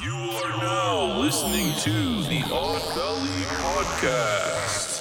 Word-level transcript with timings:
You 0.00 0.14
are 0.14 0.56
now 0.58 1.18
listening 1.20 1.74
to 1.80 2.22
the 2.28 2.42
Odd 2.50 2.82
Valley 2.94 3.42
Podcast. 3.60 5.00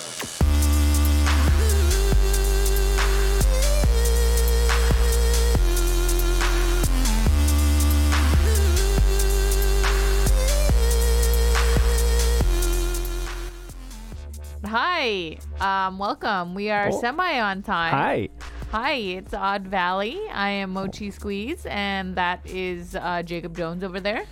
Hi, 14.65 15.37
um, 15.59 15.97
welcome. 15.97 16.53
We 16.53 16.69
are 16.69 16.89
Oh. 16.89 16.99
semi 17.01 17.39
on 17.39 17.63
time. 17.63 17.91
Hi. 17.93 18.29
Hi, 18.71 18.93
it's 18.93 19.33
Odd 19.33 19.67
Valley. 19.67 20.17
I 20.31 20.49
am 20.49 20.71
Mochi 20.71 21.11
Squeeze, 21.11 21.65
and 21.65 22.15
that 22.15 22.39
is 22.45 22.95
uh, 22.95 23.21
Jacob 23.23 23.57
Jones 23.57 23.83
over 23.83 23.99
there. 23.99 24.23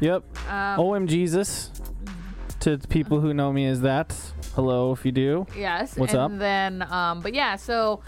Yep. 0.00 0.24
Um, 0.50 0.80
OM 0.80 1.06
Jesus. 1.06 1.70
To 2.60 2.76
people 2.88 3.20
who 3.20 3.32
know 3.32 3.52
me 3.52 3.66
as 3.66 3.80
that. 3.82 4.14
Hello, 4.54 4.92
if 4.92 5.06
you 5.06 5.12
do. 5.12 5.46
Yes. 5.56 5.96
What's 5.96 6.12
and 6.12 6.34
up? 6.34 6.38
then, 6.38 6.82
um, 6.82 7.20
but 7.20 7.32
yeah, 7.32 7.56
so 7.56 8.02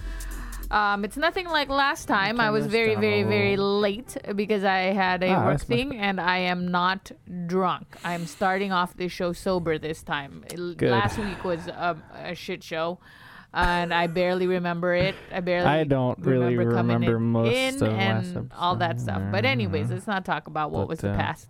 um, 0.70 1.04
it's 1.04 1.16
nothing 1.16 1.46
like 1.46 1.68
last 1.68 2.06
time. 2.06 2.40
I 2.40 2.50
was 2.50 2.66
very, 2.66 2.94
very, 2.94 3.22
very 3.22 3.56
late 3.56 4.16
because 4.34 4.64
I 4.64 4.92
had 4.92 5.22
a 5.22 5.28
Ah, 5.28 5.46
work 5.46 5.60
thing, 5.62 5.96
and 5.98 6.20
I 6.20 6.38
am 6.38 6.68
not 6.68 7.12
drunk. 7.46 7.96
I'm 8.04 8.26
starting 8.26 8.72
off 8.72 8.96
this 8.96 9.12
show 9.12 9.32
sober 9.32 9.78
this 9.78 10.02
time. 10.02 10.44
Good. 10.48 10.90
Last 10.90 11.18
week 11.18 11.44
was 11.44 11.66
a, 11.68 11.96
a 12.14 12.34
shit 12.34 12.62
show. 12.62 12.98
And 13.54 13.92
I 13.92 14.06
barely 14.06 14.46
remember 14.46 14.94
it. 14.94 15.14
I 15.30 15.40
barely. 15.40 15.66
I 15.66 15.84
don't 15.84 16.18
really 16.20 16.56
remember 16.56 16.74
coming 16.74 16.94
remember 17.00 17.16
in, 17.18 17.22
most 17.22 17.54
in 17.54 17.74
of 17.74 17.92
last 17.92 18.26
and 18.34 18.52
all 18.56 18.76
that 18.76 18.98
stuff. 18.98 19.22
But 19.30 19.44
anyways, 19.44 19.90
let's 19.90 20.06
not 20.06 20.24
talk 20.24 20.46
about 20.46 20.70
what 20.70 20.80
But, 20.80 20.88
was 20.88 21.00
the 21.00 21.10
uh, 21.10 21.16
past. 21.16 21.48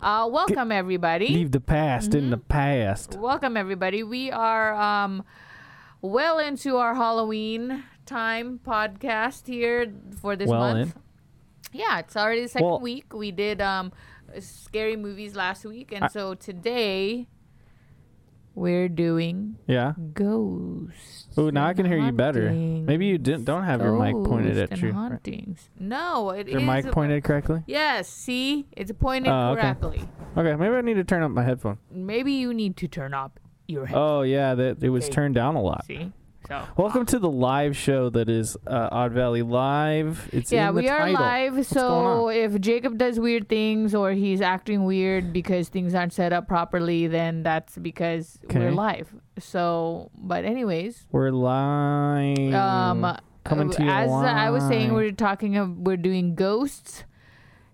Uh, 0.00 0.28
welcome 0.30 0.70
everybody. 0.70 1.28
Leave 1.28 1.50
the 1.50 1.60
past 1.60 2.14
in 2.14 2.30
the 2.30 2.36
Mm-hmm. 2.36 2.46
past. 2.48 3.16
Welcome 3.18 3.56
everybody. 3.56 4.02
We 4.02 4.30
are 4.30 4.74
um 4.74 5.24
well 6.00 6.38
into 6.38 6.76
our 6.76 6.94
Halloween 6.94 7.82
time 8.06 8.60
podcast 8.64 9.46
here 9.46 9.92
for 10.20 10.36
this 10.36 10.48
Well 10.48 10.60
month. 10.60 10.96
Yeah, 11.72 11.98
it's 11.98 12.16
already 12.16 12.42
the 12.42 12.48
second 12.48 12.66
Well- 12.68 12.80
week. 12.80 13.12
We 13.12 13.32
did 13.32 13.60
um 13.60 13.92
scary 14.40 14.96
movies 14.96 15.34
last 15.34 15.64
week 15.64 15.90
and 15.92 16.04
I- 16.04 16.08
so 16.08 16.34
today 16.34 17.26
we're 18.58 18.88
doing 18.88 19.56
Yeah. 19.66 19.94
ghosts. 20.14 21.26
Oh, 21.36 21.50
now 21.50 21.66
I 21.66 21.74
can 21.74 21.86
hear 21.86 21.98
you 21.98 22.12
better. 22.12 22.50
Maybe 22.50 23.06
you 23.06 23.18
didn't 23.18 23.44
don't 23.44 23.64
have 23.64 23.80
your 23.80 23.98
mic 23.98 24.14
pointed 24.14 24.58
at 24.58 24.76
you. 24.80 24.92
Hauntings. 24.92 25.70
No, 25.78 26.30
it 26.30 26.48
is 26.48 26.52
Your 26.54 26.62
mic 26.62 26.86
a- 26.86 26.90
pointed 26.90 27.22
correctly? 27.24 27.62
Yes, 27.66 28.08
see? 28.08 28.66
It's 28.72 28.90
pointed 28.92 29.30
Oh, 29.30 29.50
okay. 29.52 29.60
correctly. 29.62 30.02
Okay, 30.36 30.54
maybe 30.56 30.74
I 30.74 30.80
need 30.80 30.94
to 30.94 31.04
turn 31.04 31.22
up 31.22 31.30
my 31.30 31.42
headphone. 31.44 31.78
Maybe 31.90 32.32
you 32.32 32.52
need 32.52 32.76
to 32.78 32.88
turn 32.88 33.14
up 33.14 33.38
your 33.66 33.86
head. 33.86 33.96
Oh 33.98 34.22
yeah, 34.22 34.54
that 34.54 34.82
it 34.82 34.88
was 34.90 35.04
Okay. 35.04 35.12
turned 35.12 35.34
down 35.34 35.54
a 35.56 35.62
lot. 35.62 35.84
See? 35.86 36.12
So 36.48 36.66
Welcome 36.78 37.04
to 37.06 37.18
the 37.18 37.28
live 37.28 37.76
show 37.76 38.08
that 38.08 38.30
is 38.30 38.56
uh, 38.66 38.88
Odd 38.90 39.12
Valley 39.12 39.42
Live. 39.42 40.30
It's 40.32 40.50
yeah, 40.50 40.70
in 40.70 40.74
the 40.76 40.80
we 40.80 40.88
are 40.88 41.00
title. 41.00 41.20
live. 41.20 41.52
going 41.52 41.64
So 41.64 42.30
if 42.30 42.58
Jacob 42.62 42.96
does 42.96 43.20
weird 43.20 43.50
things 43.50 43.94
or 43.94 44.12
he's 44.12 44.40
acting 44.40 44.84
weird 44.84 45.30
because 45.30 45.68
things 45.68 45.94
aren't 45.94 46.14
set 46.14 46.32
up 46.32 46.48
properly, 46.48 47.06
then 47.06 47.42
that's 47.42 47.76
because 47.76 48.38
we're 48.50 48.72
live. 48.72 49.14
So, 49.38 50.10
but 50.16 50.46
anyways, 50.46 51.06
We're 51.12 51.32
live. 51.32 52.54
um, 52.54 53.18
Coming 53.44 53.70
to 53.72 53.84
you 53.84 53.90
as 53.90 54.10
I 54.10 54.48
was 54.48 54.62
saying, 54.68 54.94
we're 54.94 55.10
talking. 55.12 55.58
Of, 55.58 55.76
we're 55.76 55.98
doing 55.98 56.34
ghosts 56.34 57.04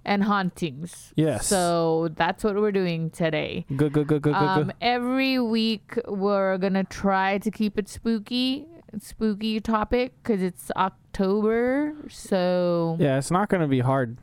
and 0.05 0.25
hauntings. 0.25 1.13
Yes. 1.17 1.47
So 1.47 2.09
that's 2.15 2.45
what 2.45 2.57
we're 2.57 2.73
doing 2.73 3.11
today. 3.11 3.65
Go 3.77 3.89
go 3.89 4.05
go 4.05 4.19
go 4.19 4.33
go 4.33 4.39
Um, 4.39 4.67
go. 4.69 4.73
every 4.81 5.39
week 5.39 5.99
we're 6.07 6.59
gonna 6.59 6.85
try 6.85 7.39
to 7.39 7.51
keep 7.51 7.79
it 7.79 7.89
spooky, 7.89 8.67
spooky 8.99 9.61
topic 9.61 10.13
because 10.23 10.43
it's 10.43 10.71
October. 10.77 11.95
So 12.09 12.97
Yeah, 12.99 13.19
it's 13.19 13.31
not 13.31 13.49
gonna 13.49 13.69
be 13.69 13.81
hard. 13.81 14.19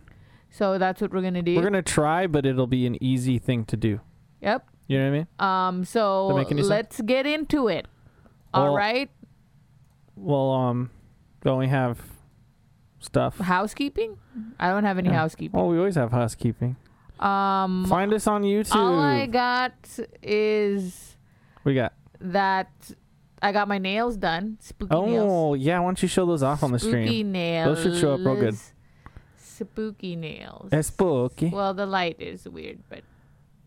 so 0.50 0.78
that's 0.78 1.02
what 1.02 1.12
we're 1.14 1.22
gonna 1.22 1.42
do. 1.42 1.56
We're 1.56 1.64
gonna 1.64 1.82
try, 1.82 2.28
but 2.28 2.46
it'll 2.46 2.68
be 2.68 2.86
an 2.86 3.02
easy 3.04 3.40
thing 3.40 3.66
to 3.66 3.78
do. 3.78 4.02
Yep. 4.42 4.68
You 4.88 4.98
know 5.00 5.06
what 5.06 5.10
I 5.10 5.18
mean? 5.18 5.28
Um. 5.80 5.86
So 5.86 6.38
any 6.38 6.46
sense? 6.62 6.68
let's 6.70 7.02
get 7.02 7.26
into 7.26 7.68
it. 7.70 7.88
All 8.54 8.66
Well- 8.66 8.76
right. 8.76 9.10
Well, 10.16 10.52
um, 10.52 10.90
don't 11.44 11.58
we 11.58 11.68
have 11.68 12.11
stuff? 13.02 13.38
Housekeeping. 13.40 14.18
I 14.60 14.70
don't 14.70 14.84
have 14.86 14.98
any 14.98 15.10
Yeah. 15.10 15.16
housekeeping. 15.18 15.60
Well, 15.60 15.68
we 15.70 15.78
always 15.78 15.96
have 15.96 16.12
housekeeping. 16.12 16.78
Um. 17.20 17.86
Find 17.88 18.14
us 18.14 18.26
on 18.28 18.44
YouTube. 18.44 18.76
all 18.76 18.98
I 19.00 19.26
got 19.28 19.74
is 20.24 21.18
we 21.64 21.76
got. 21.76 21.94
that 22.20 22.72
I 23.44 23.52
got 23.52 23.68
my 23.68 23.78
nails 23.78 24.18
done. 24.18 24.58
Spooky 24.62 24.96
nails. 24.96 25.28
Oh 25.32 25.54
yeah, 25.54 25.80
why 25.80 25.86
don't 25.88 26.02
you 26.02 26.08
show 26.08 26.26
those 26.26 26.42
off 26.42 26.64
on 26.64 26.72
the 26.72 26.80
screen? 26.80 26.94
Spooky 27.06 27.08
stream? 27.08 27.32
nails. 27.32 27.76
Those 27.78 27.84
should 27.84 28.00
show 28.02 28.14
up 28.14 28.22
real 28.22 28.36
good. 28.38 28.56
Spooky 29.38 30.16
nails. 30.16 30.70
Es 30.72 30.88
spooky. 30.88 31.50
Well, 31.50 31.74
the 31.74 31.86
light 31.86 32.20
is 32.20 32.48
weird, 32.48 32.80
but 32.90 33.02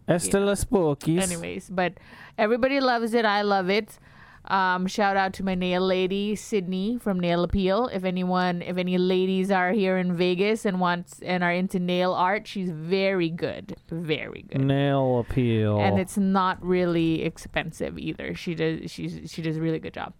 Es 0.08 0.26
de 0.28 0.40
las 0.40 0.64
spookies. 0.64 1.22
anyways, 1.22 1.70
but 1.70 1.94
everybody 2.36 2.80
loves 2.80 3.14
it. 3.14 3.24
I 3.24 3.42
love 3.42 3.70
it. 3.70 3.98
Um, 4.46 4.86
shout 4.86 5.16
out 5.16 5.32
to 5.34 5.42
my 5.42 5.54
nail 5.54 5.80
lady 5.80 6.36
Sydney 6.36 6.98
from 6.98 7.18
Nail 7.18 7.44
Appeal. 7.44 7.88
If 7.88 8.04
anyone, 8.04 8.60
if 8.60 8.76
any 8.76 8.98
ladies 8.98 9.50
are 9.50 9.72
here 9.72 9.96
in 9.96 10.14
Vegas 10.14 10.66
and 10.66 10.80
wants 10.80 11.20
and 11.22 11.42
are 11.42 11.52
into 11.52 11.78
nail 11.78 12.12
art, 12.12 12.46
she's 12.46 12.70
very 12.70 13.30
good, 13.30 13.76
very 13.88 14.42
good. 14.42 14.60
Nail 14.60 15.20
appeal. 15.20 15.78
and 15.80 15.98
it's 15.98 16.18
not 16.18 16.62
really 16.62 17.22
expensive 17.22 17.98
either. 17.98 18.34
She 18.34 18.54
does 18.54 18.90
she's 18.90 19.30
she 19.30 19.40
does 19.40 19.56
a 19.56 19.62
really 19.62 19.78
good 19.78 19.94
job. 19.94 20.12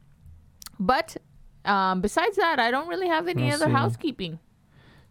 But 0.80 1.18
um, 1.66 2.00
besides 2.00 2.36
that, 2.36 2.58
I 2.58 2.70
don't 2.70 2.88
really 2.88 3.08
have 3.08 3.28
any 3.28 3.44
Let's 3.44 3.56
other 3.56 3.66
see. 3.70 3.72
housekeeping. 3.76 4.38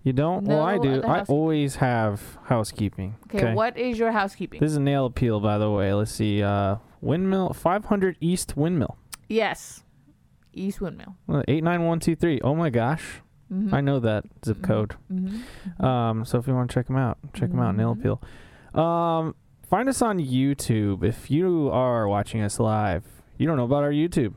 you 0.01 0.13
don't? 0.13 0.45
well, 0.45 0.62
I 0.62 0.80
do. 0.80 1.03
I 1.03 1.22
always 1.24 1.75
have 1.75 2.40
housekeeping. 2.45 3.16
Okay, 3.34 3.53
what 3.53 3.78
is 3.78 4.00
your 4.00 4.12
housekeeping? 4.12 4.59
This 4.59 4.72
is 4.72 4.78
a 4.78 4.81
nail 4.81 5.06
appeal, 5.06 5.40
by 5.40 5.59
the 5.59 5.69
way. 5.69 5.94
Let's 5.94 6.12
see. 6.12 6.41
Uh, 6.41 6.78
windmill, 7.00 7.53
500 7.53 8.18
East 8.19 8.57
Windmill. 8.57 8.97
Yes, 9.29 9.84
East 10.53 10.81
Windmill. 10.81 11.16
Uh, 11.29 11.44
89123. 11.47 12.41
Oh 12.44 12.56
my 12.56 12.69
gosh. 12.69 13.22
Mhm. 13.51 13.73
I 13.73 13.81
know 13.81 14.00
that 14.00 14.23
zip 14.45 14.57
Mhm. 14.57 14.63
code. 14.63 14.95
Mhm. 15.11 15.84
Um, 15.84 16.25
so 16.25 16.38
if 16.39 16.47
you 16.47 16.53
want 16.56 16.69
to 16.69 16.73
check 16.73 16.88
them 16.88 16.95
out, 16.97 17.17
check 17.33 17.50
them 17.51 17.59
out. 17.59 17.75
Nail 17.75 17.95
Mhm. 17.95 18.00
appeal. 18.00 18.22
Um, 18.81 19.35
find 19.67 19.88
us 19.89 20.01
on 20.01 20.17
YouTube. 20.19 21.03
If 21.03 21.29
you 21.29 21.69
are 21.72 22.07
watching 22.07 22.41
us 22.41 22.59
live, 22.59 23.03
you 23.38 23.45
don't 23.47 23.57
know 23.57 23.66
about 23.66 23.83
our 23.83 23.91
YouTube. 23.91 24.33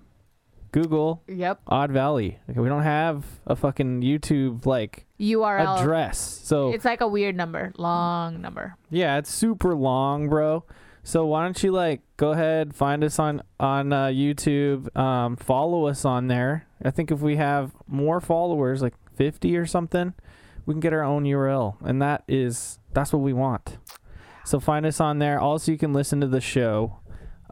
Google 0.73 1.23
Yep. 1.29 1.61
Odd 1.69 1.91
Valley. 1.93 2.39
Okay, 2.51 2.61
we 2.61 2.69
don't 2.69 2.83
have 2.83 3.41
a 3.47 3.57
fucking 3.57 4.03
YouTube 4.03 4.67
like 4.67 5.07
URL. 5.19 5.79
address. 5.79 6.19
So 6.19 6.71
It's 6.73 6.85
like 6.85 7.01
a 7.01 7.09
weird 7.09 7.35
number, 7.35 7.73
long 7.79 8.43
number. 8.43 8.77
yeah, 8.91 9.17
it's 9.17 9.31
super 9.33 9.75
long, 9.75 10.29
bro. 10.29 10.65
So 11.07 11.25
why 11.25 11.45
don't 11.45 11.63
you 11.63 11.71
like 11.71 12.01
go 12.17 12.33
ahead, 12.33 12.75
find 12.75 13.05
us 13.05 13.21
on 13.21 13.41
on 13.61 13.93
uh, 13.93 14.07
YouTube, 14.07 14.95
um, 14.97 15.37
follow 15.37 15.87
us 15.87 16.05
on 16.05 16.27
there. 16.27 16.67
I 16.85 16.91
think 16.91 17.13
if 17.13 17.21
we 17.21 17.37
have 17.37 17.71
more 17.87 18.21
followers, 18.21 18.83
like 18.83 18.95
fifty 19.15 19.57
or 19.57 19.67
something, 19.67 20.15
we 20.67 20.75
can 20.75 20.81
get 20.81 20.93
our 20.93 21.05
own 21.05 21.23
URL, 21.23 21.77
and 21.85 22.03
that 22.03 22.25
is 22.27 22.81
that's 22.93 23.13
what 23.13 23.21
we 23.23 23.33
want. 23.33 23.79
So 24.45 24.59
find 24.59 24.85
us 24.85 25.01
on 25.01 25.21
there. 25.21 25.39
Also, 25.39 25.71
you 25.71 25.79
can 25.79 25.93
listen 25.93 26.21
to 26.23 26.27
the 26.27 26.41
show, 26.41 26.99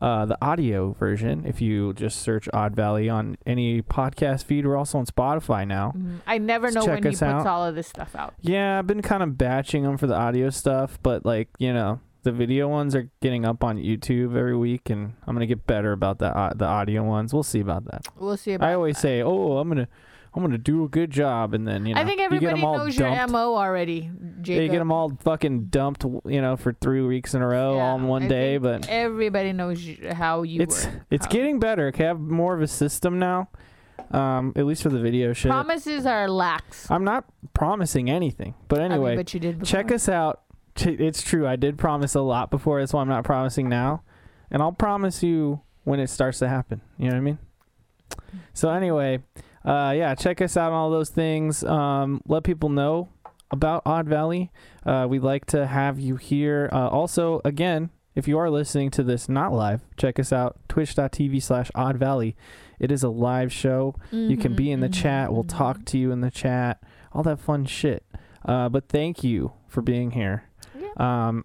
uh, 0.03 0.27
the 0.27 0.37
audio 0.45 0.91
version, 0.95 1.45
if 1.47 1.61
you 1.61 1.93
just 1.93 2.21
search 2.23 2.49
Odd 2.53 2.75
Valley 2.75 3.09
on 3.09 3.37
any 3.47 3.83
podcast 3.83 4.47
feed. 4.47 4.67
We're 4.67 4.77
also 4.77 4.99
on 4.99 5.07
Spotify 5.07 5.65
now. 5.65 5.93
Mhm. 5.97 6.19
I 6.27 6.39
never 6.39 6.73
know 6.73 6.85
when 6.85 6.97
he 7.05 7.11
puts 7.11 7.23
out. 7.23 7.47
all 7.47 7.65
of 7.65 7.77
this 7.77 7.87
stuff 7.87 8.17
out. 8.17 8.35
Yeah, 8.41 8.81
I've 8.81 8.89
been 8.89 9.03
kind 9.03 9.23
of 9.23 9.39
batching 9.39 9.85
them 9.85 9.97
for 9.97 10.09
the 10.09 10.17
audio 10.17 10.51
stuff, 10.51 10.99
but 11.05 11.25
like 11.25 11.51
you 11.59 11.73
know, 11.73 12.01
the 12.25 12.33
video 12.33 12.69
ones 12.69 12.95
are 12.95 13.09
getting 13.21 13.45
up 13.45 13.63
on 13.63 13.77
YouTube 13.77 14.37
every 14.37 14.57
week, 14.57 14.91
and 14.91 15.15
I'm 15.27 15.35
gonna 15.35 15.47
get 15.47 15.67
better 15.67 15.93
about 15.93 16.19
the 16.19 16.37
uh, 16.37 16.53
the 16.55 16.65
audio 16.65 17.03
ones. 17.05 17.33
We'll 17.33 17.43
see 17.43 17.61
about 17.61 17.85
that. 17.87 18.07
We'll 18.19 18.37
see 18.37 18.55
about 18.55 18.69
I 18.69 18.75
always 18.75 18.97
that. 18.97 19.03
say, 19.03 19.23
oh, 19.23 19.59
I'm 19.59 19.69
gonna 19.69 19.89
I'm 20.35 20.43
gonna 20.43 20.59
do 20.59 20.85
a 20.85 20.89
good 20.89 21.11
job, 21.11 21.55
and 21.55 21.67
then 21.67 21.87
you 21.87 21.95
know, 21.95 22.01
I 22.01 22.05
think 22.05 22.19
you 22.19 22.25
everybody 22.25 22.63
all 22.63 22.79
knows 22.79 22.97
your. 22.97 23.09
MO 23.29 23.55
already, 23.55 24.11
Jacob. 24.41 24.63
You 24.65 24.69
get 24.69 24.79
them 24.79 24.91
all 24.91 25.17
fucking 25.23 25.67
dumped, 25.67 26.05
you 26.25 26.43
know, 26.43 26.57
for 26.57 26.73
three 26.73 27.03
weeks 27.03 27.35
in 27.35 27.43
a 27.43 27.47
row, 27.47 27.79
all 27.79 27.97
in 27.97 28.09
one 28.09 28.25
I 28.25 28.29
day. 28.29 28.59
But 28.59 28.89
everybody 28.89 29.53
knows 29.53 29.87
how 30.13 30.43
you 30.43 30.61
it's 30.61 30.87
work. 30.87 30.95
it's 31.11 31.27
getting 31.29 31.61
better. 31.61 31.89
Okay, 31.89 32.05
I 32.05 32.09
have 32.09 32.19
more 32.21 32.55
of 32.55 32.63
a 32.63 32.67
system 32.67 33.21
now, 33.21 33.49
um, 34.11 34.53
at 34.57 34.67
least 34.67 34.83
for 34.83 34.89
the 34.89 34.99
video 34.99 35.33
shit. 35.35 35.51
Promises 35.51 36.05
are 36.05 36.29
lax. 36.29 36.91
I'm 36.91 37.05
not 37.05 37.27
promising 37.53 38.11
anything, 38.11 38.55
but 38.67 38.81
I 38.81 38.85
mean, 38.85 38.93
anyway, 38.93 39.17
but 39.17 39.33
you 39.35 39.41
did 39.41 39.61
before. 39.61 39.71
check 39.71 39.93
us 39.93 40.09
out. 40.09 40.44
It's 40.77 41.23
true. 41.23 41.47
I 41.47 41.57
did 41.57 41.79
promise 41.79 42.15
a 42.15 42.21
lot 42.21 42.51
before. 42.51 42.81
That's 42.81 42.93
why 42.93 43.01
I'm 43.01 43.09
not 43.09 43.25
promising 43.25 43.69
now. 43.69 44.03
And 44.51 44.61
I'll 44.63 44.73
promise 44.73 45.23
you 45.23 45.61
when 45.85 46.01
it 46.01 46.09
starts 46.09 46.39
to 46.41 46.49
happen. 46.49 46.81
You 46.99 47.07
know 47.07 47.13
what 47.13 47.19
I 47.19 47.21
mean? 47.21 47.39
So 48.53 48.71
anyway, 48.71 49.23
uh, 49.65 49.95
yeah, 49.97 50.15
check 50.15 50.41
us 50.41 50.57
out 50.57 50.73
on 50.73 50.79
all 50.79 50.91
those 50.91 51.11
things. 51.11 51.63
Um, 51.65 52.21
let 52.27 52.43
people 52.45 52.69
know 52.69 53.09
about 53.51 53.83
Odd 53.87 54.09
Valley. 54.09 54.51
Uh, 54.85 55.07
we'd 55.09 55.23
like 55.23 55.45
to 55.47 55.67
have 55.67 55.99
you 55.99 56.17
here. 56.17 56.69
Uh, 56.73 56.89
also, 56.89 57.41
again, 57.45 57.91
if 58.15 58.27
you 58.29 58.39
are 58.39 58.51
listening 58.51 58.91
to 58.93 59.03
this 59.03 59.29
not 59.29 59.53
live, 59.53 59.83
check 59.97 60.19
us 60.19 60.33
out 60.33 60.57
twitch.tv 60.69 61.43
slash 61.43 61.71
Odd 61.75 61.97
Valley. 61.97 62.37
It 62.81 62.91
is 62.91 63.03
a 63.03 63.09
live 63.09 63.53
show. 63.53 63.95
You 64.11 64.37
can 64.37 64.55
be 64.55 64.71
in 64.71 64.81
the 64.81 64.89
Mhm, 64.89 64.95
chat. 64.95 65.33
We'll 65.33 65.45
mhm, 65.45 65.57
talk 65.57 65.85
to 65.87 65.99
you 65.99 66.11
in 66.11 66.21
the 66.21 66.31
chat. 66.31 66.83
All 67.13 67.23
that 67.23 67.39
fun 67.41 67.65
shit. 67.65 68.05
Uh, 68.45 68.69
but 68.69 68.89
thank 68.89 69.25
you 69.25 69.53
for 69.69 69.81
being 69.83 70.13
here. 70.13 70.45
Um, 70.97 71.45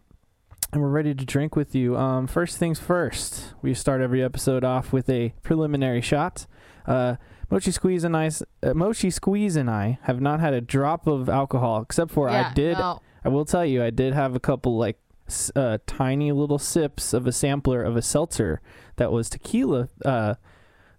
and 0.72 0.81
we're 0.81 0.90
ready 0.90 1.16
to 1.16 1.25
drink 1.25 1.56
with 1.56 1.74
you. 1.74 1.98
Um, 1.98 2.28
first 2.28 2.57
things 2.57 2.80
first, 2.80 3.54
we 3.62 3.74
start 3.74 4.01
every 4.01 4.24
episode 4.24 4.63
off 4.63 4.94
with 4.94 5.10
a 5.10 5.34
preliminary 5.42 6.01
shot. 6.01 6.46
Uh, 6.86 7.16
Mochi 7.50 7.72
Squeeze 7.72 8.04
and 8.04 8.16
I, 8.16 8.30
uh, 8.62 8.74
Mochi 8.75 9.10
Squeeze 9.10 9.56
and 9.56 9.69
I 9.69 9.98
have 10.04 10.22
not 10.22 10.40
had 10.40 10.54
a 10.54 10.62
drop 10.62 11.07
of 11.07 11.28
alcohol 11.28 11.81
except 11.81 12.12
for 12.12 12.30
yeah, 12.30 12.50
I 12.50 12.54
did. 12.54 12.78
no. 12.78 13.01
I 13.25 13.30
will 13.30 13.46
tell 13.46 13.66
you, 13.66 13.84
I 13.84 13.90
did 13.90 14.13
have 14.13 14.36
a 14.36 14.40
couple 14.40 14.78
like 14.78 14.98
uh, 15.56 15.80
tiny 15.88 16.31
little 16.31 16.60
sips 16.60 17.13
of 17.13 17.28
a 17.28 17.31
sampler 17.31 17.84
of 17.84 17.95
a 17.95 18.02
seltzer 18.02 18.62
that 18.98 19.12
was 19.12 19.30
tequila, 19.30 19.90
uh, 20.06 20.36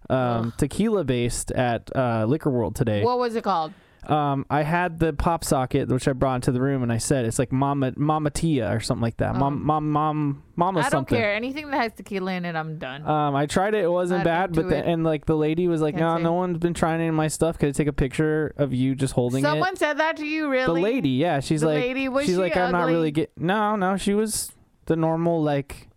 um, 0.09 0.53
tequila 0.57 1.03
based 1.03 1.51
at 1.51 1.89
uh, 1.95 2.25
Liquor 2.25 2.49
World 2.49 2.75
today. 2.75 3.03
What 3.03 3.19
was 3.19 3.35
it 3.35 3.43
called? 3.43 3.73
Um, 4.07 4.47
I 4.49 4.63
had 4.63 4.97
the 4.99 5.13
pop 5.13 5.43
socket 5.43 5.87
which 5.87 6.07
I 6.07 6.13
brought 6.13 6.35
into 6.35 6.51
the 6.51 6.59
room, 6.59 6.81
and 6.81 6.91
I 6.91 6.97
said 6.97 7.25
it's 7.25 7.37
like 7.37 7.51
Mama 7.51 7.93
Mama 7.95 8.31
Tia 8.31 8.73
or 8.75 8.79
something 8.79 9.01
like 9.01 9.17
that. 9.17 9.35
Mom 9.35 9.53
Um, 9.57 9.65
Mom 9.65 9.91
Mom 9.91 10.43
Mama 10.55 10.79
I 10.79 10.83
don't 10.83 10.91
something. 10.91 11.17
care. 11.17 11.33
Anything 11.35 11.69
that 11.69 11.77
has 11.77 11.93
tequila 11.93 12.33
in 12.33 12.43
it, 12.45 12.55
I'm 12.55 12.79
done. 12.79 13.05
Um, 13.05 13.35
I 13.35 13.45
tried 13.45 13.75
it. 13.75 13.83
It 13.83 13.91
wasn't 13.91 14.23
bad, 14.23 14.53
but 14.53 14.69
the, 14.69 14.77
it. 14.77 14.85
and 14.87 15.03
like 15.03 15.25
the 15.27 15.37
lady 15.37 15.67
was 15.67 15.81
like, 15.81 15.95
"No, 15.95 16.17
no 16.17 16.33
one's 16.33 16.57
been 16.57 16.73
trying 16.73 16.99
any 16.99 17.09
of 17.09 17.15
my 17.15 17.27
stuff. 17.27 17.59
Could 17.59 17.69
I 17.69 17.71
take 17.73 17.87
a 17.87 17.93
picture 17.93 18.53
of 18.57 18.73
you 18.73 18.95
just 18.95 19.13
holding 19.13 19.43
Someone 19.43 19.57
it?" 19.57 19.61
Someone 19.61 19.75
said 19.77 19.97
that 19.99 20.17
to 20.17 20.25
you, 20.25 20.49
really? 20.49 20.81
The 20.81 20.85
lady, 20.85 21.09
yeah, 21.09 21.39
she's 21.39 21.61
The 21.61 21.67
like, 21.67 21.75
lady, 21.81 22.09
was 22.09 22.25
she's 22.25 22.35
she 22.35 22.41
like, 22.41 22.57
I'm 22.57 22.71
not 22.71 22.87
really 22.87 23.11
get. 23.11 23.31
No, 23.37 23.75
no, 23.75 23.97
she 23.97 24.15
was 24.15 24.51
the 24.87 24.95
normal 24.95 25.43
like 25.43 25.89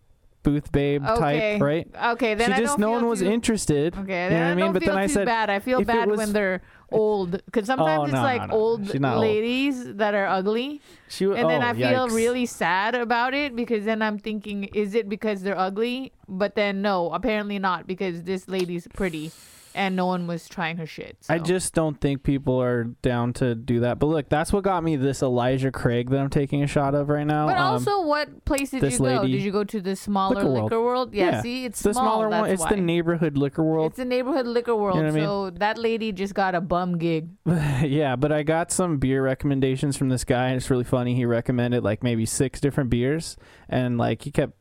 booth 0.42 0.70
babe 0.72 1.02
Okay. 1.06 1.52
type, 1.54 1.62
right? 1.62 1.88
Okay, 2.12 2.34
then 2.34 2.48
she 2.48 2.52
I 2.52 2.58
just 2.58 2.72
don't 2.72 2.80
no 2.80 2.90
one 2.90 3.06
was 3.06 3.22
interested. 3.22 3.94
Okay, 3.96 4.02
You 4.24 4.30
then 4.30 4.30
know 4.30 4.38
what 4.40 4.46
I, 4.46 4.50
I 4.50 4.54
mean? 4.54 4.72
But 4.74 4.82
feel 4.82 4.92
then 4.92 5.02
I 5.02 5.06
said, 5.06 5.24
bad. 5.24 5.48
I 5.48 5.58
feel 5.58 5.82
bad 5.82 6.10
was- 6.10 6.18
when 6.18 6.32
they're 6.34 6.60
old, 6.94 7.30
because 7.44 7.66
sometimes 7.66 8.00
Oh, 8.00 8.04
it's 8.04 8.12
no, 8.14 8.22
like 8.22 8.40
no, 8.42 8.46
no. 8.46 8.54
old 8.54 8.86
She's 8.90 9.00
not 9.00 9.16
old. 9.16 9.22
ladies 9.26 9.94
that 9.94 10.14
are 10.14 10.26
ugly, 10.26 10.80
She 11.08 11.24
w- 11.24 11.40
and 11.40 11.50
then 11.50 11.62
oh, 11.62 11.66
I 11.68 11.74
feel 11.74 12.08
yikes. 12.08 12.14
really 12.14 12.46
sad 12.46 12.94
about 12.94 13.34
it 13.34 13.54
because 13.56 13.84
then 13.84 14.00
I'm 14.02 14.18
thinking, 14.18 14.64
is 14.72 14.94
it 14.94 15.08
because 15.08 15.42
they're 15.42 15.58
ugly? 15.58 16.12
But 16.28 16.54
then 16.54 16.80
no, 16.82 17.10
apparently 17.12 17.58
not 17.58 17.86
because 17.86 18.22
this 18.22 18.48
lady's 18.48 18.86
pretty, 18.94 19.32
and 19.74 19.96
no 19.96 20.06
one 20.06 20.26
was 20.26 20.48
trying 20.48 20.76
her 20.76 20.86
shit. 20.86 21.16
I 21.28 21.38
just 21.38 21.74
don't 21.74 22.00
think 22.00 22.22
people 22.22 22.60
are 22.62 22.84
down 23.02 23.32
to 23.34 23.54
do 23.54 23.80
that. 23.80 23.98
But 23.98 24.06
look, 24.06 24.28
that's 24.28 24.52
what 24.52 24.62
got 24.64 24.84
me 24.84 24.96
this 24.96 25.22
Elijah 25.22 25.70
Craig 25.70 26.10
that 26.10 26.20
I'm 26.20 26.30
taking 26.30 26.62
a 26.62 26.66
shot 26.66 26.94
of 26.94 27.08
right 27.08 27.26
now. 27.26 27.46
But 27.46 27.56
Um, 27.58 27.64
also, 27.72 28.06
what 28.06 28.44
place 28.44 28.70
did 28.70 28.82
you 28.82 28.98
go? 28.98 29.04
lady- 29.04 29.32
Did 29.32 29.42
you 29.42 29.50
go 29.52 29.64
to 29.64 29.80
the 29.80 29.96
smaller 29.96 30.36
Liquor 30.36 30.48
liquor 30.48 30.60
World. 30.80 30.84
world? 30.84 31.14
Yeah, 31.14 31.24
Yeah, 31.30 31.42
see, 31.42 31.64
it's, 31.64 31.82
the 31.82 31.92
small, 31.92 32.04
smaller 32.04 32.28
one. 32.28 32.50
It's 32.50 32.62
why. 32.62 32.70
the 32.70 32.80
neighborhood 32.80 33.36
liquor 33.36 33.64
world. 33.64 33.88
It's 33.88 33.96
the 33.96 34.04
neighborhood 34.04 34.46
liquor 34.46 34.76
world. 34.76 34.96
what 34.96 35.06
I 35.06 35.10
mean? 35.10 35.24
So 35.24 35.50
that 35.50 35.78
lady 35.78 36.12
just 36.12 36.34
got 36.34 36.54
a 36.54 36.60
bum 36.60 36.98
gig. 36.98 37.28
yeah, 37.82 38.16
but 38.16 38.30
I 38.32 38.42
got 38.42 38.70
some 38.70 38.98
beer 38.98 39.22
recommendations 39.22 39.96
from 39.96 40.08
this 40.08 40.24
guy, 40.24 40.46
and 40.48 40.56
it's 40.56 40.70
really 40.70 40.84
funny. 40.84 41.14
He 41.14 41.24
recommended 41.24 41.82
like 41.82 42.02
maybe 42.02 42.26
six 42.26 42.60
different 42.60 42.90
beers, 42.90 43.36
and 43.68 43.98
like 43.98 44.22
he 44.22 44.30
kept 44.30 44.52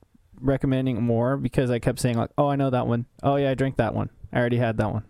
recommending 0.42 1.02
more 1.02 1.38
because 1.38 1.70
I 1.72 1.80
kept 1.80 2.00
saying 2.00 2.18
like, 2.18 2.32
"Oh, 2.38 2.48
I 2.48 2.56
know 2.56 2.70
that 2.70 2.88
one. 2.88 3.06
Oh 3.22 3.36
yeah, 3.36 3.52
I 3.52 3.54
drank 3.54 3.78
that 3.78 3.94
one. 3.94 4.10
I 4.34 4.40
already 4.40 4.58
had 4.58 4.78
that 4.78 4.92
one." 4.92 5.04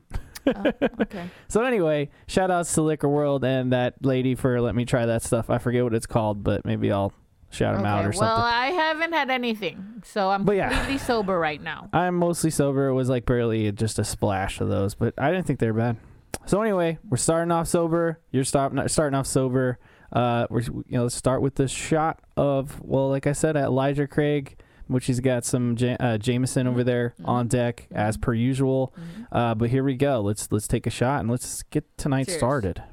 Oh, 0.46 0.72
okay. 1.02 1.30
So 1.48 1.64
anyway, 1.64 2.10
shout 2.28 2.52
outs 2.52 2.74
to 2.74 2.82
Liquor 2.82 3.08
World 3.08 3.46
and 3.46 3.72
that 3.72 3.94
lady 4.04 4.36
for 4.36 4.60
letting 4.60 4.76
me 4.76 4.86
try 4.86 5.06
that 5.06 5.22
stuff. 5.24 5.50
I 5.50 5.58
forget 5.58 5.84
what 5.84 5.94
it's 5.94 6.06
called, 6.08 6.44
but 6.44 6.66
maybe 6.66 6.92
I'll 6.92 7.14
shout 7.50 7.76
him 7.76 7.86
out 7.86 8.00
or 8.04 8.10
Well, 8.10 8.14
something. 8.14 8.26
Well, 8.28 8.38
I 8.44 8.68
haven't 8.68 9.14
had 9.14 9.30
anything, 9.30 10.02
so 10.04 10.30
I'm 10.32 10.44
But 10.44 10.58
yeah. 10.58 10.70
completely 10.70 10.98
sober 10.98 11.40
right 11.40 11.62
now. 11.62 11.88
I'm 11.94 12.16
mostly 12.16 12.50
sober. 12.50 12.88
It 12.88 12.94
was 12.94 13.08
like 13.10 13.26
barely 13.26 13.72
just 13.72 14.00
a 14.00 14.04
splash 14.04 14.60
of 14.60 14.68
those, 14.70 14.96
but 14.96 15.14
I 15.18 15.32
didn't 15.32 15.46
think 15.48 15.60
they 15.60 15.68
were 15.72 15.78
bad. 15.80 15.98
So 16.46 16.62
anyway, 16.62 16.98
we're 17.08 17.18
starting 17.18 17.52
off 17.52 17.68
sober. 17.68 18.20
You're 18.32 18.44
start, 18.44 18.74
starting 18.92 19.18
off 19.18 19.28
sober. 19.28 19.80
Uh, 20.12 20.46
we're 20.50 20.62
you 20.62 20.84
know 20.90 21.04
let's 21.04 21.16
start 21.16 21.42
with 21.42 21.56
this 21.56 21.72
shot 21.72 22.20
of 22.36 22.82
well, 22.82 23.08
like 23.10 23.28
I 23.28 23.32
said, 23.34 23.56
Elijah 23.56 24.08
Craig, 24.08 24.58
which 24.88 25.06
he's 25.06 25.20
got 25.20 25.46
some 25.46 25.76
Ja- 25.78 25.96
uh, 26.00 26.18
Jameson 26.18 26.68
over 26.68 26.84
there 26.84 27.14
Mhm. 27.22 27.28
on 27.28 27.48
deck 27.48 27.88
as 27.92 28.18
per 28.18 28.34
usual. 28.34 28.94
Mhm. 28.98 29.28
Uh, 29.32 29.56
but 29.56 29.70
here 29.70 29.84
we 29.84 29.96
go. 29.96 30.22
Let's 30.22 30.52
let's 30.52 30.68
take 30.68 30.86
a 30.88 30.90
shot 30.90 31.22
and 31.22 31.30
let's 31.30 31.64
get 31.64 31.86
tonight 31.98 32.26
Cheers. 32.28 32.38
started. 32.38 32.84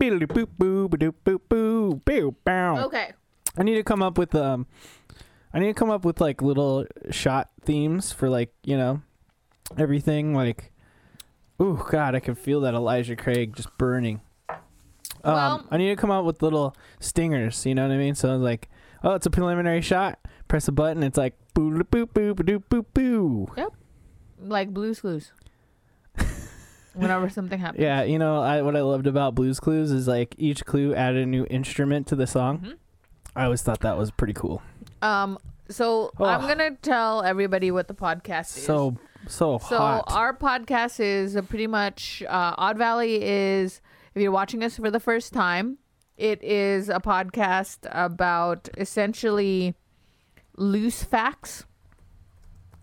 Beedly-boop, 0.00 0.48
boo, 0.58 0.88
ba-doop, 0.88 1.14
boop, 1.24 1.40
boo, 1.48 2.00
boo. 2.04 2.34
Okay. 2.48 3.12
I 3.56 3.62
need 3.62 3.74
to 3.76 3.82
come 3.84 4.02
up 4.02 4.18
with 4.18 4.34
um 4.34 4.66
I 5.54 5.58
need 5.60 5.66
to 5.68 5.74
come 5.74 5.90
up 5.90 6.04
with 6.04 6.20
like 6.20 6.40
little 6.42 6.86
shot 7.10 7.50
themes 7.62 8.10
for 8.10 8.28
like, 8.30 8.52
you 8.64 8.76
know, 8.76 9.02
everything 9.78 10.34
like 10.34 10.72
Ooh 11.60 11.80
god, 11.90 12.14
I 12.14 12.20
can 12.20 12.34
feel 12.34 12.60
that 12.62 12.74
Elijah 12.74 13.14
Craig 13.14 13.54
just 13.54 13.76
burning. 13.78 14.20
Um 15.24 15.34
Well- 15.34 15.66
I 15.70 15.76
need 15.76 15.88
to 15.88 15.96
come 15.96 16.10
out 16.10 16.24
with 16.24 16.42
little 16.42 16.74
stingers, 17.00 17.64
you 17.66 17.74
know 17.74 17.86
what 17.86 17.94
I 17.94 17.98
mean? 17.98 18.14
So 18.14 18.34
it's 18.34 18.42
like, 18.42 18.68
oh, 19.04 19.14
it's 19.14 19.26
a 19.26 19.30
preliminary 19.30 19.80
shot. 19.80 20.18
Press 20.48 20.68
a 20.68 20.72
button, 20.72 21.02
it's 21.02 21.16
like 21.18 21.34
boo 21.54 21.70
boop 21.84 22.06
boop 22.12 22.34
boop 22.34 22.64
boop 22.70 22.84
boo. 22.94 23.48
Yep. 23.56 23.72
Like 24.44 24.74
Blue's 24.74 25.00
Clues. 25.00 25.32
Whenever 26.94 27.30
something 27.30 27.58
happens. 27.58 27.82
Yeah, 27.82 28.02
you 28.02 28.18
know, 28.18 28.42
I 28.42 28.60
what 28.60 28.76
I 28.76 28.82
loved 28.82 29.06
about 29.06 29.34
Blues 29.34 29.58
Clues 29.60 29.90
is 29.90 30.06
like 30.06 30.34
each 30.36 30.66
clue 30.66 30.94
added 30.94 31.22
a 31.22 31.26
new 31.26 31.46
instrument 31.48 32.06
to 32.08 32.16
the 32.16 32.26
song. 32.26 32.58
Mhm. 32.58 32.74
I 33.34 33.44
always 33.44 33.62
thought 33.62 33.80
that 33.80 33.96
was 33.96 34.10
pretty 34.10 34.34
cool. 34.34 34.60
Um. 35.00 35.38
So 35.70 36.10
Oh. 36.18 36.24
I'm 36.26 36.42
gonna 36.42 36.72
tell 36.82 37.22
everybody 37.22 37.70
what 37.70 37.88
the 37.88 37.94
podcast 37.94 38.58
is. 38.58 38.64
So 38.64 38.96
so, 39.26 39.56
So 39.58 39.78
hot. 39.78 40.04
our 40.08 40.34
podcast 40.36 41.00
is 41.00 41.34
pretty 41.48 41.66
much 41.68 42.22
uh, 42.28 42.54
Odd 42.58 42.76
Valley 42.76 43.22
is. 43.22 43.80
If 44.14 44.20
you're 44.22 44.30
watching 44.32 44.62
us 44.62 44.76
for 44.76 44.90
the 44.90 45.00
first 45.00 45.32
time, 45.32 45.78
it 46.16 46.42
is 46.44 46.88
a 46.88 47.00
podcast 47.00 47.78
about 47.90 48.68
essentially 48.76 49.74
loose 50.56 51.02
facts, 51.02 51.64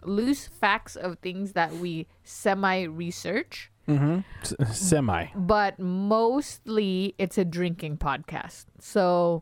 loose 0.04 0.48
facts 0.48 0.96
of 0.96 1.20
things 1.20 1.54
that 1.54 1.74
we 1.76 2.08
semi 2.24 2.84
research, 2.84 3.72
Mm-hmm. 3.88 4.20
S- 4.44 4.78
semi. 4.78 5.28
but 5.36 5.80
mostly 5.80 7.16
it's 7.18 7.40
a 7.40 7.46
drinking 7.46 7.98
podcast. 7.98 8.66
So 8.80 9.42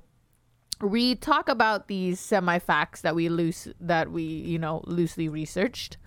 we 0.79 1.15
talk 1.15 1.49
about 1.49 1.87
these 1.89 2.19
semi 2.21 2.57
facts 2.59 3.01
that 3.01 3.13
we 3.13 3.27
loose 3.27 3.67
that 3.81 4.09
we 4.11 4.23
you 4.23 4.57
know 4.59 4.81
loosely 4.85 5.27
researched 5.27 5.97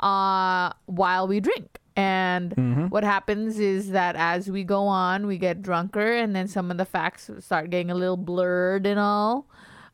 uh 0.00 0.72
while 0.86 1.26
we 1.28 1.40
drink 1.40 1.78
and 1.96 2.54
Mm-hmm. 2.56 2.86
what 2.88 3.04
happens 3.04 3.58
is 3.58 3.90
that 3.90 4.16
as 4.16 4.50
we 4.50 4.64
go 4.64 4.86
on 4.86 5.26
we 5.26 5.38
get 5.38 5.62
drunker 5.62 6.12
and 6.16 6.34
then 6.36 6.46
some 6.48 6.70
of 6.70 6.76
the 6.78 6.84
facts 6.84 7.30
start 7.40 7.70
getting 7.70 7.90
a 7.90 7.94
little 7.94 8.16
blurred 8.16 8.86
and 8.86 8.98
all 9.00 9.46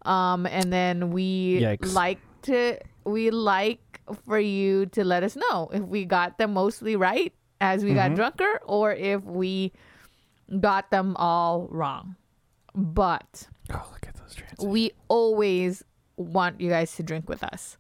um 0.03 0.47
and 0.47 0.73
then 0.73 1.11
we 1.11 1.61
Yikes. 1.61 1.95
like 1.95 2.19
to 2.43 2.79
we 3.05 3.31
like 3.31 3.81
for 4.27 4.39
you 4.39 4.87
to 4.87 5.05
let 5.05 5.23
us 5.23 5.37
know 5.37 5.69
if 5.73 5.83
we 5.83 6.05
got 6.05 6.39
them 6.39 6.53
mostly 6.55 6.97
right 6.97 7.33
as 7.61 7.83
we 7.85 7.95
got 7.95 8.11
Mhm. 8.13 8.17
drunker 8.17 8.61
or 8.67 8.93
if 8.93 9.23
we 9.25 9.73
got 10.61 10.91
them 10.91 11.17
all 11.17 11.67
wrong 11.71 12.15
but 12.75 13.49
Oh, 13.73 13.83
look 13.93 14.07
at 14.07 14.15
those 14.15 14.37
we 14.63 14.93
always 15.09 15.83
want 16.17 16.61
you 16.61 16.71
guys 16.71 16.95
to 16.97 17.03
drink 17.03 17.29
with 17.29 17.43
us. 17.43 17.77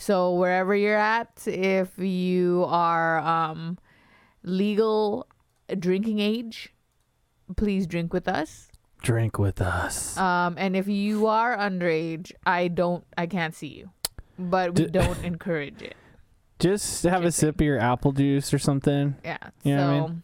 So 0.00 0.32
wherever 0.32 0.74
you're 0.74 0.96
at, 0.96 1.46
if 1.46 1.98
you 1.98 2.64
are 2.66 3.18
um, 3.18 3.78
legal 4.42 5.26
drinking 5.78 6.20
age, 6.20 6.72
please 7.54 7.86
drink 7.86 8.14
with 8.14 8.26
us. 8.26 8.68
Drink 9.02 9.38
with 9.38 9.60
us. 9.60 10.16
Um, 10.16 10.54
and 10.56 10.74
if 10.74 10.88
you 10.88 11.26
are 11.26 11.54
underage, 11.54 12.32
I 12.46 12.68
don't, 12.68 13.04
I 13.18 13.26
can't 13.26 13.54
see 13.54 13.66
you, 13.68 13.90
but 14.38 14.74
we 14.78 14.86
D- 14.86 14.90
don't 14.98 15.22
encourage 15.22 15.82
it. 15.82 15.96
Just 16.58 17.02
have 17.02 17.22
a 17.24 17.30
sip 17.30 17.56
of 17.56 17.60
your 17.60 17.78
apple 17.78 18.12
juice 18.12 18.54
or 18.54 18.58
something. 18.58 19.16
Yeah. 19.22 19.36
You 19.64 19.76
know 19.76 19.86
so, 19.86 20.02
what 20.02 20.10
I 20.12 20.14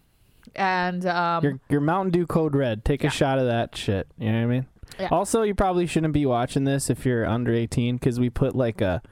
and 0.54 1.06
um, 1.06 1.45
your 1.45 1.61
your 1.68 1.80
Mountain 1.83 2.12
Dew 2.12 2.26
Code 2.26 2.54
Red. 2.54 2.83
Take 2.85 3.02
Yeah. 3.02 3.09
a 3.09 3.11
shot 3.11 3.38
of 3.38 3.45
that 3.47 3.76
shit. 3.76 4.06
You 4.18 4.33
know 4.33 4.38
what 4.38 4.45
I 4.45 4.47
mean? 4.47 4.66
Yeah. 4.99 5.09
Also, 5.11 5.42
you 5.42 5.54
probably 5.54 5.87
shouldn't 5.87 6.14
be 6.14 6.25
watching 6.25 6.64
this 6.64 6.88
if 6.88 7.04
you're 7.04 7.26
under 7.26 7.52
18 7.52 7.97
because 7.97 8.18
we 8.18 8.30
put 8.30 8.54
like 8.56 8.80
a 8.80 9.02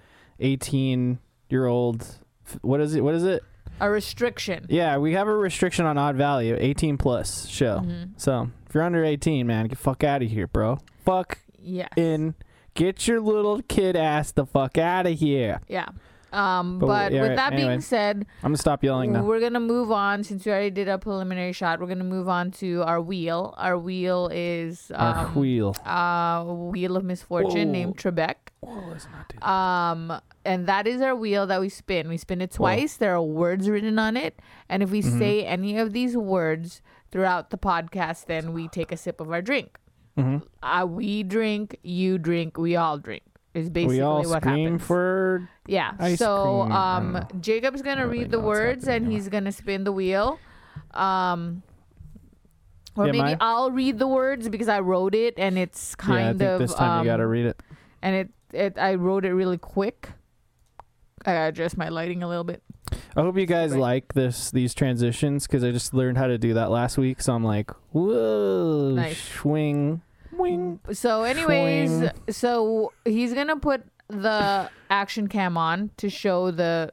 18 0.40 1.18
year 1.48 1.66
old. 1.66 2.06
What 2.62 2.80
is 2.80 2.94
it? 2.94 3.02
What 3.02 3.14
is 3.14 3.24
it? 3.24 3.42
a 3.80 3.90
restriction. 3.90 4.66
Yeah, 4.68 4.98
we 4.98 5.14
have 5.14 5.26
a 5.26 5.36
restriction 5.36 5.84
on 5.84 5.98
Odd 5.98 6.14
Valley, 6.14 6.52
18 6.52 6.96
plus 6.96 7.48
show. 7.48 7.80
Mhm. 7.80 8.10
So 8.16 8.48
if 8.68 8.74
you're 8.74 8.84
under 8.84 9.04
18, 9.04 9.48
man, 9.48 9.66
get 9.66 9.78
fuck 9.78 10.04
out 10.04 10.22
of 10.22 10.30
here, 10.30 10.46
bro. 10.46 10.78
Fuck 11.04 11.38
Yes. 11.60 11.88
in. 11.96 12.34
Get 12.74 13.08
your 13.08 13.20
little 13.20 13.62
kid 13.62 13.96
ass 13.96 14.30
the 14.30 14.46
fuck 14.46 14.78
out 14.78 15.06
of 15.06 15.18
here. 15.18 15.60
Yeah. 15.68 15.86
Um, 16.32 16.78
But 16.80 16.86
but 16.86 17.12
yeah, 17.12 17.22
with 17.22 17.36
that 17.36 17.52
anyway. 17.52 17.68
being 17.70 17.80
said, 17.80 18.26
I'm 18.42 18.50
gonna 18.50 18.56
stop 18.58 18.82
yelling 18.84 19.12
now. 19.12 19.22
we're 19.24 19.38
gonna 19.40 19.60
move 19.60 19.90
on 19.92 20.22
since 20.24 20.44
we 20.46 20.50
already 20.52 20.70
did 20.70 20.88
a 20.88 20.98
preliminary 20.98 21.52
shot. 21.52 21.80
We're 21.80 21.86
gonna 21.86 22.02
move 22.04 22.28
on 22.28 22.50
to 22.52 22.82
our 22.84 23.00
wheel. 23.00 23.54
Our 23.56 23.76
wheel 23.78 24.28
is 24.32 24.90
Our 24.94 25.26
um, 25.26 25.34
wheel. 25.36 25.76
uh, 25.84 26.44
wheel 26.44 26.96
of 26.96 27.04
misfortune 27.04 27.68
Whoa. 27.68 27.72
named 27.72 27.96
Trebek. 27.98 28.34
Whoa, 28.66 28.88
let's 28.90 29.06
not 29.12 29.28
do 29.28 29.38
that. 29.40 29.48
Um, 29.48 30.20
and 30.44 30.66
that 30.66 30.86
is 30.86 31.00
our 31.00 31.14
wheel 31.16 31.46
that 31.46 31.60
we 31.60 31.68
spin. 31.68 32.08
We 32.08 32.16
spin 32.16 32.40
it 32.40 32.50
twice. 32.52 32.96
There 32.96 33.14
are 33.14 33.22
words 33.22 33.68
written 33.68 33.98
on 33.98 34.16
it, 34.16 34.38
and 34.68 34.82
if 34.82 34.90
we 34.90 35.00
Mm-hmm. 35.02 35.18
say 35.18 35.44
any 35.44 35.78
of 35.78 35.92
these 35.92 36.16
words 36.16 36.82
throughout 37.10 37.50
the 37.50 37.58
podcast, 37.58 38.26
then 38.26 38.52
we 38.52 38.68
take 38.68 38.90
a 38.92 38.96
sip 38.96 39.20
of 39.20 39.30
our 39.32 39.40
drink. 39.42 39.78
Mhm. 40.18 40.42
Uh, 40.62 40.86
we 40.88 41.22
drink, 41.22 41.76
you 41.82 42.18
drink, 42.18 42.56
we 42.58 42.76
all 42.76 42.98
drink. 42.98 43.22
Is 43.54 43.70
basically 43.70 43.96
we 43.98 44.00
all 44.02 44.24
what 44.24 44.42
scream 44.42 44.64
happens. 44.64 44.82
for. 44.82 45.48
Yeah. 45.66 46.16
So. 46.16 46.62
Um 46.62 47.24
Jacob's 47.40 47.82
gonna 47.82 48.04
really 48.06 48.20
read 48.24 48.30
the 48.32 48.40
words 48.40 48.84
and 48.88 49.04
happening 49.04 49.10
he's 49.12 49.28
gonna 49.28 49.52
spin 49.52 49.84
the 49.84 49.92
wheel. 49.92 50.40
Um 50.92 51.62
or 52.96 53.06
Yeah, 53.06 53.12
maybe 53.12 53.22
my- 53.24 53.36
I'll 53.40 53.70
read 53.70 53.98
the 53.98 54.06
words 54.08 54.48
because 54.48 54.68
I 54.68 54.80
wrote 54.80 55.14
it 55.14 55.34
and 55.38 55.56
it's 55.58 55.94
kind 55.94 56.20
Yeah, 56.20 56.28
I 56.30 56.32
think 56.32 56.42
of 56.42 56.58
this 56.60 56.74
time 56.74 56.90
um, 57.00 57.04
you 57.06 57.10
gotta 57.12 57.26
read 57.26 57.46
it. 57.46 57.60
and 58.02 58.14
it, 58.16 58.30
it 58.54 58.78
I 58.78 58.94
wrote 58.94 59.24
it 59.24 59.32
really 59.34 59.58
quick. 59.58 60.10
I 61.26 61.32
adjust 61.32 61.76
my 61.78 61.88
lighting 61.88 62.22
a 62.22 62.28
little 62.28 62.44
bit. 62.44 62.62
I 63.16 63.22
hope 63.22 63.36
you 63.38 63.46
guys 63.46 63.74
like 63.74 64.12
this 64.12 64.50
these 64.50 64.74
transitions 64.74 65.46
because 65.46 65.64
I 65.64 65.70
just 65.70 65.94
learned 65.94 66.18
how 66.18 66.26
to 66.26 66.36
do 66.38 66.54
that 66.54 66.70
last 66.70 66.98
week. 66.98 67.22
So 67.22 67.34
I'm 67.34 67.44
like, 67.44 67.70
whoa, 67.92 68.90
Nice. 68.94 69.18
swing, 69.18 70.02
wing. 70.32 70.80
So 70.92 71.22
anyways, 71.22 71.90
Swing. 71.90 72.10
so 72.30 72.92
he's 73.04 73.32
gonna 73.32 73.56
put 73.56 73.84
the 74.08 74.68
action 74.90 75.28
cam 75.28 75.56
on 75.56 75.90
to 75.96 76.10
show 76.10 76.50
the 76.50 76.92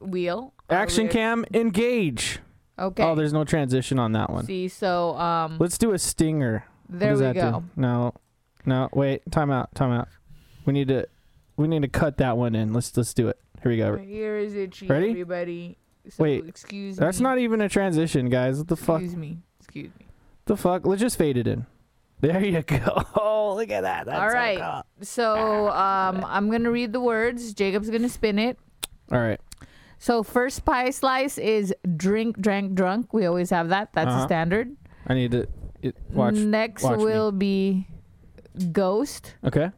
wheel. 0.00 0.52
Action 0.68 1.08
cam, 1.08 1.44
engage. 1.54 2.40
Okay. 2.78 3.02
Oh, 3.02 3.14
there's 3.14 3.32
no 3.32 3.44
transition 3.44 3.98
on 3.98 4.12
that 4.12 4.30
one. 4.30 4.44
See, 4.44 4.68
so 4.68 5.16
um 5.16 5.56
Let's 5.58 5.78
do 5.78 5.92
a 5.92 5.98
stinger. 5.98 6.64
there 6.88 7.14
we 7.16 7.32
go. 7.32 7.60
do? 7.60 7.80
No, 7.80 8.14
no, 8.66 8.88
wait. 8.92 9.22
Time 9.30 9.50
out. 9.50 9.74
Time 9.74 9.92
out. 9.92 10.08
We 10.70 10.74
need 10.74 10.86
to, 10.86 11.08
we 11.56 11.66
need 11.66 11.82
to 11.82 11.88
cut 11.88 12.18
that 12.18 12.36
one 12.36 12.54
in. 12.54 12.72
Let's 12.72 12.96
let's 12.96 13.12
do 13.12 13.26
it. 13.26 13.36
Here 13.60 13.72
we 13.72 13.76
go. 13.76 13.96
Here 13.96 14.36
is 14.38 14.54
it, 14.54 14.80
Ready? 14.88 15.10
everybody. 15.10 15.76
So, 16.08 16.22
Wait, 16.22 16.46
excuse 16.46 16.96
me. 16.96 17.04
That's 17.04 17.18
not 17.18 17.40
even 17.40 17.60
a 17.60 17.68
transition, 17.68 18.28
guys. 18.30 18.58
What 18.58 18.68
the 18.68 18.76
fuck? 18.76 19.00
Excuse 19.02 19.16
me. 19.16 19.38
Excuse 19.58 19.90
me. 19.98 20.06
The 20.44 20.56
fuck? 20.56 20.86
Let's 20.86 21.00
just 21.00 21.18
fade 21.18 21.36
it 21.36 21.48
in. 21.48 21.66
There 22.20 22.44
you 22.44 22.62
go. 22.62 23.02
Oh, 23.16 23.54
look 23.56 23.70
at 23.70 23.80
that. 23.80 24.06
That's 24.06 24.16
All 24.20 24.28
so 24.30 24.34
right. 24.36 24.58
cool. 24.60 24.82
So 25.04 25.68
um, 25.70 26.24
I'm 26.24 26.48
gonna 26.52 26.70
read 26.70 26.92
the 26.92 27.00
words. 27.00 27.52
Jacob's 27.52 27.90
gonna 27.90 28.08
spin 28.08 28.38
it. 28.38 28.56
All 29.10 29.18
right. 29.18 29.40
So 29.98 30.22
first 30.22 30.64
pie 30.64 30.90
slice 30.90 31.36
is 31.36 31.74
drink, 31.96 32.38
drank, 32.38 32.74
drunk. 32.74 33.12
We 33.12 33.26
always 33.26 33.50
have 33.50 33.70
that. 33.70 33.88
That's 33.92 34.06
a 34.06 34.10
Uh-huh. 34.10 34.26
standard. 34.26 34.76
I 35.08 35.14
need 35.14 35.32
to 35.32 35.48
it, 35.82 35.96
watch. 36.12 36.34
Next 36.34 36.84
watch 36.84 36.98
me. 36.98 37.04
will 37.04 37.32
be 37.32 37.88
ghost, 38.72 39.34
Okay. 39.44 39.70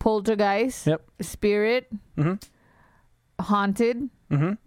Poltergeist, 0.00 0.86
Yep. 0.88 1.08
spirit, 1.20 1.88
Mhm. 2.16 2.42
haunted, 3.40 4.10
Mhm. 4.30 4.58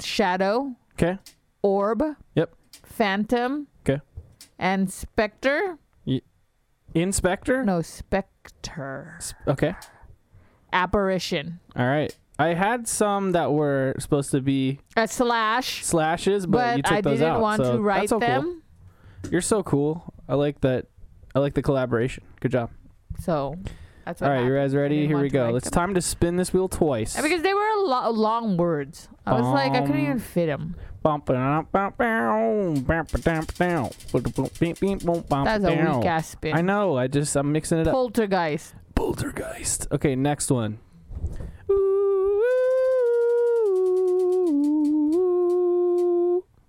shadow, 0.00 0.76
Okay. 0.94 1.18
orb, 1.62 2.02
Yep. 2.34 2.54
Phantom. 2.84 3.68
Okay. 3.86 4.00
and 4.58 4.90
specter. 4.92 5.78
Inspector. 6.94 7.64
No, 7.64 7.80
specter. 7.80 9.14
S- 9.16 9.32
Okay. 9.48 9.74
Apparition. 10.74 11.58
All 11.74 11.86
right. 11.86 12.14
I 12.38 12.48
had 12.48 12.86
some 12.86 13.32
that 13.32 13.50
were 13.52 13.94
supposed 13.98 14.30
to 14.32 14.40
be 14.42 14.80
A 14.96 15.08
slash. 15.08 15.84
slashes, 15.84 16.46
but, 16.46 16.58
But, 16.58 16.76
you 16.76 16.82
took 16.82 16.92
I 16.92 17.00
those 17.00 17.18
didn't 17.18 17.34
out. 17.36 17.40
want 17.40 17.62
so 17.62 17.76
to 17.76 17.82
write 17.82 18.08
so 18.10 18.18
cool. 18.20 18.28
them. 18.28 18.62
You're 19.30 19.40
so 19.40 19.62
cool. 19.62 20.12
I 20.28 20.34
like 20.34 20.60
that. 20.62 20.86
I 21.34 21.38
like 21.38 21.54
the 21.54 21.62
collaboration. 21.62 22.24
Good 22.40 22.52
job. 22.52 22.70
So 23.20 23.56
that's 24.04 24.20
what 24.20 24.30
All 24.30 24.36
right, 24.36 24.44
you 24.44 24.54
guys 24.54 24.74
ready? 24.74 25.06
Here 25.06 25.18
we 25.18 25.28
go. 25.28 25.56
It's 25.56 25.70
time 25.70 25.94
to 25.94 26.00
spin 26.02 26.36
this 26.36 26.52
wheel 26.52 26.68
twice. 26.68 27.14
And 27.16 27.22
because 27.24 27.42
they 27.42 27.54
were 27.54 27.66
a 27.68 27.80
lo- 27.80 28.10
long 28.10 28.56
words. 28.56 29.08
I 29.26 29.32
was 29.34 29.46
like, 29.46 29.72
I 29.72 29.80
couldn't 29.82 29.96
Um, 29.96 30.04
even 30.04 30.18
fit 30.18 30.46
them. 30.46 30.76
That's 35.44 35.62
That's 35.62 35.64
a 35.64 35.96
weak 35.98 36.06
ass 36.06 36.28
spin. 36.28 36.54
I 36.54 36.60
know. 36.60 36.96
I 36.96 37.06
just 37.08 37.34
I'm 37.36 37.50
mixing 37.52 37.78
it 37.78 37.88
up. 37.88 37.92
Poltergeist. 37.94 38.74
Poltergeist. 38.94 39.88
Okay, 39.92 40.14
next 40.14 40.50
one. 40.50 40.78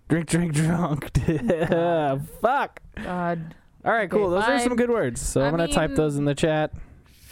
Drink, 0.08 0.28
drink, 0.28 0.52
drunk. 0.52 1.10
Fuck. 2.40 2.80
God. 3.02 3.54
All 3.84 3.92
right, 3.92 4.08
cool. 4.10 4.30
Those 4.30 4.44
are 4.44 4.58
some 4.60 4.76
good 4.76 4.90
words. 4.90 5.20
So 5.20 5.40
I 5.40 5.46
I'm 5.46 5.50
gonna 5.50 5.66
type 5.66 5.90
mean- 5.90 5.96
those 5.96 6.16
in 6.16 6.24
the 6.24 6.34
chat. 6.34 6.72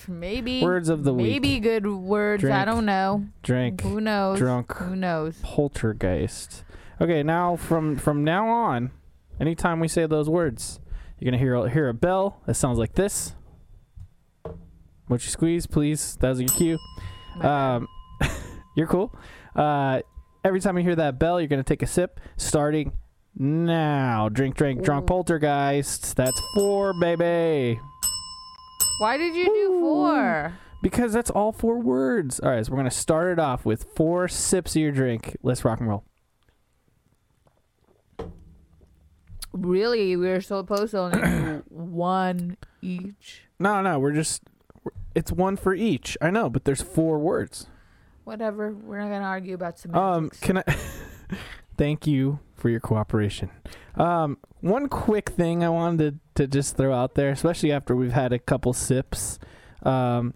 Maybe. 0.08 0.62
Words 0.62 0.88
of 0.88 1.04
the 1.04 1.12
week. 1.14 1.26
Maybe 1.26 1.60
good 1.60 1.86
words. 1.86 2.44
I 2.44 2.64
don't 2.64 2.84
know. 2.86 3.26
Drink, 3.42 3.82
Who 3.82 4.00
knows? 4.00 4.38
drunk, 4.38 4.72
Who 4.74 4.96
knows? 4.96 5.38
poltergeist. 5.42 6.64
Okay, 7.00 7.22
now 7.22 7.56
from 7.56 7.96
from 7.96 8.22
now 8.24 8.48
on, 8.48 8.90
anytime 9.40 9.80
we 9.80 9.88
say 9.88 10.06
those 10.06 10.28
words, 10.28 10.80
you're 11.18 11.30
gonna 11.30 11.38
hear 11.38 11.68
hear 11.68 11.88
a 11.88 11.94
bell 11.94 12.40
that 12.46 12.54
sounds 12.54 12.78
like 12.78 12.94
this. 12.94 13.34
Would 15.08 15.22
you 15.24 15.30
squeeze, 15.30 15.66
please. 15.66 16.16
That 16.20 16.30
was 16.30 16.40
your 16.40 16.48
cue. 16.48 16.78
Um, 17.40 17.88
you're 18.76 18.86
cool. 18.86 19.14
Uh, 19.54 20.00
every 20.44 20.60
time 20.60 20.78
you 20.78 20.84
hear 20.84 20.96
that 20.96 21.18
bell, 21.18 21.40
you're 21.40 21.48
gonna 21.48 21.62
take 21.62 21.82
a 21.82 21.86
sip. 21.86 22.20
Starting 22.36 22.92
now. 23.34 24.28
Drink, 24.28 24.54
drink, 24.56 24.82
drunk, 24.82 25.06
poltergeist. 25.06 26.16
That's 26.16 26.40
four, 26.54 26.92
baby. 26.98 27.80
Why 29.02 29.16
did 29.16 29.34
you 29.34 29.46
do 29.46 29.80
four? 29.80 30.56
Because 30.80 31.12
that's 31.12 31.28
all 31.28 31.50
four 31.50 31.80
words. 31.80 32.38
All 32.38 32.50
right, 32.50 32.64
so 32.64 32.70
we're 32.70 32.76
gonna 32.76 32.92
start 32.92 33.32
it 33.32 33.40
off 33.40 33.66
with 33.66 33.84
four 33.96 34.28
sips 34.28 34.76
of 34.76 34.82
your 34.82 34.92
drink. 34.92 35.36
Let's 35.42 35.64
rock 35.64 35.80
and 35.80 35.88
roll. 35.88 36.04
Really? 39.52 40.14
We 40.14 40.28
were 40.28 40.40
supposed 40.40 40.92
to 40.92 40.98
only 41.00 41.20
do 41.20 41.64
one 41.68 42.56
each. 42.80 43.42
No, 43.58 43.82
no, 43.82 43.98
we're 43.98 44.12
just. 44.12 44.44
It's 45.16 45.32
one 45.32 45.56
for 45.56 45.74
each. 45.74 46.16
I 46.20 46.30
know, 46.30 46.48
but 46.48 46.64
there's 46.64 46.80
four 46.80 47.18
words. 47.18 47.66
Whatever. 48.22 48.72
We're 48.72 49.00
not 49.00 49.08
gonna 49.08 49.24
argue 49.24 49.56
about 49.56 49.80
semantics. 49.80 50.40
Um, 50.40 50.40
can 50.46 50.58
I? 50.58 50.76
Thank 51.76 52.06
you 52.06 52.38
for 52.62 52.70
your 52.70 52.78
cooperation. 52.78 53.50
Um, 53.96 54.38
one 54.60 54.88
quick 54.88 55.30
thing 55.30 55.64
I 55.64 55.68
wanted 55.68 56.20
to, 56.36 56.42
to 56.42 56.46
just 56.46 56.76
throw 56.76 56.94
out 56.94 57.16
there, 57.16 57.30
especially 57.30 57.72
after 57.72 57.96
we've 57.96 58.12
had 58.12 58.32
a 58.32 58.38
couple 58.38 58.72
sips. 58.72 59.40
Um, 59.82 60.34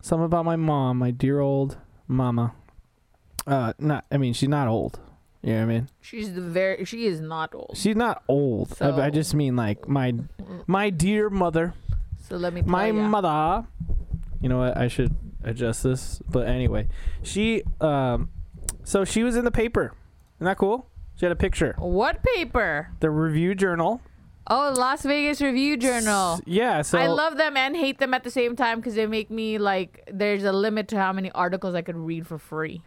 something 0.00 0.24
about 0.24 0.44
my 0.44 0.54
mom, 0.54 0.98
my 0.98 1.10
dear 1.10 1.40
old 1.40 1.76
mama. 2.06 2.54
Uh, 3.44 3.72
not. 3.80 4.04
I 4.12 4.18
mean, 4.18 4.34
she's 4.34 4.48
not 4.48 4.68
old. 4.68 5.00
You 5.42 5.52
know 5.52 5.56
what 5.58 5.62
I 5.62 5.66
mean? 5.66 5.88
She's 6.00 6.32
the 6.32 6.40
very. 6.40 6.84
She 6.84 7.06
is 7.06 7.20
not 7.20 7.52
old. 7.52 7.72
She's 7.74 7.96
not 7.96 8.22
old. 8.28 8.76
I, 8.80 9.06
I 9.06 9.10
just 9.10 9.34
mean 9.34 9.56
like 9.56 9.88
my 9.88 10.14
my 10.68 10.90
dear 10.90 11.28
mother, 11.28 11.74
So 12.28 12.36
let 12.36 12.54
me 12.54 12.62
my 12.62 12.92
mother. 12.92 13.66
You 14.40 14.48
know 14.48 14.58
what? 14.58 14.76
I 14.76 14.86
should 14.86 15.14
adjust 15.42 15.82
this. 15.82 16.22
But 16.30 16.46
anyway, 16.46 16.88
she 17.24 17.64
um, 17.80 18.30
so 18.84 19.04
she 19.04 19.24
was 19.24 19.34
in 19.34 19.44
the 19.44 19.50
paper. 19.50 19.92
Isn't 20.38 20.46
that 20.46 20.56
cool? 20.58 20.88
She 21.16 21.24
had 21.26 21.32
a 21.32 21.36
picture. 21.36 21.74
What 21.78 22.22
paper? 22.22 22.90
The 23.00 23.10
Review 23.10 23.54
Journal. 23.54 24.00
Oh, 24.46 24.74
Las 24.76 25.02
Vegas 25.04 25.40
Review 25.40 25.76
Journal. 25.76 26.34
S- 26.34 26.40
Yeah. 26.46 26.82
So 26.82 26.98
I 26.98 27.06
love 27.06 27.36
them 27.38 27.56
and 27.56 27.76
hate 27.76 27.98
them 27.98 28.12
at 28.12 28.24
the 28.24 28.30
same 28.30 28.56
time 28.56 28.78
because 28.80 28.94
they 28.94 29.06
make 29.06 29.30
me 29.30 29.56
like. 29.58 30.08
There's 30.12 30.44
a 30.44 30.52
limit 30.52 30.88
to 30.88 30.98
how 30.98 31.12
many 31.12 31.30
articles 31.30 31.74
I 31.74 31.82
could 31.82 31.96
read 31.96 32.26
for 32.26 32.36
free. 32.38 32.82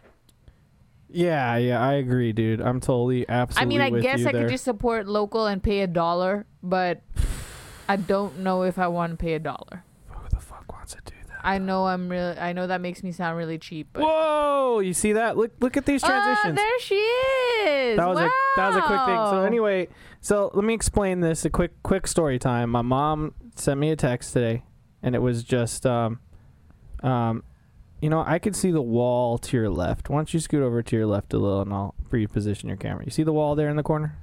Yeah, 1.10 1.56
yeah, 1.56 1.80
I 1.80 1.94
agree, 1.94 2.32
dude. 2.32 2.60
I'm 2.60 2.80
totally 2.80 3.26
absolutely. 3.28 3.76
I 3.80 3.88
mean, 3.88 3.94
I 3.96 4.00
guess 4.00 4.20
I 4.26 4.32
there. 4.32 4.42
could 4.42 4.50
just 4.50 4.64
support 4.64 5.08
local 5.08 5.46
and 5.46 5.62
pay 5.62 5.80
a 5.80 5.86
dollar, 5.86 6.44
but 6.62 7.00
I 7.88 7.96
don't 7.96 8.40
know 8.40 8.62
if 8.62 8.78
I 8.78 8.88
want 8.88 9.12
to 9.12 9.16
pay 9.16 9.32
a 9.32 9.38
dollar. 9.38 9.84
Who 10.10 10.28
the 10.28 10.36
fuck 10.38 10.70
wants 10.70 10.94
to 10.94 11.00
do 11.06 11.14
that? 11.28 11.37
I 11.48 11.58
know 11.58 11.86
I'm 11.86 12.08
really. 12.08 12.38
I 12.38 12.52
know 12.52 12.66
that 12.66 12.80
makes 12.80 13.02
me 13.02 13.12
sound 13.12 13.36
really 13.36 13.58
cheap, 13.58 13.88
but. 13.92 14.02
Whoa! 14.02 14.80
You 14.80 14.92
see 14.92 15.14
that? 15.14 15.36
Look, 15.36 15.52
look 15.60 15.76
at 15.76 15.86
these 15.86 16.04
Oh, 16.04 16.06
transitions. 16.06 16.56
there 16.56 16.78
she 16.80 16.94
is. 16.94 17.96
that 17.96 18.06
was 18.08 18.18
a 18.18 18.28
that 18.56 18.68
was 18.68 18.76
a 18.76 18.82
quick 18.82 19.00
thing. 19.06 19.16
So 19.30 19.42
anyway, 19.44 19.88
so 20.20 20.50
let 20.54 20.64
me 20.64 20.74
explain 20.74 21.20
this. 21.20 21.44
A 21.44 21.50
quick 21.50 21.72
quick 21.82 22.06
story 22.06 22.38
time. 22.38 22.70
My 22.70 22.82
mom 22.82 23.34
sent 23.54 23.80
me 23.80 23.90
a 23.90 23.96
text 23.96 24.32
today, 24.32 24.62
and 25.02 25.14
it 25.14 25.20
was 25.20 25.42
just 25.42 25.86
um, 25.86 26.20
um, 27.02 27.42
you 28.00 28.10
know, 28.10 28.22
I 28.26 28.38
could 28.38 28.54
see 28.54 28.70
the 28.70 28.82
wall 28.82 29.38
to 29.38 29.56
your 29.56 29.70
left. 29.70 30.08
Why 30.10 30.16
don't 30.18 30.32
you 30.32 30.40
scoot 30.40 30.62
over 30.62 30.82
to 30.82 30.96
your 30.96 31.06
left 31.06 31.32
a 31.32 31.38
little, 31.38 31.62
and 31.62 31.72
I'll 31.72 31.94
reposition 32.10 32.64
your 32.64 32.76
camera. 32.76 33.04
You 33.04 33.10
see 33.10 33.22
the 33.22 33.32
wall 33.32 33.54
there 33.54 33.68
in 33.68 33.76
the 33.76 33.82
corner? 33.82 34.16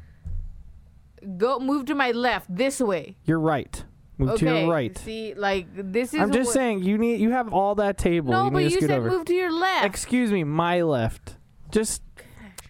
Go 1.38 1.60
move 1.60 1.86
to 1.86 1.96
my 1.96 2.12
left, 2.12 2.56
this 2.56 2.80
way. 2.80 3.18
You're 3.26 3.40
right. 3.40 3.84
Move 4.18 4.40
to 4.40 4.48
okay. 4.48 4.62
your 4.62 4.72
right. 4.72 4.98
See, 4.98 5.34
like 5.34 5.68
this 5.74 6.14
is. 6.14 6.20
I'm 6.22 6.32
just 6.32 6.54
saying 6.54 6.84
you 6.84 6.98
need 6.98 7.20
you 7.20 7.32
have 7.32 7.54
all 7.54 7.76
that 7.76 7.98
table. 7.98 8.32
No, 8.32 8.46
you 8.46 8.52
but 8.52 8.60
need 8.60 8.70
to 8.70 8.76
you 8.76 8.82
said 8.82 9.00
over. 9.00 9.10
move 9.10 9.26
to 9.26 9.34
your 9.34 9.52
left. 9.52 9.86
Excuse 9.86 10.32
me, 10.32 10.44
my 10.44 10.82
left. 10.84 11.38
Just 11.72 12.02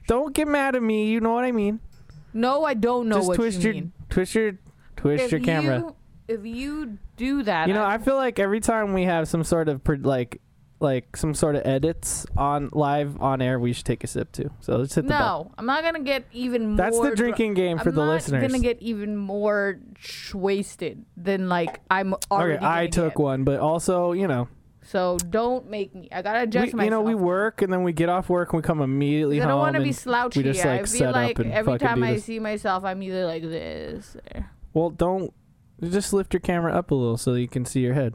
don't 0.07 0.33
get 0.33 0.47
mad 0.47 0.75
at 0.75 0.81
me. 0.81 1.07
You 1.07 1.19
know 1.19 1.33
what 1.33 1.43
I 1.45 1.51
mean. 1.51 1.79
no, 2.33 2.63
I 2.63 2.73
don't 2.73 3.07
know 3.09 3.17
Just 3.17 3.27
what 3.27 3.35
twist 3.35 3.57
you 3.59 3.63
your 3.65 3.73
mean. 3.73 3.91
twist 4.09 4.33
your 4.35 4.57
twist 4.95 5.25
if 5.25 5.31
your 5.31 5.39
camera. 5.41 5.79
You, 5.79 5.95
if 6.27 6.45
you 6.45 6.97
do 7.17 7.43
that, 7.43 7.67
You 7.67 7.75
know, 7.75 7.85
I 7.85 7.99
feel 7.99 8.15
like 8.15 8.39
every 8.39 8.59
time 8.59 8.93
we 8.93 9.03
have 9.03 9.27
some 9.27 9.43
sort 9.43 9.69
of 9.69 9.81
like 10.03 10.41
like 10.86 11.18
some 11.18 11.34
sort 11.34 11.56
of 11.58 11.65
edits 11.65 12.25
on 12.38 12.70
live 12.72 13.20
on 13.20 13.42
air, 13.42 13.60
we 13.60 13.74
should 13.74 13.84
take 13.86 14.04
a 14.06 14.08
sip 14.08 14.32
too. 14.32 14.50
So 14.62 14.77
let's 14.77 14.96
hit 14.96 15.01
the 15.04 15.10
bell. 15.10 15.46
no, 15.46 15.51
I'm 15.58 15.65
not 15.65 15.84
gonna 15.84 16.00
get 16.00 16.24
even 16.32 16.68
more. 16.70 16.77
That's 16.77 16.98
the 16.98 17.08
dr- 17.08 17.18
drinking 17.18 17.56
game 17.56 17.77
for 17.80 17.92
the 17.92 18.01
listeners. 18.06 18.34
I'm 18.36 18.39
the 18.42 18.48
not 18.48 18.51
listeners. 18.54 18.62
gonna 18.62 18.74
get 18.75 18.82
even 18.82 19.18
more 19.18 19.80
sh- 20.00 20.34
wasted 20.34 21.04
than 21.18 21.50
like 21.50 21.82
I'm 21.92 22.15
already. 22.32 22.58
okay, 22.58 22.65
I 22.65 22.88
took 22.88 23.15
get. 23.15 23.20
one, 23.20 23.44
but 23.44 23.60
also 23.60 24.13
you 24.13 24.27
know, 24.27 24.48
So 24.84 25.18
don't 25.30 25.70
make 25.70 25.94
me. 25.96 26.08
I 26.12 26.22
gotta 26.22 26.44
adjust 26.44 26.68
we, 26.68 26.77
myself. 26.77 26.84
you 26.86 26.89
know, 26.92 27.01
we 27.01 27.15
work 27.15 27.62
and 27.63 27.74
then 27.74 27.84
we 27.84 27.92
get 27.92 28.08
off 28.08 28.30
work 28.30 28.54
and 28.54 28.62
we 28.62 28.65
come 28.65 28.82
immediately 28.82 29.38
I 29.42 29.44
home. 29.44 29.50
don't 29.50 29.60
want 29.60 29.75
to 29.75 29.82
be 29.82 29.92
slouchy. 29.92 30.44
just, 30.44 30.63
like, 30.63 30.82
I 30.82 30.86
set 30.86 30.98
feel 31.00 31.10
up 31.10 31.15
like 31.15 31.39
every 31.39 31.77
time 31.80 32.04
I 32.04 32.13
this. 32.13 32.25
see 32.25 32.39
myself, 32.39 32.84
I'm 32.86 33.01
either 33.01 33.25
like 33.25 33.42
this. 33.42 34.15
Or, 34.36 34.51
Well, 34.74 34.89
don't 34.92 35.34
just 35.82 36.13
lift 36.13 36.34
your 36.34 36.39
camera 36.39 36.72
up 36.74 36.92
a 36.92 36.96
little 36.96 37.18
so 37.18 37.34
you 37.34 37.48
can 37.48 37.65
see 37.65 37.80
your 37.82 37.96
head. 37.96 38.13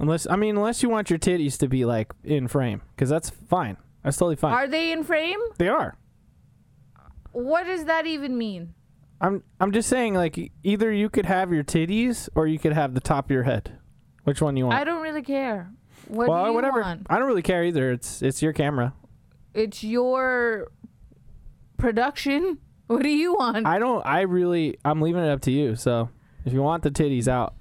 Unless 0.00 0.26
I 0.28 0.36
mean, 0.36 0.56
unless 0.56 0.82
you 0.82 0.88
want 0.88 1.10
your 1.10 1.18
titties 1.18 1.58
to 1.58 1.68
be 1.68 1.84
like 1.84 2.12
in 2.24 2.48
frame, 2.48 2.82
because 2.94 3.08
that's 3.08 3.30
fine. 3.30 3.76
That's 4.02 4.16
totally 4.16 4.36
fine. 4.36 4.52
Are 4.52 4.66
they 4.68 4.92
in 4.92 5.04
frame? 5.04 5.40
they 5.58 5.68
are. 5.68 5.96
What 7.32 7.64
does 7.66 7.84
that 7.84 8.06
even 8.06 8.38
mean? 8.38 8.74
I'm 9.20 9.42
I'm 9.60 9.72
just 9.72 9.88
saying, 9.88 10.14
like 10.14 10.52
either 10.62 10.92
you 10.92 11.08
could 11.08 11.26
have 11.26 11.52
your 11.52 11.64
titties 11.64 12.28
or 12.34 12.46
you 12.46 12.58
could 12.58 12.72
have 12.72 12.94
the 12.94 13.00
top 13.00 13.26
of 13.26 13.30
your 13.30 13.42
head. 13.42 13.78
Which 14.24 14.40
one 14.40 14.56
you 14.56 14.66
want? 14.66 14.78
I 14.78 14.84
don't 14.84 15.02
really 15.02 15.22
care. 15.22 15.72
What 16.06 16.28
well, 16.28 16.44
do 16.44 16.50
you 16.50 16.54
whatever. 16.54 16.80
want? 16.80 17.06
I 17.10 17.18
don't 17.18 17.26
really 17.26 17.42
care 17.42 17.64
either. 17.64 17.90
It's 17.90 18.22
it's 18.22 18.42
your 18.42 18.52
camera. 18.52 18.94
It's 19.54 19.82
your 19.82 20.70
production. 21.76 22.58
What 22.88 23.02
do 23.02 23.10
you 23.10 23.34
want? 23.34 23.66
I 23.66 23.78
don't. 23.78 24.00
I 24.06 24.22
really. 24.22 24.78
I'm 24.82 25.02
leaving 25.02 25.22
it 25.22 25.28
up 25.28 25.42
to 25.42 25.50
you. 25.50 25.76
So 25.76 26.08
if 26.46 26.54
you 26.54 26.62
want 26.62 26.82
the 26.82 26.90
titties 26.90 27.28
out. 27.28 27.54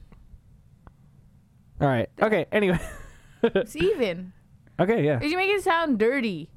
All 1.82 1.88
right. 1.88 2.10
Okay. 2.22 2.46
Anyway. 2.52 2.80
it's 3.44 3.76
even. 3.76 4.34
Okay. 4.80 5.04
Yeah. 5.06 5.20
Did 5.20 5.32
you 5.32 5.38
make 5.38 5.50
it 5.50 5.64
sound 5.64 6.00
dirty. 6.00 6.50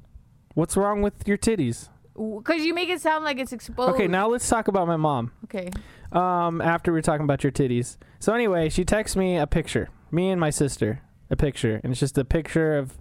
What's 0.53 0.75
wrong 0.75 1.01
with 1.01 1.27
your 1.27 1.37
titties? 1.37 1.89
Because 2.15 2.63
you 2.65 2.73
make 2.73 2.89
it 2.89 3.01
sound 3.01 3.23
like 3.23 3.39
it's 3.39 3.53
exposed. 3.53 3.93
Okay. 3.93 4.07
Now 4.07 4.27
let's 4.27 4.47
talk 4.47 4.67
about 4.67 4.87
my 4.87 4.97
mom. 4.97 5.31
Okay. 5.45 5.69
um, 6.11 6.59
after 6.61 6.91
we 6.91 6.99
are 6.99 7.03
talking 7.03 7.23
about 7.23 7.43
your 7.43 7.51
titties. 7.51 7.97
So 8.19 8.33
anyway, 8.33 8.69
she 8.69 8.83
texts 8.83 9.15
me 9.15 9.37
a 9.37 9.47
picture, 9.47 9.89
me 10.11 10.29
and 10.29 10.39
my 10.39 10.49
sister, 10.49 11.01
a 11.29 11.35
picture, 11.37 11.79
and 11.83 11.91
it's 11.91 11.99
just 12.01 12.17
a 12.17 12.25
picture 12.25 12.77
of 12.77 12.97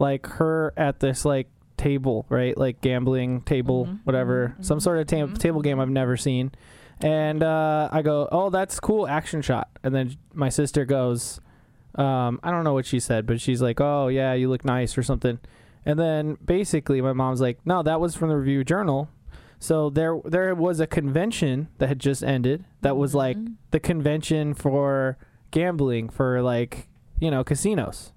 like 0.00 0.26
her 0.26 0.74
at 0.76 0.98
this 1.00 1.24
like 1.24 1.48
table, 1.76 2.26
right? 2.28 2.58
Like 2.58 2.80
gambling 2.80 3.42
table, 3.42 3.86
Mhm, 3.86 4.00
whatever, 4.02 4.56
mhm, 4.58 4.64
some 4.64 4.80
sort 4.80 4.98
of 4.98 5.06
ta- 5.06 5.16
mhm, 5.16 5.38
table 5.38 5.62
game 5.62 5.78
I've 5.78 5.88
never 5.88 6.16
seen. 6.16 6.50
And 7.00 7.44
uh, 7.44 7.88
I 7.92 8.02
go, 8.02 8.28
oh, 8.32 8.50
that's 8.50 8.80
cool, 8.80 9.06
action 9.06 9.40
shot. 9.40 9.68
And 9.84 9.94
then 9.94 10.16
my 10.34 10.48
sister 10.48 10.84
goes, 10.84 11.40
um, 11.98 12.40
I 12.42 12.50
don't 12.50 12.64
know 12.64 12.72
what 12.74 12.86
she 12.86 13.00
said, 13.00 13.26
but 13.26 13.40
she's 13.40 13.60
like, 13.60 13.80
oh 13.80 14.08
yeah, 14.08 14.32
you 14.32 14.48
look 14.48 14.64
nice 14.64 14.96
or 14.96 15.02
something. 15.02 15.38
And 15.84 15.98
then 15.98 16.36
basically, 16.44 17.00
my 17.00 17.12
mom's 17.12 17.40
like, 17.40 17.58
no, 17.66 17.82
that 17.82 18.00
was 18.00 18.14
from 18.14 18.28
the 18.28 18.36
Review 18.36 18.62
Journal. 18.64 19.08
So 19.58 19.90
there, 19.90 20.20
there 20.24 20.54
was 20.54 20.78
a 20.80 20.86
convention 20.86 21.68
that 21.78 21.88
had 21.88 21.98
just 21.98 22.22
ended. 22.22 22.64
That 22.82 22.96
was 22.96 23.14
like 23.14 23.36
Mhm. 23.36 23.54
the 23.72 23.80
convention 23.80 24.54
for 24.54 25.18
gambling 25.50 26.08
for 26.10 26.40
like 26.42 26.86
you 27.20 27.30
know 27.30 27.42
casinos, 27.42 28.12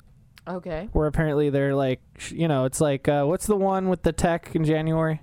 Okay. 0.47 0.89
where 0.91 1.07
apparently 1.07 1.49
they're 1.49 1.73
like 1.73 2.01
sh- 2.17 2.33
you 2.33 2.47
know 2.47 2.65
it's 2.65 2.79
like 2.81 3.07
uh, 3.07 3.23
what's 3.23 3.47
the 3.47 3.55
one 3.55 3.89
with 3.89 4.03
the 4.03 4.11
tech 4.11 4.55
in 4.55 4.63
January? 4.63 5.21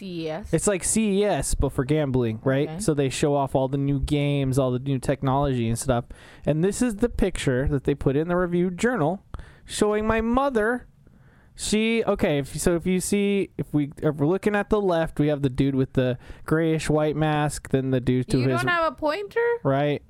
CES. 0.00 0.52
It's 0.52 0.66
like 0.66 0.82
CES 0.82 1.54
but 1.54 1.72
for 1.72 1.84
gambling, 1.84 2.40
right? 2.42 2.68
Okay. 2.68 2.80
So 2.80 2.94
they 2.94 3.08
show 3.08 3.34
off 3.34 3.54
all 3.54 3.68
the 3.68 3.78
new 3.78 4.00
games, 4.00 4.58
all 4.58 4.70
the 4.70 4.78
new 4.78 4.98
technology 4.98 5.68
and 5.68 5.78
stuff. 5.78 6.06
And 6.44 6.64
this 6.64 6.82
is 6.82 6.96
the 6.96 7.08
picture 7.08 7.68
that 7.68 7.84
they 7.84 7.94
put 7.94 8.16
in 8.16 8.28
the 8.28 8.36
review 8.36 8.70
journal 8.70 9.22
showing 9.64 10.06
my 10.06 10.20
mother. 10.20 10.86
She 11.54 12.02
okay, 12.04 12.38
if, 12.38 12.58
so 12.58 12.74
if 12.74 12.86
you 12.86 13.00
see 13.00 13.50
if 13.58 13.72
we 13.74 13.92
if 13.98 14.14
we're 14.16 14.26
looking 14.26 14.56
at 14.56 14.70
the 14.70 14.80
left, 14.80 15.20
we 15.20 15.28
have 15.28 15.42
the 15.42 15.50
dude 15.50 15.74
with 15.74 15.92
the 15.92 16.16
grayish 16.46 16.88
white 16.88 17.16
mask, 17.16 17.68
then 17.68 17.90
the 17.90 18.00
dude 18.00 18.28
to 18.30 18.38
you 18.38 18.48
his 18.48 18.62
You 18.62 18.66
don't 18.66 18.74
have 18.74 18.92
a 18.92 18.96
pointer? 18.96 19.46
right. 19.62 20.02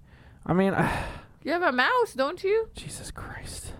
I 0.46 0.52
mean, 0.52 0.74
You 1.42 1.52
have 1.52 1.62
a 1.62 1.72
mouse, 1.72 2.12
don't 2.14 2.42
you? 2.44 2.68
Jesus 2.74 3.10
Christ. 3.10 3.72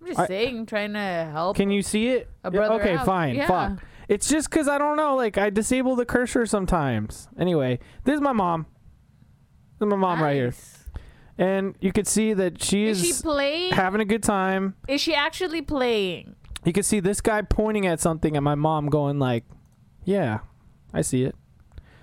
I'm 0.00 0.06
just 0.06 0.20
I- 0.20 0.26
saying, 0.26 0.66
trying 0.66 0.92
to 0.92 1.28
help 1.32 1.56
Can 1.56 1.70
you 1.70 1.82
see 1.82 2.08
it? 2.08 2.30
a 2.44 2.50
brother 2.50 2.74
okay, 2.80 2.94
out. 2.94 3.04
fine. 3.04 3.34
Yeah. 3.34 3.48
Fuck. 3.48 3.82
It's 4.08 4.28
just 4.28 4.48
because 4.50 4.68
I 4.68 4.78
don't 4.78 4.96
know. 4.96 5.16
Like, 5.16 5.36
I 5.38 5.50
disable 5.50 5.96
the 5.96 6.04
cursor 6.06 6.46
sometimes. 6.46 7.28
Anyway, 7.38 7.78
this 8.04 8.14
is 8.14 8.20
my 8.20 8.32
mom. 8.32 8.66
This 9.78 9.86
is 9.86 9.90
my 9.90 9.96
mom 9.96 10.22
right 10.22 10.34
here. 10.34 10.54
And 11.38 11.74
you 11.80 11.92
could 11.92 12.06
see 12.06 12.32
that 12.32 12.62
she's 12.62 13.02
Is 13.02 13.16
she 13.18 13.22
playing? 13.22 13.72
having 13.74 14.00
a 14.00 14.04
good 14.06 14.22
time. 14.22 14.74
Is 14.88 15.00
she 15.00 15.14
actually 15.14 15.60
playing? 15.60 16.34
You 16.64 16.72
could 16.72 16.86
see 16.86 17.00
this 17.00 17.20
guy 17.20 17.42
pointing 17.42 17.86
at 17.86 18.00
something 18.00 18.36
and 18.36 18.44
my 18.44 18.54
mom 18.54 18.88
going 18.88 19.18
like, 19.18 19.44
yeah, 20.04 20.38
I 20.94 21.02
see 21.02 21.24
it. 21.24 21.34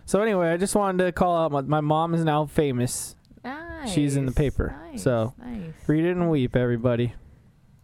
So 0.06 0.22
anyway, 0.22 0.50
I 0.52 0.58
just 0.58 0.76
wanted 0.76 1.04
to 1.06 1.12
call 1.14 1.36
out 1.36 1.52
my, 1.52 1.62
my 1.62 1.82
mom 1.82 2.14
is 2.14 2.24
now 2.24 2.46
famous. 2.46 3.16
Nice. 3.44 3.92
She's 3.92 4.16
in 4.16 4.26
the 4.26 4.32
paper, 4.32 4.76
Nice, 4.92 5.04
so- 5.04 5.34
nice, 5.38 5.74
Read 5.88 6.06
it 6.06 6.12
and 6.12 6.30
weep, 6.30 6.56
everybody. 6.56 7.14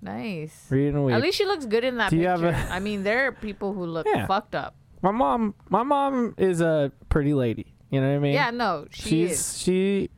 Nice. 0.01 0.67
And 0.71 1.05
weep. 1.05 1.15
At 1.15 1.21
least 1.21 1.38
she 1.38 1.45
looks 1.45 1.65
good 1.65 1.83
in 1.83 1.97
that 1.97 2.09
Do 2.09 2.17
you 2.17 2.27
picture. 2.27 2.51
have 2.51 2.69
a- 2.71 2.73
I 2.73 2.79
mean, 2.79 3.03
there 3.03 3.27
are 3.27 3.31
people 3.31 3.73
who 3.73 3.85
look 3.85 4.05
Yeah. 4.07 4.25
fucked 4.27 4.55
up. 4.55 4.75
my 5.01 5.12
mom, 5.12 5.55
my 5.69 5.83
mom 5.83 6.35
is 6.38 6.59
a 6.62 6.91
pretty 7.09 7.33
lady. 7.33 7.73
You 7.89 8.01
know 8.01 8.09
what 8.09 8.15
I 8.15 8.19
mean? 8.19 8.33
yeah, 8.33 8.51
no, 8.51 8.85
she 8.91 9.09
She's 9.09 9.31
is. 9.31 9.57
she. 9.57 10.09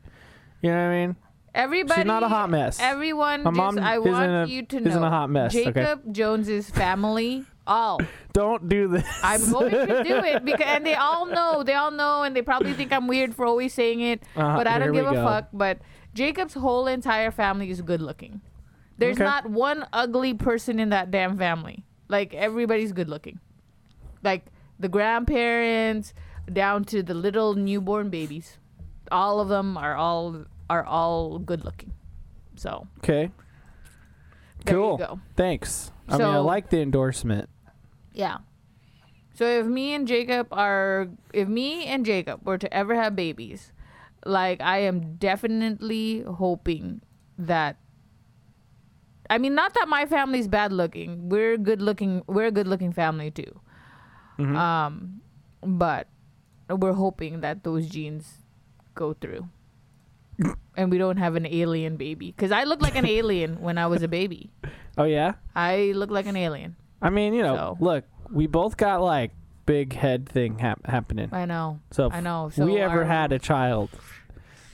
You 0.60 0.70
know 0.70 0.76
what 0.76 0.82
I 0.92 1.06
mean? 1.06 1.16
Everybody. 1.54 2.04
not 2.04 2.22
a 2.22 2.28
hot 2.28 2.48
mess. 2.50 2.78
Everyone. 2.80 3.42
My 3.42 3.50
just, 3.50 3.56
mom 3.56 3.78
I 3.78 3.98
isn't 3.98 4.10
want 4.12 4.30
a- 4.48 4.52
you 4.52 4.62
to 4.66 4.80
know. 4.80 4.90
isn't 4.90 5.02
a 5.02 5.10
hot 5.10 5.30
mess, 5.30 5.54
okay? 5.54 5.64
Jacob 5.72 6.00
Jones's 6.12 6.70
family. 6.70 7.44
All. 7.66 8.00
Don't 8.32 8.68
do 8.68 8.88
this. 8.88 9.06
I'm 9.22 9.52
going 9.52 9.70
to 9.70 10.02
do 10.02 10.16
it 10.16 10.44
because, 10.48 10.66
and 10.66 10.84
they 10.84 10.94
all 10.96 11.26
know. 11.26 11.62
They 11.62 11.74
all 11.74 11.90
know, 11.92 12.22
and 12.24 12.34
they 12.34 12.42
probably 12.42 12.72
think 12.72 12.92
I'm 12.92 13.06
weird 13.06 13.34
for 13.36 13.44
always 13.46 13.72
saying 13.74 14.00
it. 14.00 14.22
Uh, 14.34 14.56
but 14.56 14.66
I 14.66 14.78
don't 14.80 14.92
give 14.92 15.06
a 15.06 15.12
go. 15.12 15.22
fuck. 15.24 15.48
But 15.52 15.78
Jacob's 16.14 16.54
whole 16.54 16.86
entire 16.88 17.30
family 17.30 17.70
is 17.70 17.80
good 17.82 18.02
looking. 18.02 18.40
There's 19.02 19.16
Okay. 19.16 19.24
not 19.24 19.50
one 19.50 19.84
ugly 19.92 20.34
person 20.34 20.78
in 20.78 20.90
that 20.90 21.10
damn 21.10 21.36
family. 21.36 21.84
Like 22.08 22.34
everybody's 22.34 22.92
good 22.92 23.08
looking. 23.08 23.40
Like 24.22 24.46
the 24.78 24.88
grandparents 24.88 26.14
down 26.52 26.84
to 26.86 27.02
the 27.02 27.14
little 27.14 27.54
newborn 27.54 28.10
babies. 28.10 28.58
All 29.10 29.40
of 29.40 29.48
them 29.48 29.76
are 29.76 29.94
all 29.96 30.44
are 30.70 30.84
all 30.84 31.38
good 31.38 31.64
looking. 31.64 31.92
So 32.56 32.86
Okay. 32.98 33.30
Cool. 34.64 35.20
Thanks. 35.36 35.90
I 36.08 36.18
mean, 36.18 36.26
I 36.26 36.38
like 36.38 36.70
the 36.70 36.80
endorsement. 36.80 37.48
Yeah. 38.12 38.38
So 39.34 39.44
if 39.46 39.66
me 39.66 39.94
and 39.94 40.06
Jacob 40.06 40.46
are 40.52 41.08
if 41.32 41.48
me 41.48 41.86
and 41.86 42.04
Jacob 42.06 42.46
were 42.46 42.58
to 42.58 42.72
ever 42.72 42.94
have 42.94 43.16
babies, 43.16 43.72
like 44.24 44.60
I 44.60 44.78
am 44.78 45.16
definitely 45.16 46.22
hoping 46.22 47.00
that 47.38 47.76
I 49.32 49.38
mean 49.38 49.54
not 49.54 49.72
that 49.74 49.88
my 49.88 50.04
family's 50.04 50.46
bad 50.48 50.72
looking. 50.72 51.28
We're 51.32 51.56
good 51.56 51.80
looking 51.80 52.22
we're 52.26 52.46
a 52.52 52.54
good 52.58 52.68
looking 52.68 52.92
family 52.92 53.30
too. 53.30 53.52
Mhm. 54.38 54.56
Um 54.56 55.20
but 55.62 56.08
we're 56.68 56.92
hoping 57.04 57.40
that 57.40 57.64
those 57.64 57.88
genes 57.88 58.44
go 58.94 59.12
through. 59.14 59.48
and 60.76 60.90
we 60.90 60.98
don't 60.98 61.16
have 61.16 61.34
an 61.36 61.46
alien 61.46 61.96
baby 61.96 62.32
cuz 62.36 62.52
I 62.52 62.64
looked 62.64 62.82
like 62.82 62.96
an 62.96 63.06
alien 63.06 63.60
when 63.60 63.78
I 63.78 63.86
was 63.86 64.02
a 64.02 64.08
baby. 64.08 64.50
oh 64.98 65.04
yeah. 65.04 65.32
I 65.56 65.92
look 65.94 66.10
like 66.10 66.26
an 66.26 66.36
alien. 66.36 66.76
I 67.00 67.10
mean, 67.10 67.32
you 67.34 67.42
know, 67.42 67.56
So- 67.56 67.76
look, 67.80 68.04
we 68.30 68.46
both 68.46 68.76
got 68.76 69.02
like 69.02 69.32
big 69.64 69.92
head 69.94 70.28
thing 70.28 70.58
hap- 70.58 70.86
happening. 70.86 71.28
I 71.32 71.44
know. 71.46 71.80
So 71.90 72.10
I 72.10 72.20
know. 72.20 72.50
we 72.58 72.78
ever 72.78 73.04
had 73.04 73.32
a 73.32 73.38
child, 73.38 73.90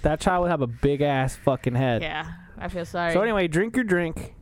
that 0.02 0.18
child 0.20 0.42
would 0.42 0.50
have 0.50 0.62
a 0.62 0.66
big 0.88 1.00
ass 1.02 1.36
fucking 1.36 1.74
head. 1.74 2.02
Yeah, 2.02 2.26
I 2.56 2.68
feel 2.68 2.84
sorry. 2.84 3.12
So 3.12 3.20
anyway, 3.20 3.48
drink 3.48 3.76
your 3.76 3.84
drink. 3.84 4.34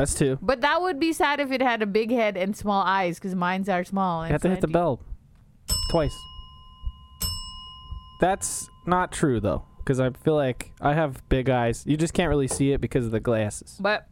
That's 0.00 0.14
two. 0.14 0.38
but 0.40 0.62
that 0.62 0.80
would 0.80 0.98
be 0.98 1.12
sad 1.12 1.40
if 1.40 1.52
it 1.52 1.60
had 1.60 1.82
a 1.82 1.86
big 1.86 2.10
head 2.10 2.36
and 2.36 2.56
small 2.56 2.82
eyes, 2.82 3.18
because 3.18 3.34
mine's 3.34 3.68
are 3.68 3.84
small. 3.84 4.26
You 4.26 4.32
have 4.32 4.42
to 4.42 4.48
hit 4.50 4.60
the 4.60 4.66
bell 4.68 5.00
twice. 5.90 6.16
That's 8.20 8.68
not 8.86 9.12
true 9.12 9.40
though, 9.40 9.64
because 9.78 10.00
I 10.00 10.10
feel 10.10 10.34
like 10.34 10.72
I 10.80 10.94
have 10.94 11.26
big 11.28 11.48
eyes. 11.48 11.84
You 11.86 11.96
just 11.96 12.12
can't 12.14 12.28
really 12.28 12.48
see 12.48 12.72
it 12.72 12.80
because 12.80 13.06
of 13.06 13.12
the 13.12 13.20
glasses. 13.20 13.78
But, 13.80 14.06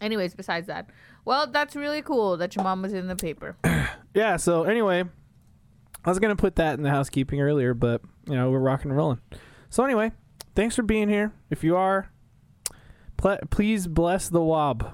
anyways, 0.00 0.34
besides 0.34 0.66
that, 0.66 0.90
well, 1.24 1.46
that's 1.46 1.76
really 1.76 2.02
cool 2.02 2.36
that 2.38 2.54
your 2.56 2.64
mom 2.64 2.82
was 2.82 2.92
in 2.92 3.06
the 3.08 3.16
paper. 3.16 3.56
Yeah. 4.16 4.36
So 4.36 4.62
anyway, 4.62 5.02
I 6.04 6.08
was 6.08 6.20
gonna 6.20 6.36
put 6.36 6.54
that 6.54 6.74
in 6.74 6.84
the 6.84 6.90
housekeeping 6.90 7.40
earlier, 7.40 7.74
but 7.74 8.00
you 8.28 8.36
know 8.36 8.48
we're 8.48 8.60
rocking 8.60 8.92
and 8.92 8.96
rolling. 8.96 9.18
So 9.70 9.82
anyway, 9.84 10.12
thanks 10.54 10.76
for 10.76 10.82
being 10.82 11.08
here. 11.08 11.32
If 11.50 11.64
you 11.64 11.74
are, 11.76 12.12
ple- 13.16 13.38
please 13.50 13.86
bless 13.86 14.28
the 14.28 14.42
wob, 14.42 14.90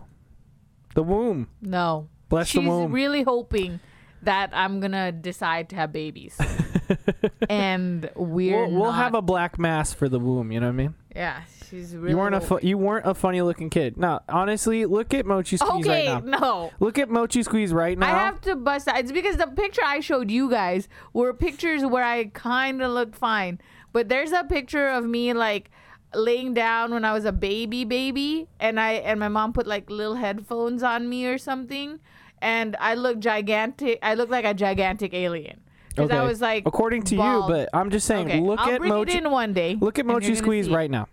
the 0.94 1.02
womb. 1.02 1.48
No. 1.62 2.08
Bless 2.28 2.48
She's 2.48 2.62
the 2.62 2.68
womb. 2.68 2.92
really 2.92 3.22
hoping 3.22 3.80
that 4.22 4.50
I'm 4.52 4.80
gonna 4.80 5.10
decide 5.12 5.68
to 5.70 5.76
have 5.76 5.92
babies. 5.92 6.38
and 7.48 8.10
we're 8.14 8.66
we'll, 8.66 8.70
we'll 8.70 8.92
not. 8.92 9.02
have 9.02 9.14
a 9.14 9.22
black 9.22 9.58
mass 9.58 9.92
for 9.92 10.08
the 10.08 10.18
womb. 10.18 10.52
You 10.52 10.60
know 10.60 10.66
what 10.66 10.72
I 10.72 10.76
mean? 10.76 10.94
Yeah, 11.16 11.40
she's 11.68 11.94
really 11.96 12.10
you 12.10 12.16
weren't 12.18 12.34
a 12.34 12.40
fu- 12.40 12.54
hoping. 12.54 12.68
you 12.68 12.78
weren't 12.78 13.06
a 13.06 13.14
funny 13.14 13.42
looking 13.42 13.70
kid. 13.70 13.96
No, 13.96 14.20
honestly, 14.28 14.86
look 14.86 15.12
at 15.14 15.26
Mochi 15.26 15.56
Squeeze 15.56 15.86
Okay, 15.86 16.08
right 16.08 16.24
now. 16.24 16.38
no. 16.38 16.70
Look 16.78 16.98
at 16.98 17.08
Mochi 17.10 17.42
Squeeze 17.42 17.72
right 17.72 17.98
now. 17.98 18.06
I 18.06 18.10
have 18.10 18.40
to 18.42 18.56
bust 18.56 18.86
out. 18.88 18.98
It's 19.00 19.12
because 19.12 19.36
the 19.36 19.46
picture 19.48 19.82
I 19.84 20.00
showed 20.00 20.30
you 20.30 20.48
guys 20.50 20.88
were 21.12 21.32
pictures 21.34 21.84
where 21.84 22.04
I 22.04 22.24
kind 22.26 22.80
of 22.82 22.92
looked 22.92 23.16
fine. 23.16 23.60
But 23.92 24.08
there's 24.08 24.30
a 24.32 24.44
picture 24.44 24.88
of 24.88 25.04
me 25.04 25.32
like 25.32 25.70
laying 26.14 26.54
down 26.54 26.92
when 26.92 27.04
I 27.04 27.12
was 27.12 27.24
a 27.24 27.32
baby 27.32 27.84
baby 27.84 28.48
and 28.58 28.80
I 28.80 28.92
and 28.94 29.20
my 29.20 29.28
mom 29.28 29.52
put 29.52 29.66
like 29.66 29.88
little 29.90 30.16
headphones 30.16 30.82
on 30.82 31.08
me 31.08 31.26
or 31.26 31.38
something 31.38 32.00
and 32.42 32.76
I 32.80 32.94
look 32.94 33.18
gigantic. 33.20 33.98
I 34.02 34.14
look 34.14 34.30
like 34.30 34.44
a 34.44 34.54
gigantic 34.54 35.14
alien. 35.14 35.60
Cuz 35.96 36.10
I 36.10 36.22
was 36.24 36.40
like 36.40 36.64
according 36.66 37.02
to 37.04 37.16
bald. 37.16 37.48
you, 37.48 37.54
but 37.54 37.68
I'm 37.72 37.90
just 37.90 38.06
saying. 38.06 38.26
okay, 38.28 38.40
look 38.40 38.58
I'll 38.60 38.74
at 38.74 38.82
Mochi. 38.82 39.12
it 39.12 39.24
in 39.24 39.30
one 39.30 39.52
day. 39.52 39.76
Look 39.80 39.98
at 39.98 40.06
Mochi 40.06 40.34
Squeeze 40.34 40.68
right 40.68 40.90
now. 40.90 41.06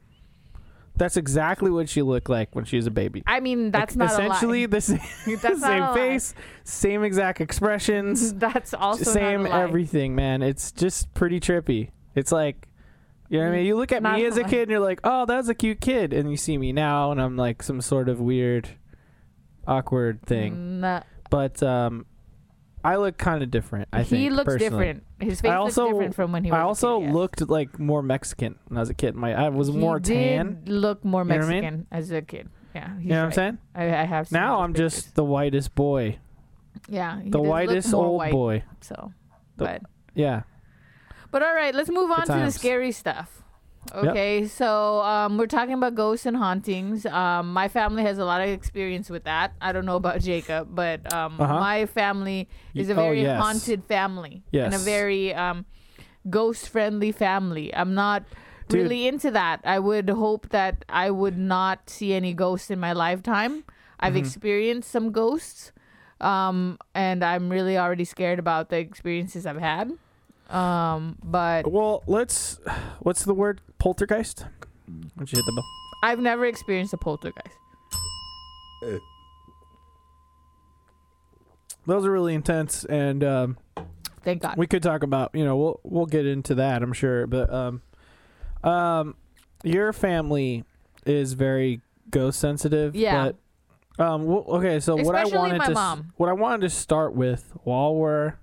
That's 0.95 1.15
exactly 1.15 1.69
what 1.69 1.89
she 1.89 2.01
looked 2.01 2.27
like 2.27 2.55
when 2.55 2.65
she 2.65 2.75
was 2.75 2.87
a 2.87 2.91
baby. 2.91 3.21
I 3.27 3.39
mean, 3.39 3.69
that's 3.69 3.95
Like, 3.95 4.09
not 4.09 4.19
essentially 4.19 4.63
a 4.63 4.67
lie. 4.67 4.71
the 4.71 4.81
same, 4.81 4.99
not 5.59 5.59
same 5.59 5.93
face, 5.93 6.33
same 6.63 7.03
exact 7.03 7.39
expressions, 7.39 8.33
That's 8.45 8.73
also 8.73 9.03
same 9.03 9.43
not 9.43 9.49
a 9.51 9.53
lie. 9.53 9.61
everything, 9.61 10.15
man. 10.15 10.41
It's 10.41 10.71
just 10.71 11.13
pretty 11.13 11.39
trippy. 11.39 11.89
It's 12.15 12.31
like, 12.31 12.67
you 13.29 13.39
know 13.39 13.45
what 13.45 13.53
I 13.53 13.57
mean? 13.57 13.65
You 13.65 13.75
look 13.75 13.91
at 13.91 14.01
Not 14.03 14.17
me 14.19 14.25
as 14.25 14.37
a 14.37 14.43
kid 14.43 14.63
and 14.63 14.71
you're 14.71 14.79
like, 14.79 14.99
oh, 15.03 15.25
that 15.25 15.37
was 15.37 15.49
a 15.49 15.55
cute 15.55 15.81
kid. 15.81 16.13
And 16.13 16.29
you 16.31 16.37
see 16.37 16.57
me 16.57 16.71
now 16.71 17.11
and 17.11 17.21
I'm 17.21 17.35
like 17.37 17.61
some 17.63 17.81
sort 17.81 18.07
of 18.09 18.19
weird, 18.19 18.69
awkward 19.67 20.21
thing. 20.23 20.79
Nah. 20.81 21.01
But 21.29 21.61
um, 21.61 22.05
I 22.83 22.95
look 22.95 23.17
kind 23.17 23.43
of 23.43 23.51
different, 23.51 23.89
I 23.91 24.03
think. 24.03 24.21
he 24.21 24.29
looks 24.29 24.45
personally. 24.53 24.69
different. 24.69 25.03
His 25.19 25.41
face 25.41 25.51
I 25.51 25.55
also, 25.55 25.83
looks 25.83 25.93
different 25.93 26.15
from 26.15 26.31
when 26.31 26.43
he 26.43 26.51
was 26.51 26.57
I 26.57 26.61
also 26.61 26.99
kid, 26.99 27.05
yes. 27.07 27.13
looked 27.15 27.49
like 27.49 27.79
more 27.79 28.01
Mexican 28.01 28.59
when 28.67 28.77
I 28.77 28.81
was 28.81 28.89
a 28.89 28.93
kid. 28.93 29.15
My 29.15 29.33
I 29.33 29.49
was 29.49 29.67
He 29.67 29.77
more 29.77 29.99
did 29.99 30.13
tan. 30.13 30.63
look 30.67 31.03
more 31.03 31.23
You 31.23 31.29
know 31.29 31.35
I 31.35 31.37
Mexican 31.39 31.73
mean? 31.75 31.87
as 31.91 32.11
a 32.11 32.21
kid. 32.21 32.49
Yeah, 32.75 32.97
You 32.99 33.09
know 33.09 33.19
what 33.21 33.25
I'm 33.25 33.31
saying? 33.31 33.57
I, 33.75 33.83
I 33.85 34.03
have. 34.05 34.31
Now 34.31 34.61
I'm 34.61 34.71
pictures. 34.73 35.03
just 35.03 35.15
the 35.15 35.23
whitest 35.23 35.73
boy, 35.73 36.19
yeah, 36.87 37.19
the 37.25 37.41
whitest 37.41 37.91
old 37.93 38.17
white, 38.19 38.31
boy. 38.31 38.63
So, 38.81 39.11
The- 39.57 39.63
but 39.65 39.81
Yeah. 40.13 40.43
But 41.31 41.43
all 41.43 41.53
right, 41.53 41.73
let's 41.75 41.89
move 41.89 42.09
on 42.11 42.25
to 42.25 42.33
the 42.45 42.51
scary 42.51 42.91
stuff. 42.91 43.43
Yep. 43.95 44.03
Okay, 44.05 44.47
so 44.47 44.99
um, 45.01 45.37
we're 45.37 45.47
talking 45.47 45.73
about 45.73 45.95
ghosts 45.95 46.25
and 46.25 46.35
hauntings. 46.35 47.05
Um, 47.05 47.53
my 47.53 47.69
family 47.69 48.03
has 48.03 48.17
a 48.17 48.25
lot 48.25 48.41
of 48.41 48.49
experience 48.49 49.09
with 49.09 49.23
that. 49.23 49.53
I 49.61 49.71
don't 49.71 49.85
know 49.85 49.95
about 49.95 50.19
Jacob, 50.19 50.67
but 50.75 50.99
um, 51.13 51.39
Uh-huh. 51.39 51.59
my 51.59 51.85
family 51.85 52.49
is 52.75 52.89
a 52.89 52.95
Y- 52.95 52.99
oh, 53.01 53.03
very 53.05 53.21
yes. 53.21 53.39
haunted 53.41 53.85
family 53.85 54.43
and 54.51 54.73
a 54.73 54.77
very 54.77 55.33
um, 55.33 55.65
ghost-friendly 56.29 57.11
family. 57.13 57.73
I'm 57.73 57.93
not 57.93 58.23
Dude. 58.67 58.81
really 58.81 59.07
into 59.07 59.31
that. 59.31 59.61
I 59.63 59.79
would 59.79 60.09
hope 60.09 60.49
that 60.49 60.83
I 60.89 61.09
would 61.09 61.37
not 61.37 61.89
see 61.89 62.13
any 62.13 62.33
ghosts 62.33 62.69
in 62.69 62.79
my 62.79 62.91
lifetime. 62.93 63.63
I've 63.99 64.13
Mm-hmm. 64.13 64.19
experienced 64.19 64.91
some 64.91 65.11
ghosts, 65.11 65.71
um, 66.19 66.77
and 66.93 67.23
I'm 67.23 67.49
really 67.49 67.77
already 67.77 68.03
scared 68.05 68.37
about 68.39 68.69
the 68.69 68.77
experiences 68.79 69.45
I've 69.45 69.57
had. 69.63 69.93
Um, 70.49 71.17
but 71.23 71.69
Well, 71.71 72.03
let's. 72.07 72.59
What's 72.99 73.23
the 73.25 73.33
word? 73.33 73.61
Poltergeist. 73.79 74.41
Why 74.85 74.95
don't 75.17 75.31
you 75.31 75.37
hit 75.37 75.45
the 75.45 75.51
bell? 75.53 75.65
I've 76.03 76.19
never 76.19 76.45
experienced 76.45 76.93
a 76.93 76.97
poltergeist. 76.97 77.47
Those 81.85 82.05
are 82.05 82.11
really 82.11 82.33
intense, 82.35 82.83
and 82.85 83.23
um, 83.23 83.57
Thank 84.23 84.41
God. 84.41 84.57
we 84.57 84.67
could 84.67 84.83
talk 84.83 85.03
about. 85.03 85.31
You 85.33 85.45
know, 85.45 85.55
we'll 85.57 85.79
we'll 85.83 86.05
get 86.05 86.25
into 86.25 86.55
that, 86.55 86.83
I'm 86.83 86.93
sure. 86.93 87.27
But 87.27 87.51
um, 87.53 87.81
um, 88.63 89.15
your 89.63 89.93
family 89.93 90.65
is 91.05 91.33
very 91.33 91.81
ghost 92.11 92.39
sensitive. 92.39 92.93
Yeah. 92.95 93.31
But 93.97 94.03
um, 94.05 94.25
well, 94.25 94.43
okay. 94.49 94.79
So 94.81 94.95
what 94.97 95.15
I 95.15 95.23
Especially 95.23 95.37
wanted 95.37 95.57
my 95.59 95.65
to 95.65 95.71
s- 95.71 95.75
mom. 95.75 96.13
what 96.17 96.29
I 96.29 96.33
wanted 96.33 96.61
to 96.61 96.69
start 96.69 97.13
with 97.15 97.53
while 97.63 97.95
we're 97.95 98.33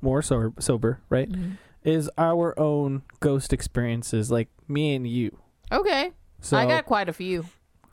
more 0.00 0.22
sober, 0.22 0.52
sober, 0.60 1.00
right, 1.08 1.28
Mhm. 1.30 1.56
is 1.84 2.10
our 2.18 2.58
own 2.58 3.02
ghost 3.20 3.52
experiences, 3.52 4.30
like 4.30 4.48
me 4.68 4.94
and 4.94 5.06
you. 5.06 5.38
Okay. 5.72 6.12
So 6.40 6.56
I 6.56 6.66
got 6.66 6.84
quite 6.86 7.08
a 7.08 7.12
few. 7.12 7.44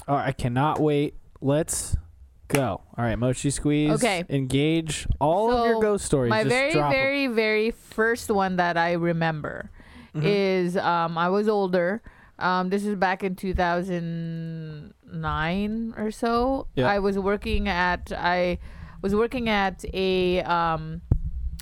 All 0.07 0.15
right, 0.17 0.27
I 0.27 0.31
cannot 0.31 0.79
wait. 0.79 1.15
Let's 1.41 1.95
go. 2.47 2.81
All 2.97 3.03
right, 3.05 3.17
Mochi 3.17 3.49
Squeeze. 3.49 3.91
Okay. 3.93 4.23
Engage 4.29 5.07
all 5.19 5.51
of 5.51 5.65
your 5.67 5.81
ghost 5.81 6.05
stories. 6.05 6.29
My 6.29 6.43
Just 6.43 6.53
very, 6.55 6.71
drop 6.73 6.85
'em. 6.85 6.91
very, 6.91 7.27
very 7.27 7.71
first 7.71 8.29
one 8.29 8.57
that 8.57 8.77
I 8.77 8.93
remember 8.93 9.71
Mm-hmm. 10.15 10.25
is 10.27 10.77
um, 10.77 11.17
I 11.17 11.27
was 11.29 11.47
older. 11.49 12.01
Um, 12.39 12.69
this 12.69 12.85
is 12.85 12.95
back 12.95 13.23
in 13.23 13.35
2009 13.35 15.93
or 15.97 16.11
so. 16.11 16.67
Yeah. 16.75 16.87
I 16.89 16.99
was 16.99 17.17
working 17.17 17.67
at 17.67 18.11
I 18.15 18.59
was 19.01 19.15
working 19.15 19.49
at 19.49 19.83
a 19.93 20.41
um, 20.43 21.01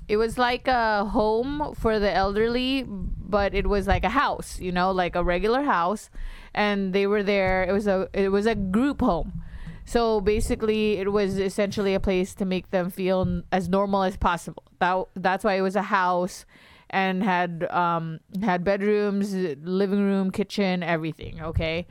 it 0.08 0.18
was 0.18 0.38
like 0.38 0.68
a 0.68 1.06
home 1.06 1.74
for 1.76 2.00
the 2.00 2.12
elderly, 2.12 2.84
but 2.88 3.54
it 3.54 3.68
was 3.68 3.88
like 3.88 4.04
a 4.04 4.10
house, 4.10 4.60
you 4.60 4.72
know, 4.72 4.92
like 4.92 5.16
a 5.16 5.24
regular 5.24 5.64
house, 5.64 6.10
and 6.54 6.94
they 6.94 7.08
were 7.08 7.24
there. 7.24 7.64
It 7.64 7.72
was 7.72 7.88
a 7.88 8.10
it 8.14 8.30
was 8.30 8.46
a 8.46 8.56
group 8.56 9.02
home. 9.02 9.42
So 9.86 10.22
basically, 10.22 10.98
it 10.98 11.12
was 11.12 11.38
essentially 11.38 11.94
a 11.94 12.00
place 12.00 12.34
to 12.36 12.46
make 12.46 12.72
them 12.72 12.90
feel 12.90 13.22
n- 13.22 13.44
as 13.52 13.68
normal 13.68 14.04
as 14.04 14.16
possible. 14.18 14.64
That 14.80 15.06
that's 15.16 15.44
why 15.44 15.56
it 15.56 15.62
was 15.62 15.76
a 15.76 15.84
house, 15.84 16.46
and 16.90 17.24
had 17.24 17.66
um 17.72 18.20
had 18.42 18.64
bedrooms, 18.64 19.34
living 19.34 20.04
room, 20.06 20.32
kitchen, 20.32 20.84
everything. 20.84 21.42
Okay, 21.42 21.88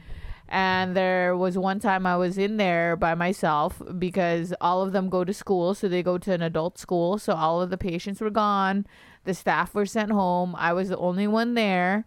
and 0.52 0.94
there 0.94 1.34
was 1.34 1.56
one 1.56 1.80
time 1.80 2.04
I 2.04 2.18
was 2.18 2.36
in 2.36 2.58
there 2.58 2.94
by 2.94 3.14
myself 3.14 3.80
because 3.98 4.52
all 4.60 4.82
of 4.82 4.92
them 4.92 5.08
go 5.08 5.24
to 5.24 5.32
school, 5.32 5.74
so 5.74 5.88
they 5.88 6.02
go 6.02 6.18
to 6.18 6.32
an 6.34 6.42
adult 6.42 6.76
school. 6.76 7.16
So 7.16 7.32
all 7.32 7.62
of 7.62 7.70
the 7.70 7.78
patients 7.78 8.20
were 8.20 8.28
gone, 8.28 8.86
the 9.24 9.32
staff 9.32 9.74
were 9.74 9.86
sent 9.86 10.12
home. 10.12 10.54
I 10.58 10.74
was 10.74 10.90
the 10.90 10.98
only 10.98 11.26
one 11.26 11.54
there, 11.54 12.04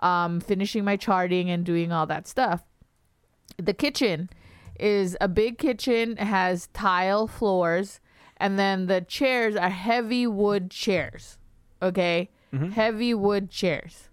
um, 0.00 0.40
finishing 0.40 0.84
my 0.84 0.96
charting 0.96 1.48
and 1.48 1.64
doing 1.64 1.90
all 1.90 2.04
that 2.04 2.28
stuff. 2.28 2.64
The 3.56 3.72
kitchen 3.72 4.28
is 4.78 5.16
a 5.18 5.26
big 5.26 5.56
kitchen, 5.56 6.18
has 6.18 6.66
tile 6.74 7.26
floors, 7.26 8.00
and 8.36 8.58
then 8.58 8.88
the 8.88 9.00
chairs 9.00 9.56
are 9.56 9.70
heavy 9.70 10.26
wood 10.26 10.70
chairs. 10.70 11.38
Okay? 11.80 12.28
Heavy 12.72 13.14
wood 13.14 13.50
chairs. 13.50 14.10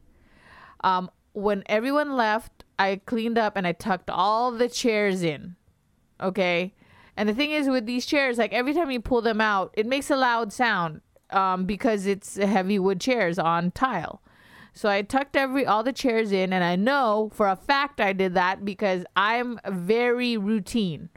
Um, 0.85 1.11
when 1.33 1.63
everyone 1.65 2.15
left, 2.15 2.62
I 2.83 2.97
cleaned 3.05 3.37
up 3.37 3.55
and 3.55 3.65
I 3.65 3.71
tucked 3.71 4.09
all 4.09 4.51
the 4.51 4.69
chairs 4.69 5.23
in. 5.23 5.55
Okay? 6.19 6.73
And 7.15 7.29
the 7.29 7.33
thing 7.33 7.51
is 7.51 7.69
with 7.69 7.85
these 7.85 8.05
chairs, 8.05 8.37
like 8.37 8.53
every 8.53 8.73
time 8.73 8.91
you 8.91 8.99
pull 8.99 9.21
them 9.21 9.39
out, 9.39 9.73
it 9.77 9.85
makes 9.85 10.09
a 10.09 10.15
loud 10.15 10.51
sound 10.51 11.01
um, 11.29 11.65
because 11.65 12.05
it's 12.05 12.35
heavy 12.35 12.79
wood 12.79 12.99
chairs 12.99 13.39
on 13.39 13.71
tile. 13.71 14.21
So 14.73 14.89
I 14.89 15.03
tucked 15.03 15.35
every 15.35 15.65
all 15.65 15.83
the 15.83 15.93
chairs 15.93 16.31
in, 16.31 16.51
and 16.51 16.63
I 16.63 16.75
know 16.75 17.29
for 17.33 17.47
a 17.47 17.55
fact 17.55 18.01
I 18.01 18.11
did 18.11 18.33
that 18.33 18.65
because 18.65 19.05
I'm 19.15 19.59
very 19.69 20.35
routine. 20.35 21.09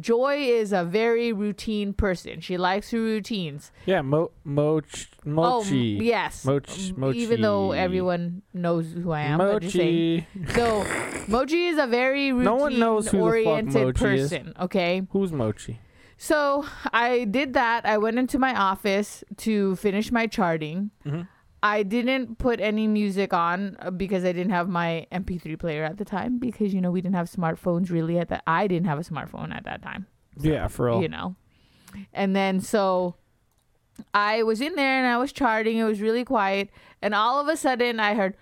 Joy 0.00 0.36
is 0.38 0.72
a 0.72 0.84
very 0.84 1.32
routine 1.32 1.92
person. 1.92 2.40
She 2.40 2.56
likes 2.56 2.90
her 2.92 2.98
routines. 3.00 3.70
Yeah, 3.86 4.00
mo- 4.02 4.30
moch- 4.44 5.08
mochi. 5.24 5.98
Oh, 5.98 6.02
yes. 6.02 6.44
Moch- 6.44 6.96
mochi. 6.96 7.18
Even 7.18 7.42
though 7.42 7.72
everyone 7.72 8.42
knows 8.54 8.92
who 8.92 9.10
I 9.12 9.22
am, 9.22 9.38
but 9.38 9.62
just 9.62 9.76
saying. 9.76 10.26
Mochi. 10.34 10.52
So, 10.54 10.84
Mochi 11.28 11.66
is 11.66 11.78
a 11.78 11.86
very 11.86 12.32
routine 12.32 12.44
No 12.44 12.54
one 12.56 12.78
knows 12.78 13.08
who 13.08 13.18
the 13.18 13.22
fuck 13.24 13.26
oriented 13.46 13.74
Mochi 13.86 14.06
is. 14.14 14.30
person. 14.30 14.54
Okay. 14.60 15.02
Who's 15.10 15.32
Mochi? 15.32 15.78
So 16.16 16.64
I 16.92 17.24
did 17.24 17.52
that. 17.54 17.84
I 17.84 17.98
went 17.98 18.18
into 18.18 18.38
my 18.38 18.54
office 18.54 19.24
to 19.38 19.74
finish 19.76 20.12
my 20.12 20.26
charting. 20.28 20.90
Mhm. 21.04 21.26
I 21.64 21.84
didn't 21.84 22.38
put 22.38 22.60
any 22.60 22.88
music 22.88 23.32
on 23.32 23.76
uh, 23.78 23.90
because 23.90 24.24
I 24.24 24.32
didn't 24.32 24.50
have 24.50 24.68
my 24.68 25.06
MP3 25.12 25.58
player 25.58 25.84
at 25.84 25.96
the 25.98 26.04
time 26.04 26.38
because 26.38 26.74
you 26.74 26.80
know 26.80 26.90
we 26.90 27.00
didn't 27.00 27.14
have 27.14 27.30
smartphones 27.30 27.90
really 27.90 28.18
at 28.18 28.28
that. 28.30 28.42
I 28.46 28.66
didn't 28.66 28.86
have 28.88 28.98
a 28.98 29.02
smartphone 29.02 29.54
at 29.54 29.64
that 29.64 29.80
time 29.82 30.06
Yeah, 30.40 30.66
for 30.68 30.86
real. 30.86 31.02
you 31.02 31.08
know. 31.08 31.36
And 32.12 32.34
then 32.34 32.60
so 32.60 33.14
I 34.14 34.42
was 34.42 34.60
in 34.60 34.74
there 34.74 34.98
and 34.98 35.06
I 35.06 35.18
was 35.18 35.32
charting. 35.32 35.76
It 35.78 35.84
was 35.84 36.00
really 36.00 36.24
quiet, 36.24 36.70
and 37.00 37.14
all 37.14 37.38
of 37.40 37.46
a 37.48 37.56
sudden 37.56 38.00
I 38.00 38.14
heard 38.14 38.36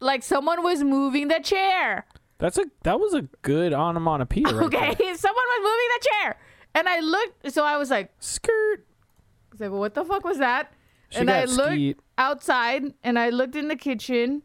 like 0.00 0.22
someone 0.22 0.62
was 0.62 0.82
moving 0.82 1.28
the 1.28 1.40
chair. 1.40 2.06
That's 2.38 2.58
a 2.58 2.66
that 2.82 3.00
was 3.00 3.14
a 3.14 3.22
good 3.42 3.72
onomatopoeia. 3.72 4.44
Right 4.44 4.66
Okay, 4.66 4.94
there. 4.98 5.16
someone 5.16 5.44
was 5.46 5.60
moving 5.62 5.88
the 5.98 6.08
chair, 6.10 6.38
and 6.74 6.88
I 6.88 7.00
looked. 7.00 7.52
So 7.52 7.64
I 7.64 7.76
was 7.78 7.90
like, 7.90 8.12
Skirt. 8.20 8.84
I 8.84 9.48
was 9.52 9.60
like, 9.60 9.70
what 9.70 9.94
the 9.94 10.04
fuck 10.04 10.22
was 10.24 10.38
that? 10.38 10.72
She 11.10 11.18
and 11.18 11.30
I 11.30 11.44
looked 11.44 11.72
skeet. 11.72 11.98
outside 12.18 12.94
and 13.04 13.18
I 13.18 13.30
looked 13.30 13.54
in 13.56 13.68
the 13.68 13.76
kitchen 13.76 14.42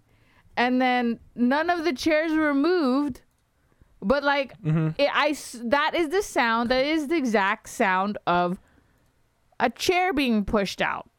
and 0.55 0.81
then 0.81 1.19
none 1.35 1.69
of 1.69 1.83
the 1.85 1.93
chairs 1.93 2.33
were 2.33 2.53
moved. 2.53 3.21
But 4.01 4.23
like, 4.23 4.59
Mhm. 4.61 4.95
it, 4.97 5.09
I 5.13 5.35
that 5.69 5.95
is 5.95 6.09
the 6.09 6.21
sound. 6.21 6.69
That 6.69 6.85
is 6.85 7.07
the 7.07 7.15
exact 7.17 7.69
sound 7.69 8.17
of 8.25 8.59
a 9.59 9.69
chair 9.69 10.11
being 10.13 10.43
pushed 10.45 10.81
out. 10.81 11.09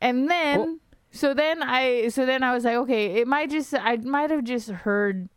And 0.00 0.28
then, 0.30 0.80
so 1.10 1.34
then 1.34 1.62
I, 1.62 2.08
so 2.08 2.24
then 2.26 2.42
I 2.42 2.52
was 2.54 2.64
like, 2.64 2.76
okay, 2.76 3.16
it 3.20 3.26
might 3.26 3.50
just, 3.50 3.74
I 3.74 3.96
might 3.96 4.30
have 4.30 4.44
just 4.44 4.68
heard 4.70 5.28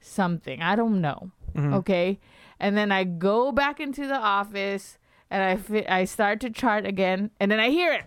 something. 0.00 0.62
I 0.62 0.74
don't 0.76 1.00
know. 1.00 1.30
Mhm. 1.54 1.74
Okay. 1.74 2.18
And 2.58 2.76
then 2.76 2.90
I 2.92 3.04
go 3.04 3.52
back 3.52 3.78
into 3.80 4.06
the 4.06 4.16
office 4.18 4.96
and 5.30 5.42
I 5.42 5.56
fi- 5.56 5.86
I 5.88 6.04
start 6.04 6.40
to 6.40 6.50
chart 6.50 6.86
again, 6.86 7.30
and 7.40 7.50
then 7.50 7.60
I 7.60 7.70
hear 7.70 7.92
it 7.92 8.04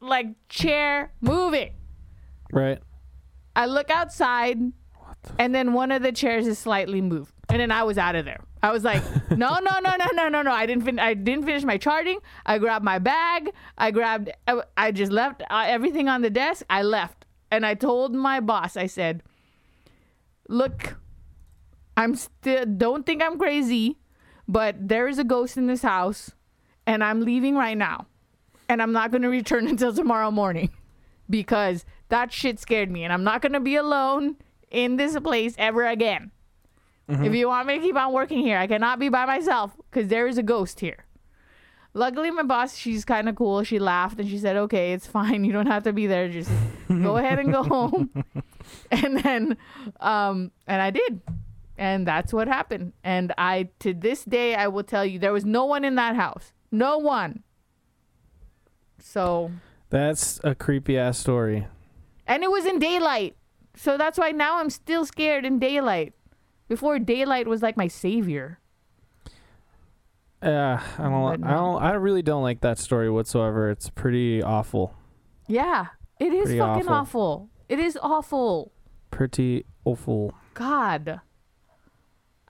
like 0.00 0.28
chair 0.48 1.12
moving. 1.20 1.72
Right. 2.52 2.78
I 3.56 3.66
look 3.66 3.90
outside, 3.90 4.58
and 5.38 5.54
then 5.54 5.72
one 5.72 5.90
of 5.92 6.02
the 6.02 6.12
chairs 6.12 6.46
is 6.46 6.58
slightly 6.58 7.00
moved, 7.00 7.32
and 7.48 7.60
then 7.60 7.70
I 7.72 7.82
was 7.82 7.98
out 7.98 8.14
of 8.14 8.24
there. 8.24 8.40
I 8.62 8.70
was 8.72 8.84
like, 8.84 9.02
no, 9.30 9.58
no, 9.58 9.78
no, 9.80 9.96
no, 9.96 10.06
no, 10.14 10.28
no, 10.28 10.42
no. 10.42 10.50
I 10.52 10.66
didn't. 10.66 10.84
Fin- 10.84 10.98
I 10.98 11.14
didn't 11.14 11.44
finish 11.44 11.64
my 11.64 11.76
charting. 11.76 12.18
I 12.46 12.58
grabbed 12.58 12.84
my 12.84 12.98
bag. 12.98 13.50
I 13.76 13.90
grabbed. 13.90 14.30
I- 14.46 14.62
I 14.76 14.92
just 14.92 15.12
left 15.12 15.42
uh, 15.50 15.64
everything 15.66 16.08
on 16.08 16.22
the 16.22 16.30
desk. 16.30 16.64
I 16.70 16.82
left, 16.82 17.24
and 17.50 17.66
I 17.66 17.74
told 17.74 18.14
my 18.14 18.40
boss. 18.40 18.76
I 18.76 18.86
said, 18.86 19.22
"Look, 20.48 20.96
I'm 21.96 22.14
still. 22.14 22.64
Don't 22.64 23.04
think 23.04 23.22
I'm 23.22 23.38
crazy, 23.38 23.96
but 24.48 24.88
there 24.88 25.06
is 25.06 25.18
a 25.18 25.24
ghost 25.24 25.56
in 25.56 25.66
this 25.68 25.82
house, 25.82 26.32
and 26.86 27.04
I'm 27.04 27.20
leaving 27.20 27.54
right 27.54 27.76
now, 27.78 28.06
and 28.68 28.82
I'm 28.82 28.92
not 28.92 29.10
going 29.12 29.22
to 29.22 29.28
return 29.28 29.68
until 29.72 29.92
tomorrow 29.94 30.30
morning." 30.30 30.70
because 31.30 31.84
that 32.08 32.32
shit 32.32 32.58
scared 32.58 32.90
me 32.90 33.04
and 33.04 33.12
I'm 33.12 33.22
not 33.22 33.42
going 33.42 33.52
to 33.52 33.60
be 33.60 33.76
alone 33.76 34.36
in 34.70 34.96
this 34.96 35.18
place 35.20 35.54
ever 35.58 35.86
again. 35.86 36.30
If 37.06 37.34
you 37.34 37.48
want 37.48 37.66
me 37.66 37.78
to 37.78 37.80
keep 37.84 37.96
on 37.96 38.12
working 38.12 38.38
here, 38.40 38.58
I 38.58 38.66
cannot 38.66 38.98
be 38.98 39.08
by 39.08 39.24
myself 39.24 39.76
because 39.90 40.08
there 40.08 40.26
is 40.26 40.36
a 40.36 40.42
ghost 40.42 40.80
here. 40.80 41.04
Luckily, 41.94 42.30
my 42.30 42.42
boss, 42.42 42.76
she's 42.76 43.04
kind 43.04 43.28
of 43.28 43.34
cool. 43.36 43.62
She 43.62 43.78
laughed 43.78 44.20
and 44.20 44.28
she 44.28 44.38
said, 44.38 44.56
okay, 44.56 44.92
it's 44.92 45.06
fine. 45.06 45.44
You 45.46 45.52
don't 45.52 45.66
have 45.66 45.84
to 45.84 45.92
be 45.92 46.06
there. 46.06 46.28
Just 46.28 46.50
go 46.88 47.16
ahead 47.16 47.38
and 47.38 47.50
go 47.50 47.62
home. 47.74 48.10
and 48.90 49.18
then, 49.20 49.56
um, 50.00 50.50
and 50.66 50.82
I 50.82 50.90
did. 50.90 51.20
And 51.78 52.06
that's 52.06 52.32
what 52.32 52.48
happened. 52.48 52.92
And 53.04 53.32
I, 53.38 53.68
to 53.78 53.94
this 53.94 54.24
day, 54.24 54.54
I 54.56 54.66
will 54.66 54.82
tell 54.82 55.04
you, 55.06 55.18
there 55.20 55.32
was 55.32 55.44
no 55.44 55.64
one 55.64 55.84
in 55.84 55.94
that 55.94 56.16
house. 56.16 56.52
No 56.72 56.98
one. 56.98 57.44
So, 59.00 59.52
That's 59.90 60.40
a 60.44 60.54
creepy 60.54 60.98
ass 60.98 61.18
story. 61.18 61.66
and 62.26 62.42
it 62.42 62.50
was 62.50 62.66
in 62.66 62.78
daylight. 62.78 63.36
So 63.76 63.96
that's 63.96 64.18
why 64.18 64.32
now 64.32 64.58
I'm 64.58 64.70
still 64.70 65.06
scared 65.06 65.44
in 65.46 65.60
daylight. 65.60 66.12
Before 66.66 66.98
daylight 66.98 67.46
was 67.46 67.62
like 67.62 67.76
my 67.76 67.86
savior. 67.86 68.58
Yeah, 70.42 70.82
I 70.98 71.02
don't. 71.02 71.44
I 71.44 71.52
don't. 71.54 71.82
I 71.82 71.92
really 71.92 72.22
don't 72.22 72.42
like 72.42 72.60
that 72.62 72.78
story 72.78 73.08
whatsoever. 73.10 73.70
It's 73.70 73.88
pretty 73.90 74.42
awful. 74.42 74.94
Yeah, 75.46 75.86
it 76.20 76.32
is 76.32 76.46
Pretty 76.46 76.58
fucking 76.58 76.88
awful. 76.88 76.92
awful. 77.22 77.50
It 77.68 77.78
is 77.78 77.98
awful. 78.02 78.72
Pretty 79.10 79.64
awful. 79.84 80.34
God. 80.54 81.20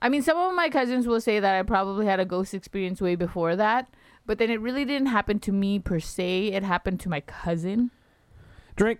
I 0.01 0.09
mean, 0.09 0.21
some 0.21 0.37
of 0.37 0.53
my 0.55 0.69
cousins 0.69 1.07
will 1.07 1.19
say 1.21 1.39
that 1.39 1.55
I 1.55 1.63
probably 1.63 2.05
had 2.05 2.19
a 2.19 2.25
ghost 2.25 2.53
experience 2.53 3.01
way 3.01 3.15
before 3.15 3.55
that, 3.55 3.89
but 4.25 4.37
then 4.37 4.49
it 4.49 4.61
really 4.61 4.85
didn't 4.85 5.07
happen 5.07 5.39
to 5.39 5.51
me 5.51 5.79
per 5.79 5.99
se. 5.99 6.47
It 6.53 6.63
happened 6.63 6.99
to 7.01 7.09
my 7.09 7.19
cousin. 7.21 7.91
Drink. 8.75 8.99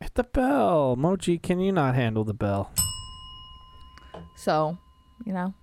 Hit 0.00 0.14
the 0.14 0.24
bell, 0.24 0.96
Mochi. 0.96 1.38
Can 1.38 1.60
you 1.60 1.72
not 1.72 1.94
handle 1.94 2.24
the 2.24 2.34
bell? 2.34 2.70
So, 4.36 4.78
you 5.24 5.32
know. 5.32 5.54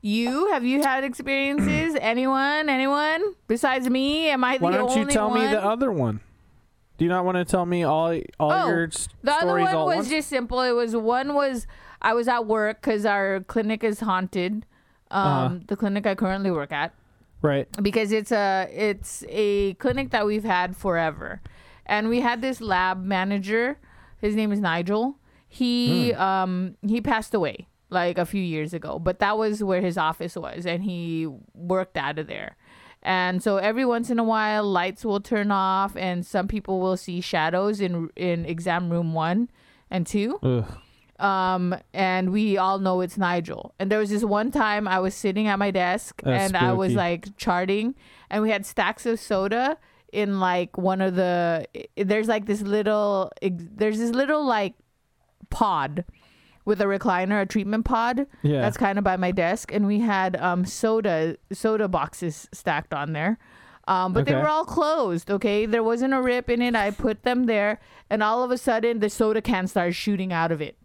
You 0.00 0.50
have 0.50 0.64
you 0.64 0.82
had 0.82 1.04
experiences? 1.04 1.96
anyone? 2.00 2.68
Anyone 2.68 3.34
besides 3.46 3.88
me? 3.88 4.28
Am 4.30 4.42
I 4.42 4.58
the 4.58 4.64
Why 4.64 4.72
don't 4.72 4.96
you 4.96 5.06
tell 5.06 5.30
one? 5.30 5.40
me 5.40 5.46
the 5.46 5.62
other 5.64 5.92
one? 5.92 6.20
Do 6.98 7.04
you 7.04 7.08
not 7.08 7.24
want 7.24 7.36
to 7.36 7.44
tell 7.44 7.64
me 7.64 7.84
all 7.84 8.12
all 8.38 8.52
Oh, 8.52 8.68
your 8.68 8.86
s- 8.86 9.08
The 9.22 9.32
other 9.32 9.46
stories 9.46 9.64
one 9.66 9.74
all 9.76 9.90
at 9.92 9.96
was 9.98 10.08
just 10.08 10.28
simple. 10.28 10.60
It 10.62 10.72
was 10.72 10.96
one 10.96 11.34
was 11.34 11.66
I 12.02 12.12
was 12.14 12.28
at 12.28 12.46
work 12.46 12.80
because 12.82 13.06
our 13.06 13.40
clinic 13.46 13.82
is 13.84 14.00
haunted. 14.00 14.66
Um, 15.10 15.22
Uh-huh. 15.22 15.58
the 15.68 15.76
clinic 15.76 16.06
I 16.06 16.14
currently 16.14 16.50
work 16.50 16.72
at 16.72 16.92
right. 17.42 17.68
because 17.82 18.12
it's 18.12 18.32
a 18.32 18.66
it's 18.72 19.24
a 19.28 19.74
clinic 19.74 20.10
that 20.10 20.24
we've 20.26 20.44
had 20.44 20.74
forever, 20.76 21.40
and 21.86 22.08
we 22.08 22.20
had 22.20 22.40
this 22.40 22.60
lab 22.60 23.04
manager. 23.04 23.78
His 24.20 24.34
name 24.36 24.52
is 24.52 24.60
Nigel. 24.60 25.18
He 25.48 26.12
Hmm. 26.12 26.20
um 26.20 26.76
he 26.80 27.00
passed 27.02 27.34
away 27.34 27.68
like 27.90 28.16
a 28.16 28.24
few 28.24 28.40
years 28.42 28.72
ago, 28.72 28.98
but 28.98 29.18
that 29.18 29.36
was 29.36 29.62
where 29.62 29.82
his 29.82 29.98
office 29.98 30.34
was, 30.34 30.64
and 30.64 30.82
he 30.82 31.28
worked 31.54 31.96
out 31.98 32.18
of 32.18 32.26
there. 32.26 32.56
And 33.02 33.42
so 33.42 33.56
every 33.58 33.84
once 33.84 34.08
in 34.08 34.18
a 34.18 34.24
while, 34.24 34.64
lights 34.64 35.04
will 35.04 35.20
turn 35.20 35.50
off, 35.50 35.94
and 35.96 36.24
some 36.24 36.48
people 36.48 36.80
will 36.80 36.96
see 36.96 37.20
shadows 37.20 37.80
in 37.82 38.08
in 38.16 38.46
exam 38.46 38.88
room 38.88 39.12
one 39.12 39.50
and 39.90 40.06
two 40.06 40.38
Ugh. 40.42 40.64
Um 41.18 41.74
and 41.92 42.32
we 42.32 42.56
all 42.58 42.78
know 42.78 43.00
it's 43.00 43.16
Nigel. 43.18 43.74
And 43.78 43.90
there 43.90 43.98
was 43.98 44.10
this 44.10 44.24
one 44.24 44.50
time 44.50 44.88
I 44.88 44.98
was 44.98 45.14
sitting 45.14 45.46
at 45.46 45.58
my 45.58 45.70
desk 45.70 46.20
That's 46.24 46.52
and 46.54 46.56
I 46.56 46.72
was 46.72 46.94
like 46.94 47.36
charting 47.36 47.94
and 48.30 48.42
we 48.42 48.50
had 48.50 48.64
stacks 48.66 49.06
of 49.06 49.20
soda 49.20 49.76
in 50.12 50.40
like 50.40 50.76
one 50.76 51.00
of 51.00 51.14
the 51.14 51.66
there's 51.96 52.28
like 52.28 52.46
this 52.46 52.62
little 52.62 53.30
there's 53.42 53.98
this 53.98 54.10
little 54.10 54.44
like 54.44 54.74
pod 55.50 56.04
with 56.64 56.80
a 56.80 56.84
recliner, 56.84 57.42
a 57.42 57.46
treatment 57.46 57.84
pod 57.84 58.26
Yeah. 58.42 58.60
that's 58.60 58.76
kind 58.76 58.96
of 58.98 59.04
by 59.04 59.16
my 59.16 59.32
desk 59.32 59.72
and 59.72 59.86
we 59.86 60.00
had 60.00 60.36
um 60.36 60.64
soda 60.64 61.36
soda 61.52 61.88
boxes 61.88 62.48
stacked 62.52 62.94
on 62.94 63.12
there. 63.12 63.38
Um, 63.88 64.12
but 64.12 64.26
they 64.26 64.34
were 64.36 64.48
all 64.48 64.64
closed, 64.64 65.28
okay? 65.28 65.66
There 65.66 65.82
wasn't 65.82 66.14
a 66.14 66.22
rip 66.22 66.48
in 66.48 66.62
it. 66.62 66.76
I 66.76 66.92
put 66.92 67.24
them 67.24 67.46
there 67.46 67.80
and 68.08 68.22
all 68.22 68.44
of 68.44 68.52
a 68.52 68.56
sudden 68.58 69.00
the 69.00 69.10
soda 69.10 69.42
can 69.42 69.66
started 69.66 69.94
shooting 69.94 70.32
out 70.32 70.52
of 70.52 70.60
it 70.60 70.76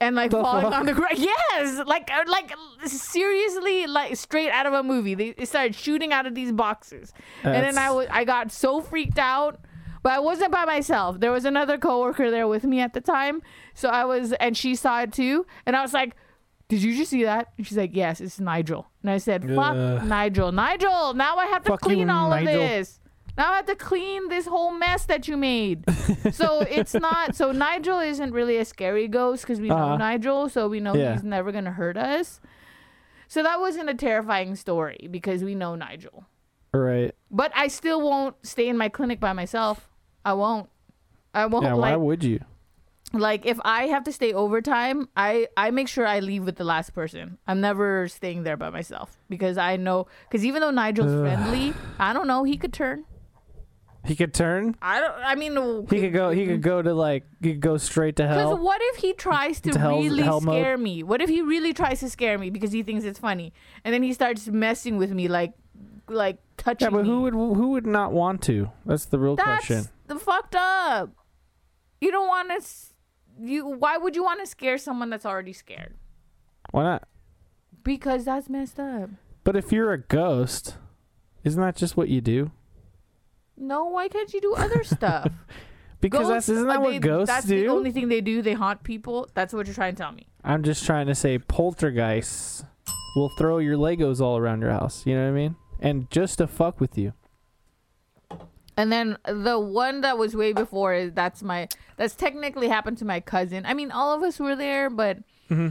and 0.00 0.16
like 0.16 0.30
The 0.30 0.40
falling 0.42 0.62
fuck? 0.64 0.74
on 0.74 0.86
the 0.86 0.94
ground. 0.94 1.18
Yes, 1.18 1.80
like 1.86 2.10
uh, 2.12 2.24
like 2.26 2.52
seriously, 2.86 3.86
like 3.86 4.16
straight 4.16 4.50
out 4.50 4.66
of 4.66 4.72
a 4.72 4.82
movie. 4.82 5.14
They, 5.14 5.44
started 5.44 5.74
shooting 5.74 6.12
out 6.12 6.26
of 6.26 6.34
these 6.34 6.52
boxes, 6.52 7.12
and 7.42 7.54
then 7.64 7.78
I 7.78 7.90
was 7.90 8.06
I 8.10 8.24
got 8.24 8.52
so 8.52 8.80
freaked 8.80 9.18
out. 9.18 9.60
But 10.02 10.12
I 10.14 10.18
wasn't 10.18 10.50
by 10.50 10.64
myself. 10.64 11.20
There 11.20 11.30
was 11.30 11.44
another 11.44 11.76
coworker 11.76 12.30
there 12.30 12.48
with 12.48 12.64
me 12.64 12.80
at 12.80 12.94
the 12.94 13.02
time, 13.02 13.42
so 13.74 13.90
I 13.90 14.06
was, 14.06 14.32
and 14.32 14.56
she 14.56 14.74
saw 14.74 15.02
it 15.02 15.12
too. 15.12 15.44
And 15.66 15.76
I 15.76 15.82
was 15.82 15.92
like, 15.92 16.16
"Did 16.68 16.82
you 16.82 16.96
just 16.96 17.10
see 17.10 17.24
that?" 17.24 17.52
And 17.58 17.66
she's 17.66 17.76
like, 17.76 17.90
"Yes, 17.94 18.18
it's 18.22 18.40
Nigel." 18.40 18.88
And 19.02 19.10
I 19.10 19.18
said, 19.18 19.42
"Fuck 19.44 19.76
Ugh. 19.76 20.04
Nigel, 20.06 20.52
Nigel! 20.52 21.12
Now 21.12 21.36
I 21.36 21.46
have 21.46 21.64
to 21.64 21.72
Fuck 21.72 21.82
you, 21.82 21.88
clean 21.96 22.08
all 22.08 22.30
Nigel." 22.30 22.48
of 22.62 22.68
this." 22.70 22.99
Now 23.38 23.52
I 23.52 23.56
have 23.56 23.66
to 23.66 23.76
clean 23.76 24.28
this 24.28 24.46
whole 24.46 24.72
mess 24.72 25.06
that 25.06 25.28
you 25.28 25.36
made. 25.36 25.84
so 26.32 26.60
it's 26.60 26.94
not. 26.94 27.34
So 27.34 27.52
Nigel 27.52 27.98
isn't 28.00 28.32
really 28.32 28.56
a 28.58 28.64
scary 28.64 29.08
ghost 29.08 29.42
because 29.42 29.60
we 29.60 29.68
know 29.68 29.76
Uh-huh. 29.76 29.96
Nigel, 29.96 30.48
so 30.48 30.68
we 30.68 30.80
know 30.80 30.94
Yeah. 30.94 31.12
he's 31.12 31.24
never 31.24 31.52
gonna 31.52 31.72
hurt 31.72 31.96
us. 31.96 32.40
So 33.28 33.42
that 33.42 33.60
wasn't 33.60 33.88
a 33.88 33.94
terrifying 33.94 34.56
story 34.56 35.08
because 35.10 35.44
we 35.44 35.54
know 35.54 35.74
Nigel. 35.76 36.24
right. 36.72 37.14
But 37.30 37.52
I 37.54 37.68
still 37.68 38.00
won't 38.02 38.34
stay 38.44 38.68
in 38.68 38.76
my 38.76 38.88
clinic 38.88 39.20
by 39.20 39.32
myself. 39.32 39.88
I 40.24 40.32
won't. 40.34 40.68
I 41.32 41.46
won't. 41.46 41.64
Yeah. 41.64 41.74
Why 41.74 41.96
would 41.96 42.22
you? 42.24 42.40
like 43.12 43.44
if 43.44 43.58
I 43.64 43.86
have 43.88 44.04
to 44.04 44.12
stay 44.12 44.32
overtime, 44.32 45.08
I 45.16 45.48
I 45.56 45.70
make 45.72 45.88
sure 45.88 46.06
I 46.06 46.20
leave 46.20 46.44
with 46.44 46.56
the 46.56 46.64
last 46.64 46.90
person. 46.94 47.38
I'm 47.46 47.60
never 47.60 48.06
staying 48.06 48.44
there 48.44 48.56
by 48.56 48.70
myself 48.70 49.16
because 49.28 49.58
I 49.58 49.76
know 49.76 50.06
because 50.28 50.44
even 50.44 50.60
though 50.60 50.70
Nigel's 50.70 51.10
friendly, 51.20 51.74
I 51.98 52.12
don't 52.12 52.28
know 52.28 52.44
he 52.44 52.56
could 52.56 52.72
turn. 52.72 53.04
He 54.04 54.16
could 54.16 54.32
turn. 54.32 54.76
I 54.80 55.00
don't. 55.00 55.14
I 55.18 55.34
mean, 55.34 55.52
He 55.90 56.00
could 56.00 56.12
go. 56.14 56.30
He 56.30 56.46
could 56.46 56.54
mm-hmm. 56.54 56.60
go 56.62 56.80
to 56.82 56.94
like. 56.94 57.24
He 57.42 57.52
could 57.52 57.60
go 57.60 57.76
straight 57.76 58.16
to 58.16 58.26
hell. 58.26 58.36
Because 58.36 58.56
hell. 58.56 58.64
what 58.64 58.80
if 58.82 58.96
he 58.96 59.12
tries 59.12 59.60
to 59.60 59.72
To 59.72 59.78
hell's- 59.78 60.04
really 60.04 60.22
hell 60.22 60.40
mode? 60.40 60.54
scare 60.62 60.78
me? 60.78 61.02
What 61.02 61.20
if 61.20 61.28
he 61.28 61.42
really 61.42 61.74
tries 61.74 62.00
to 62.00 62.08
scare 62.08 62.38
me 62.38 62.48
because 62.50 62.72
he 62.72 62.82
thinks 62.82 63.04
it's 63.04 63.18
funny, 63.18 63.52
and 63.84 63.92
then 63.92 64.02
he 64.02 64.12
starts 64.14 64.48
messing 64.48 64.96
with 64.96 65.12
me, 65.12 65.28
like, 65.28 65.52
like 66.08 66.38
touching 66.56 66.86
Yeah, 66.86 66.90
but 66.90 67.02
me? 67.02 67.08
who 67.10 67.20
would 67.22 67.34
who 67.34 67.70
would 67.72 67.86
not 67.86 68.12
want 68.12 68.42
to? 68.44 68.70
That's 68.86 69.04
the 69.04 69.18
real 69.18 69.36
That's 69.36 69.66
question. 69.66 69.90
the 70.06 70.18
fucked 70.18 70.56
up. 70.56 71.10
You 72.00 72.10
don't 72.10 72.28
want 72.28 72.48
to. 72.48 72.66
You. 73.38 73.66
Why 73.66 73.98
would 73.98 74.16
you 74.16 74.24
want 74.24 74.40
to 74.40 74.46
scare 74.46 74.78
someone 74.78 75.10
that's 75.10 75.26
already 75.26 75.52
scared? 75.52 75.94
Why 76.70 76.84
not? 76.84 77.08
Because 77.82 78.24
that's 78.24 78.48
messed 78.48 78.80
up. 78.80 79.10
But 79.44 79.56
if 79.56 79.72
you're 79.72 79.92
a 79.92 79.98
ghost, 79.98 80.76
isn't 81.44 81.60
that 81.60 81.76
just 81.76 81.96
what 81.96 82.08
you 82.08 82.20
do? 82.20 82.50
No, 83.60 83.84
why 83.84 84.08
can't 84.08 84.32
you 84.34 84.40
do 84.40 84.54
other 84.54 84.82
stuff? 84.84 85.30
Because 86.00 86.28
that's 86.28 86.48
isn't 86.48 86.66
that 86.66 86.78
uh, 86.78 86.80
what 86.80 86.90
they- 86.92 86.98
ghosts 86.98 87.26
That's 87.26 87.44
do? 87.46 87.60
the 87.60 87.68
only 87.68 87.92
thing 87.92 88.08
they 88.08 88.22
do. 88.22 88.40
They 88.40 88.54
haunt 88.54 88.82
people. 88.84 89.28
That's 89.34 89.52
what 89.52 89.66
you're 89.66 89.74
trying 89.74 89.96
to 89.96 90.02
tell 90.02 90.12
me. 90.12 90.26
I'm 90.42 90.62
just 90.62 90.86
trying 90.86 91.06
to 91.08 91.14
say 91.14 91.38
poltergeists 91.38 92.64
will 93.16 93.28
throw 93.36 93.58
your 93.58 93.76
Legos 93.76 94.18
all 94.18 94.38
around 94.38 94.62
your 94.62 94.70
house. 94.70 95.04
You 95.04 95.14
know 95.14 95.24
what 95.24 95.28
I 95.28 95.32
mean? 95.32 95.56
And 95.78 96.10
just 96.10 96.38
to 96.38 96.46
fuck 96.46 96.80
with 96.80 96.96
you. 96.96 97.12
And 98.78 98.90
then 98.90 99.18
the 99.26 99.58
one 99.58 100.00
that 100.00 100.16
was 100.16 100.34
way 100.34 100.54
before 100.54 100.94
is 100.94 101.12
that's 101.12 101.42
my 101.42 101.68
that's 101.98 102.14
technically 102.14 102.68
happened 102.68 102.96
to 102.98 103.04
my 103.04 103.20
cousin. 103.20 103.66
I 103.66 103.74
mean, 103.74 103.90
all 103.90 104.14
of 104.14 104.22
us 104.22 104.38
were 104.40 104.56
there, 104.56 104.88
but 104.88 105.18
Mm-hmm. 105.50 105.66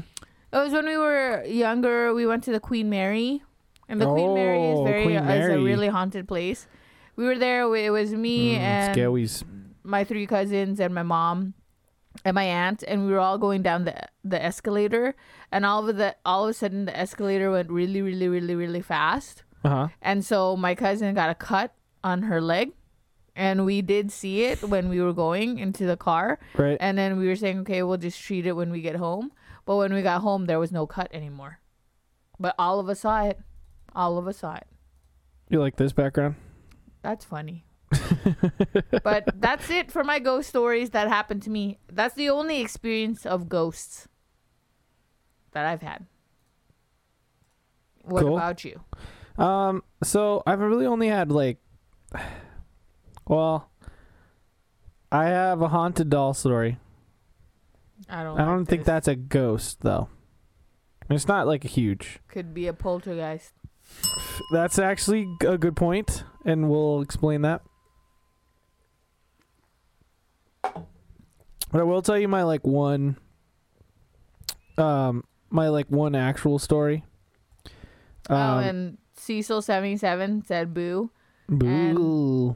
it 0.53 0.57
was 0.63 0.73
when 0.73 0.85
we 0.85 0.97
were 0.97 1.43
younger. 1.45 2.13
We 2.13 2.27
went 2.27 2.43
to 2.43 2.51
the 2.51 2.59
Queen 2.59 2.87
Mary, 2.89 3.41
and 3.87 3.99
the 3.99 4.05
Queen 4.05 4.35
Mary 4.35 4.61
is 4.73 4.77
Oh, 4.77 4.83
very 4.83 5.03
Queen 5.05 5.17
is 5.17 5.49
a 5.49 5.57
really 5.59 5.87
haunted 5.87 6.27
place. 6.27 6.67
We 7.19 7.25
were 7.25 7.37
there. 7.37 7.63
It 7.75 7.89
was 7.91 8.13
me 8.13 8.55
and 8.55 8.95
Scawies. 8.95 9.43
my 9.83 10.05
three 10.05 10.25
cousins 10.25 10.79
and 10.79 10.95
my 10.95 11.03
mom 11.03 11.53
and 12.23 12.33
my 12.33 12.45
aunt 12.45 12.81
and 12.87 13.05
we 13.05 13.11
were 13.11 13.19
all 13.19 13.37
going 13.37 13.61
down 13.61 13.83
the 13.83 13.95
the 14.23 14.41
escalator 14.41 15.15
and 15.51 15.65
all 15.65 15.89
of 15.89 15.97
the 15.97 16.15
all 16.25 16.45
of 16.45 16.51
a 16.51 16.53
sudden 16.53 16.85
the 16.85 16.95
escalator 16.97 17.51
went 17.51 17.69
really 17.69 18.01
really 18.01 18.29
really 18.29 18.55
really 18.55 18.81
fast 18.81 19.43
Uh 19.65 19.69
huh. 19.69 19.87
and 20.01 20.23
so 20.23 20.55
my 20.55 20.73
cousin 20.75 21.13
got 21.13 21.29
a 21.29 21.35
cut 21.35 21.75
on 22.05 22.23
her 22.23 22.39
leg 22.39 22.71
and 23.35 23.65
we 23.65 23.81
did 23.81 24.11
see 24.11 24.43
it 24.43 24.63
when 24.63 24.87
we 24.87 25.01
were 25.01 25.13
going 25.13 25.59
into 25.59 25.85
the 25.85 25.97
car 25.97 26.39
Right. 26.57 26.77
and 26.79 26.97
then 26.97 27.19
we 27.19 27.27
were 27.27 27.35
saying 27.35 27.59
okay 27.67 27.83
we'll 27.83 27.97
just 28.07 28.19
treat 28.21 28.47
it 28.47 28.53
when 28.55 28.71
we 28.71 28.79
get 28.81 28.95
home 28.95 29.31
but 29.65 29.75
when 29.75 29.93
we 29.93 30.01
got 30.01 30.21
home 30.21 30.45
there 30.45 30.59
was 30.59 30.71
no 30.71 30.87
cut 30.87 31.09
anymore 31.13 31.59
but 32.39 32.55
all 32.57 32.79
of 32.79 32.87
us 32.89 33.01
saw 33.01 33.23
it 33.27 33.39
all 33.93 34.17
of 34.17 34.25
us 34.27 34.37
saw 34.37 34.55
it 34.55 34.67
You 35.49 35.59
like 35.59 35.75
this 35.75 35.91
background? 35.93 36.35
That's 37.01 37.25
funny. 37.25 37.65
but 39.03 39.25
that's 39.41 39.69
it 39.69 39.91
for 39.91 40.03
my 40.03 40.19
ghost 40.19 40.49
stories 40.49 40.91
that 40.91 41.07
happened 41.07 41.41
to 41.43 41.49
me. 41.49 41.79
That's 41.91 42.15
the 42.15 42.29
only 42.29 42.61
experience 42.61 43.25
of 43.25 43.49
ghosts 43.49 44.07
that 45.53 45.65
I've 45.65 45.81
had. 45.81 46.05
What 48.03 48.23
Cool. 48.23 48.37
about 48.37 48.63
you? 48.63 48.81
Um. 49.37 49.83
So 50.03 50.43
I've 50.45 50.59
really 50.59 50.85
only 50.85 51.07
had 51.07 51.31
like, 51.31 51.57
well, 53.27 53.69
I 55.11 55.25
have 55.25 55.61
a 55.61 55.67
haunted 55.69 56.09
doll 56.09 56.33
story. 56.33 56.77
I 58.09 58.23
don't. 58.23 58.39
I 58.39 58.45
don't 58.45 58.59
like 58.59 58.67
think 58.67 58.81
this. 58.81 58.87
that's 58.87 59.07
a 59.07 59.15
ghost 59.15 59.81
though. 59.81 60.09
It's 61.09 61.27
not 61.27 61.47
like 61.47 61.65
a 61.65 61.67
huge. 61.67 62.19
could 62.27 62.53
be 62.53 62.67
a 62.67 62.73
poltergeist. 62.73 63.53
That's 64.51 64.77
actually 64.77 65.27
a 65.45 65.57
good 65.57 65.75
point, 65.75 66.23
and 66.45 66.69
we'll 66.69 67.01
explain 67.01 67.41
that. 67.43 67.61
But 70.63 71.81
I 71.81 71.83
will 71.83 72.01
tell 72.01 72.17
you 72.17 72.27
my 72.27 72.43
like 72.43 72.65
one, 72.65 73.17
um, 74.77 75.23
my 75.49 75.69
like 75.69 75.87
one 75.87 76.15
actual 76.15 76.57
story. 76.59 77.03
oh, 78.29 78.35
Um, 78.35 78.63
and 78.63 78.97
Cecil 79.15 79.61
seventy 79.61 79.97
seven 79.97 80.43
said 80.45 80.73
boo. 80.73 81.11
boo. 81.47 82.55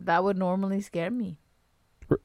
That 0.00 0.24
would 0.24 0.36
normally 0.38 0.80
scare 0.80 1.10
me. 1.10 1.38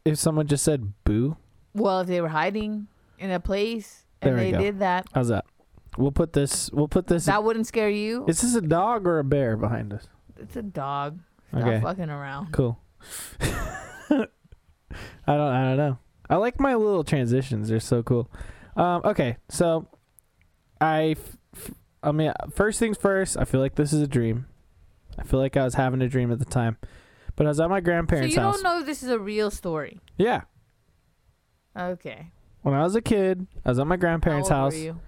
If 0.05 0.17
someone 0.17 0.47
just 0.47 0.63
said 0.63 0.93
boo, 1.03 1.37
Well, 1.73 2.01
if 2.01 2.07
they 2.07 2.21
were 2.21 2.27
hiding 2.29 2.87
in 3.17 3.31
a 3.31 3.39
place 3.39 4.05
and 4.21 4.35
we 4.35 4.51
they 4.51 4.57
did 4.57 4.79
that, 4.79 5.07
how's 5.13 5.29
that? 5.29 5.45
We'll 5.97 6.11
put 6.11 6.33
this. 6.33 6.71
We'll 6.71 6.87
put 6.87 7.07
this. 7.07 7.25
that 7.25 7.43
wouldn't 7.43 7.67
scare 7.67 7.89
you. 7.89 8.25
is 8.27 8.41
this 8.41 8.55
a 8.55 8.61
dog 8.61 9.05
or 9.07 9.19
a 9.19 9.23
bear 9.23 9.57
behind 9.57 9.91
us? 9.93 10.07
It's 10.41 10.55
a 10.55 10.61
dog. 10.61 11.19
Stop 11.49 11.61
Okay. 11.63 11.81
fucking 11.81 12.09
around. 12.09 12.51
Cool. 12.51 12.79
I 13.41 14.27
don't. 15.27 15.39
I 15.53 15.63
don't 15.63 15.77
know. 15.77 15.97
I 16.29 16.35
like 16.37 16.59
my 16.59 16.75
little 16.75 17.03
transitions. 17.03 17.69
They're 17.69 17.79
so 17.79 18.03
cool. 18.03 18.29
Um, 18.75 19.01
okay, 19.05 19.37
so 19.49 19.87
I. 20.81 21.11
F- 21.11 21.37
f- 21.55 21.71
I 22.01 22.11
mean, 22.11 22.31
first 22.53 22.79
things 22.79 22.97
first. 22.97 23.37
I 23.37 23.45
feel 23.45 23.59
like 23.59 23.75
this 23.75 23.93
is 23.93 24.01
a 24.01 24.07
dream. 24.07 24.45
I 25.17 25.23
feel 25.23 25.39
like 25.39 25.57
I 25.57 25.63
was 25.63 25.73
having 25.75 26.01
a 26.01 26.07
dream 26.07 26.31
at 26.31 26.39
the 26.39 26.45
time, 26.45 26.77
but 27.35 27.45
I 27.45 27.49
was 27.49 27.59
at 27.59 27.69
my 27.69 27.81
grandparents' 27.81 28.35
house. 28.35 28.35
So 28.35 28.35
grandparents' 28.35 28.35
you 28.35 28.41
house. 28.41 28.55
don't 28.55 28.63
know 28.63 28.79
if 28.79 28.85
this 28.85 29.03
is 29.03 29.09
a 29.09 29.19
real 29.19 29.51
story. 29.51 29.99
Yeah, 30.17 30.41
Okay. 31.77 32.31
when 32.61 32.73
I 32.73 32.83
was 32.83 32.95
a 32.95 33.01
kid, 33.01 33.47
I 33.65 33.69
was 33.69 33.79
at 33.79 33.87
my 33.87 33.97
grandparents' 33.97 34.49
How 34.49 34.63
old 34.65 34.73
house. 34.73 34.79
were 34.79 34.85
you? 34.85 34.99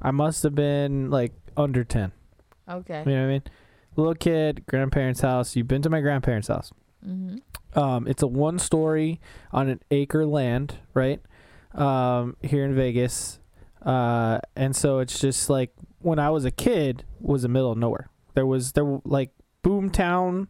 I 0.00 0.10
must 0.10 0.42
have 0.42 0.54
been 0.54 1.10
like 1.10 1.32
under 1.56 1.84
ten. 1.84 2.12
Okay. 2.68 3.00
You 3.06 3.12
know 3.12 3.20
what 3.22 3.26
I 3.28 3.32
mean? 3.32 3.42
Little 3.98 4.14
kid, 4.14 4.64
grandparents' 4.68 5.22
house. 5.22 5.56
You've 5.56 5.66
been 5.66 5.82
to 5.82 5.90
my 5.90 6.00
grandparents' 6.00 6.46
house. 6.46 6.72
Mm-hmm. 7.04 7.76
Um, 7.76 8.06
it's 8.06 8.22
a 8.22 8.28
one 8.28 8.60
story 8.60 9.20
on 9.50 9.68
an 9.68 9.80
acre 9.90 10.24
land, 10.24 10.76
right? 10.94 11.20
Um, 11.74 12.36
here 12.40 12.64
in 12.64 12.76
Vegas. 12.76 13.40
Uh, 13.82 14.38
and 14.54 14.76
so 14.76 15.00
it's 15.00 15.18
just 15.18 15.50
like 15.50 15.72
when 15.98 16.20
I 16.20 16.30
was 16.30 16.44
a 16.44 16.52
kid 16.52 17.04
was 17.20 17.42
the 17.42 17.48
middle 17.48 17.72
of 17.72 17.78
nowhere. 17.78 18.08
There 18.34 18.46
was 18.46 18.70
there 18.72 19.00
like 19.04 19.32
Boomtown, 19.64 20.46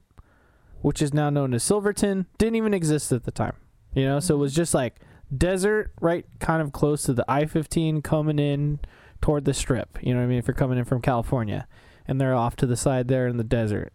which 0.83 1.01
is 1.01 1.15
now 1.15 1.31
known 1.31 1.55
as 1.55 1.63
Silverton, 1.63 2.27
didn't 2.37 2.57
even 2.57 2.75
exist 2.75 3.13
at 3.13 3.25
the 3.25 3.31
time. 3.31 3.57
You 3.95 4.05
know, 4.05 4.21
so 4.21 4.35
it 4.35 4.39
was 4.39 4.55
just 4.55 4.75
like 4.75 5.01
desert, 5.35 5.93
right? 6.03 6.27
Kind 6.39 6.61
of 6.61 6.73
close 6.73 7.03
to 7.05 7.15
the 7.15 7.25
I 7.27 7.47
fifteen 7.47 8.03
coming 8.03 8.39
in 8.39 8.81
toward 9.23 9.47
the 9.47 9.55
strip. 9.55 9.99
You 10.03 10.13
know 10.13 10.21
what 10.21 10.27
I 10.27 10.29
mean? 10.29 10.39
If 10.39 10.47
you're 10.47 10.55
coming 10.55 10.77
in 10.77 10.85
from 10.85 11.01
California, 11.01 11.67
and 12.09 12.21
they're 12.21 12.35
off 12.35 12.57
to 12.57 12.67
the 12.67 12.77
side 12.77 13.07
there 13.07 13.29
in 13.29 13.37
the 13.37 13.45
desert 13.45 13.93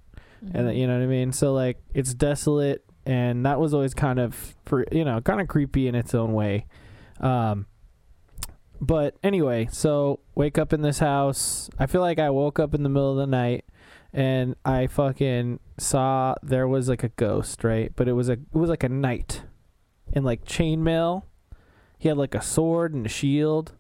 and 0.52 0.76
you 0.78 0.88
know 0.88 0.98
what 0.98 1.04
I 1.04 1.08
mean. 1.08 1.32
So 1.32 1.54
like 1.54 1.82
it's 1.94 2.14
desolate, 2.14 2.84
and 3.06 3.46
that 3.46 3.60
was 3.60 3.74
always 3.74 3.94
kind 3.94 4.20
of 4.20 4.56
for 4.66 4.86
you 4.92 5.06
know 5.06 5.22
kind 5.22 5.42
of 5.42 5.48
creepy 5.48 5.88
in 5.88 5.96
its 5.96 6.14
own 6.14 6.34
way. 6.34 6.66
Um, 7.20 7.68
but 8.82 9.16
anyway, 9.24 9.70
so 9.72 10.20
wake 10.36 10.58
up 10.58 10.74
in 10.74 10.82
this 10.82 11.00
house. 11.00 11.70
I 11.80 11.86
feel 11.86 12.02
like 12.02 12.20
I 12.20 12.30
woke 12.30 12.60
up 12.60 12.74
in 12.74 12.84
the 12.84 12.90
middle 12.90 13.12
of 13.12 13.18
the 13.18 13.28
night, 13.28 13.66
and 14.12 14.56
I 14.66 14.88
fucking 14.88 15.60
saw 15.78 16.36
there 16.44 16.68
was 16.68 16.90
like 16.90 17.04
a 17.04 17.10
ghost, 17.10 17.64
right? 17.64 17.92
But 17.96 18.08
it 18.08 18.14
was 18.14 18.30
a 18.30 18.34
it 18.34 18.54
was 18.54 18.70
like 18.70 18.84
a 18.84 18.90
knight 18.90 19.44
in 20.12 20.24
like 20.24 20.46
chainmail. 20.46 21.24
He 21.98 22.10
had 22.10 22.18
like 22.18 22.36
a 22.36 22.42
sword 22.42 22.94
and 22.94 23.06
a 23.06 23.10
shield 23.10 23.74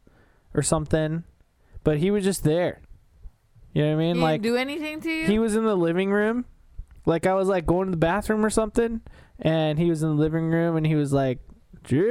or 0.53 0.61
something, 0.61 1.25
but 1.83 1.97
he 1.97 2.09
was 2.09 2.23
just 2.23 2.43
there. 2.43 2.79
You 3.73 3.83
know 3.83 3.89
what 3.89 3.95
I 3.95 4.05
mean? 4.05 4.15
He 4.15 4.21
like 4.21 4.41
do 4.41 4.55
anything 4.55 5.01
to 5.01 5.11
you? 5.11 5.27
he 5.27 5.39
was 5.39 5.55
in 5.55 5.65
the 5.65 5.75
living 5.75 6.11
room. 6.11 6.45
Like 7.05 7.25
I 7.27 7.33
was 7.33 7.47
like 7.47 7.65
going 7.65 7.87
to 7.87 7.91
the 7.91 7.97
bathroom 7.97 8.45
or 8.45 8.49
something, 8.49 9.01
and 9.39 9.77
he 9.79 9.89
was 9.89 10.03
in 10.03 10.09
the 10.09 10.15
living 10.21 10.49
room, 10.49 10.77
and 10.77 10.85
he 10.87 10.95
was 10.95 11.11
like, 11.11 11.39
Jacob. 11.83 12.09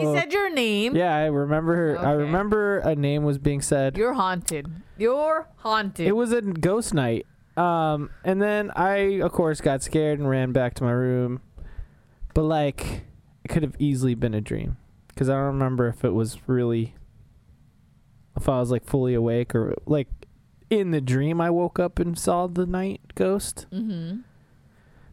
He 0.00 0.06
said 0.14 0.32
your 0.32 0.50
name. 0.50 0.96
"Yeah, 0.96 1.14
I 1.14 1.26
remember. 1.26 1.98
I 1.98 2.12
Okay. 2.12 2.22
remember 2.24 2.78
a 2.78 2.94
name 2.94 3.24
was 3.24 3.38
being 3.38 3.60
said. 3.60 3.96
You're 3.96 4.14
haunted. 4.14 4.70
You're 4.98 5.48
haunted. 5.56 6.06
It 6.06 6.12
was 6.12 6.32
a 6.32 6.42
ghost 6.42 6.94
knight. 6.94 7.26
Um, 7.56 8.10
and 8.24 8.42
then 8.42 8.70
I, 8.74 9.20
of 9.20 9.32
course, 9.32 9.60
got 9.60 9.82
scared 9.82 10.18
and 10.18 10.28
ran 10.28 10.52
back 10.52 10.74
to 10.74 10.84
my 10.84 10.90
room. 10.92 11.40
But 12.34 12.42
like, 12.44 13.04
it 13.44 13.48
could 13.48 13.62
have 13.62 13.76
easily 13.78 14.14
been 14.14 14.34
a 14.34 14.40
dream 14.40 14.76
because 15.08 15.28
I 15.28 15.34
don't 15.34 15.44
remember 15.46 15.86
if 15.88 16.04
it 16.04 16.10
was 16.10 16.38
really, 16.48 16.94
if 18.36 18.48
I 18.48 18.58
was 18.60 18.70
like 18.70 18.84
fully 18.84 19.14
awake 19.14 19.54
or 19.54 19.74
like 19.86 20.08
in 20.70 20.90
the 20.90 21.00
dream 21.00 21.40
I 21.40 21.50
woke 21.50 21.78
up 21.78 21.98
and 21.98 22.18
saw 22.18 22.46
the 22.46 22.66
knight 22.66 23.00
ghost. 23.14 23.66
mm-hmm. 23.72 24.20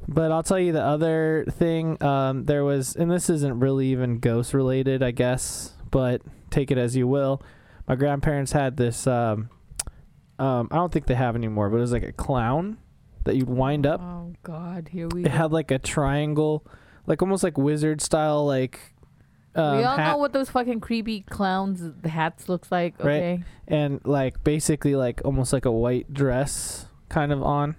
But 0.07 0.31
I'll 0.31 0.41
tell 0.43 0.57
you 0.59 0.71
the 0.71 0.81
other 0.83 1.45
thing. 1.51 2.01
Um, 2.01 2.45
there 2.45 2.63
was, 2.63 2.95
and 2.95 3.11
this 3.11 3.29
isn't 3.29 3.59
really 3.59 3.87
even 3.87 4.17
ghost 4.17 4.53
related, 4.53 5.03
I 5.03 5.11
guess, 5.11 5.73
but 5.91 6.21
take 6.49 6.71
it 6.71 6.77
as 6.79 6.95
you 6.95 7.07
will. 7.07 7.41
My 7.87 7.95
grandparents 7.95 8.51
had 8.51 8.77
this. 8.77 9.05
Um, 9.05 9.49
um, 10.39 10.69
I 10.71 10.75
don't 10.77 10.91
think 10.91 11.05
they 11.05 11.13
have 11.13 11.35
anymore, 11.35 11.69
but 11.69 11.77
it 11.77 11.81
was 11.81 11.91
like 11.91 12.01
a 12.03 12.11
clown 12.11 12.77
that 13.25 13.35
you'd 13.35 13.47
wind 13.49 13.85
up. 13.85 14.01
Oh 14.01 14.33
God, 14.41 14.89
here 14.91 15.07
we 15.13 15.21
It 15.21 15.25
go. 15.25 15.29
had 15.29 15.51
like 15.51 15.69
a 15.69 15.77
triangle, 15.77 16.65
like 17.05 17.21
almost 17.21 17.43
like 17.43 17.57
wizard 17.57 18.01
style, 18.01 18.43
like. 18.45 18.90
Um, 19.55 19.77
we 19.77 19.83
all 19.83 19.97
hat, 19.97 20.11
know 20.11 20.17
what 20.17 20.33
those 20.33 20.49
fucking 20.49 20.79
creepy 20.79 21.21
clowns 21.21 21.83
hats 22.05 22.47
looks 22.47 22.71
like. 22.71 22.95
Right. 23.03 23.15
Okay. 23.15 23.43
and 23.67 23.99
like 24.05 24.43
basically 24.43 24.95
like 24.95 25.21
almost 25.25 25.51
like 25.51 25.65
a 25.65 25.71
white 25.71 26.13
dress 26.13 26.87
kind 27.09 27.31
of 27.31 27.43
on, 27.43 27.75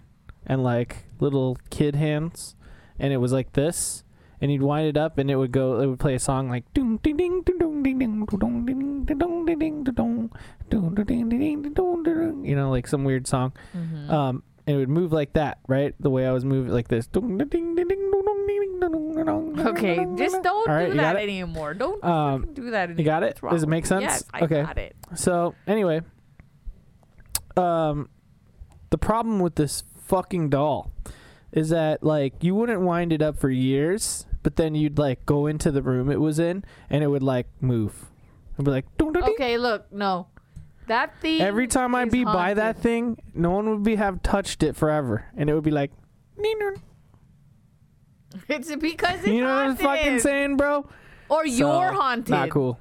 and 0.46 0.62
like 0.62 1.04
little 1.20 1.56
kid 1.70 1.96
hands, 1.96 2.56
and 2.98 3.12
it 3.12 3.18
was 3.18 3.32
like 3.32 3.54
this, 3.54 4.04
and 4.40 4.52
you'd 4.52 4.62
wind 4.62 4.86
it 4.86 4.96
up, 4.96 5.18
and 5.18 5.30
it 5.30 5.36
would 5.36 5.52
go, 5.52 5.80
it 5.80 5.86
would 5.86 6.00
play 6.00 6.14
a 6.14 6.18
song 6.18 6.50
like 6.50 6.64
ding 6.74 6.98
ding 7.02 7.16
ding 7.16 7.42
ding 7.42 7.58
ding 7.58 7.82
ding 7.82 7.98
ding 7.98 8.26
ding 8.66 9.04
ding 9.04 9.04
ding 9.06 9.44
ding 9.48 9.84
ding 9.88 11.72
ding 11.72 12.02
ding, 12.02 12.44
you 12.44 12.56
know, 12.56 12.70
like 12.70 12.86
some 12.86 13.04
weird 13.04 13.26
song. 13.26 13.52
Mm-hmm. 13.74 14.10
Um, 14.10 14.42
and 14.66 14.76
it 14.76 14.78
would 14.78 14.88
move 14.88 15.12
like 15.12 15.32
that, 15.32 15.58
right? 15.66 15.94
The 15.98 16.10
way 16.10 16.26
I 16.26 16.32
was 16.32 16.44
moving, 16.44 16.72
like 16.72 16.88
this. 16.88 17.08
Okay, 19.70 20.06
just 20.16 20.42
don't 20.42 20.68
right, 20.68 20.90
do 20.90 20.96
that 20.96 21.16
anymore. 21.16 21.74
Don't 21.74 22.02
Um, 22.04 22.52
do 22.52 22.70
that 22.70 22.84
anymore. 22.90 22.98
you 22.98 23.04
got 23.04 23.22
it? 23.22 23.38
Does 23.50 23.62
it 23.62 23.68
make 23.68 23.86
sense? 23.86 24.02
Yes, 24.02 24.24
I 24.32 24.40
Okay. 24.42 24.62
got 24.62 24.78
it. 24.78 24.94
So 25.14 25.54
anyway, 25.66 26.00
um, 27.56 28.08
the 28.90 28.98
problem 28.98 29.38
with 29.40 29.54
this 29.56 29.84
fucking 30.06 30.50
doll 30.50 30.90
is 31.52 31.68
that 31.70 32.02
like 32.02 32.42
you 32.42 32.54
wouldn't 32.54 32.80
wind 32.80 33.12
it 33.12 33.22
up 33.22 33.38
for 33.38 33.50
years, 33.50 34.26
but 34.42 34.56
then 34.56 34.74
you'd 34.74 34.98
like 34.98 35.24
go 35.26 35.46
into 35.46 35.70
the 35.70 35.82
room 35.82 36.10
it 36.10 36.20
was 36.20 36.38
in, 36.38 36.64
and 36.90 37.04
it 37.04 37.08
would 37.08 37.22
like 37.22 37.46
move. 37.60 38.06
It'd 38.54 38.64
be 38.64 38.70
like. 38.70 38.86
Okay, 39.00 39.58
look, 39.58 39.90
no, 39.92 40.26
that 40.86 41.18
thing. 41.20 41.40
Every 41.40 41.66
time 41.66 41.94
I'd 41.94 42.10
be 42.10 42.24
by 42.24 42.54
that 42.54 42.78
thing, 42.78 43.18
no 43.34 43.50
one 43.50 43.68
would 43.70 43.82
be 43.82 43.96
have 43.96 44.22
touched 44.22 44.62
it 44.62 44.76
forever, 44.76 45.26
and 45.36 45.48
it 45.50 45.54
would 45.54 45.64
be 45.64 45.70
like, 45.70 45.90
It's 48.48 48.74
because 48.76 49.18
it's 49.20 49.28
You 49.28 49.42
know 49.42 49.54
what 49.54 49.66
I'm 49.66 49.76
fucking 49.76 50.18
saying, 50.20 50.56
bro? 50.56 50.88
Or 51.28 51.46
you're 51.46 51.90
So, 51.90 51.94
haunted. 51.94 52.30
Not 52.30 52.50
cool. 52.50 52.78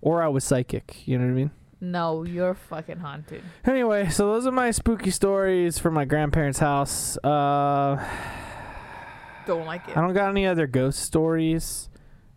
Or 0.00 0.22
I 0.22 0.28
was 0.28 0.44
psychic. 0.44 1.06
You 1.06 1.18
know 1.18 1.24
what 1.24 1.30
I 1.30 1.34
mean? 1.34 1.50
No, 1.80 2.24
you're 2.24 2.54
fucking 2.54 2.98
haunted. 2.98 3.42
Anyway, 3.64 4.08
so 4.08 4.32
those 4.32 4.46
are 4.46 4.52
my 4.52 4.70
spooky 4.70 5.10
stories 5.10 5.78
from 5.78 5.94
my 5.94 6.04
grandparents' 6.04 6.58
house. 6.58 7.16
Uh, 7.18 7.96
Don't 9.46 9.64
like 9.66 9.88
it. 9.88 9.96
I 9.96 10.00
don't 10.02 10.12
got 10.12 10.28
any 10.28 10.46
other 10.46 10.66
ghost 10.66 11.00
stories. 11.00 11.87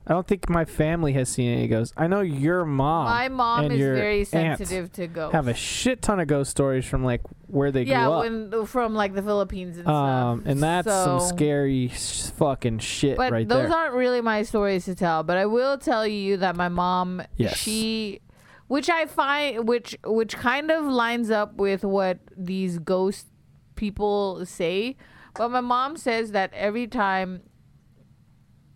I 0.08 0.14
don't 0.14 0.26
think 0.28 0.50
my 0.50 0.66
family 0.66 1.14
has 1.14 1.30
seen 1.30 1.54
any 1.56 1.68
ghosts. 1.68 1.94
I 1.96 2.08
know 2.08 2.22
your 2.22 2.66
mom. 2.66 3.06
My 3.06 3.30
mom 3.30 3.66
and 3.66 3.74
is 3.74 3.80
your 3.80 3.94
very 3.96 4.20
aunt 4.20 4.28
sensitive 4.58 4.92
to 4.94 5.06
ghosts. 5.08 5.34
have 5.34 5.48
a 5.48 5.54
shit 5.54 6.02
ton 6.02 6.20
of 6.20 6.28
ghost 6.28 6.50
stories 6.50 6.86
from 6.86 7.04
like 7.06 7.22
where 7.48 7.72
they 7.72 7.84
yeah, 7.84 8.06
grew 8.06 8.14
up. 8.14 8.24
when 8.24 8.66
from 8.66 8.96
like 8.96 9.14
the 9.14 9.22
Philippines 9.22 9.78
and 9.78 9.88
um, 9.88 10.40
stuff. 10.42 10.52
and 10.52 10.64
that's 10.64 10.88
some 10.88 11.20
scary 11.20 11.90
sh- 11.90 12.32
fucking 12.32 12.80
shit 12.80 13.16
But 13.16 13.32
right 13.32 13.48
those 13.48 13.70
there. 13.70 13.78
aren't 13.78 13.94
really 13.94 14.22
my 14.22 14.42
stories 14.42 14.86
to 14.86 14.96
tell. 14.96 15.22
But 15.22 15.38
I 15.38 15.46
will 15.46 15.78
tell 15.78 16.08
you 16.08 16.38
that 16.38 16.56
my 16.56 16.68
mom, 16.70 17.22
Yes. 17.38 17.56
she, 17.58 18.22
which 18.68 18.90
I 18.90 19.06
find, 19.06 19.68
which 19.68 19.96
which 20.04 20.36
kind 20.36 20.72
of 20.72 20.86
lines 20.86 21.30
up 21.30 21.56
with 21.58 21.84
what 21.84 22.18
these 22.36 22.80
ghost 22.80 23.28
people 23.76 24.46
say. 24.48 24.96
But 25.36 25.50
my 25.50 25.62
mom 25.62 25.96
says 25.96 26.32
that 26.32 26.52
every 26.56 26.88
time. 26.88 27.44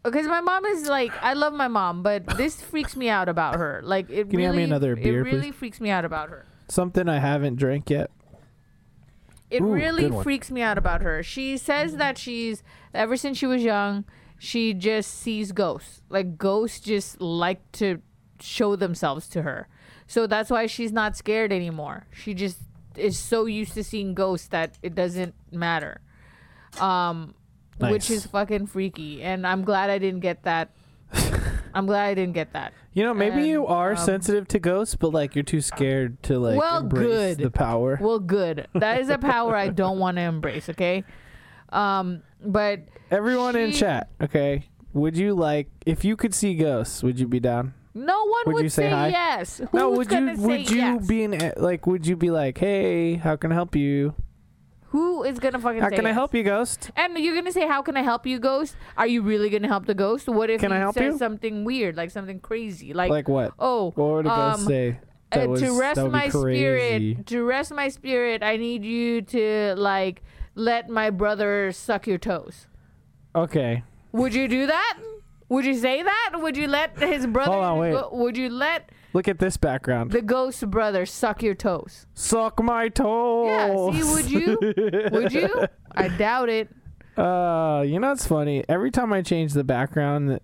Because 0.05 0.27
my 0.27 0.39
mom 0.39 0.65
is 0.65 0.87
like, 0.87 1.11
I 1.23 1.33
love 1.33 1.53
my 1.53 1.67
mom, 1.67 2.03
but 2.03 2.25
this 2.37 2.61
freaks 2.61 2.95
me 2.95 3.09
out 3.09 3.27
about 3.27 3.55
her. 3.55 3.81
Like 3.83 4.09
it 4.09 4.29
Can 4.29 4.39
you 4.39 4.53
me 4.53 4.63
another 4.63 4.95
beer, 4.95 5.21
it 5.21 5.23
really 5.23 5.51
please? 5.51 5.55
freaks 5.55 5.81
me 5.81 5.89
out 5.89 6.05
about 6.05 6.29
her. 6.29 6.45
Something 6.67 7.09
I 7.09 7.17
haven't 7.17 7.55
drank 7.55 7.89
yet. 7.89 8.11
It 9.49 9.61
Ooh, 9.61 9.73
really 9.73 10.03
good 10.03 10.13
one. 10.13 10.23
freaks 10.23 10.51
me 10.51 10.61
out 10.61 10.77
about 10.77 11.01
her. 11.01 11.23
She 11.23 11.57
says 11.57 11.97
that 11.97 12.17
she's 12.19 12.63
ever 12.93 13.17
since 13.17 13.37
she 13.37 13.47
was 13.47 13.63
young, 13.63 14.05
she 14.37 14.73
just 14.73 15.11
sees 15.11 15.51
ghosts. 15.51 16.01
Like 16.09 16.37
ghosts 16.37 16.79
just 16.79 17.19
like 17.19 17.71
to 17.73 18.01
show 18.39 18.75
themselves 18.75 19.27
to 19.29 19.41
her. 19.41 19.67
So 20.07 20.27
that's 20.27 20.51
why 20.51 20.67
she's 20.67 20.91
not 20.91 21.17
scared 21.17 21.51
anymore. 21.51 22.05
She 22.11 22.33
just 22.35 22.59
is 22.95 23.17
so 23.17 23.45
used 23.45 23.73
to 23.73 23.83
seeing 23.83 24.13
ghosts 24.13 24.47
that 24.49 24.77
it 24.83 24.93
doesn't 24.93 25.33
matter. 25.51 26.01
Um 26.79 27.33
which 27.79 28.09
is 28.09 28.25
fucking 28.25 28.67
freaky 28.67 29.21
and 29.23 29.45
I'm 29.45 29.63
glad 29.63 29.89
I 29.89 29.97
didn't 29.99 30.21
get 30.21 30.43
that. 30.43 30.69
I'm 31.73 31.85
glad 31.85 32.05
I 32.05 32.13
didn't 32.13 32.33
get 32.33 32.53
that. 32.53 32.73
You 32.93 33.03
know, 33.03 33.13
maybe 33.13 33.43
you 33.43 33.67
are 33.67 33.91
um, 33.91 33.97
sensitive 33.97 34.47
to 34.49 34.59
ghosts, 34.59 34.95
but 34.95 35.09
like 35.09 35.35
you're 35.35 35.43
too 35.43 35.59
scared 35.61 36.21
to 36.23 36.39
like 36.39 36.57
Well, 36.57 36.79
embrace 36.79 37.35
good. 37.35 37.37
the 37.39 37.51
power. 37.51 37.99
Well, 38.01 38.19
good. 38.19 38.67
That 38.73 39.01
is 39.01 39.09
a 39.09 39.17
power 39.17 39.55
I 39.55 39.67
don't 39.81 39.99
want 39.99 40.15
to 40.17 40.21
embrace, 40.21 40.69
okay? 40.69 41.03
Um 41.69 42.21
but 42.43 42.81
Everyone 43.11 43.55
in 43.55 43.71
chat, 43.71 44.09
okay? 44.21 44.65
Would 44.93 45.17
you 45.17 45.33
like 45.33 45.67
if 45.85 46.05
you 46.05 46.15
could 46.15 46.33
see 46.33 46.55
ghosts? 46.55 47.03
Would 47.03 47.19
you 47.19 47.27
be 47.27 47.39
down? 47.39 47.73
No 47.93 48.25
one 48.25 48.43
Would 48.47 48.55
would, 48.55 48.63
you 48.63 48.69
say 48.69 48.83
say, 48.83 48.89
hi? 48.89 49.07
yes. 49.07 49.57
Who's 49.59 49.73
no, 49.73 49.89
would 49.91 50.11
you? 50.11 50.33
Would 50.37 50.69
you 50.69 50.77
yes? 50.77 51.07
be 51.07 51.23
in 51.23 51.53
like? 51.55 51.87
Would 51.87 52.05
you 52.05 52.17
be 52.17 52.29
like, 52.29 52.57
hey, 52.57 53.15
how 53.15 53.37
can 53.37 53.51
I 53.53 53.55
help 53.55 53.73
you? 53.75 54.13
Who 54.95 55.23
is 55.23 55.39
gonna 55.39 55.59
fucking 55.59 55.79
say? 55.79 55.83
How 55.83 55.89
say 55.89 55.95
can 55.97 56.05
I 56.05 56.09
yes? 56.09 56.15
help 56.15 56.33
you, 56.33 56.43
ghost? 56.43 56.89
And 56.95 57.17
you're 57.17 57.35
gonna 57.35 57.51
say, 57.51 57.67
"How 57.67 57.81
can 57.81 57.97
I 57.97 58.01
help 58.01 58.25
you, 58.25 58.39
Ghost?" 58.39 58.77
Are 58.95 59.05
you 59.07 59.21
really 59.23 59.49
gonna 59.49 59.67
help 59.67 59.85
the 59.87 59.93
ghost? 59.93 60.29
What 60.29 60.49
if 60.49 60.61
Can 60.61 60.71
he 60.71 60.77
I 60.77 60.79
help 60.79 60.93
says 60.95 61.13
you? 61.13 61.17
something 61.17 61.65
weird, 61.65 61.97
like 61.97 62.11
something 62.11 62.39
crazy, 62.39 62.93
like, 62.93 63.09
Like 63.11 63.27
what? 63.27 63.51
"Oh, 63.59 63.91
What 63.95 64.07
would 64.13 64.25
a 64.25 64.29
ghost 64.29 64.59
um, 64.61 64.65
say? 64.67 64.99
uh, 65.33 65.35
That 65.37 65.49
was- 65.49 65.61
to 65.61 65.77
rest 65.77 65.95
that 65.97 66.03
would 66.03 66.11
be 66.13 66.17
my 66.17 66.29
crazy. 66.29 66.59
spirit, 66.59 67.25
to 67.27 67.43
rest 67.43 67.73
my 67.73 67.89
spirit, 67.89 68.41
I 68.41 68.55
need 68.55 68.85
you 68.85 69.21
to 69.35 69.75
like 69.77 70.23
let 70.55 70.87
my 70.89 71.09
brother 71.09 71.71
suck 71.73 72.07
your 72.07 72.17
toes." 72.17 72.67
Okay. 73.35 73.83
Would 74.13 74.33
you 74.33 74.47
do 74.47 74.65
that? 74.67 74.97
Would 75.49 75.65
you 75.65 75.73
say 75.75 76.01
that? 76.03 76.31
Would 76.35 76.55
you 76.55 76.67
let 76.67 76.97
his 76.97 77.27
brother? 77.27 77.51
Hold 77.51 77.65
on, 77.65 77.77
wait. 77.79 78.13
would 78.13 78.37
you 78.37 78.49
let 78.49 78.89
Look 79.15 79.29
at 79.29 79.39
this 79.39 79.55
background. 79.55 80.11
the 80.11 80.21
ghost 80.21 80.69
brother 80.69 81.05
suck 81.05 81.41
your 81.41 81.55
toes? 81.55 82.05
Suck 82.15 82.61
my 82.61 82.89
toes. 82.89 83.47
Yeah. 83.47 84.01
See, 84.01 84.13
would 84.13 84.29
you? 84.29 84.57
would 85.13 85.31
you? 85.31 85.67
I 85.93 86.09
doubt 86.09 86.49
it. 86.49 86.67
Uh, 87.15 87.85
you 87.87 87.97
know 87.97 88.09
what's 88.09 88.27
funny? 88.27 88.65
Every 88.67 88.91
time 88.91 89.13
I 89.13 89.21
change 89.21 89.53
the 89.53 89.63
background, 89.63 90.41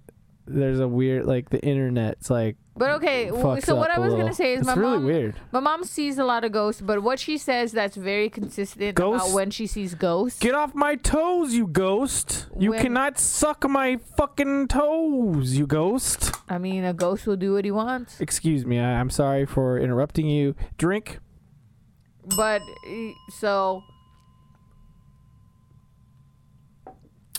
there's 0.47 0.79
a 0.79 0.87
weird 0.87 1.25
like 1.25 1.49
the 1.49 1.61
internet's 1.61 2.29
like 2.29 2.55
But 2.81 2.89
okay, 2.97 3.25
w- 3.27 3.43
fucks 3.45 3.63
so 3.65 3.75
what 3.75 3.91
up 3.91 3.97
I 3.99 4.01
a 4.01 4.03
was 4.05 4.13
gonna 4.15 4.33
say 4.33 4.53
is 4.53 4.61
it's 4.61 4.67
my 4.67 4.73
really 4.73 4.97
mom. 4.97 5.05
weird. 5.05 5.35
My 5.51 5.59
mom 5.59 5.83
sees 5.83 6.17
a 6.17 6.23
lot 6.23 6.43
of 6.43 6.51
ghosts, 6.51 6.81
but 6.81 7.03
what 7.03 7.19
she 7.19 7.37
says 7.37 7.71
that's 7.71 7.95
very 7.95 8.27
consistent 8.27 8.95
Ghosts? 8.95 9.27
about 9.27 9.35
when 9.35 9.51
she 9.51 9.67
sees 9.67 9.93
ghosts. 9.93 10.39
Get 10.39 10.55
off 10.55 10.73
my 10.73 10.95
toes, 10.95 11.53
you 11.53 11.67
ghost! 11.67 12.47
You 12.57 12.71
When- 12.71 12.81
cannot 12.81 13.19
suck 13.19 13.69
my 13.69 13.97
fucking 14.17 14.69
toes, 14.69 15.55
you 15.59 15.67
ghost. 15.67 16.31
I 16.49 16.57
mean, 16.57 16.83
a 16.83 16.93
ghost 16.93 17.27
will 17.27 17.35
do 17.37 17.53
what 17.53 17.65
he 17.65 17.71
wants, 17.71 18.19
Excuse 18.19 18.65
me, 18.65 18.79
I- 18.79 18.99
I'm 18.99 19.11
sorry 19.11 19.45
for 19.45 19.77
interrupting 19.77 20.27
you. 20.27 20.55
Drink. 20.79 21.19
but 22.35 22.61
eh, 22.87 23.11
so 23.29 23.83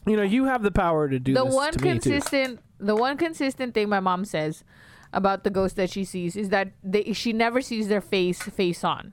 You 0.07 0.17
know 0.17 0.23
you 0.23 0.45
have 0.45 0.63
the 0.63 0.71
power 0.73 1.09
to 1.09 1.19
do 1.19 1.35
the 1.35 1.45
this 1.45 1.55
one 1.55 1.73
to 1.73 1.79
me 1.85 1.99
too. 1.99 2.11
consistent, 2.11 2.61
the 2.79 2.95
one 2.97 3.17
consistent 3.17 3.75
thing 3.75 3.89
my 3.89 4.01
mom 4.01 4.25
says 4.25 4.65
about 5.13 5.45
the 5.45 5.51
ghost 5.51 5.77
that 5.77 5.91
she 5.91 6.05
sees 6.05 6.37
is 6.37 6.49
that 6.51 6.73
they, 6.83 7.13
she 7.13 7.33
never 7.33 7.61
sees 7.61 7.89
their 7.89 8.01
face 8.01 8.43
face 8.43 8.83
on. 8.85 9.13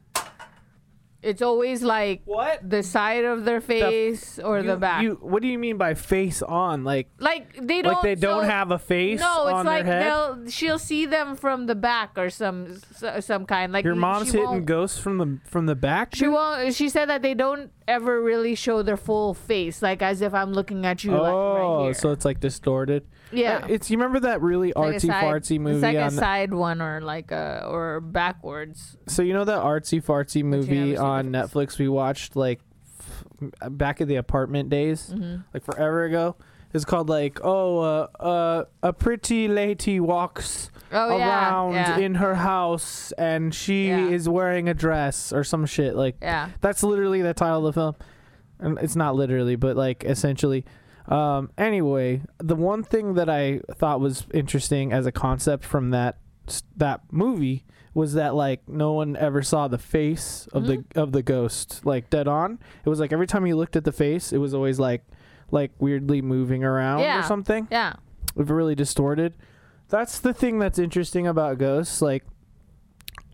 It's 1.22 1.42
always 1.42 1.84
like 1.84 2.22
What? 2.24 2.62
the 2.68 2.82
side 2.82 3.26
of 3.26 3.44
their 3.44 3.60
face 3.60 4.40
or 4.40 4.64
the 4.64 4.78
back. 4.78 5.04
You, 5.04 5.18
what 5.20 5.42
do 5.42 5.50
you 5.50 5.60
mean 5.60 5.76
by 5.78 5.94
face 5.94 6.42
on? 6.42 6.86
Like, 6.86 7.10
like 7.20 7.56
they 7.62 7.82
don't. 7.82 7.96
like 7.96 8.04
they 8.04 8.16
don't 8.16 8.44
so- 8.44 8.50
have 8.50 8.72
a 8.72 8.80
face 8.80 9.20
No, 9.20 9.48
it's 9.48 9.66
like 9.66 9.86
they'll 9.86 10.50
she'll 10.50 10.80
see 10.80 11.06
them 11.06 11.36
from 11.36 11.66
the 11.66 11.76
back 11.76 12.12
or 12.18 12.30
some 12.30 12.80
some 13.20 13.46
kind. 13.46 13.74
Like 13.74 13.84
Your 13.84 13.96
mom's 13.96 14.32
hitting 14.32 14.64
ghosts 14.64 14.98
from 14.98 15.18
the 15.18 15.40
from 15.44 15.66
the 15.66 15.76
back. 15.76 16.16
She 16.16 16.30
won't. 16.30 16.74
She 16.74 16.88
said 16.88 17.10
that 17.10 17.22
they 17.22 17.34
don't 17.34 17.72
ever 17.90 18.22
really 18.22 18.54
show 18.56 18.82
their 18.84 18.96
full 18.98 19.34
face, 19.34 19.82
like 19.82 20.02
as 20.02 20.22
if 20.22 20.34
I'm 20.34 20.54
looking 20.54 20.86
at 20.86 21.04
you, 21.04 21.12
like 21.12 21.34
Oh, 21.34 21.78
right 21.80 21.84
here. 21.86 21.94
so 21.96 22.12
it's 22.12 22.24
like 22.24 22.40
distorted. 22.40 23.06
yeah, 23.32 23.62
Uh, 23.64 23.68
It's 23.70 23.90
you 23.92 23.98
remember 23.98 24.20
that 24.22 24.42
really 24.42 24.72
Like 24.76 24.96
artsy 24.96 25.08
side- 25.08 25.24
fartsy 25.26 25.60
movie 25.60 25.76
It's 25.76 25.84
like 25.84 25.96
a 25.98 26.04
on 26.04 26.14
the, 26.16 26.20
side 26.20 26.54
one 26.54 26.82
or 26.82 27.02
like 27.02 27.32
a 27.32 27.66
or 27.68 28.00
backwards. 28.00 28.96
So 29.08 29.22
you 29.24 29.34
know 29.34 29.44
that 29.46 29.62
artsy 29.64 30.02
fartsy 30.04 30.44
movie 30.44 30.96
on. 30.96 31.30
Netflix 31.32 31.78
we 31.80 31.90
watched 31.90 32.36
like 32.36 32.62
f- 33.00 33.26
back 33.72 34.00
in 34.02 34.08
the 34.08 34.16
apartment 34.18 34.70
days, 34.70 35.10
Mm-hmm. 35.14 35.42
like 35.54 35.64
forever 35.66 36.04
ago. 36.06 36.36
It's 36.74 36.86
called 36.86 37.10
like 37.10 37.40
oh 37.44 37.80
uh, 37.80 38.08
uh, 38.20 38.64
a 38.84 38.94
pretty 38.94 39.48
lady 39.48 40.00
walks 40.00 40.70
Oh 40.92 41.18
around 41.18 41.74
yeah, 41.74 41.98
in 41.98 42.16
her 42.16 42.36
house 42.36 43.12
and 43.18 43.54
she 43.54 43.88
Yeah. 43.90 44.08
is 44.08 44.28
wearing 44.30 44.68
a 44.70 44.74
dress 44.74 45.32
or 45.34 45.44
some 45.44 45.66
shit 45.66 45.96
like 45.96 46.18
yeah. 46.22 46.50
that's 46.62 46.82
literally 46.84 47.22
the 47.22 47.34
title 47.34 47.66
of 47.68 47.76
the 47.76 47.80
film. 47.82 47.96
And 48.60 48.78
it's 48.80 48.96
not 48.96 49.16
literally, 49.16 49.56
but 49.56 49.78
like 49.78 50.04
essentially. 50.04 50.66
Um, 51.08 51.50
anyway, 51.58 52.22
the 52.38 52.56
one 52.56 52.84
thing 52.84 53.16
that 53.16 53.30
I 53.30 53.62
thought 53.76 54.00
was 54.00 54.26
interesting 54.34 54.92
as 54.94 55.06
a 55.08 55.12
concept 55.12 55.64
from 55.66 55.90
that 55.92 56.18
that 56.78 57.02
movie 57.12 57.66
was 57.94 58.14
that 58.14 58.36
like 58.36 58.68
no 58.68 58.94
one 58.94 59.16
ever 59.16 59.42
saw 59.42 59.68
the 59.68 59.78
face 59.80 60.48
of 60.54 60.68
the 60.68 60.84
of 60.96 61.12
the 61.12 61.24
ghost 61.24 61.86
like 61.86 62.10
dead 62.10 62.28
on. 62.28 62.60
It 62.86 62.90
was 62.90 63.00
like 63.00 63.12
every 63.14 63.28
time 63.28 63.46
you 63.48 63.56
looked 63.56 63.76
at 63.76 63.86
the 63.86 63.92
face, 63.92 64.32
it 64.34 64.38
was 64.38 64.54
always 64.54 64.80
like 64.80 65.04
like 65.52 65.72
weirdly 65.80 66.22
moving 66.22 66.64
around 66.64 67.00
Yeah. 67.00 67.20
or 67.20 67.24
something. 67.24 67.68
Yeah. 67.72 67.94
If 68.38 68.50
really 68.50 68.76
distorted. 68.76 69.34
That's 69.90 70.20
the 70.20 70.34
thing 70.34 70.60
that's 70.60 70.78
interesting 70.80 71.26
about 71.28 71.58
ghosts. 71.58 72.02
Like, 72.02 72.24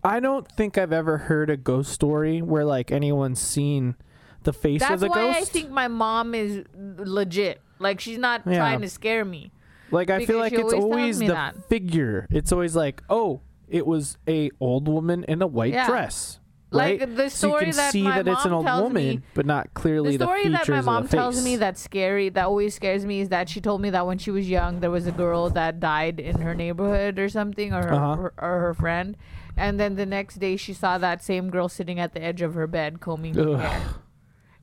I 0.04 0.20
don't 0.20 0.50
think 0.52 0.78
I've 0.78 0.94
ever 0.94 1.18
heard 1.18 1.50
a 1.50 1.58
ghost 1.58 1.92
story 1.92 2.42
where 2.42 2.64
like 2.64 2.92
anyone's 2.92 3.40
seen 3.42 3.96
the 4.44 4.54
face 4.54 4.82
That's 4.82 4.94
of 4.94 5.00
the 5.02 5.08
why 5.10 5.16
ghost. 5.34 5.38
I 5.40 5.44
think 5.46 5.70
my 5.72 5.88
mom 5.88 6.36
is 6.36 6.64
legit. 6.76 7.60
Like 7.80 8.00
she's 8.00 8.18
not 8.18 8.44
Yeah. 8.46 8.58
trying 8.58 8.82
to 8.82 8.90
scare 8.90 9.26
me. 9.26 9.52
like, 9.92 10.10
I 10.10 10.26
feel 10.26 10.40
like 10.40 10.54
it's 10.54 10.74
always 10.74 10.84
always 10.84 11.20
the 11.20 11.28
that. 11.28 11.70
figure. 11.70 12.28
It's 12.32 12.52
always 12.52 12.76
like, 12.76 13.02
oh, 13.10 13.42
it 13.68 13.86
was 13.86 14.18
a 14.28 14.50
old 14.60 14.88
woman 14.88 15.24
in 15.28 15.42
a 15.42 15.48
white 15.48 15.74
Yeah. 15.74 15.88
dress. 15.88 16.40
Like, 16.76 17.00
Right? 17.00 17.16
the 17.16 17.30
so 17.30 17.48
you 17.48 17.52
story 17.54 17.66
can 17.66 17.76
that 17.78 17.92
see 17.92 18.02
my 18.04 18.22
that 18.22 18.32
it's 18.32 18.46
an 18.46 18.52
mom 18.52 18.58
old 18.58 18.66
tells 18.66 18.84
woman, 18.84 19.04
me- 19.08 19.22
but 19.34 19.46
not 19.46 19.74
clearly 19.74 20.18
the 20.18 20.26
story 20.26 20.44
the 20.44 20.50
that 20.52 20.70
my 20.70 20.82
mom 20.82 21.08
tells 21.08 21.44
me 21.44 21.56
that's 21.56 21.82
scary 21.82 22.30
that 22.30 22.46
always 22.46 22.76
scares 22.76 23.06
me 23.06 23.22
is 23.22 23.30
that 23.30 23.50
she 23.50 23.62
told 23.62 23.82
me 23.82 23.90
that 23.90 24.06
when 24.06 24.18
she 24.18 24.32
was 24.32 24.50
young 24.50 24.80
there 24.82 24.92
was 24.92 25.08
a 25.08 25.12
girl 25.12 25.50
that 25.50 25.80
died 25.80 26.20
in 26.20 26.40
her 26.42 26.54
neighborhood 26.54 27.18
or 27.18 27.30
something 27.30 27.74
or 27.74 27.84
her, 27.88 27.94
Uh-huh. 27.94 28.30
or 28.38 28.60
her 28.60 28.74
friend 28.74 29.16
and 29.58 29.80
then 29.80 29.96
the 29.96 30.06
next 30.06 30.36
day 30.40 30.58
she 30.58 30.74
saw 30.74 30.98
that 30.98 31.24
same 31.24 31.50
girl 31.50 31.70
sitting 31.70 32.00
at 32.00 32.14
the 32.14 32.22
edge 32.22 32.42
of 32.42 32.54
her 32.56 32.68
bed 32.68 33.00
combing 33.00 33.34
her 33.36 33.58
hair 33.58 33.82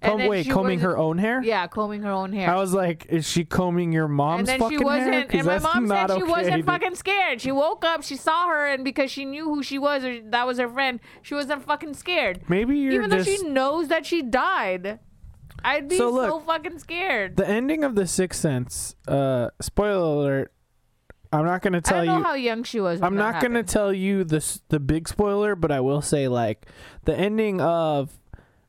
Com- 0.03 0.18
then 0.18 0.28
wait, 0.28 0.50
combing 0.50 0.80
her 0.80 0.96
own 0.98 1.18
hair? 1.18 1.42
yeah 1.42 1.66
combing 1.66 2.03
her 2.03 2.11
own 2.11 2.32
hair 2.32 2.50
I 2.50 2.57
was 2.57 2.74
like, 2.74 3.07
is 3.09 3.28
she 3.28 3.44
combing 3.44 3.92
your 3.92 4.09
mom's 4.09 4.40
and 4.40 4.48
then 4.48 4.59
fucking 4.61 4.78
she 4.78 4.84
wasn't 4.84 5.14
hair? 5.14 5.26
and 5.30 5.46
my 5.46 5.59
mom 5.59 5.86
said 5.86 6.11
she 6.11 6.22
okay, 6.22 6.30
wasn't 6.30 6.57
dude. 6.57 6.66
fucking 6.66 6.94
scared 6.96 7.40
she 7.40 7.53
woke 7.53 7.84
up 7.84 8.03
she 8.03 8.16
saw 8.16 8.48
her 8.48 8.66
and 8.66 8.84
because 8.84 9.11
she 9.11 9.24
knew 9.24 9.44
who 9.44 9.62
she 9.62 9.78
was 9.78 10.05
or 10.05 10.20
that 10.30 10.46
was 10.46 10.59
her 10.59 10.68
friend 10.68 11.00
she 11.22 11.34
wasn't 11.34 11.62
fucking 11.64 11.94
scared 11.94 12.40
Maybe 12.48 12.78
you're 12.78 12.92
even 12.94 13.11
though 13.11 13.22
she 13.22 13.42
knows 13.42 13.88
that 13.88 14.05
she 14.07 14.22
died 14.22 14.98
I'd 15.64 15.88
be 15.88 15.96
So 15.96 16.14
so, 16.16 16.40
fucking 16.40 16.78
scared. 16.80 17.36
The 17.36 17.48
ending 17.48 17.84
of 17.84 17.94
The 17.94 18.07
Sixth 18.07 18.40
Sense, 18.40 18.96
uh, 19.07 19.50
spoiler 19.61 20.00
alert, 20.03 20.53
I'm 21.32 21.44
not 21.44 21.62
going 21.62 21.72
to 21.72 21.78
I 21.78 21.80
tell 21.80 22.05
don't 22.05 22.07
know 22.07 22.18
you. 22.18 22.24
how 22.24 22.34
young 22.34 22.62
she 22.64 22.80
was. 22.80 23.00
I'm 23.00 23.14
not 23.16 23.40
going 23.40 23.55
to 23.55 23.62
tell 23.62 23.92
you 23.92 24.24
the 24.24 24.44
the 24.68 24.80
big 24.80 25.09
spoiler, 25.09 25.55
but 25.55 25.70
I 25.70 25.80
will 25.80 26.03
say 26.03 26.28
like 26.28 26.66
the 27.05 27.16
ending 27.16 27.61
of 27.61 28.18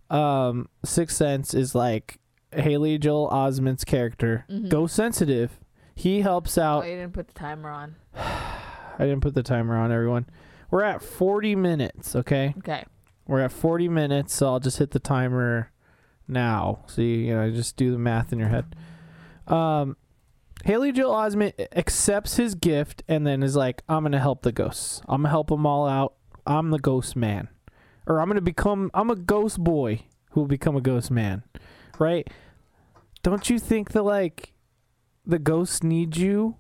um 0.10 0.68
Sixth 0.86 1.18
Sense 1.18 1.54
is 1.54 1.74
like 1.76 2.20
Haley 2.52 2.98
Joel 2.98 3.30
Osment's 3.30 3.84
character, 3.84 4.46
Mhm. 4.50 4.70
ghost 4.70 4.96
sensitive. 4.96 5.60
He 5.96 6.22
helps 6.22 6.58
Oh, 6.58 6.64
out. 6.64 6.86
you 6.86 6.96
didn't 6.96 7.14
put 7.14 7.28
the 7.28 7.34
timer 7.34 7.70
on. 7.70 7.96
I 8.16 9.00
didn't 9.00 9.22
put 9.22 9.34
the 9.34 9.44
timer 9.44 9.76
on 9.76 9.92
everyone. 9.92 10.26
We're 10.70 10.84
at 10.84 11.02
40 11.02 11.56
minutes, 11.56 12.16
okay? 12.16 12.54
Okay. 12.60 12.84
We're 13.28 13.42
at 13.42 13.52
40 13.52 13.88
minutes, 13.90 14.34
so 14.34 14.48
I'll 14.48 14.60
just 14.60 14.78
hit 14.80 14.92
the 14.92 15.00
timer 15.00 15.72
now. 16.28 16.80
So 16.88 17.02
you, 17.02 17.08
you 17.08 17.34
know, 17.36 17.50
just 17.52 17.76
do 17.78 17.92
the 17.92 17.98
math 17.98 18.34
in 18.34 18.40
your 18.40 18.50
head. 18.50 18.76
Um, 19.48 19.98
Haley 20.66 20.92
Joel 20.92 21.14
Osment 21.16 21.54
accepts 21.76 22.38
his 22.38 22.56
gift 22.56 23.04
and 23.08 23.26
then 23.28 23.44
is 23.44 23.56
like, 23.56 23.84
"I'm 23.90 24.04
gonna 24.04 24.20
help 24.20 24.44
the 24.44 24.52
ghosts. 24.52 25.02
I'm 25.08 25.22
gonna 25.22 25.30
help 25.30 25.48
them 25.50 25.66
all 25.66 25.88
out. 25.88 26.14
I'm 26.46 26.72
the 26.72 26.80
ghost 26.80 27.16
man, 27.16 27.50
or 28.08 28.20
I'm 28.20 28.28
gonna 28.28 28.42
become. 28.42 28.90
I'm 28.94 29.10
a 29.10 29.16
ghost 29.16 29.60
boy 29.64 30.02
who 30.32 30.42
will 30.42 30.48
become 30.48 30.76
a 30.76 30.82
ghost 30.82 31.12
man, 31.12 31.44
right? 32.00 32.28
Don't 33.22 33.50
you 33.50 33.60
think 33.60 33.92
that 33.92 34.04
like 34.04 34.54
the 35.26 35.40
ghosts 35.40 35.84
need 35.84 36.18
you, 36.18 36.58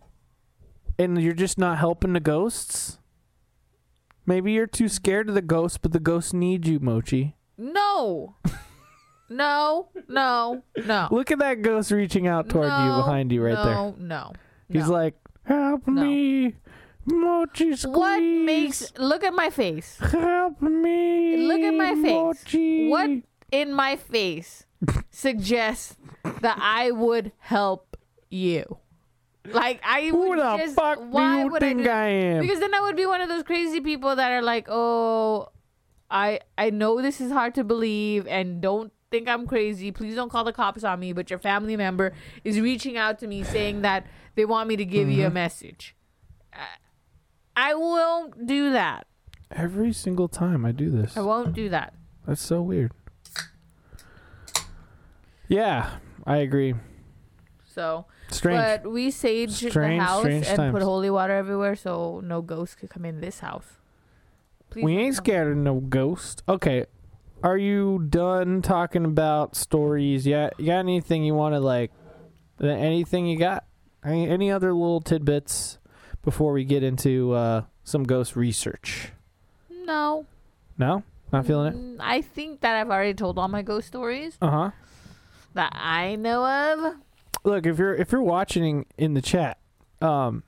and 0.98 1.22
you're 1.22 1.34
just 1.34 1.58
not 1.58 1.78
helping 1.80 2.14
the 2.14 2.20
ghosts?" 2.20 3.00
Maybe 4.26 4.54
you're 4.54 4.68
too 4.68 4.88
scared 4.88 5.28
of 5.28 5.36
the 5.36 5.42
ghosts, 5.42 5.78
but 5.78 5.92
the 5.92 6.00
ghosts 6.00 6.32
need 6.32 6.66
you, 6.66 6.80
Mochi. 6.80 7.36
No. 7.58 8.36
no. 9.30 9.90
No. 10.08 10.64
No. 10.86 11.08
Look 11.12 11.30
at 11.32 11.40
that 11.40 11.62
ghost 11.62 11.92
reaching 11.92 12.26
out 12.28 12.48
toward 12.48 12.68
you 12.72 12.96
behind 12.96 13.32
you 13.34 13.44
right 13.44 13.56
there. 13.62 13.74
no, 13.74 13.96
No. 14.00 14.32
He's 14.70 14.88
no. 14.88 14.94
like, 14.94 15.16
"Help 15.44 15.86
No. 15.88 16.02
me, 16.02 16.56
Mochi 17.06 17.76
squeeze. 17.76 17.86
What 17.96 18.20
makes 18.22 18.94
look 18.98 19.24
at 19.24 19.34
my 19.34 19.50
face? 19.50 19.98
Help 20.00 20.62
me. 20.62 21.38
Look 21.38 21.62
at 21.62 21.74
my 21.74 21.96
face. 21.96 22.12
Mochi. 22.12 22.88
What 22.90 23.10
in 23.52 23.74
my 23.74 23.96
face 23.98 24.66
suggests 25.10 25.98
that 26.42 26.58
I 26.62 26.92
would 26.92 27.32
help 27.40 27.98
you? 28.30 28.78
Like 29.46 29.82
I 29.86 30.08
Who 30.08 30.30
would 30.30 30.40
the 30.40 30.58
just, 30.58 30.76
fuck 30.76 31.00
do 31.00 31.20
you 31.22 31.48
would 31.50 31.60
think 31.60 31.82
I, 31.82 31.84
do 31.84 31.90
I, 31.90 32.06
am? 32.08 32.42
Because 32.42 32.60
then 32.62 32.74
I 32.74 32.80
would 32.82 32.96
be 32.96 33.06
one 33.06 33.20
of 33.20 33.28
those 33.28 33.44
crazy 33.44 33.82
people 33.82 34.16
that 34.16 34.32
are 34.32 34.42
like, 34.42 34.68
"Oh, 34.70 35.50
I 36.10 36.40
I 36.58 36.70
know 36.70 37.02
this 37.02 37.20
is 37.20 37.30
hard 37.32 37.54
to 37.56 37.64
believe 37.66 38.26
and 38.28 38.62
don't 38.62 38.94
think 39.12 39.28
I'm 39.28 39.46
crazy. 39.46 39.92
Please 39.92 40.16
don't 40.16 40.30
call 40.30 40.46
the 40.46 40.54
cops 40.54 40.86
on 40.86 41.00
me, 41.02 41.12
but 41.12 41.30
your 41.30 41.40
family 41.40 41.76
member 41.76 42.14
is 42.46 42.60
reaching 42.62 42.96
out 42.98 43.20
to 43.20 43.28
me 43.28 43.44
saying 43.44 43.82
that 43.82 44.08
they 44.36 44.46
want 44.46 44.70
me 44.70 44.78
to 44.78 44.86
give 44.86 45.10
you 45.10 45.24
a 45.24 45.26
Mm-hmm. 45.28 45.34
message." 45.34 45.96
I- 46.54 46.78
I 47.56 47.76
won't 47.76 48.48
do 48.48 48.72
that. 48.72 49.08
Every 49.52 49.94
single 49.94 50.28
time 50.28 50.66
I 50.66 50.72
do 50.72 50.90
this. 50.90 51.16
I 51.16 51.22
won't 51.22 51.54
do 51.54 51.70
that. 51.70 51.94
That's 52.26 52.42
so 52.42 52.62
weird. 52.62 52.92
Yeah, 55.48 55.98
I 56.26 56.38
agree. 56.38 56.74
So, 57.66 58.06
Strange. 58.30 58.58
but 58.58 58.92
we 58.92 59.12
sage 59.12 59.60
the 59.60 59.98
house 60.00 60.26
and 60.26 60.44
times. 60.44 60.74
put 60.74 60.82
holy 60.82 61.10
water 61.10 61.34
everywhere 61.34 61.76
so 61.76 62.22
no 62.24 62.42
ghosts 62.42 62.76
could 62.76 62.90
come 62.90 63.06
in 63.06 63.22
this 63.22 63.40
house. 63.40 63.66
Please 64.70 64.86
we 64.86 64.98
ain't 64.98 65.16
scared 65.16 65.52
of 65.52 65.58
no 65.58 65.80
ghost. 65.80 66.44
Okay. 66.48 66.86
Are 67.44 67.58
you 67.58 68.08
done 68.10 68.62
talking 68.62 69.06
about 69.06 69.56
stories? 69.56 70.26
yet? 70.26 70.54
you 70.58 70.68
got 70.68 70.80
anything 70.80 71.24
you 71.24 71.36
want 71.36 71.54
to 71.54 71.60
like? 71.60 71.92
Anything 72.62 73.28
you 73.28 73.38
got? 73.38 73.66
Any, 74.04 74.30
any 74.30 74.50
other 74.50 74.74
little 74.74 75.02
tidbits 75.02 75.78
before 76.24 76.54
we 76.54 76.64
get 76.66 76.82
into 76.84 77.34
uh, 77.34 77.64
some 77.84 78.04
ghost 78.04 78.36
research? 78.36 79.12
No. 79.86 80.26
No, 80.78 81.04
not 81.32 81.46
feeling 81.46 81.68
it. 81.74 81.76
Mm, 81.76 81.98
I 82.00 82.22
think 82.22 82.62
that 82.62 82.76
I've 82.76 82.90
already 82.90 83.14
told 83.14 83.38
all 83.38 83.48
my 83.48 83.62
ghost 83.62 83.88
stories 83.88 84.38
Uh 84.42 84.50
huh. 84.50 84.72
that 85.54 85.72
I 85.76 86.16
know 86.16 86.46
of. 86.46 86.96
Look, 87.44 87.66
if 87.68 87.78
you're 87.78 87.94
if 87.94 88.12
you're 88.12 88.22
watching 88.24 88.86
in 88.98 89.14
the 89.14 89.22
chat, 89.22 89.60
um, 90.02 90.44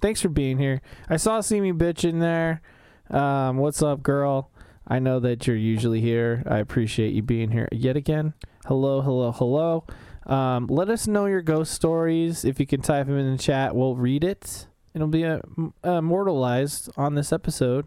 thanks 0.00 0.22
for 0.22 0.28
being 0.30 0.58
here. 0.58 0.80
I 1.10 1.16
saw 1.18 1.40
see 1.40 1.60
me 1.60 1.72
bitch 1.72 2.08
in 2.08 2.20
there. 2.20 2.62
Um, 3.10 3.58
what's 3.58 3.82
up, 3.82 4.02
girl? 4.02 4.50
I 4.88 4.98
know 5.00 5.18
that 5.20 5.46
you're 5.46 5.56
usually 5.56 6.00
here. 6.00 6.42
I 6.48 6.58
appreciate 6.58 7.12
you 7.12 7.22
being 7.22 7.50
here 7.50 7.68
yet 7.72 7.96
again. 7.96 8.32
Hello, 8.66 9.00
hello, 9.02 9.32
hello. 9.32 9.84
Um, 10.24 10.68
let 10.68 10.88
us 10.88 11.06
know 11.06 11.26
your 11.26 11.42
ghost 11.42 11.72
stories. 11.72 12.44
If 12.44 12.58
you 12.60 12.66
can 12.66 12.80
type 12.82 13.06
them 13.08 13.18
in 13.18 13.30
the 13.32 13.38
chat, 13.42 13.74
we'll 13.76 13.96
read 13.96 14.24
it. 14.24 14.66
It'll 14.96 15.08
be 15.08 15.26
uh, 15.26 15.40
uh, 15.84 15.98
immortalized 15.98 16.88
on 16.96 17.16
this 17.16 17.30
episode, 17.30 17.86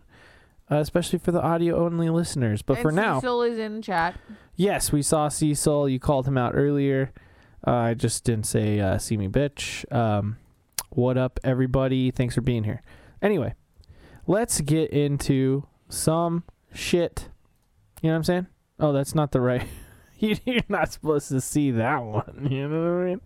uh, 0.69 0.75
especially 0.75 1.17
for 1.17 1.31
the 1.31 1.41
audio 1.41 1.83
only 1.83 2.07
listeners. 2.07 2.61
But 2.61 2.73
and 2.73 2.81
for 2.83 2.91
now, 2.91 3.19
Cecil 3.19 3.41
is 3.41 3.57
in 3.57 3.81
chat. 3.81 4.15
Yes, 4.55 4.91
we 4.91 5.01
saw 5.01 5.27
Cecil. 5.27 5.89
You 5.89 5.99
called 5.99 6.27
him 6.27 6.37
out 6.37 6.51
earlier. 6.53 7.11
Uh, 7.65 7.71
I 7.71 7.93
just 7.95 8.25
didn't 8.25 8.45
say 8.45 8.79
uh, 8.79 8.99
"see 8.99 9.17
me, 9.17 9.27
bitch." 9.27 9.91
Um, 9.91 10.37
what 10.89 11.17
up, 11.17 11.39
everybody? 11.43 12.11
Thanks 12.11 12.35
for 12.35 12.41
being 12.41 12.63
here. 12.63 12.83
Anyway, 13.23 13.55
let's 14.27 14.61
get 14.61 14.91
into 14.91 15.65
some 15.89 16.43
shit. 16.75 17.29
You 18.03 18.09
know 18.09 18.13
what 18.13 18.17
I'm 18.17 18.23
saying? 18.25 18.47
Oh, 18.79 18.93
that's 18.93 19.15
not 19.15 19.31
the 19.31 19.41
right. 19.41 19.67
You're 20.19 20.59
not 20.69 20.93
supposed 20.93 21.29
to 21.29 21.41
see 21.41 21.71
that 21.71 22.03
one. 22.03 22.47
You 22.51 22.67
know 22.67 22.81
what 22.81 23.01
I 23.01 23.05
mean? 23.05 23.21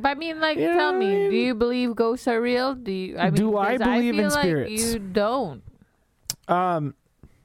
But 0.00 0.08
I 0.10 0.14
mean, 0.14 0.40
like, 0.40 0.56
You 0.58 0.66
tell 0.68 0.92
what 0.92 0.96
I 0.96 0.98
me, 0.98 1.28
do 1.30 1.36
you 1.36 1.54
believe 1.54 1.94
ghosts 1.94 2.26
are 2.26 2.40
real? 2.40 2.74
Do 2.74 2.90
you? 2.92 3.18
I 3.18 3.24
mean, 3.26 3.34
Do 3.34 3.56
I 3.56 3.76
believe 3.76 4.14
feel 4.14 4.24
in 4.24 4.30
like 4.30 4.42
spirits? 4.42 4.92
You 4.94 4.98
don't. 4.98 5.62
Um, 6.48 6.94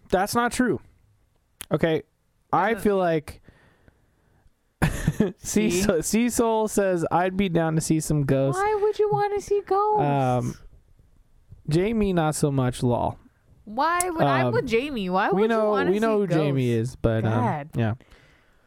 that's 0.09 0.33
not 0.33 0.51
true. 0.51 0.79
Okay, 1.71 2.03
I 2.53 2.73
Uh, 2.73 2.79
feel 2.79 2.97
like 2.97 3.41
See? 5.37 5.69
Cecil, 5.71 6.03
Cecil 6.03 6.67
says 6.67 7.05
I'd 7.11 7.37
be 7.37 7.49
down 7.49 7.75
to 7.75 7.81
see 7.81 7.99
some 7.99 8.23
ghosts. 8.23 8.61
Why 8.61 8.77
would 8.81 8.99
you 8.99 9.09
want 9.11 9.33
to 9.35 9.41
see 9.41 9.61
ghosts? 9.65 10.03
Um, 10.03 10.55
Jamie, 11.69 12.13
not 12.13 12.35
so 12.35 12.51
much. 12.51 12.83
Lol. 12.83 13.17
Why 13.65 13.99
would 14.09 14.23
I'm 14.23 14.47
um, 14.47 14.53
with 14.53 14.67
Jamie? 14.67 15.09
Why 15.09 15.29
would 15.29 15.35
we 15.49 15.53
you 15.53 15.59
want 15.63 15.87
to 15.87 15.91
see 15.91 15.95
we 15.95 15.99
know 15.99 16.19
who 16.19 16.27
Jamie 16.27 16.69
is, 16.69 16.95
but 16.95 17.25
um, 17.25 17.69
yeah. 17.75 17.93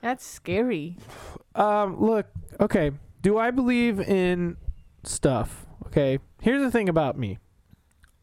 That's 0.01 0.25
scary. 0.27 0.97
Um, 1.55 2.01
look, 2.01 2.27
okay. 2.61 2.91
Do 3.29 3.37
I 3.37 3.51
believe 3.51 4.01
in 4.01 4.57
stuff? 5.05 5.67
Okay. 5.89 6.19
Here's 6.41 6.63
the 6.63 6.71
thing 6.71 6.89
about 6.89 7.19
me. 7.19 7.37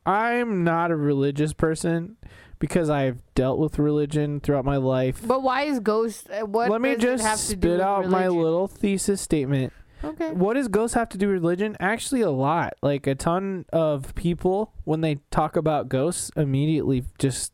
I'm 0.03 0.63
not 0.63 0.89
a 0.89 0.95
religious 0.95 1.53
person 1.53 2.17
because 2.57 2.89
I've 2.89 3.19
dealt 3.35 3.59
with 3.59 3.77
religion 3.77 4.39
throughout 4.39 4.65
my 4.65 4.77
life. 4.77 5.21
But 5.23 5.43
why 5.43 5.61
is 5.65 5.79
ghost? 5.79 6.27
Uh, 6.31 6.47
what 6.47 6.71
Let 6.71 6.81
me 6.81 6.95
just 6.95 7.49
spit 7.49 7.79
out 7.79 8.09
my 8.09 8.27
little 8.29 8.67
thesis 8.67 9.21
statement. 9.21 9.73
Okay. 10.03 10.31
What 10.31 10.55
does 10.55 10.69
ghosts 10.69 10.95
have 10.95 11.09
to 11.09 11.19
do 11.19 11.27
with 11.27 11.35
religion? 11.35 11.77
Actually, 11.79 12.21
a 12.21 12.31
lot. 12.31 12.73
Like 12.81 13.05
a 13.05 13.13
ton 13.13 13.65
of 13.71 14.15
people, 14.15 14.73
when 14.85 15.01
they 15.01 15.17
talk 15.29 15.55
about 15.55 15.87
ghosts, 15.87 16.31
immediately 16.35 17.05
just 17.19 17.53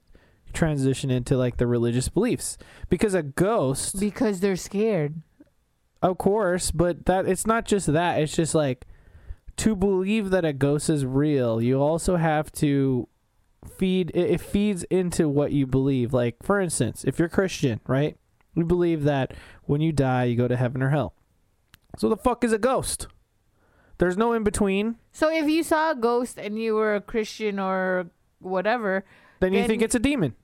transition 0.53 1.09
into 1.09 1.35
like 1.35 1.57
the 1.57 1.67
religious 1.67 2.07
beliefs 2.07 2.57
because 2.89 3.13
a 3.13 3.23
ghost, 3.23 3.99
Because 3.99 4.39
they're 4.39 4.55
scared. 4.55 5.21
Of 6.01 6.17
course, 6.17 6.71
but 6.71 7.05
that 7.05 7.27
it's 7.27 7.45
not 7.45 7.65
just 7.65 7.87
that. 7.87 8.21
It's 8.21 8.35
just 8.35 8.55
like 8.55 8.85
to 9.57 9.75
believe 9.75 10.29
that 10.31 10.45
a 10.45 10.53
ghost 10.53 10.89
is 10.89 11.05
real. 11.05 11.61
You 11.61 11.81
also 11.81 12.15
have 12.15 12.51
to 12.53 13.07
feed. 13.77 14.11
It, 14.15 14.31
it 14.31 14.41
feeds 14.41 14.83
into 14.85 15.29
what 15.29 15.51
you 15.51 15.67
believe. 15.67 16.13
Like 16.13 16.37
for 16.41 16.59
instance, 16.59 17.03
if 17.05 17.19
you're 17.19 17.29
Christian, 17.29 17.79
right? 17.87 18.17
You 18.55 18.65
believe 18.65 19.03
that 19.03 19.33
when 19.63 19.81
you 19.81 19.91
die, 19.91 20.25
you 20.25 20.35
go 20.35 20.47
to 20.47 20.57
heaven 20.57 20.81
or 20.81 20.89
hell. 20.89 21.13
So 21.97 22.09
the 22.09 22.17
fuck 22.17 22.43
is 22.43 22.51
a 22.51 22.57
ghost? 22.57 23.07
There's 23.97 24.17
no 24.17 24.33
in 24.33 24.43
between. 24.43 24.95
So 25.11 25.31
if 25.31 25.47
you 25.47 25.61
saw 25.63 25.91
a 25.91 25.95
ghost 25.95 26.39
and 26.39 26.57
you 26.59 26.73
were 26.75 26.95
a 26.95 27.01
Christian 27.01 27.59
or 27.59 28.07
whatever, 28.39 29.05
then 29.39 29.53
you 29.53 29.65
think 29.67 29.81
it's 29.81 29.95
a 29.95 29.99
demon 29.99 30.35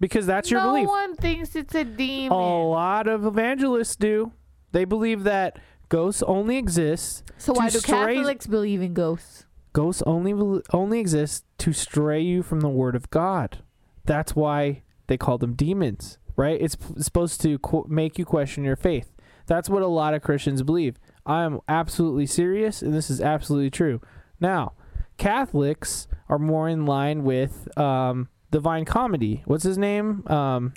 because 0.00 0.26
that's 0.26 0.50
your 0.50 0.60
no 0.60 0.70
belief. 0.70 0.86
No 0.86 0.90
one 0.90 1.14
thinks 1.14 1.54
it's 1.54 1.74
a 1.74 1.84
demon. 1.84 2.32
A 2.36 2.68
lot 2.68 3.06
of 3.06 3.24
evangelists 3.24 3.96
do. 3.96 4.32
They 4.76 4.84
believe 4.84 5.22
that 5.24 5.58
ghosts 5.88 6.22
only 6.24 6.58
exist. 6.58 7.24
so 7.38 7.54
to 7.54 7.58
why 7.58 7.70
do 7.70 7.78
stray- 7.78 8.16
Catholics 8.16 8.46
believe 8.46 8.82
in 8.82 8.92
ghosts? 8.92 9.46
Ghosts 9.72 10.02
only 10.06 10.60
only 10.74 11.00
exist 11.00 11.46
to 11.56 11.72
stray 11.72 12.20
you 12.20 12.42
from 12.42 12.60
the 12.60 12.68
word 12.68 12.94
of 12.94 13.08
God. 13.08 13.62
That's 14.04 14.36
why 14.36 14.82
they 15.06 15.16
call 15.16 15.38
them 15.38 15.54
demons, 15.54 16.18
right? 16.36 16.60
It's 16.60 16.74
p- 16.76 17.00
supposed 17.00 17.40
to 17.40 17.58
qu- 17.60 17.86
make 17.88 18.18
you 18.18 18.26
question 18.26 18.64
your 18.64 18.76
faith. 18.76 19.12
That's 19.46 19.70
what 19.70 19.80
a 19.80 19.86
lot 19.86 20.12
of 20.12 20.20
Christians 20.20 20.62
believe. 20.62 20.98
I 21.24 21.44
am 21.44 21.60
absolutely 21.68 22.26
serious, 22.26 22.82
and 22.82 22.92
this 22.92 23.08
is 23.08 23.18
absolutely 23.22 23.70
true. 23.70 24.02
Now, 24.40 24.74
Catholics 25.16 26.06
are 26.28 26.38
more 26.38 26.68
in 26.68 26.84
line 26.84 27.24
with 27.24 27.66
um, 27.78 28.28
Divine 28.50 28.84
Comedy. 28.84 29.42
What's 29.46 29.64
his 29.64 29.78
name? 29.78 30.26
Um, 30.26 30.74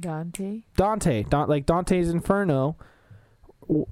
Dante. 0.00 0.62
Dante, 0.78 1.24
Don, 1.24 1.46
like 1.50 1.66
Dante's 1.66 2.08
Inferno, 2.08 2.76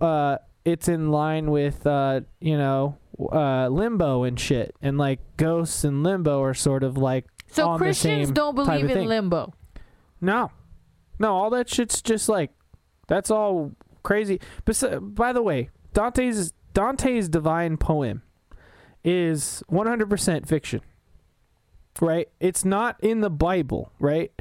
uh, 0.01 0.39
it's 0.65 0.89
in 0.89 1.11
line 1.11 1.51
with 1.51 1.87
uh, 1.87 2.21
you 2.41 2.57
know, 2.57 2.99
uh, 3.33 3.69
limbo 3.69 4.23
and 4.25 4.39
shit, 4.39 4.75
and 4.81 4.99
like 4.99 5.21
ghosts 5.37 5.85
and 5.85 6.03
limbo 6.03 6.43
are 6.43 6.55
sort 6.55 6.83
of 6.83 6.97
like 6.97 7.27
So 7.49 7.69
on 7.69 7.79
the 7.79 7.85
Christians 7.85 8.31
don't 8.31 8.55
believe 8.55 8.91
in 8.91 9.07
limbo. 9.07 9.55
no, 10.21 10.51
no, 11.19 11.35
all 11.35 11.51
that 11.51 11.69
shit's 11.69 12.03
just 12.03 12.29
like 12.29 12.51
that's 13.09 13.31
all 13.31 13.73
crazy. 14.03 14.41
But 14.65 15.15
by 15.15 15.33
the 15.33 15.43
way, 15.43 15.71
Dante's 15.95 16.53
Dante's 16.75 17.29
divine 17.29 17.77
poem 17.77 18.23
is 19.05 19.63
100% 19.71 20.47
fiction. 20.47 20.81
Right? 22.01 22.29
It's 22.41 22.65
not 22.65 22.97
in 23.03 23.21
the 23.21 23.31
Bible, 23.31 23.93
right? 23.99 24.33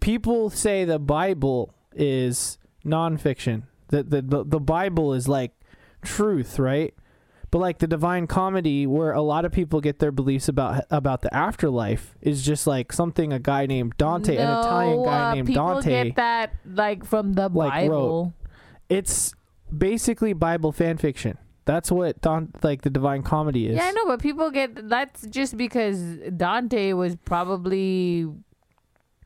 People 0.00 0.50
say 0.50 0.84
the 0.84 0.98
Bible 0.98 1.74
is 1.94 2.58
nonfiction. 2.84 3.62
The, 3.92 4.02
the 4.02 4.22
the 4.22 4.44
the 4.44 4.60
Bible 4.60 5.12
is 5.12 5.28
like 5.28 5.52
truth, 6.02 6.58
right? 6.58 6.94
But 7.50 7.58
like 7.58 7.78
the 7.80 7.86
Divine 7.86 8.26
Comedy, 8.26 8.86
where 8.86 9.12
a 9.12 9.20
lot 9.20 9.44
of 9.44 9.52
people 9.52 9.82
get 9.82 9.98
their 9.98 10.10
beliefs 10.10 10.48
about 10.48 10.84
about 10.90 11.20
the 11.20 11.32
afterlife, 11.34 12.14
is 12.22 12.42
just 12.42 12.66
like 12.66 12.90
something 12.94 13.34
a 13.34 13.38
guy 13.38 13.66
named 13.66 13.98
Dante, 13.98 14.36
an 14.36 14.48
Italian 14.48 15.04
guy 15.04 15.30
uh, 15.30 15.34
named 15.34 15.48
people 15.48 15.74
Dante. 15.74 16.04
get 16.04 16.16
that 16.16 16.54
like 16.64 17.04
from 17.04 17.34
the 17.34 17.50
Like, 17.50 17.70
Bible. 17.70 18.32
It's 18.88 19.34
basically 19.76 20.32
Bible 20.32 20.72
fan 20.72 20.96
fiction. 20.96 21.36
That's 21.66 21.92
what 21.92 22.20
Don 22.22 22.52
like 22.62 22.80
the 22.80 22.90
Divine 22.90 23.22
Comedy 23.22 23.66
is. 23.68 23.76
Yeah, 23.76 23.84
I 23.88 23.90
know, 23.92 24.06
but 24.06 24.22
people 24.22 24.50
get 24.50 24.88
that's 24.88 25.26
just 25.26 25.58
because 25.58 26.00
Dante 26.34 26.94
was 26.94 27.16
probably 27.16 28.28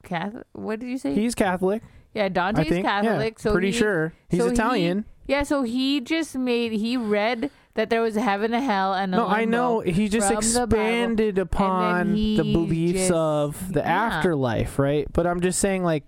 Catholic. 0.02 0.46
What 0.52 0.80
did 0.80 0.88
you 0.88 0.98
say? 0.98 1.14
He's 1.14 1.34
Catholic, 1.36 1.82
yeah, 2.16 2.24
I 2.24 2.28
Dante's 2.28 2.68
think. 2.68 2.86
Catholic. 2.86 3.34
yeah, 3.38 3.42
so 3.42 3.52
pretty 3.52 3.70
he, 3.70 3.78
sure 3.78 4.12
he's 4.28 4.40
so 4.40 4.46
he- 4.46 4.52
Italian. 4.52 5.04
Yeah, 5.28 5.42
so 5.42 5.62
he 5.64 6.00
just 6.00 6.36
made 6.36 6.72
he 6.72 6.96
read 6.96 7.50
that 7.74 7.90
there 7.90 8.00
was 8.00 8.14
heaven 8.14 8.54
and 8.54 8.64
hell 8.64 8.94
and 8.94 9.12
a 9.12 9.18
No, 9.18 9.26
I 9.26 9.44
know 9.44 9.80
he 9.80 10.08
just 10.08 10.28
from 10.32 10.36
the 10.36 10.66
Bible, 10.66 10.78
expanded 10.78 11.38
upon 11.38 12.14
the 12.14 12.36
beliefs 12.36 12.98
just- 13.00 13.12
of 13.12 13.72
the 13.72 13.80
yeah. 13.80 14.04
afterlife, 14.04 14.78
right? 14.78 15.06
But 15.12 15.26
I'm 15.26 15.40
just 15.40 15.58
saying, 15.58 15.82
like, 15.82 16.04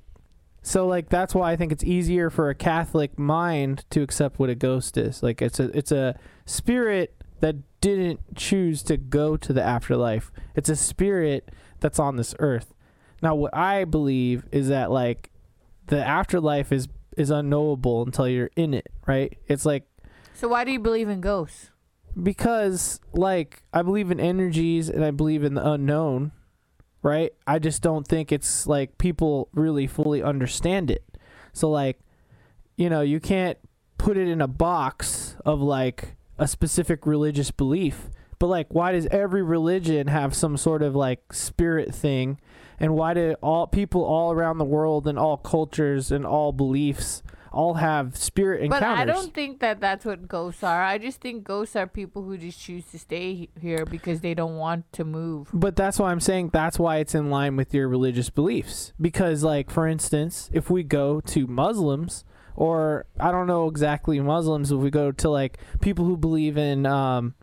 so 0.63 0.87
like 0.87 1.09
that's 1.09 1.35
why 1.35 1.53
I 1.53 1.57
think 1.57 1.73
it's 1.73 1.85
easier 1.85 2.31
for 2.31 2.49
a 2.49 2.55
Catholic 2.55 3.19
mind 3.19 3.85
to 3.91 4.03
accept 4.03 4.39
what 4.39 4.51
a 4.51 4.55
ghost 4.55 4.97
is. 4.97 5.23
Like, 5.23 5.43
it's 5.43 5.59
a 5.59 5.77
it's 5.77 5.91
a 5.93 6.15
spirit 6.47 7.15
that 7.41 7.57
didn't 7.81 8.21
choose 8.37 8.83
to 8.85 8.97
go 8.97 9.37
to 9.37 9.53
the 9.53 9.63
afterlife. 9.63 10.31
It's 10.55 10.69
a 10.69 10.77
spirit 10.77 11.49
that's 11.81 11.99
on 11.99 12.17
this 12.17 12.35
earth. 12.39 12.75
Now, 13.23 13.35
what 13.35 13.55
I 13.57 13.85
believe 13.85 14.45
is 14.53 14.69
that 14.69 14.91
like 14.91 15.31
the 15.89 16.05
afterlife 16.05 16.73
is 16.73 16.89
is 17.17 17.31
unknowable 17.31 18.03
until 18.03 18.29
you're 18.29 18.51
in 18.57 18.73
it, 18.75 18.87
right? 19.07 19.37
It's 19.49 19.67
like 19.67 19.85
So 20.35 20.49
why 20.49 20.65
do 20.65 20.71
you 20.73 20.79
believe 20.79 21.09
in 21.09 21.21
ghosts? 21.21 21.71
because 22.21 23.01
like 23.13 23.63
I 23.73 23.83
believe 23.83 24.11
in 24.11 24.19
energies 24.19 24.89
and 24.89 25.05
I 25.05 25.11
believe 25.11 25.45
in 25.45 25.55
the 25.55 25.71
unknown, 25.71 26.33
right? 27.03 27.33
I 27.47 27.59
just 27.59 27.83
don't 27.83 28.07
think 28.07 28.33
it's 28.33 28.67
like 28.67 28.99
people 28.99 29.49
really 29.53 29.87
fully 29.87 30.23
understand 30.23 30.91
it. 30.91 31.05
So 31.53 31.71
like, 31.71 32.01
you 32.77 32.89
know, 32.91 33.03
you 33.03 33.21
can't 33.21 33.59
put 33.99 34.17
it 34.17 34.27
in 34.29 34.41
a 34.41 34.49
box 34.49 35.37
of 35.45 35.61
like 35.61 36.17
a 36.39 36.49
specific 36.49 37.07
religious 37.07 37.51
belief. 37.51 38.09
But 38.41 38.47
like 38.49 38.67
why 38.75 38.93
does 38.93 39.07
every 39.07 39.43
religion 39.43 40.09
have 40.09 40.35
some 40.35 40.57
sort 40.57 40.83
of 40.83 40.97
like 40.97 41.33
spirit 41.33 41.95
thing? 41.95 42.41
And 42.81 42.95
why 42.95 43.15
do 43.15 43.35
all 43.43 43.67
people 43.67 44.05
all 44.05 44.33
around 44.33 44.59
the 44.59 44.65
world 44.65 45.09
and 45.09 45.19
all 45.19 45.37
cultures 45.37 46.13
and 46.13 46.25
all 46.25 46.53
beliefs 46.53 47.23
all 47.51 47.75
have 47.75 48.17
spirit 48.17 48.63
encounters? 48.63 48.89
But 48.89 48.99
I 48.99 49.05
don't 49.05 49.35
think 49.35 49.61
that 49.61 49.81
that's 49.81 50.05
what 50.05 50.29
ghosts 50.29 50.63
are. 50.63 50.83
I 50.83 50.99
just 50.99 51.21
think 51.21 51.45
ghosts 51.45 51.75
are 51.77 51.87
people 51.87 52.23
who 52.23 52.39
just 52.39 52.61
choose 52.61 52.85
to 52.87 52.99
stay 52.99 53.49
here 53.61 53.85
because 53.85 54.21
they 54.21 54.35
don't 54.35 54.57
want 54.57 54.91
to 54.93 55.05
move. 55.05 55.49
But 55.53 55.77
that's 55.77 55.99
why 55.99 56.11
I'm 56.11 56.21
saying 56.21 56.51
that's 56.53 56.79
why 56.79 56.99
it's 56.99 57.15
in 57.15 57.31
line 57.31 57.57
with 57.57 57.75
your 57.75 57.89
religious 57.89 58.31
beliefs. 58.31 58.93
Because, 59.01 59.43
like, 59.43 59.71
for 59.71 59.87
instance, 59.87 60.51
if 60.53 60.71
we 60.71 60.83
go 60.83 61.21
to 61.23 61.47
Muslims, 61.47 62.25
or 62.55 63.07
I 63.19 63.31
don't 63.33 63.47
know 63.47 63.69
exactly 63.69 64.21
Muslims, 64.21 64.71
if 64.71 64.79
we 64.79 64.91
go 64.91 65.13
to 65.13 65.29
like 65.31 65.59
people 65.81 66.05
who 66.05 66.17
believe 66.17 66.57
in, 66.57 66.87
um, 66.87 67.35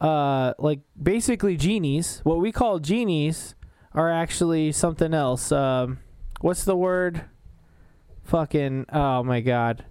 uh, 0.00 0.54
like 0.58 0.80
basically 1.00 1.56
genies, 1.56 2.20
what 2.24 2.38
we 2.38 2.52
call 2.52 2.78
genies 2.78 3.54
are 3.94 4.10
actually 4.10 4.72
something 4.72 5.14
else. 5.14 5.52
Um, 5.52 5.98
what's 6.40 6.64
the 6.64 6.76
word? 6.76 7.22
Fucking, 8.24 8.86
oh 8.92 9.22
my 9.22 9.40
god. 9.40 9.84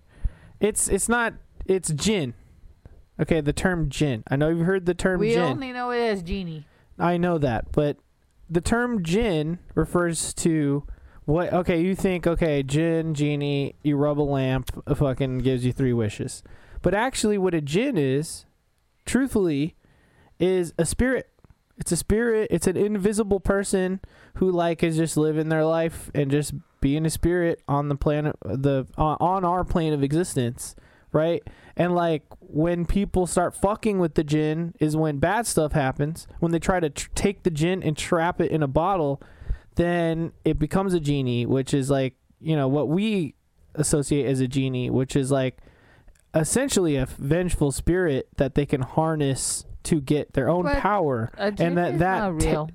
It's, 0.60 0.88
it's 0.88 1.08
not, 1.08 1.34
it's 1.66 1.90
jinn. 1.92 2.34
Okay, 3.22 3.42
the 3.42 3.54
term 3.54 3.90
jinn. 3.90 4.24
I 4.28 4.36
know 4.36 4.50
you've 4.50 4.66
heard 4.66 4.86
the 4.86 4.94
term 4.94 5.20
We 5.20 5.34
jinn. 5.34 5.44
only 5.44 5.72
know 5.72 5.92
it 5.92 6.02
as 6.02 6.24
genie. 6.24 6.66
I 6.98 7.18
know 7.18 7.38
that, 7.38 7.72
but 7.72 7.98
the 8.50 8.62
term 8.62 9.04
jinn 9.04 9.60
refers 9.76 10.34
to 10.36 10.84
what? 11.26 11.54
Okay, 11.54 11.82
you 11.82 11.96
think 11.96 12.28
okay, 12.28 12.64
jinn, 12.64 13.14
genie, 13.14 13.76
you 13.84 13.96
rub 13.96 14.20
a 14.20 14.22
lamp, 14.24 14.70
a 14.86 14.96
fucking 14.96 15.40
gives 15.40 15.66
you 15.66 15.72
three 15.72 15.94
wishes, 15.94 16.44
but 16.82 16.94
actually, 16.94 17.38
what 17.38 17.54
a 17.54 17.62
jinn 17.62 17.98
is, 17.98 18.46
truthfully, 19.06 19.76
is 20.40 20.74
a 20.78 20.86
spirit. 20.86 21.30
It's 21.78 21.92
a 21.92 21.98
spirit. 21.98 22.50
It's 22.52 22.68
an 22.68 22.78
invisible 22.78 23.40
person 23.40 24.00
who 24.36 24.52
like 24.52 24.84
is 24.84 24.98
just 24.98 25.18
living 25.18 25.50
their 25.50 25.66
life 25.66 26.12
and 26.14 26.30
just 26.30 26.54
being 26.82 27.06
a 27.06 27.10
spirit 27.10 27.62
on 27.68 27.90
the 27.90 27.96
planet, 27.96 28.36
the 28.44 28.86
on 28.98 29.18
on 29.20 29.46
our 29.46 29.64
plane 29.64 29.94
of 29.94 30.04
existence, 30.04 30.76
right? 31.12 31.42
And 31.76 31.96
like 31.96 32.24
when 32.40 32.86
people 32.86 33.26
start 33.26 33.56
fucking 33.56 34.00
with 34.00 34.14
the 34.14 34.24
jinn 34.24 34.76
is 34.80 34.96
when 34.96 35.18
bad 35.18 35.48
stuff 35.48 35.72
happens. 35.72 36.28
When 36.40 36.52
they 36.52 36.60
try 36.60 36.80
to 36.80 36.90
tr- 36.90 37.10
take 37.16 37.44
the 37.44 37.50
jinn 37.50 37.82
and 37.82 37.98
trap 37.98 38.40
it 38.40 38.52
in 38.52 38.62
a 38.62 38.68
bottle, 38.68 39.22
then 39.76 40.34
it 40.46 40.60
becomes 40.60 40.94
a 40.94 41.00
genie, 41.00 41.46
which 41.46 41.74
is 41.74 41.90
like, 41.90 42.16
you 42.40 42.56
know, 42.56 42.68
what 42.68 42.88
we 42.88 43.34
associate 43.76 44.28
as 44.28 44.40
a 44.40 44.48
genie, 44.48 44.90
which 44.90 45.16
is 45.16 45.32
like 45.32 45.58
essentially 46.36 46.96
a 46.96 47.06
vengeful 47.06 47.72
spirit 47.72 48.28
that 48.38 48.56
they 48.56 48.66
can 48.66 48.82
harness 48.82 49.66
to 49.84 50.02
get 50.02 50.34
their 50.34 50.50
own 50.50 50.64
But 50.64 50.78
power. 50.78 51.32
A 51.38 51.52
jinn 51.52 51.76
that- 51.76 52.00
that 52.00 52.20
not 52.20 52.42
real. 52.42 52.70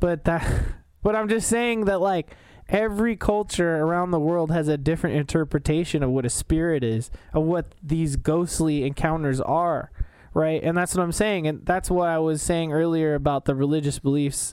But 0.00 0.24
that 0.24 0.46
but 1.02 1.14
I'm 1.16 1.28
just 1.28 1.48
saying 1.48 1.84
that 1.86 2.00
like 2.00 2.30
every 2.68 3.16
culture 3.16 3.76
around 3.76 4.10
the 4.10 4.18
world 4.20 4.50
has 4.50 4.68
a 4.68 4.76
different 4.78 5.16
interpretation 5.16 6.02
of 6.02 6.10
what 6.10 6.24
a 6.24 6.30
spirit 6.30 6.82
is, 6.82 7.10
of 7.32 7.44
what 7.44 7.74
these 7.82 8.16
ghostly 8.16 8.84
encounters 8.84 9.40
are, 9.40 9.90
right? 10.32 10.62
And 10.62 10.76
that's 10.76 10.94
what 10.94 11.02
I'm 11.02 11.12
saying, 11.12 11.46
and 11.46 11.64
that's 11.66 11.90
what 11.90 12.08
I 12.08 12.18
was 12.18 12.40
saying 12.42 12.72
earlier 12.72 13.14
about 13.14 13.44
the 13.44 13.54
religious 13.54 13.98
beliefs 13.98 14.52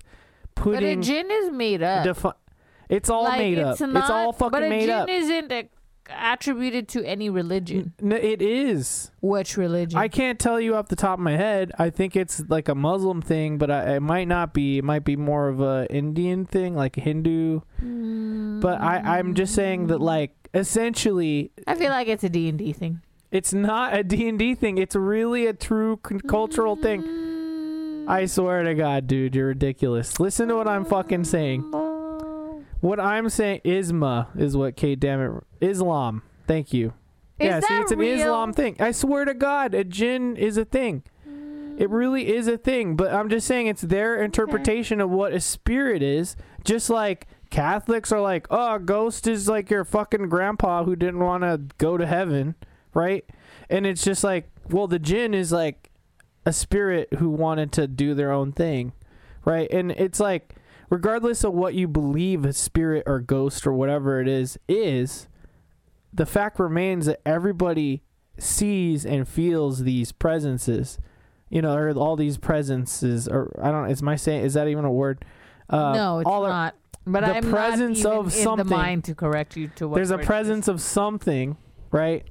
but 0.55 0.83
a 0.83 0.95
jinn 0.97 1.31
is 1.31 1.49
made 1.49 1.81
up. 1.81 2.03
defi- 2.03 2.37
it's 2.89 3.09
all 3.09 3.23
like, 3.23 3.39
made 3.39 3.57
up. 3.59 3.71
it's 3.73 3.81
it's 3.81 4.09
all 4.09 4.33
fucking 4.33 4.51
but 4.51 4.63
a 4.63 4.69
made 4.69 4.81
jinn 4.87 4.89
up. 4.91 5.09
isn't 5.09 5.51
uh, 5.51 5.63
attributed 6.17 6.87
to 6.89 7.03
any 7.05 7.29
religion. 7.29 7.93
N- 8.01 8.11
it 8.11 8.41
is. 8.41 9.11
Which 9.21 9.57
religion? 9.57 9.97
I 9.99 10.07
can't 10.07 10.39
tell 10.39 10.59
you 10.59 10.75
off 10.75 10.87
the 10.87 10.95
top 10.95 11.19
of 11.19 11.23
my 11.23 11.37
head. 11.37 11.71
I 11.77 11.89
think 11.89 12.15
it's 12.15 12.43
like 12.49 12.67
a 12.69 12.75
Muslim 12.75 13.21
thing, 13.21 13.57
but 13.57 13.69
I, 13.71 13.95
it 13.95 13.99
might 14.01 14.27
not 14.27 14.53
be. 14.53 14.77
It 14.79 14.83
might 14.83 15.03
be 15.03 15.15
more 15.15 15.47
of 15.47 15.61
a 15.61 15.87
Indian 15.89 16.45
thing, 16.45 16.75
like 16.75 16.95
Hindu. 16.95 17.61
But 17.79 18.81
I, 18.81 19.17
I'm 19.17 19.33
just 19.33 19.55
saying 19.55 19.87
that, 19.87 19.99
mm. 19.99 20.03
like, 20.03 20.35
essentially, 20.53 21.51
I 21.65 21.75
feel 21.75 21.89
like 21.89 22.07
it's 22.07 22.23
a 22.23 22.29
D 22.29 22.47
and 22.49 22.57
D 22.57 22.73
thing. 22.73 23.01
it's 23.31 23.53
not 23.53 23.95
a 23.95 24.03
D&D 24.03 24.55
thing. 24.55 24.77
It's 24.77 24.95
really 24.95 25.47
a 25.47 25.53
true 25.53 25.99
c- 26.07 26.19
cultural 26.27 26.75
thing. 26.75 28.05
I 28.07 28.25
swear 28.25 28.63
to 28.63 28.73
God, 28.75 29.07
dude, 29.07 29.35
you're 29.35 29.47
ridiculous. 29.47 30.19
Listen 30.19 30.49
to 30.49 30.55
what 30.55 30.67
I'm 30.67 30.85
fucking 30.85 31.23
saying. 31.23 31.63
Mm. 31.63 31.90
What 32.81 32.99
I'm 32.99 33.29
saying, 33.29 33.61
Isma 33.63 34.27
is 34.37 34.57
what, 34.57 34.75
Kate, 34.75 34.99
damn 34.99 35.21
it, 35.21 35.43
Islam. 35.61 36.23
Thank 36.47 36.73
you. 36.73 36.93
Is 37.39 37.47
yeah, 37.47 37.59
see, 37.59 37.77
it's 37.77 37.91
an 37.91 37.99
real? 37.99 38.19
Islam 38.19 38.53
thing. 38.53 38.75
I 38.79 38.91
swear 38.91 39.25
to 39.25 39.33
God, 39.33 39.73
a 39.73 39.83
jinn 39.83 40.35
is 40.35 40.57
a 40.57 40.65
thing. 40.65 41.03
It 41.25 41.89
mm. 41.89 41.91
really 41.91 42.33
is 42.33 42.47
a 42.47 42.57
thing, 42.57 42.95
but 42.95 43.13
I'm 43.13 43.29
just 43.29 43.47
saying 43.47 43.67
it's 43.67 43.81
their 43.81 44.21
interpretation 44.21 44.99
of 44.99 45.09
what 45.09 45.31
a 45.31 45.39
spirit 45.39 46.03
is. 46.03 46.35
Just 46.63 46.89
like 46.89 47.27
Catholics 47.51 48.11
are 48.11 48.21
like, 48.21 48.47
oh, 48.49 48.75
a 48.75 48.79
ghost 48.79 49.27
is 49.27 49.47
like 49.47 49.69
your 49.69 49.85
fucking 49.85 50.29
grandpa 50.29 50.83
who 50.83 50.95
didn't 50.95 51.19
want 51.19 51.43
to 51.43 51.61
go 51.77 51.97
to 51.97 52.05
heaven, 52.05 52.55
right? 52.93 53.25
And 53.69 53.85
it's 53.85 54.03
just 54.03 54.23
like, 54.23 54.49
well, 54.69 54.87
the 54.87 54.99
jinn 54.99 55.33
is 55.33 55.51
like 55.51 55.91
a 56.45 56.53
spirit 56.53 57.13
who 57.19 57.29
wanted 57.29 57.71
to 57.73 57.87
do 57.87 58.15
their 58.15 58.31
own 58.31 58.51
thing, 58.51 58.93
right? 59.45 59.71
And 59.71 59.91
it's 59.91 60.19
like, 60.19 60.55
regardless 60.91 61.43
of 61.43 61.53
what 61.53 61.73
you 61.73 61.87
believe 61.87 62.45
a 62.45 62.53
spirit 62.53 63.03
or 63.07 63.19
ghost 63.19 63.65
or 63.65 63.73
whatever 63.73 64.21
it 64.21 64.27
is 64.27 64.59
is, 64.67 65.27
the 66.13 66.25
fact 66.25 66.59
remains 66.59 67.07
that 67.07 67.21
everybody 67.25 68.03
sees 68.37 69.05
and 69.05 69.27
feels 69.27 69.83
these 69.83 70.11
presences, 70.11 70.99
you 71.49 71.61
know, 71.61 71.73
or 71.73 71.91
all 71.93 72.15
these 72.15 72.37
presences, 72.37 73.27
or 73.27 73.57
I 73.63 73.71
don't. 73.71 73.89
Is 73.89 74.03
my 74.03 74.17
saying 74.17 74.43
is 74.43 74.53
that 74.53 74.67
even 74.67 74.85
a 74.85 74.91
word? 74.91 75.25
Uh, 75.69 75.93
no, 75.93 76.19
it's 76.19 76.27
all 76.27 76.43
not. 76.43 76.75
But 77.07 77.21
the 77.21 77.37
I'm 77.37 77.49
presence 77.49 78.05
of 78.05 78.25
in 78.25 78.31
something. 78.31 78.67
the 78.67 78.75
mind 78.75 79.05
to 79.05 79.15
correct 79.15 79.55
you 79.55 79.69
to 79.77 79.87
what 79.87 79.95
there's 79.95 80.11
a 80.11 80.15
word 80.15 80.19
it 80.19 80.23
is. 80.23 80.27
presence 80.27 80.67
of 80.67 80.81
something, 80.81 81.57
right? 81.89 82.27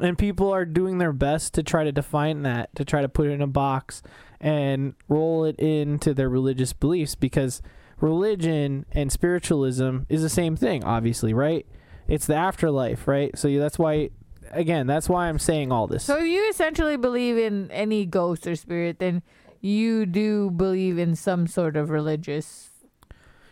And 0.00 0.18
people 0.18 0.52
are 0.52 0.64
doing 0.64 0.98
their 0.98 1.12
best 1.12 1.54
to 1.54 1.62
try 1.62 1.84
to 1.84 1.92
define 1.92 2.42
that, 2.42 2.74
to 2.76 2.84
try 2.84 3.02
to 3.02 3.08
put 3.08 3.28
it 3.28 3.32
in 3.32 3.42
a 3.42 3.46
box 3.46 4.02
and 4.40 4.94
roll 5.08 5.44
it 5.44 5.58
into 5.60 6.12
their 6.12 6.28
religious 6.28 6.72
beliefs 6.72 7.14
because 7.14 7.62
religion 8.00 8.84
and 8.92 9.12
spiritualism 9.12 9.98
is 10.08 10.22
the 10.22 10.28
same 10.28 10.56
thing, 10.56 10.82
obviously, 10.82 11.32
right? 11.32 11.66
It's 12.08 12.26
the 12.26 12.34
afterlife, 12.34 13.06
right? 13.06 13.36
So 13.38 13.48
that's 13.58 13.78
why, 13.78 14.10
again, 14.50 14.88
that's 14.88 15.08
why 15.08 15.28
I'm 15.28 15.38
saying 15.38 15.70
all 15.70 15.86
this. 15.86 16.04
So 16.04 16.18
if 16.18 16.26
you 16.26 16.48
essentially 16.50 16.96
believe 16.96 17.38
in 17.38 17.70
any 17.70 18.04
ghost 18.04 18.46
or 18.46 18.56
spirit, 18.56 18.98
then 18.98 19.22
you 19.60 20.04
do 20.04 20.50
believe 20.50 20.98
in 20.98 21.14
some 21.14 21.46
sort 21.46 21.76
of 21.76 21.90
religious. 21.90 22.70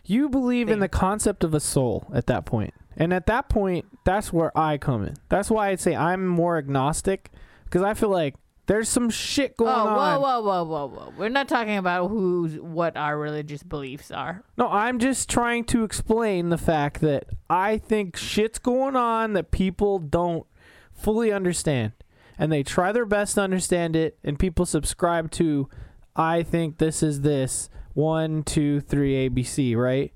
You 0.05 0.29
believe 0.29 0.69
in 0.69 0.81
the 0.81 0.89
concept 0.89 1.45
of 1.45 1.55
a 1.55 1.61
soul 1.61 2.11
at 2.13 2.27
that 2.27 2.45
point. 2.45 2.75
And 2.97 3.13
at 3.15 3.27
that 3.27 3.49
point, 3.49 3.87
that's 4.05 4.33
where 4.33 4.57
I 4.57 4.79
come 4.79 5.05
in. 5.05 5.15
That's 5.29 5.51
why 5.51 5.69
I'd 5.69 5.81
say 5.81 5.95
I'm 5.95 6.27
more 6.27 6.59
agnostic 6.59 7.31
because 7.65 7.83
I 7.83 7.95
feel 7.95 8.09
like 8.11 8.35
there's 8.67 8.89
some 8.89 9.11
shit 9.11 9.55
oh, 9.59 9.65
going 9.65 9.77
oh, 9.77 9.89
on. 9.89 10.21
whoa, 10.21 10.21
whoa, 10.21 10.43
whoa, 10.43 10.65
whoa, 10.65 10.87
whoa! 10.87 11.13
We're 11.17 11.29
not 11.29 11.49
talking 11.49 11.77
about 11.77 12.09
who's 12.09 12.55
what 12.55 12.97
our 12.97 13.19
religious 13.19 13.63
beliefs 13.63 14.11
are. 14.11 14.45
No, 14.57 14.69
I'm 14.69 14.99
just 14.99 15.29
trying 15.29 15.65
to 15.65 15.83
explain 15.83 16.51
the 16.51 16.59
fact 16.59 17.01
that 17.01 17.25
I 17.49 17.79
think 17.79 18.17
shit's 18.17 18.61
going 18.61 18.95
on 18.95 19.33
that 19.33 19.51
people 19.51 19.99
don't 19.99 20.47
fully 20.93 21.33
understand. 21.33 21.93
And 22.39 22.53
they 22.53 22.63
try 22.63 22.93
their 22.93 23.07
best 23.07 23.35
to 23.35 23.43
understand 23.43 23.97
it, 23.97 24.19
and 24.25 24.39
people 24.39 24.65
subscribe 24.65 25.31
to, 25.33 25.69
I 26.17 26.43
think 26.43 26.79
this 26.79 27.03
is 27.03 27.21
this, 27.23 27.69
one, 27.93 28.45
two, 28.45 28.81
three, 28.81 29.29
ABC, 29.29 29.77
right? 29.77 30.13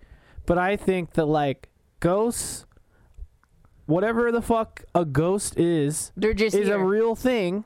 But 0.47 0.59
I 0.59 0.77
think 0.77 1.15
that, 1.15 1.27
like, 1.27 1.69
ghosts, 2.05 2.67
whatever 3.87 4.31
the 4.31 4.43
fuck 4.43 4.85
a 4.95 5.05
ghost 5.07 5.59
is, 5.59 6.13
They're 6.17 6.35
just 6.35 6.55
is 6.55 6.67
here. 6.69 6.77
a 6.77 6.85
real 6.85 7.17
thing. 7.17 7.65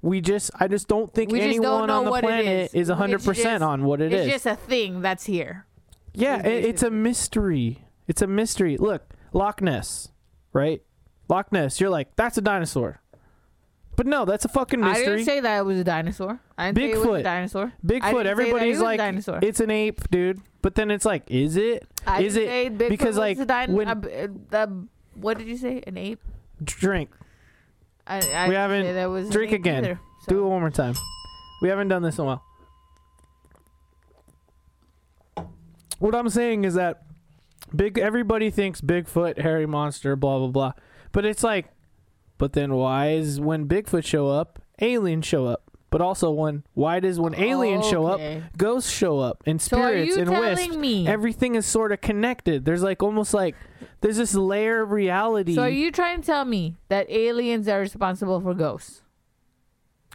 We 0.00 0.20
just, 0.20 0.50
I 0.58 0.68
just 0.68 0.88
don't 0.88 1.12
think 1.12 1.30
We 1.30 1.40
just 1.40 1.56
don't 1.56 1.64
anyone 1.66 1.88
know 1.88 1.98
on 1.98 2.04
the 2.04 2.10
what 2.10 2.24
it 2.24 2.26
planet 2.26 2.70
is. 2.74 2.88
is 2.88 2.88
100% 2.88 3.34
just- 3.34 3.62
on 3.62 3.84
what 3.84 4.00
it 4.00 4.12
it's 4.12 4.26
is. 4.26 4.32
just 4.32 4.46
a 4.46 4.56
thing 4.56 5.02
that's 5.02 5.26
here. 5.26 5.66
Yeah, 6.14 6.38
it, 6.46 6.64
it's 6.64 6.82
a 6.82 6.90
mystery. 6.90 7.84
It's 8.08 8.22
a 8.22 8.26
mystery. 8.26 8.76
Look, 8.78 9.02
Loch 9.32 9.60
Ness, 9.60 10.08
right? 10.52 10.82
Loch 11.28 11.52
Ness. 11.52 11.80
You're 11.80 11.90
like, 11.90 12.16
that's 12.16 12.38
a 12.38 12.40
dinosaur. 12.40 13.00
But 14.00 14.06
no, 14.06 14.24
that's 14.24 14.46
a 14.46 14.48
fucking 14.48 14.80
mystery. 14.80 15.02
I 15.02 15.08
didn't 15.10 15.24
say 15.26 15.40
that 15.40 15.58
it 15.58 15.64
was 15.66 15.78
a 15.78 15.84
dinosaur. 15.84 16.40
I 16.56 16.72
didn't 16.72 16.78
say 16.78 16.90
it 16.92 16.96
was 16.96 17.04
a 17.04 17.08
Bigfoot. 17.10 17.22
dinosaur. 17.22 17.64
I 17.64 17.86
Bigfoot. 17.86 17.90
didn't 17.90 18.02
say 18.04 18.16
that 18.22 18.26
Everybody's 18.28 18.72
was 18.76 18.80
a 18.80 18.84
like, 18.84 18.96
dinosaur. 18.98 19.38
it's 19.42 19.60
an 19.60 19.70
ape, 19.70 20.10
dude. 20.10 20.40
But 20.62 20.74
then 20.74 20.90
it's 20.90 21.04
like, 21.04 21.24
is 21.30 21.56
it? 21.58 21.86
I 22.06 22.22
is 22.22 22.32
didn't 22.32 22.48
it? 22.48 22.50
say 22.50 22.70
Bigfoot 22.70 22.88
because 22.88 23.08
was 23.08 23.18
like 23.18 23.38
a 23.68 23.70
when 23.70 23.88
a 23.88 23.94
b- 23.96 24.08
uh, 24.14 24.28
the 24.48 24.86
what 25.16 25.36
did 25.36 25.48
you 25.48 25.58
say? 25.58 25.82
An 25.86 25.98
ape? 25.98 26.18
drink, 26.64 27.10
I, 28.06 28.16
I 28.16 28.20
didn't 28.20 28.52
haven't- 28.54 28.84
say 28.86 28.92
that 28.94 29.06
was 29.10 29.26
an 29.26 29.32
drink 29.32 29.52
ape 29.52 29.60
again. 29.60 29.84
either, 29.84 30.00
do 30.28 30.46
it 30.46 30.48
one 30.48 30.60
more 30.60 30.70
time. 30.70 30.94
We 31.60 31.68
haven't 31.68 31.88
done 31.88 32.00
this 32.00 32.16
in 32.16 32.22
a 32.22 32.26
while. 32.26 32.42
What 35.98 36.14
I'm 36.14 36.30
saying 36.30 36.64
is 36.64 36.72
that 36.72 37.02
big. 37.76 37.98
Everybody 37.98 38.50
thinks 38.50 38.80
Bigfoot, 38.80 39.38
hairy 39.40 39.66
monster, 39.66 40.16
blah 40.16 40.38
blah 40.38 40.48
blah. 40.48 40.72
But 41.12 41.26
it's 41.26 41.42
like, 41.44 41.66
but 42.40 42.54
then 42.54 42.74
why 42.74 43.10
is 43.10 43.38
when 43.38 43.68
Bigfoot 43.68 44.04
show 44.04 44.26
up, 44.28 44.58
aliens 44.80 45.24
show 45.26 45.46
up? 45.46 45.70
But 45.90 46.00
also 46.00 46.30
when 46.30 46.64
why 46.74 47.00
does 47.00 47.18
when 47.20 47.34
aliens 47.34 47.86
show 47.86 48.06
up, 48.06 48.20
ghosts 48.56 48.90
show 48.90 49.18
up 49.18 49.42
and 49.46 49.60
So 49.60 49.76
are 49.78 49.88
spirits 49.90 50.14
you 50.16 50.22
and 50.22 50.30
telling 50.30 50.56
wisps? 50.56 50.76
me? 50.76 51.06
Everything 51.06 51.54
is 51.56 51.66
sort 51.66 51.90
of 51.92 52.00
connected. 52.00 52.64
There's 52.64 52.82
like 52.82 53.02
almost 53.02 53.34
like 53.34 53.54
there's 54.00 54.16
this 54.16 54.34
layer 54.34 54.82
of 54.82 54.90
reality 54.92 55.54
So 55.56 55.62
are 55.62 55.68
you 55.68 55.90
trying 55.92 56.20
to 56.22 56.26
tell 56.26 56.44
me 56.44 56.76
that 56.88 57.10
aliens 57.10 57.66
are 57.68 57.80
responsible 57.80 58.40
for 58.40 58.54
ghosts? 58.54 59.02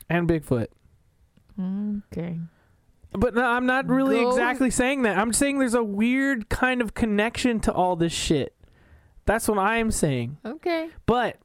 and 0.09 0.27
Bigfoot. 0.29 0.67
Okay. 1.59 2.39
But 3.11 3.33
no, 3.35 3.43
I'm 3.43 3.65
not 3.65 3.87
really 3.87 4.25
exactly 4.25 4.69
saying 4.69 5.03
that. 5.03 5.17
I'm 5.17 5.31
saying 5.33 5.59
there's 5.59 5.73
a 5.73 5.83
weird 5.83 6.49
kind 6.49 6.81
of 6.81 6.93
connection 6.93 7.59
to 7.61 7.71
all 7.73 7.95
this 7.95 8.11
shit. 8.13 8.53
That's 9.25 9.47
what 9.47 9.57
I 9.57 9.77
am 9.77 9.89
saying. 9.91 10.37
Okay. 10.45 10.89
But 11.05 11.37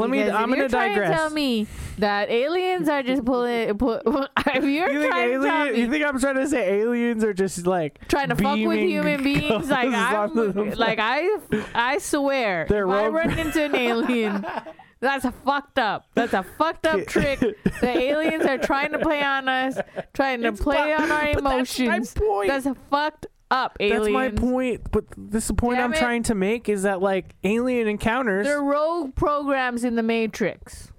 let 0.00 0.10
me. 0.10 0.22
I'm 0.22 0.48
gonna 0.48 0.56
you're 0.56 0.68
trying 0.68 0.92
digress. 0.92 1.10
To 1.10 1.16
tell 1.16 1.30
me 1.30 1.66
that 1.98 2.30
aliens 2.30 2.88
are 2.88 3.02
just 3.02 3.24
pulling. 3.24 3.76
Pull, 3.78 4.00
if 4.46 4.64
you're 4.64 4.90
you 4.90 5.08
trying 5.08 5.40
to 5.40 5.46
tell 5.46 5.64
me 5.72 5.80
You 5.80 5.90
think 5.90 6.04
I'm 6.04 6.18
trying 6.18 6.36
to 6.36 6.48
say 6.48 6.80
aliens 6.80 7.22
are 7.24 7.32
just 7.34 7.66
like 7.66 8.06
trying 8.08 8.28
to 8.30 8.36
fuck 8.36 8.58
with 8.58 8.78
human 8.80 9.22
beings, 9.22 9.68
like 9.68 9.88
I'm, 9.92 10.70
like 10.72 10.98
I, 11.00 11.28
I 11.74 11.98
swear, 11.98 12.66
They're 12.68 12.86
if 12.86 12.92
I 12.92 13.08
run 13.08 13.38
into 13.38 13.62
an 13.62 13.74
alien, 13.74 14.46
that's 15.00 15.24
a 15.24 15.32
fucked 15.32 15.78
up. 15.78 16.06
That's 16.14 16.32
a 16.32 16.42
fucked 16.42 16.86
up 16.86 17.06
trick. 17.06 17.40
The 17.40 17.88
aliens 17.88 18.44
are 18.44 18.58
trying 18.58 18.92
to 18.92 18.98
play 18.98 19.22
on 19.22 19.48
us, 19.48 19.78
trying 20.14 20.42
to 20.42 20.48
It's 20.48 20.60
play 20.60 20.94
fu- 20.96 21.02
on 21.02 21.10
our 21.10 21.24
that's 21.26 21.38
emotions. 21.38 22.14
point. 22.14 22.48
That's 22.48 22.66
a 22.66 22.74
fucked 22.90 23.26
up 23.50 23.76
aliens. 23.80 24.06
That's 24.06 24.40
my 24.42 24.48
point. 24.50 24.90
But 24.92 25.04
this 25.16 25.44
is 25.44 25.48
the 25.48 25.54
point 25.54 25.76
Damn 25.78 25.86
I'm 25.86 25.92
it. 25.94 25.98
trying 25.98 26.22
to 26.24 26.34
make 26.34 26.68
is 26.68 26.82
that 26.84 27.00
like 27.00 27.34
alien 27.44 27.88
encounters. 27.88 28.46
They're 28.46 28.62
rogue 28.62 29.14
programs 29.14 29.84
in 29.84 29.96
the 29.96 30.02
Matrix. 30.02 30.92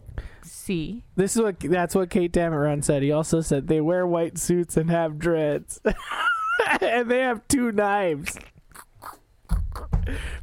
See, 0.43 1.03
This 1.15 1.35
is 1.35 1.41
what 1.41 1.59
that's 1.59 1.95
what 1.95 2.09
Kate 2.09 2.31
Dammit 2.31 2.59
Run 2.59 2.81
said. 2.81 3.01
He 3.03 3.11
also 3.11 3.41
said 3.41 3.67
they 3.67 3.81
wear 3.81 4.05
white 4.05 4.37
suits 4.37 4.77
and 4.77 4.89
have 4.91 5.17
dreads, 5.17 5.81
and 6.81 7.09
they 7.09 7.19
have 7.19 7.47
two 7.47 7.71
knives. 7.71 8.37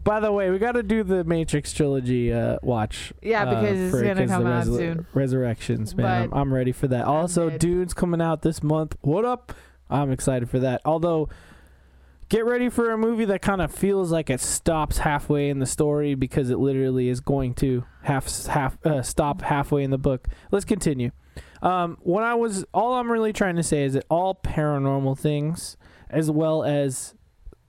By 0.05 0.21
the 0.21 0.33
way, 0.33 0.51
we 0.51 0.59
got 0.59 0.73
to 0.73 0.83
do 0.83 1.03
the 1.03 1.25
Matrix 1.25 1.73
trilogy 1.73 2.33
uh, 2.33 2.59
watch. 2.63 3.13
Yeah, 3.23 3.43
uh, 3.45 3.61
because 3.61 3.79
it's 3.79 3.91
for- 3.97 4.03
gonna 4.03 4.27
come 4.27 4.47
out 4.47 4.65
soon. 4.65 5.07
Resurrections, 5.15 5.95
man. 5.95 6.25
I'm, 6.25 6.35
I'm 6.35 6.55
ready 6.55 6.73
for 6.73 6.89
that. 6.89 7.05
Also, 7.05 7.51
dead. 7.51 7.61
Dune's 7.61 7.95
coming 7.95 8.21
out 8.21 8.43
this 8.43 8.63
month. 8.63 8.97
What 9.03 9.25
up? 9.25 9.53
I'm 9.91 10.11
excited 10.11 10.49
for 10.51 10.59
that. 10.61 10.81
Although, 10.85 11.29
get 12.29 12.45
ready 12.45 12.69
for 12.69 12.91
a 12.91 12.99
movie 12.99 13.25
that 13.27 13.43
kind 13.43 13.61
of 13.61 13.73
feels 13.73 14.13
like 14.13 14.31
it 14.31 14.41
stops 14.41 14.99
halfway 14.99 15.49
in 15.49 15.59
the 15.59 15.67
story 15.67 16.15
because 16.15 16.51
it 16.51 16.59
literally 16.59 17.09
is 17.09 17.21
going 17.21 17.55
to 17.55 17.85
half 18.03 18.47
half 18.47 18.85
uh, 18.85 19.03
stop 19.03 19.43
halfway 19.43 19.83
in 19.83 19.91
the 19.91 19.99
book. 19.99 20.29
Let's 20.51 20.65
continue. 20.65 21.11
Um, 21.63 21.97
what 22.01 22.23
I 22.23 22.35
was 22.35 22.65
all 22.75 22.95
I'm 22.95 23.11
really 23.11 23.33
trying 23.33 23.57
to 23.57 23.63
say 23.63 23.85
is 23.85 23.95
that 23.95 24.05
all 24.09 24.35
paranormal 24.35 25.19
things, 25.19 25.77
as 26.11 26.31
well 26.31 26.63
as 26.65 27.15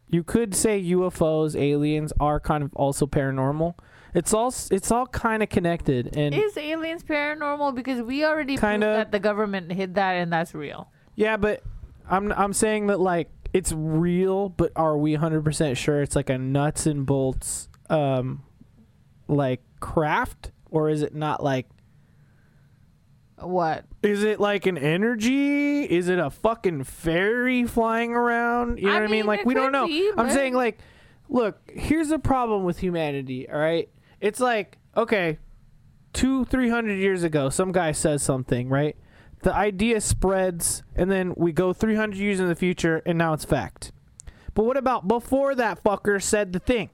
you 0.09 0.23
could 0.23 0.55
say 0.55 0.81
UFOs, 0.81 1.59
aliens, 1.59 2.11
are 2.19 2.39
kind 2.39 2.63
of 2.63 2.73
also 2.75 3.05
paranormal. 3.05 3.75
It's 4.13 4.33
all 4.33 4.53
it's 4.71 4.91
all 4.91 5.05
kind 5.07 5.43
of 5.43 5.49
connected 5.49 6.17
and 6.17 6.33
is 6.33 6.57
aliens 6.57 7.03
paranormal? 7.03 7.75
Because 7.75 8.01
we 8.01 8.25
already 8.25 8.57
Kinda. 8.57 8.85
proved 8.85 8.97
that 8.97 9.11
the 9.11 9.19
government 9.19 9.71
hid 9.71 9.95
that, 9.95 10.13
and 10.13 10.33
that's 10.33 10.53
real. 10.53 10.89
Yeah, 11.15 11.37
but 11.37 11.63
I'm 12.09 12.31
I'm 12.33 12.53
saying 12.53 12.87
that 12.87 12.99
like 12.99 13.29
it's 13.53 13.71
real, 13.71 14.49
but 14.49 14.71
are 14.75 14.97
we 14.97 15.15
100% 15.15 15.77
sure 15.77 16.01
it's 16.01 16.15
like 16.15 16.29
a 16.29 16.37
nuts 16.37 16.85
and 16.85 17.05
bolts 17.05 17.67
um 17.89 18.43
like 19.27 19.61
craft 19.79 20.51
or 20.69 20.89
is 20.89 21.01
it 21.01 21.15
not 21.15 21.43
like 21.43 21.67
What? 23.37 23.85
is 24.03 24.23
it 24.23 24.39
like 24.39 24.65
an 24.65 24.77
energy? 24.77 25.83
Is 25.83 26.09
it 26.09 26.19
a 26.19 26.29
fucking 26.29 26.83
fairy 26.83 27.65
flying 27.65 28.13
around? 28.13 28.79
You 28.79 28.85
know 28.87 28.91
I 28.91 28.99
what 28.99 29.03
I 29.03 29.07
mean? 29.07 29.25
Like 29.25 29.45
we 29.45 29.53
don't 29.53 29.71
know. 29.71 29.87
be, 29.87 30.11
I'm 30.17 30.29
saying 30.29 30.53
like 30.53 30.79
look, 31.29 31.57
here's 31.73 32.09
the 32.09 32.19
problem 32.19 32.63
with 32.63 32.79
humanity, 32.79 33.47
all 33.49 33.59
right? 33.59 33.87
It's 34.19 34.39
like, 34.39 34.77
okay, 34.97 35.37
2 36.13 36.45
300 36.45 36.95
years 36.95 37.23
ago 37.23 37.49
some 37.49 37.71
guy 37.71 37.91
says 37.91 38.21
something, 38.21 38.67
right? 38.69 38.95
The 39.41 39.53
idea 39.53 40.01
spreads 40.01 40.83
and 40.95 41.09
then 41.09 41.33
we 41.37 41.51
go 41.51 41.71
300 41.73 42.17
years 42.17 42.39
in 42.39 42.47
the 42.47 42.55
future 42.55 43.01
and 43.05 43.17
now 43.17 43.33
it's 43.33 43.45
fact. 43.45 43.91
But 44.53 44.65
what 44.65 44.77
about 44.77 45.07
before 45.07 45.55
that 45.55 45.83
fucker 45.83 46.21
said 46.21 46.51
the 46.53 46.59
thing? 46.59 46.89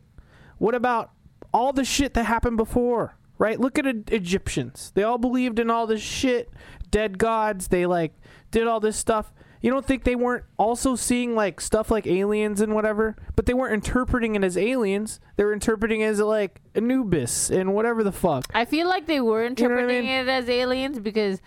What 0.58 0.76
about 0.76 1.12
all 1.54 1.74
the 1.74 1.86
shit 1.86 2.14
that 2.14 2.26
happened 2.26 2.58
before? 2.58 3.16
Right? 3.38 3.60
Look 3.60 3.78
at 3.80 3.86
Egyptians. 3.86 4.92
They 4.96 5.04
all 5.04 5.18
believed 5.18 5.60
in 5.60 5.70
all 5.70 5.88
this 5.88 6.02
shit, 6.02 6.50
dead 6.92 7.18
gods. 7.18 7.68
They 7.68 7.86
like 7.86 8.14
did 8.52 8.68
all 8.68 8.80
this 8.80 8.96
stuff. 8.96 9.34
You 9.62 9.72
don't 9.72 9.84
think 9.86 10.04
they 10.04 10.16
weren't 10.16 10.46
also 10.58 10.96
seeing 10.96 11.34
like 11.34 11.60
stuff 11.60 11.90
like 11.90 12.06
aliens 12.06 12.62
and 12.62 12.76
whatever, 12.76 13.16
but 13.36 13.48
they 13.48 13.54
weren't 13.56 13.74
interpreting 13.74 14.36
it 14.36 14.44
as 14.44 14.58
aliens. 14.58 15.20
They 15.38 15.44
were 15.44 15.54
interpreting 15.54 16.02
it 16.02 16.06
as 16.06 16.20
like 16.20 16.62
Anubis 16.76 17.50
and 17.50 17.74
whatever 17.74 18.04
the 18.04 18.12
fuck. 18.12 18.46
I 18.54 18.66
feel 18.66 18.88
like 18.88 19.08
they 19.08 19.20
were 19.20 19.40
know 19.40 19.46
I 19.46 19.48
interpreting 19.48 20.06
mean? 20.06 20.28
it 20.28 20.30
as 20.30 20.48
aliens 20.48 21.00
because 21.00 21.42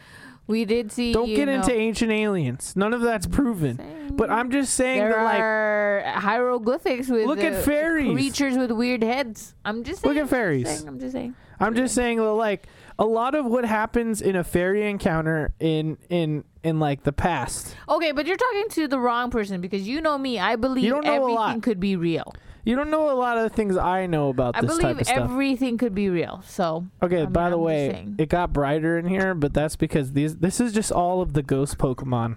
we 0.48 0.64
did 0.64 0.90
see. 0.90 1.12
Don't 1.12 1.28
you 1.28 1.36
get 1.36 1.46
know, 1.46 1.54
into 1.54 1.72
ancient 1.72 2.10
aliens. 2.10 2.74
None 2.74 2.92
of 2.92 3.02
that's 3.02 3.26
proven. 3.26 3.76
saying 3.76 4.16
But 4.16 4.30
I'm 4.30 4.50
just 4.50 4.74
saying 4.74 4.98
there 4.98 5.12
that 5.12 5.22
like 5.24 5.40
are 5.40 6.02
hieroglyphics 6.16 7.08
with 7.08 7.26
Look 7.26 7.38
at 7.40 7.52
uh, 7.52 7.62
fairies. 7.62 8.12
creatures 8.12 8.56
with 8.58 8.72
weird 8.72 9.02
heads. 9.04 9.54
I'm 9.64 9.84
just 9.84 10.04
Look 10.04 10.16
at 10.16 10.28
fairies. 10.28 10.66
I'm 10.66 10.74
just 10.74 10.82
saying. 10.82 10.88
I'm 10.88 11.00
just 11.00 11.12
saying. 11.12 11.34
I'm 11.60 11.74
just 11.74 11.94
saying 11.94 12.18
that 12.18 12.32
like 12.32 12.66
a 12.98 13.04
lot 13.04 13.34
of 13.34 13.44
what 13.46 13.64
happens 13.64 14.20
in 14.22 14.36
a 14.36 14.42
fairy 14.44 14.88
encounter 14.88 15.52
in 15.60 15.98
in 16.08 16.44
in 16.62 16.80
like 16.80 17.02
the 17.02 17.12
past. 17.12 17.76
Okay, 17.88 18.12
but 18.12 18.26
you're 18.26 18.36
talking 18.36 18.68
to 18.70 18.88
the 18.88 18.98
wrong 18.98 19.30
person 19.30 19.60
because 19.60 19.86
you 19.86 20.00
know 20.00 20.16
me. 20.18 20.38
I 20.38 20.56
believe 20.56 20.88
don't 20.90 21.04
know 21.04 21.10
a 21.12 21.14
everything 21.16 21.34
lot. 21.34 21.62
could 21.62 21.78
be 21.78 21.94
real. 21.96 22.32
You 22.64 22.76
don't 22.76 22.90
know 22.90 23.10
a 23.10 23.14
lot 23.16 23.38
of 23.38 23.44
the 23.44 23.50
things 23.50 23.76
I 23.76 24.06
know 24.06 24.28
about 24.28 24.56
I 24.56 24.60
this 24.60 24.72
type 24.72 24.80
believe 24.80 25.00
of 25.00 25.06
stuff. 25.06 25.16
everything 25.18 25.78
could 25.78 25.94
be 25.94 26.10
real. 26.10 26.42
So 26.46 26.86
Okay, 27.02 27.22
I 27.22 27.24
mean, 27.24 27.32
by 27.32 27.48
the 27.50 27.56
I'm 27.56 27.60
just 27.60 27.66
way, 27.66 27.90
saying. 27.90 28.14
it 28.18 28.28
got 28.28 28.52
brighter 28.52 28.98
in 28.98 29.06
here, 29.06 29.34
but 29.34 29.54
that's 29.54 29.76
because 29.76 30.12
these 30.12 30.36
this 30.38 30.60
is 30.60 30.72
just 30.72 30.92
all 30.92 31.22
of 31.22 31.32
the 31.32 31.42
ghost 31.42 31.78
Pokemon. 31.78 32.36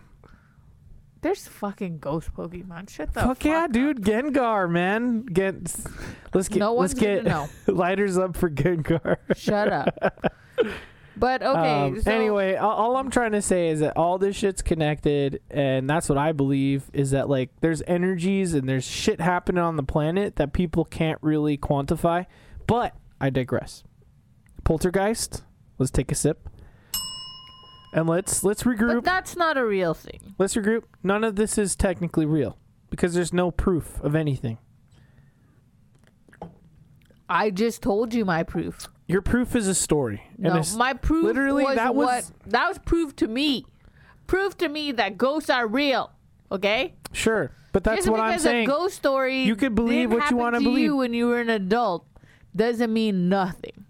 there's 1.22 1.48
fucking 1.48 2.00
ghost 2.00 2.34
Pokemon. 2.36 2.90
Shut 2.90 3.14
the 3.14 3.20
Fuck, 3.22 3.30
fuck 3.38 3.46
yeah, 3.46 3.66
up. 3.66 3.72
dude, 3.72 4.02
Gengar, 4.02 4.70
man. 4.70 5.24
Get 5.26 5.56
let's 6.34 6.48
get 6.48 6.60
No 6.60 6.74
let's 6.76 6.94
one's 6.94 7.02
gonna 7.02 7.16
get 7.16 7.24
know. 7.26 7.50
lighters 7.68 8.18
up 8.18 8.36
for 8.38 8.50
Gengar. 8.50 9.18
Shut 9.36 9.72
up. 9.72 10.32
But 11.18 11.44
okay. 11.44 11.82
Um, 11.82 12.02
so, 12.02 12.12
anyway, 12.12 12.56
all, 12.56 12.72
all 12.72 12.98
I'm 12.98 13.10
trying 13.10 13.34
to 13.34 13.42
say 13.42 13.70
is 13.70 13.82
that 13.82 13.98
all 13.98 14.18
this 14.18 14.36
shit's 14.36 14.62
connected, 14.62 15.42
and 15.50 15.90
that's 15.90 16.08
what 16.08 16.18
I 16.18 16.32
believe 16.32 16.90
is 16.94 17.12
that 17.12 17.30
like 17.30 17.50
there's 17.60 17.82
energies 17.86 18.54
and 18.54 18.68
there's 18.68 18.86
shit 18.86 19.20
happening 19.20 19.62
on 19.62 19.76
the 19.76 19.84
planet 19.84 20.38
that 20.38 20.54
people 20.54 20.86
can't 20.86 21.20
really 21.22 21.58
quantify. 21.58 22.26
But 22.66 22.96
I 23.20 23.30
digress. 23.30 23.84
Poltergeist. 24.64 25.44
Let's 25.78 25.92
take 25.92 26.12
a 26.12 26.16
sip, 26.16 26.48
and 27.94 28.08
let's 28.08 28.44
let's 28.44 28.64
regroup. 28.64 28.96
But 28.96 29.04
that's 29.04 29.36
not 29.36 29.58
a 29.58 29.66
real 29.66 29.94
thing. 29.94 30.36
let's 30.38 30.56
regroup. 30.56 30.84
None 31.04 31.24
of 31.24 31.36
this 31.36 31.58
is 31.58 31.76
technically 31.76 32.26
real 32.26 32.58
because 32.90 33.14
there's 33.16 33.34
no 33.34 33.50
proof 33.52 34.00
of 34.02 34.16
anything. 34.16 34.60
I 37.28 37.50
just 37.50 37.82
told 37.82 38.14
you 38.14 38.26
my 38.26 38.44
proof. 38.44 38.90
Your 39.08 39.22
proof 39.22 39.56
is 39.56 39.68
a 39.68 39.76
story. 39.76 40.24
and 40.36 40.44
No, 40.46 40.50
it's- 40.52 40.76
my 40.76 40.94
proof 40.94 41.26
literally, 41.26 41.64
was 41.66 41.76
that 41.76 41.94
was- 41.96 42.06
what 42.06 42.32
that 42.52 42.68
was 42.70 42.78
proof 42.80 43.16
to 43.18 43.28
me. 43.28 43.66
Proof 44.28 44.58
to 44.60 44.70
me 44.70 44.92
that 44.94 45.18
ghosts 45.18 45.50
are 45.50 45.68
real. 45.68 46.12
Okay, 46.52 46.94
sure, 47.12 47.52
but 47.74 47.84
that's 47.84 48.00
just 48.00 48.10
what 48.10 48.20
I'm 48.20 48.30
because 48.32 48.44
saying. 48.44 48.64
a 48.66 48.72
ghost 48.72 48.96
story 48.96 49.44
You 49.44 49.56
could 49.56 49.74
believe 49.76 50.12
what 50.12 50.30
you 50.32 50.38
wanna 50.38 50.60
believe. 50.62 50.80
You 50.86 50.96
when 50.98 51.14
you 51.14 51.28
were 51.28 51.40
an 51.42 51.50
adult 51.50 52.06
doesn't 52.56 52.92
mean 52.92 53.28
nothing. 53.30 53.86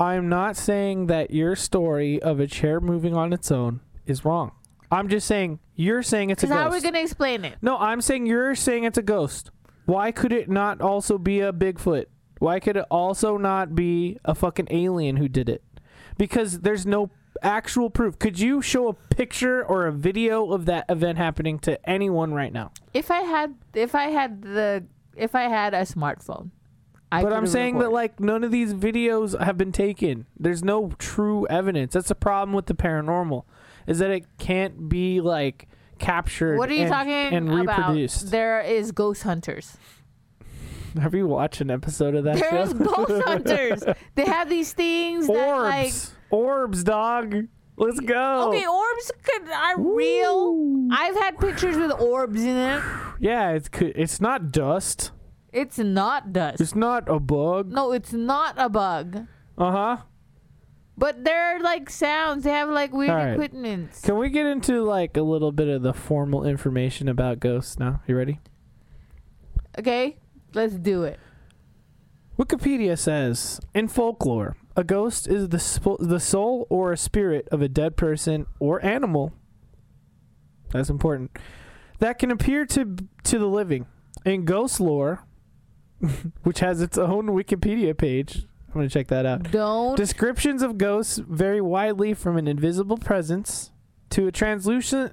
I'm 0.00 0.28
not 0.28 0.56
saying 0.56 1.06
that 1.06 1.30
your 1.32 1.56
story 1.56 2.22
of 2.22 2.38
a 2.38 2.46
chair 2.46 2.80
moving 2.80 3.14
on 3.16 3.32
its 3.32 3.50
own 3.50 3.80
is 4.06 4.24
wrong. 4.24 4.52
I'm 4.90 5.08
just 5.08 5.26
saying 5.26 5.58
you're 5.74 6.02
saying 6.02 6.30
it's 6.30 6.42
a 6.44 6.46
ghost. 6.46 6.56
how 6.58 6.68
are 6.68 6.72
we 6.72 6.80
gonna 6.80 7.00
explain 7.00 7.44
it? 7.44 7.56
no, 7.60 7.76
I'm 7.78 8.00
saying 8.00 8.26
you're 8.26 8.54
saying 8.54 8.84
it's 8.84 8.98
a 8.98 9.02
ghost. 9.02 9.50
Why 9.86 10.12
could 10.12 10.32
it 10.32 10.48
not 10.48 10.80
also 10.80 11.18
be 11.18 11.40
a 11.40 11.52
Bigfoot? 11.52 12.06
Why 12.38 12.60
could 12.60 12.76
it 12.76 12.86
also 12.90 13.36
not 13.36 13.74
be 13.74 14.18
a 14.24 14.34
fucking 14.34 14.68
alien 14.70 15.16
who 15.16 15.28
did 15.28 15.48
it? 15.48 15.62
Because 16.16 16.60
there's 16.60 16.86
no 16.86 17.10
actual 17.42 17.90
proof. 17.90 18.18
Could 18.18 18.38
you 18.38 18.62
show 18.62 18.88
a 18.88 18.92
picture 18.92 19.64
or 19.64 19.86
a 19.86 19.92
video 19.92 20.52
of 20.52 20.66
that 20.66 20.84
event 20.88 21.18
happening 21.18 21.58
to 21.60 21.88
anyone 21.88 22.34
right 22.34 22.52
now? 22.52 22.72
If 22.94 23.10
I 23.10 23.20
had, 23.20 23.54
if 23.74 23.94
I 23.94 24.06
had 24.06 24.42
the, 24.42 24.84
if 25.16 25.34
I 25.34 25.42
had 25.42 25.74
a 25.74 25.82
smartphone, 25.82 26.50
I 27.10 27.22
but 27.22 27.32
I'm 27.32 27.46
saying 27.46 27.78
that 27.78 27.90
like 27.90 28.20
none 28.20 28.44
of 28.44 28.50
these 28.50 28.74
videos 28.74 29.38
have 29.40 29.56
been 29.56 29.72
taken. 29.72 30.26
There's 30.38 30.62
no 30.62 30.92
true 30.98 31.46
evidence. 31.48 31.94
That's 31.94 32.08
the 32.08 32.14
problem 32.14 32.54
with 32.54 32.66
the 32.66 32.74
paranormal, 32.74 33.44
is 33.86 33.98
that 34.00 34.10
it 34.10 34.26
can't 34.38 34.88
be 34.88 35.20
like 35.20 35.68
captured. 35.98 36.58
What 36.58 36.68
are 36.70 36.74
you 36.74 36.82
and, 36.82 36.90
talking 36.90 37.12
and 37.12 37.60
about? 37.60 37.96
There 38.26 38.60
is 38.60 38.92
ghost 38.92 39.22
hunters. 39.22 39.76
Have 41.02 41.14
you 41.14 41.26
watched 41.26 41.60
an 41.60 41.70
episode 41.70 42.14
of 42.14 42.24
that 42.24 42.38
There's 42.38 42.70
show? 42.70 42.74
ghost 42.74 43.22
hunters. 43.26 43.84
They 44.14 44.24
have 44.24 44.48
these 44.48 44.72
things 44.72 45.26
that 45.26 45.58
like 45.58 45.86
Orbs, 45.86 46.14
orbs, 46.30 46.84
dog. 46.84 47.34
Let's 47.76 48.00
go. 48.00 48.48
Okay, 48.48 48.66
orbs 48.66 49.12
could, 49.22 49.48
are 49.50 49.80
real. 49.80 50.88
I've 50.90 51.14
had 51.14 51.38
pictures 51.38 51.76
with 51.76 51.92
orbs 51.92 52.42
in 52.42 52.56
it. 52.56 52.82
Yeah, 53.20 53.50
it's 53.50 53.68
it's 53.80 54.20
not 54.20 54.50
dust. 54.50 55.12
It's 55.52 55.78
not 55.78 56.32
dust. 56.32 56.60
It's 56.60 56.74
not 56.74 57.08
a 57.08 57.20
bug. 57.20 57.70
no, 57.70 57.92
it's 57.92 58.12
not 58.12 58.54
a 58.58 58.68
bug. 58.68 59.26
Uh 59.56 59.70
huh. 59.70 59.96
But 60.96 61.24
they're 61.24 61.60
like 61.60 61.88
sounds. 61.88 62.42
They 62.42 62.50
have 62.50 62.68
like 62.68 62.92
weird 62.92 63.10
right. 63.10 63.32
equipments. 63.32 64.00
Can 64.00 64.18
we 64.18 64.30
get 64.30 64.46
into 64.46 64.82
like 64.82 65.16
a 65.16 65.22
little 65.22 65.52
bit 65.52 65.68
of 65.68 65.82
the 65.82 65.92
formal 65.92 66.44
information 66.44 67.08
about 67.08 67.38
ghosts 67.38 67.78
now? 67.78 68.02
You 68.08 68.16
ready? 68.16 68.40
Okay, 69.78 70.16
let's 70.58 70.74
do 70.74 71.04
it. 71.04 71.18
Wikipedia 72.38 72.98
says 72.98 73.60
in 73.74 73.88
folklore, 73.88 74.56
a 74.76 74.84
ghost 74.84 75.26
is 75.26 75.48
the 75.48 75.58
sp- 75.58 75.98
the 75.98 76.20
soul 76.20 76.66
or 76.68 76.92
a 76.92 76.96
spirit 76.96 77.48
of 77.50 77.62
a 77.62 77.68
dead 77.68 77.96
person 77.96 78.46
or 78.58 78.84
animal. 78.84 79.32
That's 80.70 80.90
important. 80.90 81.36
That 81.98 82.18
can 82.18 82.30
appear 82.30 82.66
to 82.66 82.96
to 83.24 83.38
the 83.38 83.46
living. 83.46 83.86
In 84.24 84.44
ghost 84.44 84.80
lore, 84.80 85.24
which 86.42 86.60
has 86.60 86.80
its 86.80 86.98
own 86.98 87.28
Wikipedia 87.28 87.96
page, 87.96 88.46
I'm 88.68 88.74
gonna 88.74 88.88
check 88.88 89.08
that 89.08 89.26
out. 89.26 89.50
Don't. 89.50 89.96
Descriptions 89.96 90.62
of 90.62 90.78
ghosts 90.78 91.18
vary 91.18 91.60
widely 91.60 92.14
from 92.14 92.36
an 92.36 92.46
invisible 92.46 92.98
presence 92.98 93.72
to 94.10 94.26
a 94.26 94.32
translucent, 94.32 95.12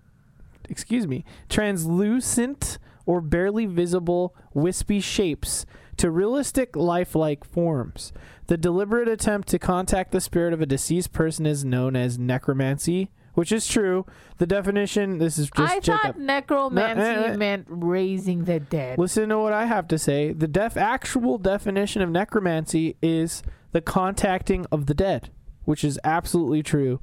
excuse 0.69 1.07
me, 1.07 1.25
translucent 1.49 2.77
or 3.05 3.21
barely 3.21 3.65
visible 3.65 4.35
wispy 4.53 4.99
shapes 4.99 5.65
to 5.97 6.11
realistic 6.11 6.75
lifelike 6.75 7.43
forms. 7.45 8.11
The 8.47 8.57
deliberate 8.57 9.07
attempt 9.07 9.47
to 9.49 9.59
contact 9.59 10.11
the 10.11 10.21
spirit 10.21 10.53
of 10.53 10.61
a 10.61 10.65
deceased 10.65 11.13
person 11.13 11.45
is 11.45 11.63
known 11.65 11.95
as 11.95 12.19
necromancy, 12.19 13.09
which 13.33 13.51
is 13.51 13.67
true. 13.67 14.05
The 14.37 14.45
definition, 14.45 15.17
this 15.19 15.37
is 15.37 15.49
just 15.55 15.73
I 15.73 15.79
Jacob. 15.79 16.01
thought 16.01 16.19
necromancy 16.19 16.99
No, 17.01 17.23
eh, 17.23 17.31
eh. 17.31 17.35
meant 17.37 17.65
raising 17.69 18.43
the 18.45 18.59
dead. 18.59 18.97
Listen 18.99 19.29
to 19.29 19.39
what 19.39 19.53
I 19.53 19.65
have 19.65 19.87
to 19.89 19.97
say. 19.97 20.33
The 20.33 20.47
def 20.47 20.75
actual 20.77 21.37
definition 21.37 22.01
of 22.01 22.09
necromancy 22.09 22.97
is 23.01 23.41
the 23.71 23.81
contacting 23.81 24.65
of 24.71 24.85
the 24.85 24.93
dead, 24.93 25.29
which 25.63 25.83
is 25.83 25.99
absolutely 26.03 26.61
true. 26.63 26.99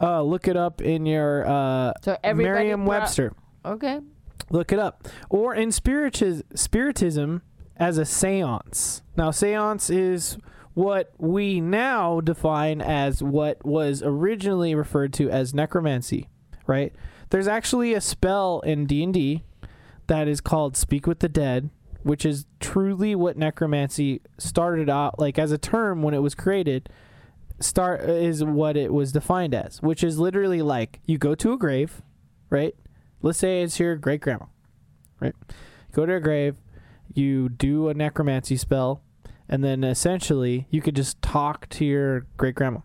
Uh, 0.00 0.20
look 0.22 0.46
it 0.46 0.56
up 0.56 0.82
in 0.82 1.06
your 1.06 1.46
uh, 1.46 1.92
So 2.02 2.16
everybody 2.22 2.52
brought- 2.52 2.60
Merriam-Webster. 2.62 3.32
Okay. 3.64 4.00
Look 4.50 4.72
it 4.72 4.78
up. 4.78 5.08
Or 5.28 5.54
in 5.54 5.70
spiritis- 5.70 6.42
spiritism 6.54 7.42
as 7.76 7.98
a 7.98 8.02
séance. 8.02 9.02
Now, 9.16 9.30
séance 9.30 9.94
is 9.94 10.38
what 10.74 11.12
we 11.18 11.60
now 11.60 12.20
define 12.20 12.80
as 12.80 13.22
what 13.22 13.64
was 13.64 14.02
originally 14.02 14.74
referred 14.74 15.12
to 15.14 15.30
as 15.30 15.54
necromancy, 15.54 16.28
right? 16.66 16.94
There's 17.30 17.48
actually 17.48 17.94
a 17.94 18.00
spell 18.00 18.60
in 18.60 18.86
D&D 18.86 19.42
that 20.06 20.28
is 20.28 20.40
called 20.40 20.76
Speak 20.76 21.06
with 21.06 21.20
the 21.20 21.28
Dead, 21.28 21.70
which 22.02 22.24
is 22.24 22.46
truly 22.60 23.14
what 23.14 23.36
necromancy 23.36 24.20
started 24.38 24.88
out 24.88 25.18
like 25.18 25.38
as 25.38 25.50
a 25.50 25.58
term 25.58 26.02
when 26.02 26.14
it 26.14 26.22
was 26.22 26.34
created. 26.34 26.88
Start 27.58 28.02
is 28.02 28.44
what 28.44 28.76
it 28.76 28.92
was 28.92 29.12
defined 29.12 29.54
as, 29.54 29.82
which 29.82 30.04
is 30.04 30.18
literally 30.18 30.62
like 30.62 31.00
you 31.06 31.18
go 31.18 31.34
to 31.34 31.52
a 31.52 31.58
grave, 31.58 32.02
right? 32.50 32.76
Let's 33.26 33.38
say 33.38 33.62
it's 33.62 33.80
your 33.80 33.96
great 33.96 34.20
grandma, 34.20 34.46
right? 35.18 35.34
Go 35.92 36.06
to 36.06 36.12
her 36.12 36.20
grave, 36.20 36.56
you 37.12 37.48
do 37.48 37.88
a 37.88 37.94
necromancy 37.94 38.56
spell, 38.56 39.02
and 39.48 39.64
then 39.64 39.82
essentially 39.82 40.68
you 40.70 40.80
could 40.80 40.94
just 40.94 41.20
talk 41.22 41.68
to 41.70 41.84
your 41.84 42.26
great 42.36 42.54
grandma, 42.54 42.80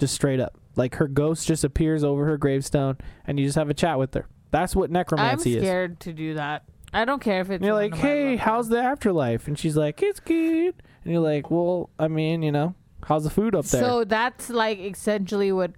just 0.00 0.12
straight 0.12 0.40
up. 0.40 0.58
Like 0.74 0.96
her 0.96 1.06
ghost 1.06 1.46
just 1.46 1.62
appears 1.62 2.02
over 2.02 2.24
her 2.26 2.36
gravestone, 2.36 2.98
and 3.24 3.38
you 3.38 3.46
just 3.46 3.56
have 3.56 3.70
a 3.70 3.74
chat 3.74 3.96
with 3.96 4.14
her. 4.14 4.26
That's 4.50 4.74
what 4.74 4.90
necromancy 4.90 5.50
is. 5.50 5.56
I'm 5.56 5.58
necromancy 5.58 5.58
is. 5.58 5.62
scared 5.62 6.00
to 6.00 6.12
do 6.12 6.34
that. 6.34 6.64
I 6.92 7.04
don't 7.04 7.22
care 7.22 7.40
if 7.40 7.50
it's. 7.50 7.56
And 7.56 7.64
you're 7.64 7.74
like, 7.74 7.94
hey, 7.94 8.34
how's 8.34 8.68
the 8.68 8.80
afterlife? 8.80 9.46
And 9.46 9.56
she's 9.56 9.76
like, 9.76 10.02
it's 10.02 10.18
good. 10.18 10.74
And 11.04 11.12
you're 11.12 11.22
like, 11.22 11.52
well, 11.52 11.90
I 12.00 12.08
mean, 12.08 12.42
you 12.42 12.50
know, 12.50 12.74
how's 13.04 13.22
the 13.22 13.30
food 13.30 13.54
up 13.54 13.64
there? 13.66 13.80
So 13.80 14.02
that's 14.02 14.50
like 14.50 14.80
essentially 14.80 15.52
what 15.52 15.70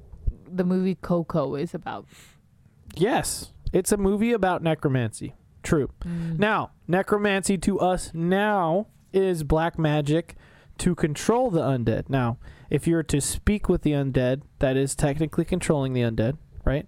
the 0.51 0.65
movie 0.65 0.95
Coco 0.95 1.55
is 1.55 1.75
about. 1.75 2.07
yes, 2.95 3.53
it's 3.77 3.93
a 3.93 3.99
movie 3.99 4.33
about 4.33 4.63
necromancy. 4.63 5.35
True. 5.63 5.91
Mm. 6.03 6.39
Now, 6.39 6.71
necromancy 6.89 7.59
to 7.59 7.79
us 7.79 8.11
now 8.15 8.87
is 9.13 9.43
black 9.43 9.79
magic 9.79 10.35
to 10.79 10.95
control 10.95 11.51
the 11.51 11.61
undead. 11.61 12.09
Now, 12.09 12.39
if 12.71 12.87
you're 12.87 13.03
to 13.03 13.21
speak 13.21 13.69
with 13.69 13.83
the 13.83 13.93
undead, 13.93 14.41
that 14.61 14.79
is 14.79 14.95
technically 14.95 15.45
controlling 15.45 15.93
the 15.93 16.01
undead, 16.01 16.39
right? 16.65 16.87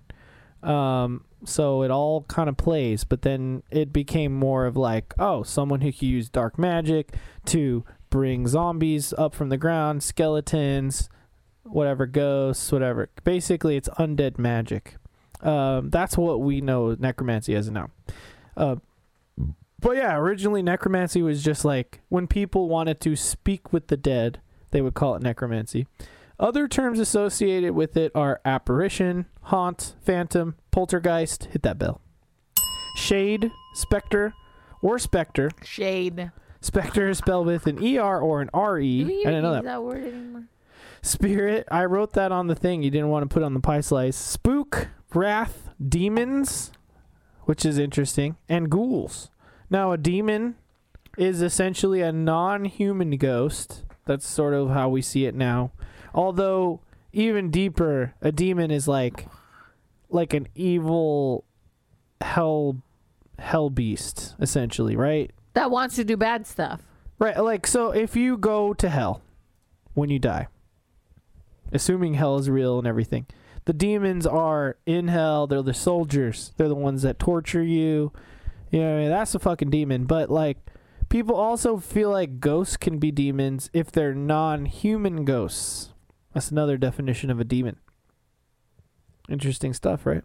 Um, 0.62 1.26
so 1.44 1.82
it 1.82 1.90
all 1.90 2.22
kind 2.22 2.48
of 2.48 2.56
plays, 2.56 3.04
but 3.04 3.20
then 3.20 3.62
it 3.70 3.92
became 3.92 4.32
more 4.32 4.64
of 4.64 4.74
like, 4.74 5.12
oh, 5.18 5.42
someone 5.42 5.82
who 5.82 5.92
can 5.92 6.08
use 6.08 6.30
dark 6.30 6.58
magic 6.58 7.14
to 7.46 7.84
bring 8.08 8.46
zombies 8.46 9.12
up 9.18 9.34
from 9.34 9.50
the 9.50 9.58
ground, 9.58 10.02
skeletons, 10.02 11.10
whatever, 11.64 12.06
ghosts, 12.06 12.72
whatever. 12.72 13.10
Basically, 13.24 13.76
it's 13.76 13.90
undead 13.90 14.38
magic. 14.38 14.94
Um, 15.42 15.90
that's 15.90 16.16
what 16.16 16.40
we 16.40 16.60
know 16.60 16.96
necromancy 16.98 17.54
as 17.54 17.70
now. 17.70 17.90
Uh, 18.56 18.76
but 19.80 19.96
yeah, 19.96 20.16
originally 20.16 20.62
necromancy 20.62 21.22
was 21.22 21.42
just 21.42 21.64
like 21.64 22.00
when 22.08 22.26
people 22.26 22.68
wanted 22.68 23.00
to 23.02 23.14
speak 23.14 23.72
with 23.72 23.86
the 23.88 23.96
dead, 23.96 24.40
they 24.70 24.80
would 24.80 24.94
call 24.94 25.14
it 25.14 25.22
necromancy. 25.22 25.86
Other 26.40 26.68
terms 26.68 26.98
associated 26.98 27.72
with 27.72 27.96
it 27.96 28.12
are 28.14 28.40
apparition, 28.44 29.26
haunt, 29.42 29.94
phantom, 30.02 30.56
poltergeist. 30.70 31.44
Hit 31.46 31.62
that 31.62 31.78
bell. 31.78 32.00
Shade, 32.96 33.50
specter, 33.74 34.34
or 34.82 34.98
specter. 34.98 35.50
Shade. 35.64 36.30
Specter 36.60 37.08
is 37.08 37.18
spelled 37.18 37.46
with 37.46 37.66
an 37.66 37.78
ER 37.78 38.20
or 38.20 38.40
an 38.40 38.50
RE. 38.54 39.04
Do 39.04 39.20
I 39.20 39.24
didn't 39.24 39.42
know 39.42 39.52
that. 39.52 39.64
that 39.64 39.82
word 39.82 40.04
anymore? 40.04 40.44
Spirit. 41.02 41.66
I 41.70 41.84
wrote 41.84 42.12
that 42.14 42.32
on 42.32 42.48
the 42.48 42.56
thing. 42.56 42.82
You 42.82 42.90
didn't 42.90 43.08
want 43.08 43.28
to 43.28 43.32
put 43.32 43.42
on 43.42 43.54
the 43.54 43.60
pie 43.60 43.80
slice. 43.80 44.16
Spook, 44.16 44.88
wraith, 45.14 45.70
demons, 45.86 46.72
which 47.44 47.64
is 47.64 47.78
interesting, 47.78 48.36
and 48.48 48.70
ghouls. 48.70 49.30
Now, 49.70 49.92
a 49.92 49.98
demon 49.98 50.56
is 51.16 51.42
essentially 51.42 52.00
a 52.00 52.12
non-human 52.12 53.16
ghost. 53.16 53.84
That's 54.06 54.26
sort 54.26 54.54
of 54.54 54.70
how 54.70 54.88
we 54.88 55.02
see 55.02 55.26
it 55.26 55.34
now. 55.34 55.72
Although 56.14 56.80
even 57.12 57.50
deeper, 57.50 58.14
a 58.22 58.32
demon 58.32 58.70
is 58.70 58.88
like 58.88 59.28
like 60.10 60.32
an 60.32 60.48
evil 60.54 61.44
hell 62.20 62.82
hell 63.38 63.70
beast 63.70 64.34
essentially, 64.40 64.96
right? 64.96 65.30
That 65.54 65.70
wants 65.70 65.96
to 65.96 66.04
do 66.04 66.16
bad 66.16 66.46
stuff. 66.46 66.82
Right, 67.18 67.36
like 67.36 67.66
so 67.66 67.90
if 67.90 68.14
you 68.16 68.36
go 68.36 68.72
to 68.74 68.88
hell 68.88 69.22
when 69.94 70.08
you 70.08 70.18
die, 70.18 70.46
assuming 71.72 72.14
hell 72.14 72.38
is 72.38 72.48
real 72.48 72.78
and 72.78 72.86
everything, 72.86 73.26
the 73.68 73.74
demons 73.74 74.26
are 74.26 74.78
in 74.86 75.08
hell, 75.08 75.46
they're 75.46 75.60
the 75.60 75.74
soldiers. 75.74 76.52
They're 76.56 76.70
the 76.70 76.74
ones 76.74 77.02
that 77.02 77.18
torture 77.18 77.62
you. 77.62 78.14
You 78.70 78.80
know, 78.80 78.92
what 78.92 78.96
I 78.96 79.00
mean? 79.02 79.10
that's 79.10 79.34
a 79.34 79.38
fucking 79.38 79.68
demon, 79.68 80.06
but 80.06 80.30
like 80.30 80.56
people 81.10 81.34
also 81.36 81.76
feel 81.76 82.08
like 82.08 82.40
ghosts 82.40 82.78
can 82.78 82.98
be 82.98 83.10
demons 83.10 83.68
if 83.74 83.92
they're 83.92 84.14
non-human 84.14 85.26
ghosts. 85.26 85.90
That's 86.32 86.50
another 86.50 86.78
definition 86.78 87.28
of 87.30 87.40
a 87.40 87.44
demon. 87.44 87.76
Interesting 89.28 89.74
stuff, 89.74 90.06
right? 90.06 90.22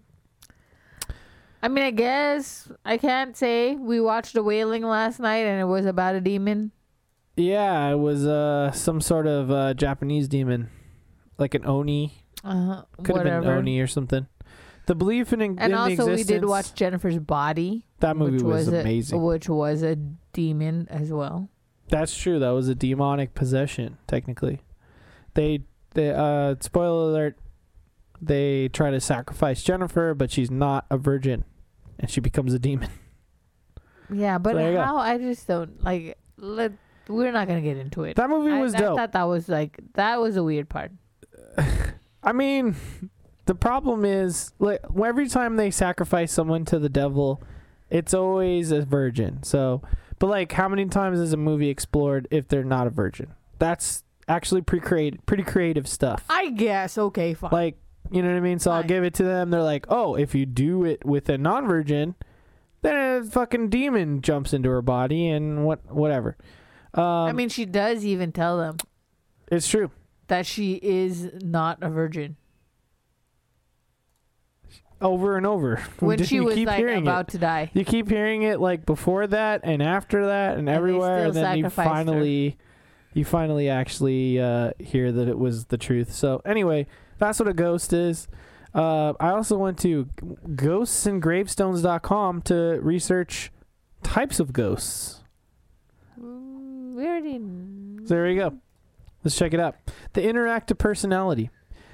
I 1.61 1.67
mean, 1.67 1.83
I 1.83 1.91
guess 1.91 2.71
I 2.85 2.97
can't 2.97 3.35
say 3.35 3.75
we 3.75 3.99
watched 3.99 4.35
The 4.35 4.43
Wailing 4.43 4.83
last 4.83 5.19
night 5.19 5.45
and 5.45 5.59
it 5.59 5.65
was 5.65 5.85
about 5.85 6.15
a 6.15 6.21
demon. 6.21 6.71
Yeah, 7.35 7.89
it 7.89 7.99
was 7.99 8.25
uh 8.25 8.71
some 8.71 9.01
sort 9.01 9.27
of 9.27 9.51
uh 9.51 9.73
Japanese 9.73 10.29
demon, 10.29 10.69
like 11.37 11.53
an 11.53 11.65
oni. 11.65 12.22
Uh, 12.43 12.83
Could 13.03 13.07
have 13.07 13.17
whatever. 13.25 13.41
been 13.47 13.57
Oni 13.57 13.79
or 13.79 13.87
something. 13.87 14.27
The 14.85 14.95
belief 14.95 15.31
in, 15.31 15.41
in 15.41 15.59
and 15.59 15.71
the 15.73 15.77
also, 15.77 15.89
we 16.07 16.11
did 16.17 16.19
existence- 16.21 16.45
watch 16.45 16.73
Jennifer's 16.73 17.17
Body. 17.19 17.85
that 17.99 18.17
movie 18.17 18.33
which 18.33 18.43
was, 18.43 18.67
a- 18.67 18.81
amazing. 18.81 19.21
which 19.21 19.47
was 19.47 19.81
a 19.81 19.95
demon 20.33 20.87
as 20.89 21.11
well. 21.11 21.49
That's 21.89 22.15
true. 22.17 22.39
That 22.39 22.49
was 22.49 22.67
a 22.67 22.75
demonic 22.75 23.33
possession. 23.33 23.97
Technically, 24.07 24.61
they 25.35 25.63
they 25.93 26.09
uh 26.11 26.55
spoiler 26.59 27.09
alert. 27.11 27.37
They 28.21 28.67
try 28.69 28.89
to 28.91 28.99
sacrifice 29.01 29.63
Jennifer, 29.63 30.13
but 30.13 30.31
she's 30.31 30.49
not 30.51 30.85
a 30.89 30.97
virgin, 30.97 31.43
and 31.99 32.09
she 32.09 32.19
becomes 32.21 32.53
a 32.53 32.59
demon. 32.59 32.89
Yeah, 34.13 34.37
but 34.37 34.55
there 34.55 34.71
you 34.71 34.77
go. 34.77 34.83
how? 34.83 34.97
I 34.97 35.17
just 35.17 35.47
don't 35.47 35.83
like. 35.83 36.17
Let 36.37 36.73
we're 37.07 37.31
not 37.31 37.47
gonna 37.47 37.61
get 37.61 37.77
into 37.77 38.03
it. 38.03 38.15
That 38.17 38.29
movie 38.29 38.51
I, 38.51 38.61
was 38.61 38.75
I 38.75 38.79
dope. 38.79 38.97
thought 38.97 39.11
that 39.13 39.23
was 39.23 39.47
like 39.49 39.79
that 39.93 40.19
was 40.19 40.35
a 40.35 40.43
weird 40.43 40.69
part. 40.69 40.91
I 42.23 42.31
mean, 42.31 42.75
the 43.45 43.55
problem 43.55 44.05
is 44.05 44.53
like 44.59 44.79
every 45.03 45.27
time 45.27 45.57
they 45.57 45.71
sacrifice 45.71 46.31
someone 46.31 46.65
to 46.65 46.79
the 46.79 46.89
devil, 46.89 47.41
it's 47.89 48.13
always 48.13 48.71
a 48.71 48.81
virgin. 48.81 49.43
So, 49.43 49.81
but 50.19 50.27
like, 50.27 50.51
how 50.53 50.67
many 50.69 50.85
times 50.85 51.19
is 51.19 51.33
a 51.33 51.37
movie 51.37 51.69
explored 51.69 52.27
if 52.31 52.47
they're 52.47 52.63
not 52.63 52.87
a 52.87 52.89
virgin? 52.89 53.33
That's 53.59 54.03
actually 54.27 54.61
pretty 54.61 54.85
creative, 54.85 55.25
pretty 55.25 55.43
creative 55.43 55.87
stuff. 55.87 56.23
I 56.29 56.49
guess. 56.49 56.97
Okay, 56.97 57.33
fine. 57.33 57.51
Like, 57.51 57.77
you 58.11 58.21
know 58.21 58.29
what 58.29 58.37
I 58.37 58.41
mean? 58.41 58.59
So 58.59 58.71
I'll 58.71 58.81
Fine. 58.81 58.87
give 58.87 59.03
it 59.03 59.13
to 59.15 59.23
them. 59.23 59.49
They're 59.49 59.63
like, 59.63 59.85
oh, 59.89 60.15
if 60.15 60.35
you 60.35 60.45
do 60.45 60.83
it 60.85 61.05
with 61.05 61.29
a 61.29 61.37
non-virgin, 61.37 62.15
then 62.81 62.95
a 62.95 63.23
fucking 63.25 63.69
demon 63.69 64.21
jumps 64.21 64.53
into 64.53 64.69
her 64.69 64.81
body 64.81 65.29
and 65.29 65.65
what, 65.65 65.85
whatever. 65.91 66.37
Um, 66.93 67.03
I 67.03 67.31
mean, 67.31 67.49
she 67.49 67.65
does 67.65 68.05
even 68.05 68.31
tell 68.31 68.57
them 68.57 68.77
it's 69.47 69.67
true. 69.67 69.89
That 70.33 70.45
she 70.47 70.73
is 70.81 71.29
not 71.43 71.77
a 71.81 71.89
virgin 71.89 72.35
Over 75.01 75.35
and 75.37 75.45
over. 75.45 75.81
when 75.99 76.17
Just- 76.17 76.29
she 76.29 76.35
you 76.37 76.43
was 76.45 76.55
keep 76.55 76.67
like 76.67 76.77
hearing 76.77 76.99
it. 76.99 77.01
about 77.01 77.27
to 77.29 77.37
die. 77.37 77.69
You 77.73 77.83
keep 77.85 78.09
hearing 78.09 78.43
it 78.43 78.59
like 78.59 78.85
before 78.85 79.27
that 79.27 79.61
and 79.63 79.83
after 79.83 80.25
that 80.27 80.57
and, 80.57 80.67
they 80.67 80.71
everywhere, 80.73 81.25
and 81.25 81.33
then 81.35 81.57
you 81.57 81.63
sacrificed 81.65 81.87
her. 81.87 81.93
finally, 81.93 82.57
you 83.13 83.25
finally 83.25 83.69
actually 83.69 84.39
uh, 84.39 84.71
hear 84.79 85.11
that 85.11 85.27
it 85.27 85.37
was 85.37 85.65
the 85.65 85.77
truth. 85.77 86.13
So 86.13 86.41
anyway, 86.45 86.87
that's 87.19 87.37
what 87.39 87.47
a 87.49 87.53
ghost 87.53 87.91
is. 87.93 88.27
Uh, 88.73 89.13
I 89.19 89.29
also 89.29 89.57
went 89.57 89.77
to 89.79 90.05
ghostsandgravestones.com 90.47 92.41
to 92.43 92.79
research 92.81 93.51
types 94.01 94.39
of 94.39 94.51
ghosts. 94.53 95.21
Mm, 96.19 96.93
we 96.95 97.05
already. 97.05 97.39
So 98.07 98.13
there 98.15 98.27
you 98.29 98.39
go. 98.39 98.57
Let's 99.23 99.35
check 99.37 99.53
it 99.53 99.59
out. 99.59 99.75
The 100.13 100.21
interactive 100.21 100.77
personality. 100.77 101.49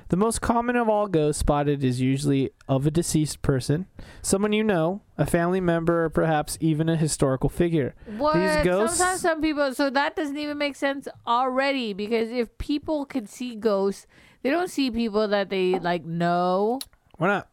The 0.09 0.17
most 0.17 0.41
common 0.41 0.75
of 0.75 0.89
all 0.89 1.05
ghosts 1.05 1.39
spotted 1.41 1.83
is 1.83 2.01
usually 2.01 2.49
of 2.67 2.87
a 2.87 2.91
deceased 2.91 3.43
person, 3.43 3.85
someone 4.23 4.53
you 4.53 4.63
know, 4.63 5.01
a 5.19 5.25
family 5.27 5.61
member, 5.61 6.05
or 6.05 6.09
perhaps 6.09 6.57
even 6.59 6.89
a 6.89 6.95
historical 6.95 7.47
figure. 7.47 7.93
What? 8.17 8.63
ghosts- 8.63 8.97
Sometimes 8.97 9.21
some 9.21 9.39
people. 9.39 9.71
So 9.75 9.91
that 9.91 10.15
doesn't 10.15 10.35
even 10.37 10.57
make 10.57 10.75
sense 10.75 11.07
already 11.27 11.93
because 11.93 12.31
if 12.31 12.57
people 12.57 13.05
can 13.05 13.27
see 13.27 13.55
ghosts, 13.55 14.07
they 14.41 14.49
don't 14.49 14.71
see 14.71 14.89
people 14.89 15.27
that 15.27 15.51
they 15.51 15.77
like 15.77 16.05
know. 16.05 16.79
Why 17.17 17.27
not? 17.27 17.49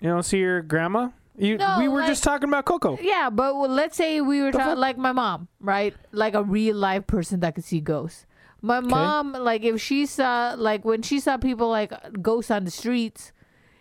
You 0.00 0.08
don't 0.08 0.24
see 0.24 0.38
your 0.38 0.60
grandma? 0.60 1.10
You, 1.36 1.56
No, 1.58 1.76
we 1.78 1.86
were 1.86 2.00
like- 2.00 2.08
just 2.08 2.24
talking 2.24 2.48
about 2.48 2.64
Coco. 2.64 2.98
Yeah, 3.00 3.30
but 3.30 3.54
well, 3.56 3.70
let's 3.70 3.96
say 3.96 4.20
we 4.20 4.40
were 4.42 4.50
talking 4.50 4.76
like 4.76 4.98
my 4.98 5.12
mom, 5.12 5.46
right? 5.60 5.94
Like 6.10 6.34
a 6.34 6.42
real 6.42 6.74
life 6.76 7.06
person 7.06 7.38
that 7.40 7.54
could 7.54 7.64
see 7.64 7.80
ghosts. 7.80 8.26
My 8.64 8.80
mom, 8.80 9.32
like 9.34 9.62
if 9.62 9.78
she 9.82 10.06
saw, 10.06 10.54
like 10.56 10.86
when 10.86 11.02
she 11.02 11.20
saw 11.20 11.36
people 11.36 11.68
like 11.68 11.92
ghosts 12.22 12.50
on 12.50 12.64
the 12.64 12.70
streets, 12.70 13.30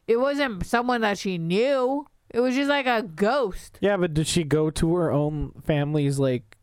it 0.08 0.18
wasn't 0.18 0.66
someone 0.66 1.00
that 1.02 1.18
she 1.18 1.38
knew. 1.38 2.06
It 2.30 2.42
was 2.42 2.54
just 2.54 2.68
like 2.68 2.86
a 2.86 3.02
ghost. 3.02 3.78
Yeah, 3.80 3.96
but 3.96 4.14
did 4.14 4.28
she 4.28 4.44
go 4.44 4.70
to 4.72 4.96
her 4.96 5.10
own 5.10 5.54
family's 5.64 6.20
like 6.20 6.58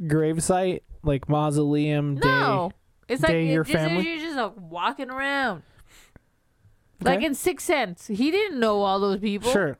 gravesite, 0.00 0.80
like 1.02 1.28
mausoleum 1.28 2.14
day? 2.14 2.26
No, 2.26 2.72
it's 3.06 3.20
like 3.22 3.32
day 3.32 3.48
it 3.48 3.52
your 3.52 3.64
just, 3.64 3.76
family? 3.76 4.02
She's 4.04 4.22
just 4.22 4.36
like 4.36 4.54
walking 4.56 5.10
around. 5.10 5.62
Like 7.02 7.18
Okay. 7.18 7.26
in 7.26 7.34
Sixth 7.34 7.66
Sense, 7.66 8.06
he 8.06 8.30
didn't 8.30 8.60
know 8.60 8.80
all 8.80 8.98
those 8.98 9.18
people. 9.20 9.50
Sure. 9.52 9.76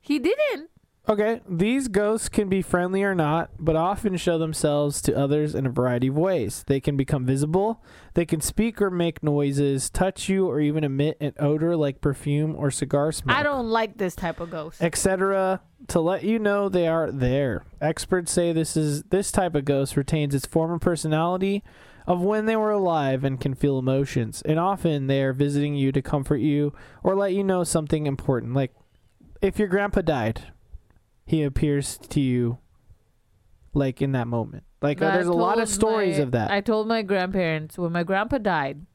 he 0.00 0.18
didn't. 0.18 0.70
Okay, 1.08 1.40
these 1.48 1.88
ghosts 1.88 2.28
can 2.28 2.50
be 2.50 2.60
friendly 2.60 3.02
or 3.02 3.14
not, 3.14 3.50
but 3.58 3.76
often 3.76 4.18
show 4.18 4.36
themselves 4.36 5.00
to 5.02 5.16
others 5.16 5.54
in 5.54 5.64
a 5.64 5.70
variety 5.70 6.08
of 6.08 6.16
ways. 6.16 6.64
They 6.66 6.80
can 6.80 6.98
become 6.98 7.24
visible, 7.24 7.82
they 8.12 8.26
can 8.26 8.42
speak 8.42 8.82
or 8.82 8.90
make 8.90 9.22
noises, 9.22 9.88
touch 9.88 10.28
you, 10.28 10.46
or 10.46 10.60
even 10.60 10.84
emit 10.84 11.16
an 11.18 11.32
odor 11.38 11.76
like 11.76 12.02
perfume 12.02 12.54
or 12.54 12.70
cigar 12.70 13.10
smoke. 13.12 13.34
I 13.34 13.42
don't 13.42 13.68
like 13.68 13.96
this 13.96 14.14
type 14.14 14.38
of 14.38 14.50
ghost. 14.50 14.82
etc. 14.82 15.62
to 15.86 16.00
let 16.00 16.24
you 16.24 16.38
know 16.38 16.68
they 16.68 16.86
are 16.86 17.10
there. 17.10 17.64
Experts 17.80 18.30
say 18.30 18.52
this 18.52 18.76
is 18.76 19.04
this 19.04 19.32
type 19.32 19.54
of 19.54 19.64
ghost 19.64 19.96
retains 19.96 20.34
its 20.34 20.44
former 20.44 20.78
personality 20.78 21.64
of 22.06 22.20
when 22.20 22.44
they 22.44 22.56
were 22.56 22.70
alive 22.70 23.24
and 23.24 23.40
can 23.40 23.54
feel 23.54 23.78
emotions. 23.78 24.42
And 24.42 24.58
often 24.58 25.06
they 25.06 25.22
are 25.22 25.32
visiting 25.32 25.74
you 25.74 25.90
to 25.92 26.02
comfort 26.02 26.38
you 26.38 26.74
or 27.02 27.14
let 27.14 27.32
you 27.32 27.44
know 27.44 27.64
something 27.64 28.06
important. 28.06 28.52
Like 28.52 28.74
if 29.40 29.58
your 29.58 29.68
grandpa 29.68 30.02
died, 30.02 30.52
he 31.28 31.42
appears 31.42 31.98
to 31.98 32.20
you 32.22 32.56
like 33.74 34.00
in 34.00 34.12
that 34.12 34.26
moment. 34.26 34.64
Like 34.80 35.02
uh, 35.02 35.12
there's 35.12 35.26
a 35.26 35.32
lot 35.32 35.60
of 35.60 35.68
stories 35.68 36.16
my- 36.16 36.22
of 36.22 36.30
that. 36.32 36.50
I 36.50 36.62
told 36.62 36.88
my 36.88 37.02
grandparents 37.02 37.76
when 37.76 37.92
my 37.92 38.02
grandpa 38.02 38.38
died, 38.38 38.86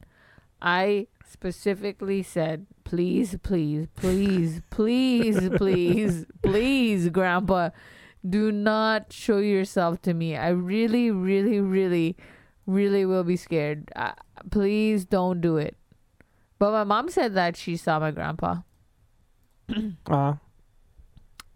I 0.60 1.06
specifically 1.24 2.24
said, 2.24 2.66
please, 2.82 3.36
please, 3.44 3.86
please, 3.94 4.62
please, 4.70 5.48
please, 5.56 6.26
please, 6.42 7.08
grandpa, 7.10 7.70
do 8.28 8.50
not 8.50 9.12
show 9.12 9.38
yourself 9.38 10.02
to 10.02 10.12
me. 10.12 10.36
I 10.36 10.48
really, 10.48 11.12
really, 11.12 11.60
really, 11.60 12.16
really 12.66 13.06
will 13.06 13.22
be 13.22 13.36
scared. 13.36 13.92
Uh, 13.94 14.10
please 14.50 15.04
don't 15.04 15.40
do 15.40 15.56
it. 15.56 15.76
But 16.58 16.72
my 16.72 16.82
mom 16.82 17.10
said 17.10 17.34
that 17.34 17.56
she 17.56 17.76
saw 17.76 18.00
my 18.00 18.10
grandpa. 18.10 18.62
uh, 20.06 20.34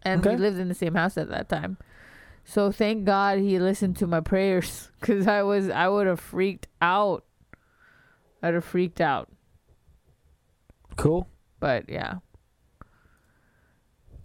and 0.09 0.21
Okay. 0.27 0.37
we 0.37 0.41
lived 0.43 0.59
in 0.59 0.69
the 0.69 0.75
same 0.75 0.95
house 0.95 1.17
at 1.19 1.29
that 1.31 1.49
time. 1.49 1.77
So 2.45 2.73
thank 2.73 3.05
God 3.05 3.39
he 3.39 3.59
listened 3.59 3.97
to 3.99 4.07
my 4.07 4.21
prayers 4.21 4.91
because 5.01 5.27
I 5.27 5.43
was 5.43 5.69
I 5.69 5.89
would 5.89 6.07
have 6.07 6.21
freaked 6.21 6.67
out. 6.81 7.25
I'd 8.43 8.55
have 8.55 8.65
freaked 8.65 9.01
out. 9.01 9.29
cool. 10.97 11.29
But 11.61 11.89
yeah. 11.89 12.15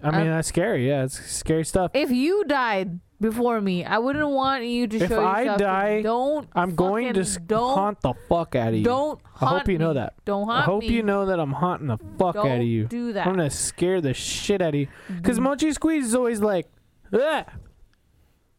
I 0.04 0.12
mean, 0.12 0.28
Uh, 0.28 0.36
that's 0.36 0.48
scary. 0.50 0.88
Yeah, 0.88 1.04
it's 1.06 1.20
scary 1.20 1.64
stuff. 1.66 1.92
if 1.94 2.12
you 2.12 2.44
died 2.46 3.00
before 3.24 3.60
me. 3.60 3.84
I 3.84 3.98
wouldn't 3.98 4.30
want 4.30 4.64
you 4.66 4.86
to 4.88 4.98
If 4.98 5.10
show 5.10 5.24
I 5.24 5.40
yourself. 5.42 5.58
die, 5.60 6.02
don't. 6.04 6.48
I'm 6.54 6.76
going 6.76 7.14
to 7.16 7.24
don't 7.40 7.74
haunt 7.74 8.02
the 8.02 8.14
fuck 8.30 8.56
out 8.56 8.68
of 8.70 8.76
you. 8.76 8.84
don't. 8.84 9.20
I 9.42 9.46
hope 9.48 9.68
you 9.68 9.80
know 9.80 9.88
me. 9.90 9.94
that. 9.96 10.14
Don't 10.26 10.48
I 10.48 10.54
haunt 10.58 10.66
hope 10.66 10.82
me. 10.84 10.90
you 10.90 11.02
know 11.02 11.26
that 11.26 11.40
I'm 11.40 11.54
haunting 11.54 11.88
the 11.88 11.98
fuck 12.20 12.36
Don't 12.36 12.48
out 12.48 12.60
of 12.60 12.64
you. 12.68 12.86
do 12.86 13.14
that. 13.14 13.26
I'm 13.26 13.34
gonna 13.34 13.50
scare 13.50 14.00
the 14.02 14.14
shit 14.14 14.62
out 14.62 14.70
of 14.70 14.76
you. 14.76 14.88
Because 15.16 15.40
Mm. 15.40 15.44
Mochi 15.44 15.72
Squeeze 15.74 16.06
is 16.06 16.14
always 16.16 16.40
like, 16.42 16.70
Ugh. 17.12 17.46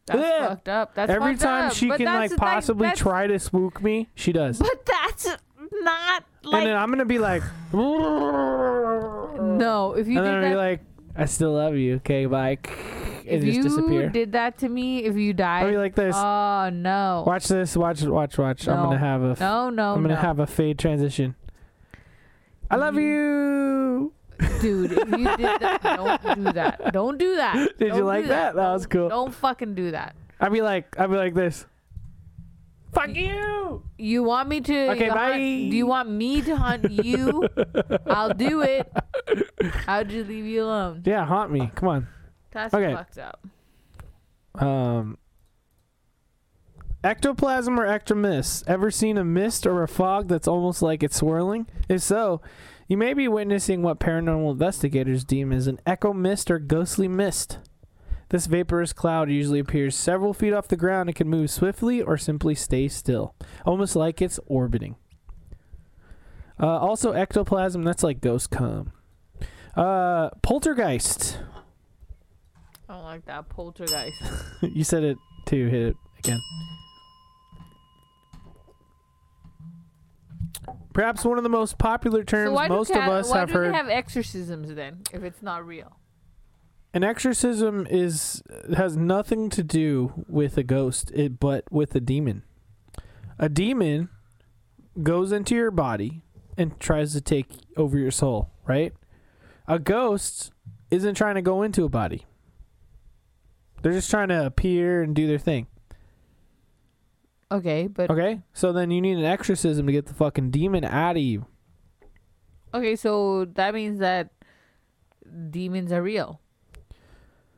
That's 0.07 0.19
Yeah. 0.19 0.47
fucked 0.49 0.69
up. 0.69 0.93
That's 0.95 1.11
every 1.11 1.35
time 1.37 1.67
up. 1.67 1.73
she 1.73 1.87
But 1.87 1.97
can 1.97 2.05
like 2.05 2.35
possibly 2.37 2.91
try 2.91 3.25
to 3.27 3.39
spook 3.39 3.81
me, 3.81 4.09
she 4.15 4.31
does. 4.33 4.59
But 4.59 4.85
that's 4.85 5.27
not 5.71 6.23
like. 6.43 6.61
and 6.61 6.67
then 6.69 6.75
I'm 6.77 6.89
gonna 6.89 7.05
be 7.05 7.17
like, 7.17 7.41
no, 9.39 9.93
if 9.97 10.07
you 10.07 10.17
and 10.17 10.25
then 10.27 10.41
that, 10.41 10.49
be 10.49 10.55
like, 10.55 10.79
I 11.15 11.25
still 11.25 11.53
love 11.53 11.75
you. 11.75 11.95
Okay, 11.97 12.25
bye. 12.25 12.57
if 12.61 13.25
And 13.27 13.43
just 13.43 13.57
you 13.57 13.63
disappear. 13.63 14.09
did 14.09 14.31
that 14.33 14.57
to 14.59 14.69
me, 14.69 15.05
if 15.05 15.15
you 15.15 15.33
I'll 15.39 15.69
be 15.69 15.77
like 15.77 15.95
this. 15.95 16.15
oh 16.17 16.69
no, 16.73 17.23
watch 17.25 17.47
this. 17.47 17.75
Watch. 17.77 18.01
Watch. 18.03 18.37
Watch. 18.37 18.67
I'm 18.67 18.83
gonna 18.83 18.97
have 18.97 19.23
a. 19.23 19.29
f- 19.31 19.39
no, 19.39 19.69
no, 19.69 19.93
I'm 19.93 20.01
gonna 20.01 20.15
no. 20.15 20.19
have 20.21 20.39
a 20.39 20.47
fade 20.47 20.77
transition. 20.77 21.35
I 22.69 22.75
love 22.77 22.95
you. 22.95 24.11
dude. 24.59 24.91
If 24.91 25.09
you 25.11 25.37
did 25.37 25.61
that, 25.61 25.81
don't 26.23 26.35
do 26.43 26.51
that. 26.51 26.93
Don't 26.93 27.17
do 27.17 27.35
that. 27.37 27.53
Did 27.77 27.79
you 27.79 27.87
Don't 27.99 28.03
like 28.05 28.23
do 28.23 28.29
that? 28.29 28.55
That 28.55 28.73
was 28.73 28.85
cool. 28.85 29.07
Don't 29.09 29.33
fucking 29.33 29.75
do 29.75 29.91
that. 29.91 30.15
I'd 30.39 30.51
be 30.51 30.61
like, 30.61 30.99
I'd 30.99 31.09
be 31.09 31.15
like 31.15 31.33
this. 31.33 31.65
Fuck 32.95 33.15
you. 33.15 33.83
You 33.97 34.23
want 34.23 34.49
me 34.49 34.61
to? 34.61 34.91
Okay, 34.91 35.07
hunt- 35.09 35.15
bye. 35.15 35.37
Do 35.37 35.75
you 35.75 35.85
want 35.85 36.09
me 36.09 36.41
to 36.41 36.55
hunt 36.55 36.89
you? 36.89 37.47
I'll 38.07 38.33
do 38.33 38.61
it. 38.61 38.91
How'd 39.85 40.11
you 40.11 40.23
leave 40.23 40.45
you 40.45 40.63
alone. 40.63 41.03
Yeah, 41.05 41.25
haunt 41.25 41.51
me. 41.51 41.69
Come 41.75 41.89
on. 41.89 42.07
That's 42.51 42.73
Okay. 42.73 42.93
fucked 42.93 43.17
up. 43.19 43.45
Um, 44.63 45.17
ectoplasm 47.03 47.79
or 47.79 47.85
ectomist? 47.85 48.63
Ever 48.67 48.89
seen 48.91 49.17
a 49.17 49.23
mist 49.25 49.67
or 49.67 49.83
a 49.83 49.87
fog 49.87 50.27
that's 50.27 50.47
almost 50.47 50.81
like 50.81 51.03
it's 51.03 51.17
swirling? 51.17 51.67
If 51.89 52.01
so, 52.01 52.41
you 52.87 52.97
may 52.97 53.13
be 53.13 53.27
witnessing 53.27 53.81
what 53.81 53.99
paranormal 53.99 54.51
investigators 54.53 55.23
deem 55.23 55.51
as 55.51 55.67
an 55.67 55.79
ectomist 55.85 56.49
or 56.49 56.59
ghostly 56.59 57.07
mist. 57.07 57.59
This 58.29 58.47
vaporous 58.47 58.91
cloud 58.93 59.29
usually 59.29 59.59
appears 59.59 59.95
several 59.95 60.33
feet 60.33 60.53
off 60.53 60.67
the 60.67 60.75
ground 60.75 61.09
and 61.09 61.15
can 61.15 61.29
move 61.29 61.49
swiftly 61.49 62.01
or 62.01 62.17
simply 62.17 62.55
stay 62.55 62.87
still, 62.87 63.35
almost 63.65 63.95
like 63.95 64.21
it's 64.21 64.39
orbiting. 64.47 64.95
Uh, 66.59 66.77
also, 66.77 67.11
ectoplasm, 67.11 67.83
that's 67.83 68.03
like 68.03 68.21
ghost 68.21 68.49
cum. 68.49 68.93
Uh, 69.75 70.29
poltergeist. 70.41 71.39
I 72.87 72.93
don't 72.93 73.03
like 73.03 73.25
that 73.25 73.49
poltergeist. 73.49 74.21
you 74.61 74.83
said 74.83 75.03
it 75.03 75.17
too. 75.45 75.67
Hit 75.67 75.81
it 75.81 75.95
again. 76.19 76.39
Perhaps 80.93 81.25
one 81.25 81.37
of 81.37 81.43
the 81.43 81.49
most 81.49 81.77
popular 81.77 82.23
terms 82.23 82.49
so 82.49 82.53
why 82.53 82.69
most 82.69 82.93
do 82.93 82.99
of 82.99 83.09
us 83.09 83.29
why 83.29 83.39
have 83.39 83.49
do 83.49 83.55
heard. 83.55 83.73
they 83.73 83.77
have 83.77 83.89
exorcisms 83.89 84.73
then 84.73 85.01
if 85.11 85.23
it's 85.23 85.41
not 85.41 85.65
real? 85.65 85.97
An 86.95 87.03
exorcism 87.03 87.85
is 87.89 88.41
has 88.73 88.95
nothing 88.95 89.49
to 89.49 89.61
do 89.61 90.25
with 90.29 90.57
a 90.57 90.63
ghost, 90.63 91.11
it, 91.13 91.41
but 91.41 91.65
with 91.69 91.93
a 91.93 91.99
demon. 91.99 92.43
A 93.37 93.49
demon 93.49 94.07
goes 95.03 95.33
into 95.33 95.55
your 95.55 95.71
body 95.71 96.21
and 96.57 96.79
tries 96.79 97.11
to 97.11 97.19
take 97.19 97.47
over 97.75 97.97
your 97.97 98.11
soul, 98.11 98.49
right? 98.65 98.93
A 99.67 99.77
ghost 99.77 100.53
isn't 100.89 101.15
trying 101.15 101.35
to 101.35 101.41
go 101.41 101.63
into 101.63 101.83
a 101.83 101.89
body. 101.89 102.25
They're 103.81 103.91
just 103.91 104.09
trying 104.09 104.29
to 104.29 104.45
appear 104.45 105.03
and 105.03 105.13
do 105.13 105.27
their 105.27 105.37
thing. 105.37 105.67
Okay, 107.51 107.87
but 107.87 108.09
Okay? 108.09 108.41
So 108.53 108.71
then 108.71 108.89
you 108.89 109.01
need 109.01 109.17
an 109.17 109.25
exorcism 109.25 109.85
to 109.85 109.91
get 109.91 110.05
the 110.05 110.13
fucking 110.13 110.49
demon 110.49 110.85
out 110.85 111.17
of 111.17 111.21
you. 111.21 111.45
okay, 112.73 112.95
so 112.95 113.43
that 113.55 113.73
means 113.73 113.99
that 113.99 114.29
demons 115.51 115.91
are 115.91 116.01
real. 116.01 116.39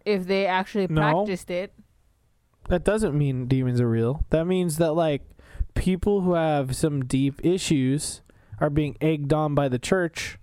If 0.07 0.25
they 0.25 0.45
actually 0.45 0.87
No. 0.87 1.01
practiced 1.01 1.51
it, 1.51 1.73
That 2.69 2.83
doesn't 2.83 3.17
mean 3.17 3.45
demons 3.47 3.79
are 3.79 3.89
real. 3.89 4.25
That 4.29 4.45
means 4.45 4.77
that 4.77 4.91
like 4.93 5.21
people 5.73 6.21
who 6.21 6.33
have 6.33 6.75
some 6.75 7.05
deep 7.05 7.39
issues 7.45 8.21
are 8.59 8.69
being 8.69 8.97
egged 8.99 9.31
on 9.31 9.55
by 9.55 9.69
the 9.69 9.79
church, 9.79 10.37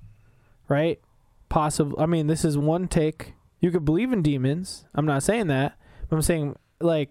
right? 0.69 1.01
Possible. 1.49 1.99
I 2.01 2.07
mean, 2.07 2.27
this 2.27 2.45
is 2.45 2.57
one 2.57 2.89
take. 2.89 3.35
You 3.61 3.71
could 3.71 3.85
believe 3.85 4.13
in 4.13 4.23
demons. 4.23 4.87
I'm 4.95 5.05
not 5.07 5.23
saying 5.23 5.49
that. 5.49 5.77
I'm 6.11 6.23
saying 6.23 6.57
like 6.81 7.11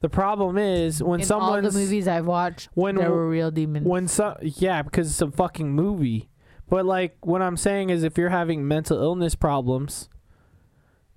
the 0.00 0.08
problem 0.08 0.56
is 0.56 1.02
when 1.02 1.20
in 1.20 1.24
all 1.24 1.26
someone's 1.26 1.74
the 1.74 1.78
movies 1.80 2.06
I've 2.08 2.26
watched, 2.26 2.68
when 2.74 2.94
there 2.96 3.10
were 3.10 3.28
real 3.28 3.50
demons. 3.50 3.86
when 3.86 4.08
so 4.08 4.36
yeah 4.42 4.82
because 4.82 5.08
it's 5.08 5.20
a 5.20 5.30
fucking 5.30 5.72
movie 5.72 6.28
but 6.68 6.84
like 6.86 7.16
what 7.20 7.42
i'm 7.42 7.56
saying 7.56 7.90
is 7.90 8.02
if 8.02 8.16
you're 8.16 8.28
having 8.30 8.66
mental 8.66 8.98
illness 9.00 9.34
problems 9.34 10.08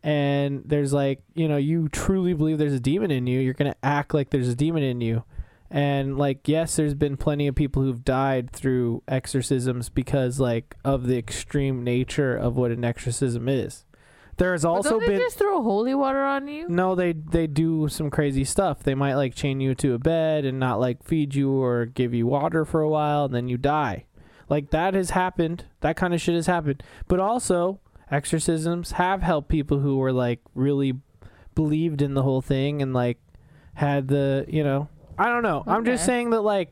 and 0.04 0.62
there's 0.66 0.91
like 0.93 1.22
you 1.34 1.47
know 1.47 1.58
you 1.58 1.88
truly 1.89 2.34
believe 2.34 2.58
there's 2.58 2.74
a 2.74 2.80
demon 2.80 3.10
in 3.10 3.26
you 3.26 3.39
you're 3.39 3.54
gonna 3.54 3.76
act 3.82 4.14
like 4.14 4.30
there's 4.30 4.49
a 4.49 4.56
demon 4.56 4.84
in 4.84 4.99
you 5.01 5.24
and 5.72 6.18
like 6.18 6.47
yes 6.47 6.76
there's 6.76 6.93
been 6.93 7.16
plenty 7.18 7.47
of 7.47 7.56
people 7.56 7.82
who've 7.82 8.04
died 8.04 8.51
through 8.51 9.01
exorcisms 9.08 9.89
because 9.89 10.39
like 10.39 10.76
of 10.84 11.08
the 11.08 11.18
extreme 11.18 11.84
nature 11.84 12.36
of 12.36 12.58
what 12.58 12.70
an 12.72 12.84
exorcism 12.84 13.47
is 13.47 13.86
there 14.38 14.51
has 14.51 14.64
But 14.64 14.70
also 14.70 14.89
don't 14.91 14.99
they 15.01 15.08
been 15.08 15.20
just 15.20 15.38
throw 15.38 15.62
holy 15.62 15.93
water 15.93 16.24
on 16.24 16.47
you? 16.47 16.68
no, 16.68 16.95
they 16.95 17.14
they 17.14 17.45
do 17.45 17.88
some 17.88 18.10
crazy 18.10 18.43
stuff. 18.43 18.82
They 18.82 18.95
might 18.95 19.14
like 19.14 19.36
chain 19.36 19.62
you 19.62 19.76
to 19.76 19.93
a 19.93 19.99
bed 19.99 20.43
and 20.43 20.60
not 20.60 20.80
like 20.80 21.04
feed 21.04 21.36
you 21.36 21.51
or 21.51 21.86
give 21.86 22.16
you 22.16 22.26
water 22.26 22.66
for 22.66 22.82
a 22.82 22.89
while 22.89 23.26
and 23.26 23.34
then 23.36 23.47
you 23.47 23.58
die. 23.58 24.06
Like 24.49 24.72
that 24.72 24.95
has 24.95 25.12
happened. 25.12 25.66
That 25.82 25.95
kind 25.97 26.16
of 26.16 26.20
shit 26.20 26.34
has 26.34 26.47
happened. 26.47 26.82
But 27.08 27.20
also, 27.20 27.80
exorcisms 28.14 28.91
have 28.91 29.24
helped 29.24 29.49
people 29.49 29.80
who 29.80 29.97
were 29.97 30.14
like 30.14 30.39
really 30.53 30.93
believed 31.55 32.01
in 32.01 32.14
the 32.14 32.22
whole 32.22 32.41
thing 32.41 32.82
and 32.82 32.93
like 32.93 33.18
had 33.74 34.07
the, 34.07 34.45
you 34.47 34.64
know, 34.64 34.88
I 35.18 35.30
don't 35.30 35.43
know. 35.43 35.64
I'm 35.66 35.84
just 35.84 36.05
saying 36.05 36.30
that 36.30 36.41
like 36.41 36.72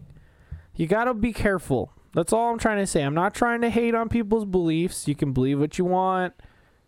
you 0.75 0.87
got 0.87 1.05
to 1.05 1.13
be 1.13 1.33
careful. 1.33 1.91
That's 2.13 2.31
all 2.31 2.51
I'm 2.51 2.59
trying 2.59 2.77
to 2.77 2.87
say. 2.87 3.01
I'm 3.01 3.15
not 3.15 3.33
trying 3.33 3.61
to 3.61 3.69
hate 3.69 3.95
on 3.95 4.07
people's 4.07 4.45
beliefs. 4.45 5.07
You 5.07 5.15
can 5.15 5.33
believe 5.33 5.59
what 5.59 5.77
you 5.77 5.85
want. 5.85 6.33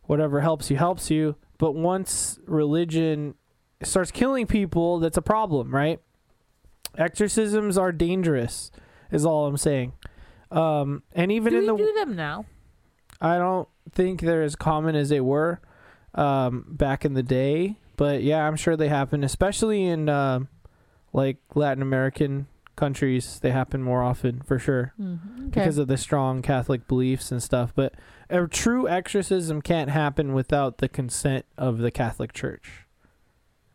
Whatever 0.03 0.41
helps 0.41 0.69
you 0.69 0.77
helps 0.77 1.09
you. 1.09 1.35
But 1.57 1.73
once 1.73 2.39
religion 2.45 3.35
starts 3.81 4.11
killing 4.11 4.47
people, 4.47 4.99
that's 4.99 5.17
a 5.17 5.21
problem, 5.21 5.73
right? 5.73 5.99
Exorcisms 6.97 7.77
are 7.77 7.91
dangerous, 7.91 8.69
is 9.11 9.25
all 9.25 9.47
I'm 9.47 9.57
saying. 9.57 9.93
Um, 10.51 11.03
and 11.13 11.31
even 11.31 11.53
do 11.53 11.59
in 11.59 11.65
the, 11.65 11.75
do 11.75 11.93
them 11.93 12.15
now? 12.15 12.45
I 13.23 13.37
don't 13.39 13.67
think 13.91 14.21
they're 14.21 14.43
as 14.43 14.55
common 14.55 14.95
as 14.95 15.09
they 15.09 15.21
were 15.21 15.59
um, 16.13 16.65
back 16.67 17.05
in 17.05 17.13
the 17.13 17.23
day. 17.23 17.77
But 17.95 18.21
yeah, 18.21 18.45
I'm 18.45 18.55
sure 18.55 18.75
they 18.75 18.89
happen, 18.89 19.23
especially 19.23 19.85
in 19.85 20.09
um 20.09 20.47
like 21.13 21.37
Latin 21.55 21.81
American 21.81 22.47
countries. 22.75 23.39
They 23.39 23.51
happen 23.51 23.81
more 23.83 24.01
often 24.03 24.41
for 24.41 24.57
sure 24.59 24.93
Mm-hmm. 24.99 25.41
Okay. 25.47 25.49
because 25.49 25.77
of 25.77 25.87
the 25.87 25.97
strong 25.97 26.41
Catholic 26.41 26.87
beliefs 26.87 27.31
and 27.31 27.41
stuff. 27.41 27.71
But 27.75 27.93
a 28.29 28.47
true 28.47 28.87
exorcism 28.89 29.61
can't 29.61 29.91
happen 29.91 30.33
without 30.33 30.79
the 30.79 30.89
consent 30.89 31.45
of 31.57 31.77
the 31.77 31.91
Catholic 31.91 32.33
Church. 32.33 32.85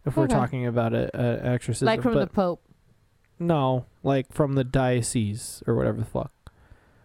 If 0.05 0.17
we're 0.17 0.27
talking 0.27 0.67
about 0.67 0.95
a, 0.95 1.11
a 1.15 1.53
exorcism, 1.55 1.87
like 1.87 2.03
from 2.03 2.15
but 2.15 2.21
the 2.21 2.35
Pope. 2.35 2.63
no, 3.39 3.85
like 4.03 4.33
from 4.33 4.55
the 4.55 4.65
diocese 4.65 5.63
or 5.67 5.75
whatever 5.77 5.99
the 5.99 6.07
fuck, 6.07 6.33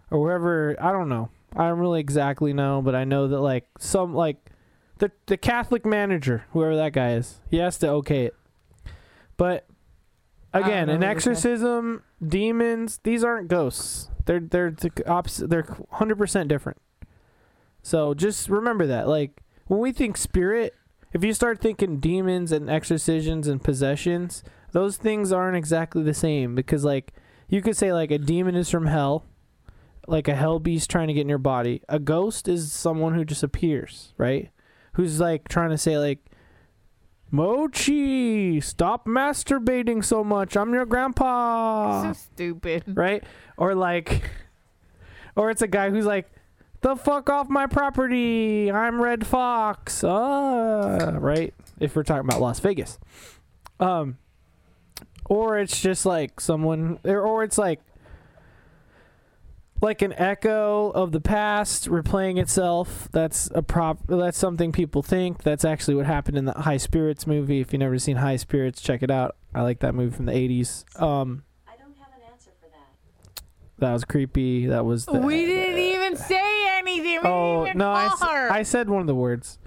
or 0.10 0.20
wherever. 0.22 0.76
I 0.82 0.92
don't 0.92 1.10
know. 1.10 1.30
I 1.56 1.68
don't 1.68 1.80
really 1.80 2.00
exactly 2.00 2.54
know, 2.54 2.82
but 2.82 2.96
I 2.96 3.04
know 3.04 3.28
that 3.28 3.40
like 3.40 3.66
some 3.80 4.14
like 4.14 4.38
the 4.98 5.12
the 5.28 5.38
Catholic 5.38 5.86
manager, 5.86 6.46
whoever 6.52 6.76
that 6.76 6.94
guy 6.94 7.14
is, 7.14 7.40
he 7.50 7.58
has 7.58 7.78
to 7.80 7.90
okay 7.90 8.26
it. 8.26 8.36
But 9.38 9.66
again, 10.54 10.90
an 10.90 11.04
exorcism, 11.04 12.04
demons, 12.26 13.00
these 13.04 13.24
aren't 13.24 13.48
ghosts. 13.48 14.10
They're 14.26 14.40
they're 14.40 14.72
the 14.72 14.92
opposite. 15.08 15.50
They're 15.50 15.68
hundred 15.92 16.18
percent 16.18 16.50
different. 16.50 16.80
So 17.82 18.14
just 18.14 18.50
remember 18.50 18.88
that. 18.88 19.08
Like 19.08 19.42
when 19.68 19.80
we 19.80 19.92
think 19.92 20.18
spirit, 20.18 20.74
if 21.12 21.24
you 21.24 21.34
start 21.34 21.60
thinking 21.60 22.00
demons 22.00 22.52
and 22.52 22.70
exorcisms 22.70 23.48
and 23.48 23.64
possessions, 23.64 24.44
those 24.72 24.98
things 24.98 25.32
aren't 25.32 25.58
exactly 25.58 26.04
the 26.04 26.14
same 26.14 26.56
because 26.56 26.84
like 26.84 27.14
you 27.50 27.62
could 27.62 27.78
say 27.78 27.94
like 27.94 28.12
a 28.12 28.18
demon 28.18 28.56
is 28.56 28.70
from 28.70 28.88
hell, 28.88 29.26
like 30.08 30.28
a 30.28 30.36
hell 30.36 30.60
beast 30.60 30.90
trying 30.90 31.08
to 31.08 31.14
get 31.14 31.22
in 31.22 31.30
your 31.30 31.38
body. 31.38 31.82
A 31.90 32.00
ghost 32.00 32.48
is 32.48 32.72
someone 32.72 33.14
who 33.16 33.26
just 33.26 33.44
appears, 33.44 34.14
right? 34.18 34.50
Who's 34.94 35.20
like 35.20 35.48
trying 35.48 35.70
to 35.72 35.78
say 35.78 35.98
like 35.98 36.20
Mochi, 37.32 38.62
stop 38.62 39.08
masturbating 39.08 40.04
so 40.06 40.24
much. 40.24 40.56
I'm 40.56 40.72
your 40.74 40.86
grandpa 40.86 42.14
so 42.14 42.14
stupid. 42.14 42.84
right? 42.88 43.24
Or 43.58 43.74
like, 43.74 44.30
or 45.36 45.50
it's 45.50 45.64
a 45.64 45.68
guy 45.68 45.90
who's 45.90 46.06
like, 46.06 46.30
the 46.82 46.96
fuck 46.96 47.30
off 47.32 47.50
my 47.50 47.66
property. 47.66 48.72
I'm 48.72 49.02
Redd 49.02 49.26
Foxx. 49.26 50.04
Uh, 50.04 51.18
right? 51.20 51.54
If 51.80 51.96
we're 51.96 52.04
talking 52.04 52.28
about 52.28 52.40
Las 52.42 52.60
Vegas. 52.60 53.00
Um 53.80 54.18
or 55.26 55.58
it's 55.58 55.82
just 55.82 56.06
like 56.06 56.40
someone 56.40 57.00
or, 57.04 57.22
or 57.22 57.44
it's 57.44 57.58
like 57.58 57.80
like 59.84 60.02
an 60.02 60.14
echo 60.14 60.90
of 60.92 61.12
the 61.12 61.20
past 61.22 61.90
replaying 61.90 62.40
itself. 62.42 63.10
That's 63.12 63.50
a 63.54 63.62
prop 63.62 64.00
that's 64.08 64.38
something 64.38 64.72
people 64.72 65.04
think. 65.04 65.44
That's 65.44 65.66
actually 65.66 65.96
what 65.96 66.06
happened 66.06 66.38
in 66.38 66.46
the 66.46 66.54
High 66.54 66.78
Spirits 66.78 67.28
movie. 67.28 67.60
If 67.60 67.74
you've 67.74 67.80
never 67.80 68.00
seen 68.00 68.16
High 68.18 68.38
Spirits, 68.38 68.82
check 68.82 69.04
it 69.04 69.12
out. 69.12 69.36
I 69.54 69.62
like 69.62 69.80
that 69.82 69.94
movie 69.94 70.16
from 70.16 70.26
the 70.26 70.32
80s. 70.32 70.84
Um 71.02 71.44
I 71.68 71.76
don't 71.76 71.96
have 72.00 72.08
an 72.16 72.22
answer 72.32 72.52
for 72.60 72.70
that. 72.70 73.44
that 73.80 73.92
was 73.94 74.06
creepy. 74.06 74.66
That 74.68 74.86
was 74.86 75.06
the 75.06 75.20
we 75.20 75.46
didn't 75.46 75.78
even 75.80 76.16
say 76.18 76.78
anything. 76.78 77.20
We 77.24 77.30
Oh 77.30 77.66
didn't 77.66 77.68
even 77.68 77.78
no! 77.80 77.92
I, 77.92 78.08
call 78.08 78.30
s- 78.30 78.34
her. 78.34 78.52
I 78.52 78.64
said 78.64 78.90
one 78.90 79.02
of 79.02 79.08
the 79.08 79.16
words, 79.16 79.60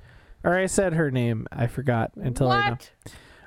or 0.45 0.57
I 0.59 0.67
said 0.67 0.95
her 0.95 1.11
name. 1.11 1.47
I 1.53 1.67
forgot 1.67 2.13
until 2.17 2.51
I 2.51 2.71
know. 2.71 2.77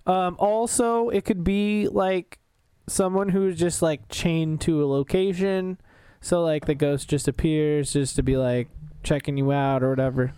what? 0.06 0.14
Um, 0.14 0.36
also, 0.40 1.10
it 1.10 1.26
could 1.26 1.44
be 1.44 1.88
like 1.88 2.40
someone 2.88 3.30
who's 3.30 3.58
just 3.60 3.82
like 3.82 4.08
chained 4.10 4.62
to 4.62 4.84
a 4.84 4.86
location. 4.88 5.80
So 6.22 6.42
like 6.44 6.66
the 6.66 6.76
ghost 6.76 7.10
just 7.10 7.28
appears 7.28 7.94
just 7.94 8.16
to 8.18 8.24
be 8.24 8.36
like 8.38 8.68
checking 9.04 9.38
you 9.38 9.52
out 9.52 9.84
or 9.84 9.90
whatever. 9.90 10.34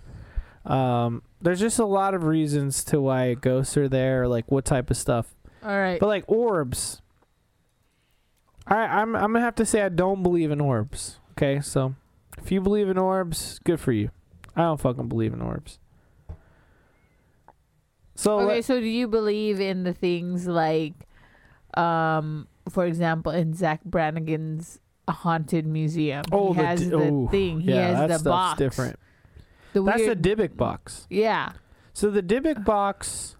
Um, 0.66 1.24
there's 1.42 1.60
just 1.60 1.80
a 1.80 1.86
lot 1.86 2.14
of 2.14 2.24
reasons 2.24 2.84
to 2.86 3.02
why 3.02 3.34
ghosts 3.34 3.76
are 3.78 3.90
there, 3.90 4.28
like 4.28 4.52
what 4.52 4.64
type 4.66 4.92
of 4.92 4.98
stuff. 4.98 5.34
All 5.64 5.70
right. 5.78 6.00
But 6.00 6.08
like 6.08 6.24
orbs, 6.28 7.02
I 8.68 8.76
I'm 8.76 9.16
I'm 9.16 9.34
gonna 9.34 9.42
have 9.42 9.56
to 9.56 9.66
say 9.66 9.82
I 9.82 9.90
don't 9.90 10.22
believe 10.22 10.52
in 10.52 10.62
orbs. 10.62 11.18
Okay, 11.32 11.62
so 11.62 11.96
if 12.38 12.52
you 12.52 12.62
believe 12.62 12.90
in 12.90 12.98
orbs, 13.00 13.60
good 13.64 13.80
for 13.80 13.92
you. 13.92 14.12
I 14.56 14.62
don't 14.64 14.80
fucking 14.80 15.08
believe 15.08 15.34
in 15.34 15.42
orbs. 15.42 15.80
So 18.16 18.40
Okay, 18.42 18.56
like- 18.58 18.64
so 18.66 18.80
do 18.80 18.86
you 18.86 19.08
believe 19.08 19.60
in 19.60 19.84
the 19.84 19.94
things 19.94 20.46
like, 20.46 20.94
um, 21.76 22.48
for 22.70 22.86
example, 22.86 23.32
in 23.32 23.54
Zach 23.54 23.84
Brannigan's 23.84 24.80
haunted 25.10 25.66
museum? 25.66 26.24
oh, 26.32 26.54
he 26.54 26.62
has 26.62 26.84
the, 26.90 26.98
the, 26.98 27.04
oh, 27.04 27.28
thing. 27.30 27.62
He 27.62 27.72
yeah, 27.72 27.88
has 27.88 27.98
that 27.98 28.08
the 28.08 28.14
stuff's 28.20 28.24
box. 28.24 28.60
different. 28.60 29.00
The 29.74 29.84
That's 29.84 30.00
weird, 30.00 30.22
the 30.24 30.30
Dybbuk 30.36 30.58
box. 30.58 31.08
yeah. 31.10 31.54
So 31.94 32.10
the 32.10 32.24
Dybbuk 32.24 32.64
box 32.64 33.36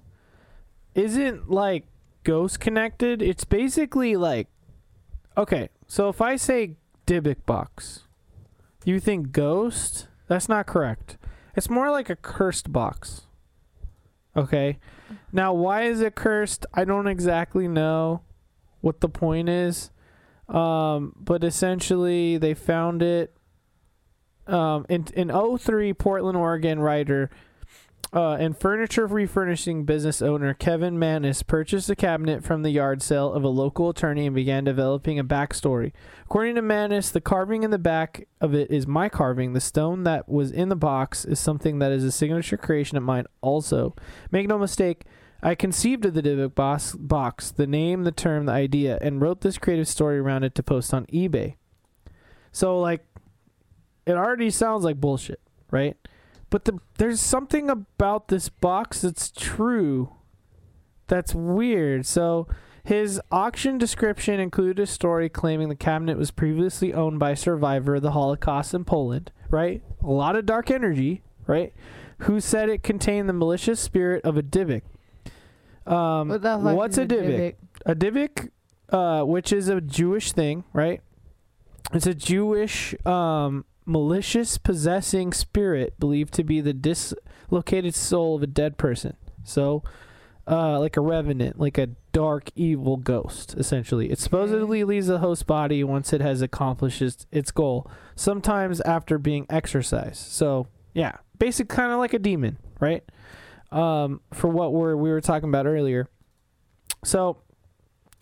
isn't 0.96 1.50
like 1.50 1.86
ghost 2.24 2.60
connected. 2.60 3.22
It's 3.22 3.46
basically 3.46 4.16
like 4.16 4.48
okay. 5.38 5.70
So 5.88 6.10
if 6.10 6.22
I 6.22 6.36
say 6.36 6.76
Dybbuk 7.08 7.46
box, 7.46 8.04
you 8.86 9.00
think 9.00 9.32
ghost? 9.32 10.08
That's 10.28 10.48
not 10.50 10.68
correct. 10.68 11.18
It's 11.56 11.70
more 11.70 11.92
like 11.92 12.10
a 12.10 12.16
cursed 12.16 12.72
box. 12.72 13.24
Okay. 14.36 14.80
Now 15.32 15.54
why 15.54 15.84
is 15.84 16.02
it 16.02 16.16
cursed? 16.16 16.66
I 16.74 16.86
don't 16.86 17.08
exactly 17.08 17.68
know 17.68 18.22
what 18.82 19.02
the 19.02 19.10
point 19.10 19.50
is. 19.50 19.92
Um, 20.52 21.14
but 21.18 21.44
essentially 21.44 22.38
they 22.38 22.54
found 22.54 23.02
it 23.02 23.36
um, 24.48 24.86
in 24.90 25.08
in 25.16 25.58
03 25.58 25.94
Portland, 25.94 26.38
Oregon 26.38 26.80
writer 26.80 27.30
uh, 28.14 28.34
and 28.34 28.58
furniture 28.58 29.08
refurnishing 29.08 29.86
business 29.86 30.22
owner 30.22 30.54
Kevin 30.54 31.00
Mannis 31.00 31.44
purchased 31.44 31.90
a 31.90 31.96
cabinet 31.96 32.44
from 32.44 32.62
the 32.62 32.70
yard 32.70 33.02
sale 33.02 33.32
of 33.32 33.44
a 33.44 33.48
local 33.48 33.90
attorney 33.90 34.26
and 34.26 34.36
began 34.36 34.66
developing 34.66 35.18
a 35.18 35.24
backstory. 35.24 35.94
According 36.26 36.56
to 36.56 36.62
Mannis, 36.62 37.10
the 37.10 37.22
carving 37.22 37.64
in 37.64 37.72
the 37.72 37.80
back 37.80 38.28
of 38.42 38.54
it 38.54 38.70
is 38.70 38.86
my 38.86 39.08
carving. 39.08 39.54
The 39.54 39.62
stone 39.62 40.04
that 40.04 40.28
was 40.28 40.52
in 40.52 40.68
the 40.68 40.76
box 40.76 41.24
is 41.24 41.40
something 41.40 41.80
that 41.80 41.92
is 41.92 42.04
a 42.04 42.12
signature 42.12 42.58
creation 42.58 42.98
of 42.98 43.04
mine, 43.04 43.28
also. 43.40 43.96
Make 44.30 44.48
no 44.48 44.58
mistake, 44.58 45.06
I 45.44 45.56
conceived 45.56 46.06
of 46.06 46.14
the 46.14 46.22
Dybbuk 46.22 46.54
box, 46.54 46.96
box, 46.96 47.52
the 47.52 47.68
name, 47.68 48.04
the 48.04 48.12
term, 48.12 48.46
the 48.46 48.52
idea, 48.52 49.00
and 49.02 49.22
wrote 49.22 49.42
this 49.42 49.58
creative 49.58 49.88
story 49.88 50.20
around 50.20 50.44
it 50.44 50.54
to 50.56 50.64
post 50.64 50.94
on 50.94 51.06
eBay. 51.08 51.56
So, 52.52 52.80
like, 52.80 53.04
it 54.06 54.14
already 54.14 54.50
sounds 54.50 54.84
like 54.84 55.02
bullshit, 55.02 55.42
right? 55.72 55.98
But 56.50 56.66
the, 56.66 56.80
there's 56.98 57.22
something 57.22 57.70
about 57.70 58.28
this 58.28 58.50
box 58.50 59.02
that's 59.02 59.32
true 59.32 60.14
that's 61.08 61.36
weird. 61.36 62.06
So 62.06 62.48
his 62.84 63.22
auction 63.32 63.78
description 63.78 64.40
included 64.40 64.80
a 64.80 64.88
story 64.88 65.30
claiming 65.30 65.70
the 65.70 65.76
cabinet 65.76 66.18
was 66.18 66.32
previously 66.32 66.94
owned 66.94 67.20
by 67.20 67.32
a 67.32 67.36
survivor 67.36 67.96
of 67.96 68.02
the 68.02 68.12
Holocaust 68.12 68.74
in 68.74 68.86
Poland, 68.86 69.32
right? 69.50 69.82
A 70.02 70.10
lot 70.10 70.36
of 70.36 70.46
dark 70.46 70.72
energy, 70.72 71.24
right? 71.48 71.74
Who 72.20 72.40
said 72.40 72.70
it 72.70 72.82
contained 72.82 73.30
the 73.30 73.34
malicious 73.34 73.80
spirit 73.80 74.24
of 74.24 74.38
a 74.38 74.44
Dybbuk. 74.44 74.84
Um, 75.86 76.30
What 76.30 76.42
the 76.42 76.60
fuck 76.60 76.76
what's 76.76 76.98
is 76.98 77.04
a 77.04 77.08
Dybbuk? 77.08 77.56
A 77.86 77.96
Dybbuk, 77.96 78.50
uh, 78.90 79.24
which 79.24 79.52
is 79.52 79.68
a 79.68 79.82
Jewish 79.82 80.32
thing, 80.32 80.64
right? 80.74 81.02
It's 81.94 82.08
a 82.08 82.14
Jewish 82.14 82.96
um, 83.06 83.66
malicious 83.86 84.58
possessing 84.58 85.34
spirit 85.34 86.00
believed 86.00 86.34
to 86.36 86.44
be 86.44 86.62
the 86.62 86.74
dislocated 86.74 87.96
soul 87.96 88.36
of 88.36 88.44
a 88.44 88.48
dead 88.48 88.78
person. 88.78 89.18
So, 89.44 89.84
uh, 90.48 90.80
like 90.80 90.98
a 90.98 91.02
revenant, 91.02 91.60
like 91.60 91.78
a 91.78 91.90
dark 92.14 92.50
evil 92.56 92.98
ghost, 92.98 93.56
essentially. 93.58 94.12
It 94.12 94.20
supposedly 94.20 94.84
leaves 94.84 95.08
the 95.08 95.20
host 95.20 95.48
body 95.48 95.84
once 95.84 96.14
it 96.14 96.22
has 96.22 96.42
accomplished 96.42 97.02
its, 97.02 97.26
its 97.32 97.52
goal, 97.52 97.90
sometimes 98.16 98.82
after 98.82 99.18
being 99.18 99.46
exorcised. 99.50 100.18
So, 100.18 100.68
yeah, 100.94 101.18
basic 101.40 101.70
kind 101.70 101.92
of 101.92 102.00
like 102.00 102.14
a 102.14 102.20
demon, 102.20 102.58
right? 102.80 103.04
Um, 103.72 104.22
for 104.34 104.50
what 104.50 104.74
we're, 104.74 104.96
we 104.96 105.10
were 105.10 105.22
talking 105.22 105.48
about 105.48 105.66
earlier. 105.66 106.10
So, 107.06 107.38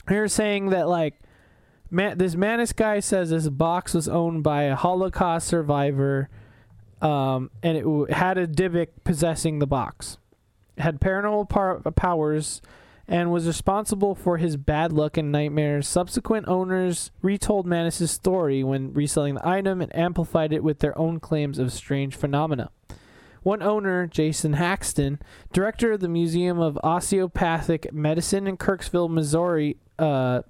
you're 0.10 0.28
saying 0.28 0.70
that 0.70 0.88
like 0.88 1.20
man, 1.92 2.18
this 2.18 2.36
Mannis 2.36 2.74
guy 2.74 3.00
says 3.00 3.30
this 3.30 3.50
box 3.50 3.94
was 3.94 4.08
owned 4.08 4.44
by 4.44 4.64
a 4.64 4.76
Holocaust 4.76 5.48
survivor, 5.48 6.30
um, 7.02 7.50
and 7.64 7.78
it 7.78 7.84
w- 7.84 8.08
had 8.10 8.38
a 8.38 8.48
Dybbuk 8.48 8.88
possessing 9.04 9.60
the 9.60 9.68
box. 9.68 10.18
It 10.78 10.82
had 10.82 11.00
paranormal 11.00 11.50
par- 11.50 11.80
powers 11.96 12.62
and 13.08 13.32
was 13.32 13.48
responsible 13.48 14.14
for 14.14 14.38
his 14.38 14.56
bad 14.56 14.94
luck 14.94 15.18
and 15.18 15.32
nightmares. 15.32 15.88
Subsequent 15.88 16.48
owners 16.48 17.12
retold 17.22 17.66
Mannis's 17.66 18.12
story 18.12 18.64
when 18.64 18.94
reselling 18.94 19.36
the 19.36 19.48
item 19.48 19.82
and 19.82 19.96
amplified 19.96 20.54
it 20.54 20.64
with 20.64 20.80
their 20.80 20.98
own 20.98 21.20
claims 21.20 21.58
of 21.58 21.74
strange 21.74 22.16
phenomena. 22.16 22.70
One 23.44 23.62
owner, 23.62 24.08
Jason 24.08 24.54
Haxton, 24.54 25.20
director 25.54 25.94
of 25.94 26.02
the 26.02 26.10
Museum 26.10 26.60
of 26.60 26.78
Osteopathic 26.84 27.94
Medicine 27.94 28.48
in 28.48 28.58
Kirksville, 28.58 29.10
Missouri, 29.10 29.78
uh, 29.98 30.42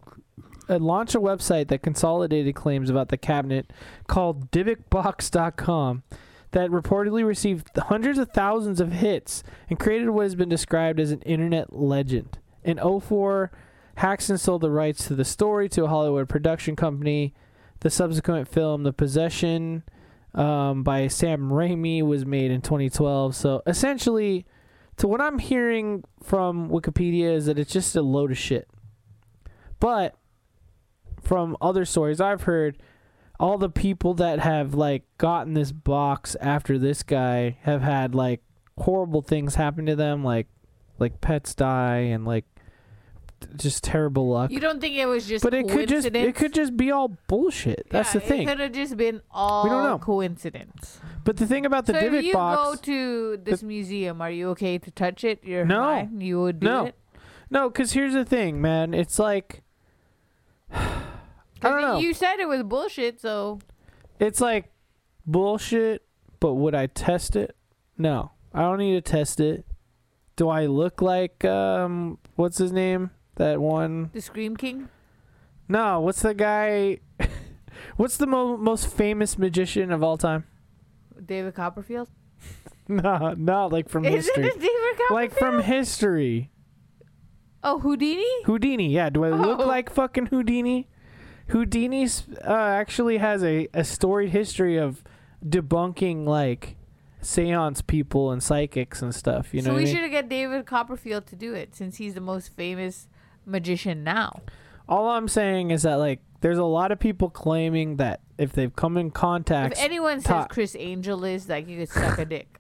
uh, 0.70 0.78
launched 0.78 1.16
a 1.16 1.20
website 1.20 1.68
that 1.68 1.82
consolidated 1.82 2.56
claims 2.56 2.90
about 2.90 3.10
the 3.10 3.18
cabinet 3.18 3.72
called 4.08 4.52
DibbukBox.com 4.52 6.04
that 6.52 6.70
reportedly 6.70 7.26
received 7.26 7.70
hundreds 7.78 8.18
of 8.18 8.30
thousands 8.32 8.80
of 8.80 8.94
hits 8.94 9.44
and 9.70 9.80
created 9.80 10.10
what 10.10 10.24
has 10.24 10.36
been 10.36 10.50
described 10.50 11.00
as 11.00 11.12
an 11.12 11.22
internet 11.22 11.74
legend. 11.74 12.40
In 12.64 12.78
04, 12.78 13.52
Haxton 13.96 14.38
sold 14.38 14.62
the 14.62 14.72
rights 14.72 15.08
to 15.08 15.16
the 15.16 15.26
story 15.26 15.70
to 15.70 15.86
a 15.86 15.88
Hollywood 15.88 16.30
production 16.30 16.76
company. 16.76 17.34
The 17.82 17.90
subsequent 17.90 18.48
film, 18.48 18.84
The 18.84 18.94
Possession, 18.94 19.84
um, 20.34 20.84
by 20.84 21.08
Sam 21.08 21.50
Raimi, 21.50 22.02
was 22.04 22.26
made 22.26 22.52
in 22.52 22.62
2012. 22.62 23.36
So 23.36 23.62
essentially, 23.66 24.46
to 24.98 25.08
what 25.08 25.22
I'm 25.22 25.40
hearing 25.40 26.04
from 26.22 26.70
Wikipedia 26.70 27.34
is 27.34 27.46
that 27.46 27.58
it's 27.58 27.72
just 27.72 27.96
a 27.96 28.02
load 28.02 28.32
of 28.32 28.38
shit. 28.38 28.68
But 29.80 30.16
from 31.22 31.56
other 31.62 31.86
stories 31.86 32.20
I've 32.20 32.44
heard, 32.44 32.78
all 33.40 33.58
the 33.58 33.70
people 33.70 34.14
that 34.16 34.40
have 34.40 34.74
like 34.74 35.04
gotten 35.18 35.54
this 35.54 35.72
box 35.72 36.36
after 36.42 36.78
this 36.78 37.04
guy 37.04 37.58
have 37.62 37.82
had 37.82 38.14
like 38.14 38.42
horrible 38.78 39.22
things 39.22 39.56
happen 39.56 39.86
to 39.86 39.96
them, 39.96 40.24
like 40.24 40.48
like 41.00 41.22
pets 41.22 41.56
die 41.56 42.00
and 42.00 42.26
like 42.26 42.46
just 43.56 43.84
terrible 43.84 44.30
luck. 44.30 44.52
You 44.52 44.60
don't 44.60 44.80
think 44.82 44.96
it 44.96 45.06
was 45.06 45.28
just 45.28 45.44
But 45.44 45.54
it 45.54 45.68
could 45.70 45.88
just 45.90 46.08
it 46.08 46.36
could 46.36 46.54
just 46.54 46.76
be 46.78 46.92
all 46.92 47.18
bullshit. 47.28 47.88
That's 47.90 48.14
Yeah, 48.14 48.20
the 48.22 48.28
thing. 48.28 48.42
It 48.44 48.48
could 48.48 48.60
have 48.60 48.72
just 48.72 48.98
been 48.98 49.22
all 49.32 49.64
We 49.64 49.70
don't 49.70 49.84
know. 49.84 49.98
coincidence. 50.00 51.00
But 51.24 51.38
the 51.38 51.46
thing 51.46 51.66
about 51.66 51.86
the 51.86 51.94
so 51.94 52.00
if 52.00 52.24
you 52.24 52.34
box, 52.34 52.58
go 52.62 52.76
to 52.76 53.38
this 53.38 53.62
museum, 53.64 54.22
are 54.22 54.32
you 54.32 54.50
okay 54.50 54.78
to 54.78 54.92
touch 54.92 55.24
it? 55.24 55.44
You're 55.44 55.66
No. 55.66 55.82
fine? 55.82 56.22
You 56.22 56.42
would 56.42 56.60
do 56.60 56.68
No. 56.68 56.86
it? 56.88 56.96
no, 57.50 57.70
because 57.70 57.94
here's 57.94 58.14
the 58.14 58.26
thing, 58.26 58.62
man. 58.62 58.94
It's 58.94 59.20
like 59.20 59.64
I 60.72 61.02
don't 61.62 61.82
know. 61.82 62.00
You 62.00 62.14
said 62.14 62.40
it 62.40 62.48
was 62.48 62.64
bullshit, 62.64 63.20
so 63.20 63.60
it's 64.20 64.40
like 64.42 64.72
bullshit. 65.26 66.04
But 66.40 66.54
would 66.54 66.74
I 66.74 66.88
test 66.88 67.36
it? 67.36 67.56
No, 67.98 68.32
I 68.54 68.62
don't 68.62 68.78
need 68.80 68.94
to 68.94 69.02
test 69.02 69.40
it. 69.42 69.66
Do 70.38 70.48
I 70.48 70.68
look 70.68 71.02
like 71.02 71.44
um 71.44 72.18
what's 72.36 72.58
his 72.60 72.72
name? 72.72 73.12
That 73.40 73.60
one? 73.62 74.10
the 74.14 74.22
Scream 74.22 74.56
King. 74.58 74.90
No, 75.68 76.00
what's 76.02 76.22
the 76.22 76.34
guy? 76.34 77.00
what's 77.96 78.18
the 78.18 78.28
mo- 78.28 78.58
most 78.58 78.88
famous 78.88 79.38
magician 79.38 79.92
of 79.92 80.04
all 80.04 80.18
time? 80.18 80.44
David 81.26 81.56
Copperfield. 81.56 82.08
No, 82.92 83.36
no, 83.38 83.68
like 83.68 83.88
from 83.88 84.04
Is 84.04 84.26
history. 84.26 84.46
it 84.48 84.54
David 84.56 84.98
Copperfield? 84.98 85.12
Like 85.12 85.32
from 85.38 85.62
history. 85.62 86.50
oh 87.64 87.78
Houdini. 87.80 88.26
Houdini, 88.46 88.90
yeah. 88.90 89.12
Do 89.12 89.26
I 89.26 89.30
look 89.30 89.60
Oh. 89.60 89.66
like 89.68 89.92
fucking 89.92 90.26
Houdini? 90.28 90.88
Houdini 91.50 92.08
uh, 92.44 92.52
actually 92.52 93.18
has 93.20 93.44
a, 93.44 93.68
a 93.76 93.84
storied 93.84 94.30
history 94.32 94.78
of 94.78 95.04
debunking 95.46 96.26
like 96.26 96.78
seance 97.22 97.82
people 97.84 98.32
and 98.32 98.42
psychics 98.42 99.04
and 99.04 99.14
stuff. 99.14 99.54
You 99.54 99.62
know 99.62 99.72
so 99.72 99.76
we 99.76 99.86
should 99.86 100.10
get 100.10 100.28
David 100.30 100.66
Copperfield 100.66 101.28
to 101.28 101.36
do 101.36 101.54
it 101.54 101.76
since 101.76 101.98
he's 101.98 102.16
the 102.16 102.22
most 102.22 102.56
famous 102.56 103.08
magician 103.50 104.04
now. 104.04 104.42
All 104.88 105.08
I'm 105.10 105.28
saying 105.28 105.72
is 105.72 105.84
that 105.84 105.96
like 105.96 106.22
there's 106.42 106.58
a 106.58 106.64
lot 106.64 106.92
of 106.92 107.00
people 107.00 107.30
claiming 107.30 107.98
that 107.98 108.22
if 108.38 108.54
they've 108.54 108.74
come 108.76 108.98
in 108.98 109.12
contact, 109.12 109.74
If 109.74 109.84
anyone 109.84 110.22
says 110.22 110.28
top- 110.30 110.50
Criss 110.50 110.76
Angel 110.80 111.24
is 111.26 111.50
like 111.50 111.68
you 111.68 111.78
could 111.80 111.90
suck 111.90 112.18
a 112.18 112.26
dick. 112.26 112.60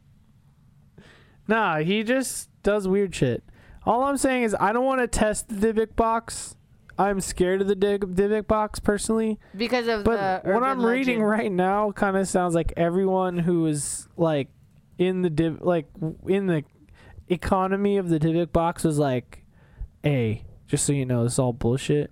nah, 1.48 1.80
he 1.80 2.03
just 2.03 2.49
does 2.64 2.88
weird 2.88 3.16
shit. 3.16 3.44
All 3.86 4.03
I'm 4.03 4.18
saying 4.18 4.44
is 4.44 4.56
I 4.60 4.74
don't 4.74 4.86
want 4.86 5.02
to 5.02 5.07
test 5.07 5.48
the 5.49 5.74
Dybbuk 5.74 5.95
box. 5.95 6.56
I'm 6.98 7.22
scared 7.22 7.61
of 7.61 7.68
the 7.68 7.76
Dyb- 7.78 8.14
Dybbuk 8.16 8.45
box 8.48 8.80
personally. 8.80 9.40
Because 9.56 9.88
of 9.88 10.03
But 10.03 10.44
the 10.44 10.52
what 10.52 10.64
I'm 10.64 10.86
reading 10.86 11.22
right 11.24 11.52
now 11.52 11.91
kind 11.94 12.18
of 12.18 12.28
sounds 12.28 12.53
like 12.56 12.74
everyone 12.76 13.38
who 13.38 13.66
is 13.68 14.07
like 14.18 14.49
in 14.98 15.22
the 15.22 15.30
div- 15.30 15.61
like 15.61 15.88
in 16.28 16.48
the 16.48 16.66
economy 17.30 17.98
of 17.98 18.10
the 18.10 18.20
Dybbuk 18.20 18.52
box 18.52 18.84
is 18.84 18.99
like, 18.99 19.45
hey, 20.03 20.44
just 20.69 20.85
so 20.85 20.93
you 20.93 21.05
know, 21.05 21.25
it's 21.25 21.39
all 21.39 21.51
bullshit. 21.51 22.11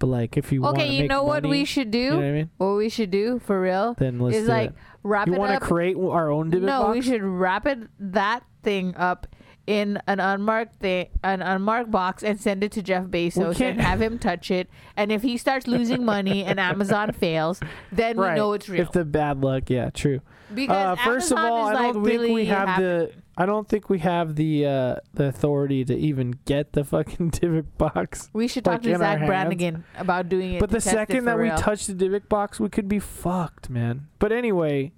But 0.00 0.08
like, 0.08 0.36
if 0.36 0.50
you 0.50 0.62
want 0.62 0.78
to 0.78 0.82
Okay, 0.82 0.94
you 0.94 1.06
know 1.06 1.22
what 1.22 1.46
we 1.46 1.64
should 1.64 1.90
do? 1.90 1.98
you 1.98 2.10
know 2.10 2.16
what 2.16 2.24
I 2.24 2.32
mean? 2.32 2.50
What 2.56 2.76
we 2.76 2.88
should 2.88 3.10
do 3.10 3.38
for 3.40 3.60
real 3.60 3.94
Then 3.94 4.18
let's 4.18 4.36
is 4.36 4.46
do 4.46 4.52
like 4.52 4.70
it. 4.70 4.76
wrap 5.02 5.26
You 5.26 5.34
it 5.34 5.38
want 5.38 5.52
to 5.52 5.60
create 5.60 5.96
our 5.96 6.30
own 6.30 6.50
Dybbuk 6.50 6.62
no, 6.62 6.82
box? 6.82 6.94
we 6.94 7.02
should 7.02 7.22
wrap 7.22 7.66
it 7.66 7.78
that 7.98 8.44
thing 8.62 8.94
up 8.96 9.26
in 9.66 10.00
an 10.06 10.18
unmarked 10.18 10.76
thing, 10.76 11.08
an 11.22 11.42
unmarked 11.42 11.90
box, 11.90 12.22
and 12.22 12.40
send 12.40 12.64
it 12.64 12.72
to 12.72 12.82
Jeff 12.82 13.04
Bezos 13.04 13.60
and 13.60 13.78
have 13.80 14.00
him 14.00 14.18
touch 14.18 14.50
it. 14.50 14.70
And 14.96 15.12
if 15.12 15.20
he 15.20 15.36
starts 15.36 15.66
losing 15.66 16.04
money 16.06 16.42
and 16.42 16.58
Amazon 16.70 17.12
fails, 17.12 17.60
then 17.92 18.16
right. 18.16 18.32
we 18.32 18.38
know 18.38 18.54
it's 18.54 18.68
real. 18.68 18.80
If 18.80 18.92
the 18.92 19.04
bad 19.04 19.42
luck, 19.42 19.68
yeah, 19.68 19.90
true. 19.90 20.20
Because 20.54 20.98
Uh, 20.98 21.04
first 21.04 21.32
Amazon 21.32 21.46
of 21.46 21.52
all, 21.52 21.66
I 21.66 21.72
don't 21.92 22.02
really 22.02 22.26
think 22.28 22.34
we 22.34 22.46
have 22.46 22.68
happen- 22.68 22.84
the. 22.84 23.12
I 23.40 23.46
don't 23.46 23.68
think 23.68 23.88
we 23.88 24.00
have 24.00 24.34
the 24.34 24.66
uh, 24.66 24.96
the 25.14 25.26
authority 25.26 25.84
to 25.84 25.96
even 25.96 26.40
get 26.44 26.72
the 26.72 26.82
fucking 26.84 27.30
Dybbuk 27.32 27.66
box. 27.78 28.30
We 28.32 28.48
should 28.48 28.64
talk 28.64 28.74
like, 28.74 28.82
to 28.82 28.98
Zach. 28.98 29.26
Brannigan 29.26 29.84
about 29.96 30.28
doing 30.28 30.54
it. 30.54 30.60
But 30.60 30.70
the 30.70 30.80
second 30.80 31.24
that 31.26 31.38
we 31.38 31.48
touch 31.50 31.86
the 31.86 31.94
Dybbuk 31.94 32.28
box, 32.28 32.58
we 32.58 32.68
could 32.68 32.88
be 32.88 32.98
fucked, 32.98 33.70
man. 33.70 34.08
But 34.18 34.32
anyway, 34.32 34.92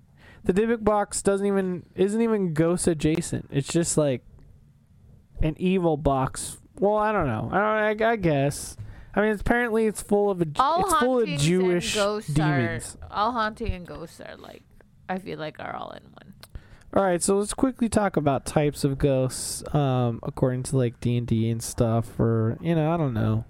the 0.44 0.54
Dybbuk 0.54 0.82
box 0.82 1.20
doesn't 1.20 1.46
even 1.46 1.84
isn't 1.94 2.20
even 2.20 2.54
ghost 2.54 2.86
adjacent. 2.86 3.48
It's 3.50 3.68
just 3.68 3.98
like 3.98 4.22
an 5.42 5.54
evil 5.58 5.98
box. 5.98 6.58
Well, 6.78 6.96
I 6.96 7.12
don't 7.12 7.26
know. 7.26 7.50
I 7.52 7.92
don't. 7.92 8.02
I, 8.02 8.12
I 8.12 8.16
guess. 8.16 8.76
I 9.14 9.20
mean, 9.22 9.32
apparently 9.38 9.86
it's 9.86 10.00
full 10.00 10.30
of 10.30 10.40
a, 10.40 10.46
all 10.58 10.84
it's 10.84 10.94
full 10.94 11.18
of 11.20 11.28
Jewish 11.28 11.96
and 11.96 12.04
ghosts 12.04 12.32
demons. 12.32 12.96
are 13.02 13.08
all 13.10 13.32
haunting 13.32 13.72
and 13.72 13.86
ghosts 13.86 14.20
are 14.20 14.36
like 14.36 14.62
I 15.10 15.18
feel 15.18 15.40
like 15.40 15.58
are 15.58 15.74
all 15.74 15.90
in 15.90 16.04
one. 16.04 16.34
All 16.94 17.02
right, 17.02 17.20
so 17.20 17.38
let's 17.38 17.52
quickly 17.52 17.88
talk 17.88 18.16
about 18.16 18.46
types 18.46 18.84
of 18.84 18.96
ghosts, 18.96 19.62
um, 19.74 20.20
according 20.22 20.62
to 20.64 20.76
like 20.76 21.00
D 21.00 21.16
and 21.16 21.26
D 21.26 21.50
and 21.50 21.60
stuff, 21.62 22.18
or 22.18 22.56
you 22.60 22.76
know, 22.76 22.92
I 22.92 22.96
don't 22.96 23.14
know 23.14 23.44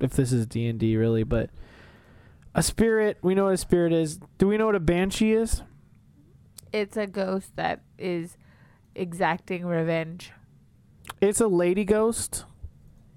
if 0.00 0.12
this 0.12 0.32
is 0.32 0.46
D 0.46 0.66
and 0.66 0.80
D 0.80 0.96
really, 0.96 1.22
but 1.22 1.50
a 2.54 2.62
spirit. 2.62 3.18
We 3.22 3.34
know 3.34 3.44
what 3.44 3.54
a 3.54 3.58
spirit 3.58 3.92
is. 3.92 4.18
Do 4.38 4.48
we 4.48 4.56
know 4.56 4.66
what 4.66 4.74
a 4.74 4.80
banshee 4.80 5.32
is? 5.32 5.62
It's 6.72 6.96
a 6.96 7.06
ghost 7.06 7.54
that 7.56 7.82
is 7.96 8.36
exacting 8.94 9.64
revenge. 9.64 10.32
It's 11.20 11.40
a 11.40 11.48
lady 11.48 11.84
ghost 11.84 12.44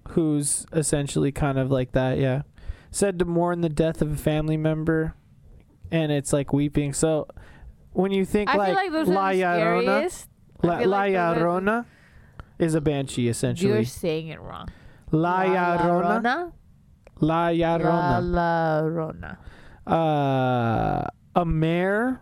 who's 0.10 0.68
essentially 0.72 1.32
kind 1.32 1.58
of 1.58 1.72
like 1.72 1.94
that, 1.94 2.20
yeah. 2.20 2.44
Said 2.92 3.18
to 3.20 3.26
mourn 3.26 3.62
the 3.62 3.70
death 3.70 4.02
of 4.02 4.12
a 4.12 4.18
family 4.18 4.58
member, 4.58 5.16
and 5.92 6.12
it's 6.12 6.32
like 6.32 6.54
weeping. 6.54 6.94
So 6.94 7.28
when 7.96 8.12
you 8.12 8.26
think 8.26 8.50
I 8.50 8.58
like, 8.58 8.68
feel 8.68 8.76
like 8.76 8.92
those 8.92 9.08
La 9.08 9.28
are 9.30 9.34
the 9.36 9.42
Llorona, 9.42 9.82
scariest. 9.84 10.30
I 10.64 10.68
La, 10.68 10.78
feel 10.80 10.90
La 10.90 10.98
like 10.98 11.14
those 11.14 11.20
are- 11.20 11.36
Llorona 11.40 11.86
is 12.60 12.76
a 12.76 12.82
banshee 12.82 13.28
essentially. 13.30 13.72
You're 13.72 13.84
saying 13.86 14.28
it 14.28 14.40
wrong. 14.42 14.68
La 15.12 15.44
Llorona, 15.44 15.80
Llorona. 15.80 16.52
La 17.22 17.48
La 17.48 17.78
Llorona. 17.78 18.22
Llorona. 18.22 19.38
Uh, 19.88 21.08
a 21.36 21.46
mare 21.46 22.22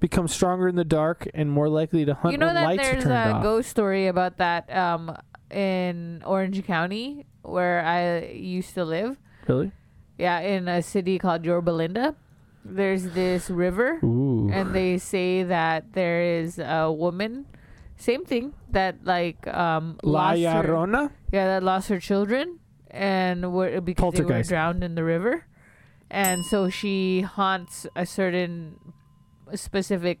becomes 0.00 0.32
stronger 0.34 0.68
in 0.68 0.74
the 0.74 0.84
dark 0.84 1.28
and 1.32 1.50
more 1.50 1.68
likely 1.68 2.04
to 2.04 2.12
hunt 2.14 2.32
You 2.32 2.38
know 2.38 2.46
when 2.46 2.56
that 2.56 2.64
lights 2.64 2.88
are 2.88 2.92
there's 2.92 3.04
turned 3.04 3.14
a 3.14 3.32
off. 3.36 3.42
ghost 3.42 3.68
story 3.70 4.08
about 4.08 4.38
that 4.38 4.68
um 4.74 5.16
in 5.50 6.22
Orange 6.26 6.64
County 6.66 7.24
where 7.42 7.84
I 7.84 8.26
used 8.32 8.74
to 8.74 8.84
live. 8.84 9.16
really? 9.48 9.70
Yeah, 10.18 10.40
in 10.40 10.68
a 10.68 10.82
city 10.82 11.18
called 11.18 11.44
Yorba 11.44 11.70
Linda. 11.70 12.14
There's 12.64 13.04
this 13.10 13.50
river 13.50 13.98
Ooh. 14.04 14.48
and 14.52 14.74
they 14.74 14.98
say 14.98 15.42
that 15.42 15.92
there 15.94 16.22
is 16.40 16.58
a 16.58 16.90
woman 16.92 17.46
same 17.96 18.24
thing 18.24 18.54
that 18.70 19.04
like 19.04 19.46
um 19.48 19.98
La 20.02 20.30
lost 20.30 20.42
her, 20.42 20.62
Llorona? 20.62 21.10
yeah 21.32 21.46
that 21.46 21.62
lost 21.62 21.88
her 21.88 21.98
children 22.00 22.58
and 22.90 23.52
were 23.52 23.80
because 23.80 24.14
they 24.14 24.24
were 24.24 24.42
drowned 24.42 24.82
in 24.84 24.94
the 24.94 25.04
river 25.04 25.46
and 26.10 26.44
so 26.44 26.68
she 26.68 27.22
haunts 27.22 27.86
a 27.96 28.04
certain 28.06 28.76
specific 29.54 30.18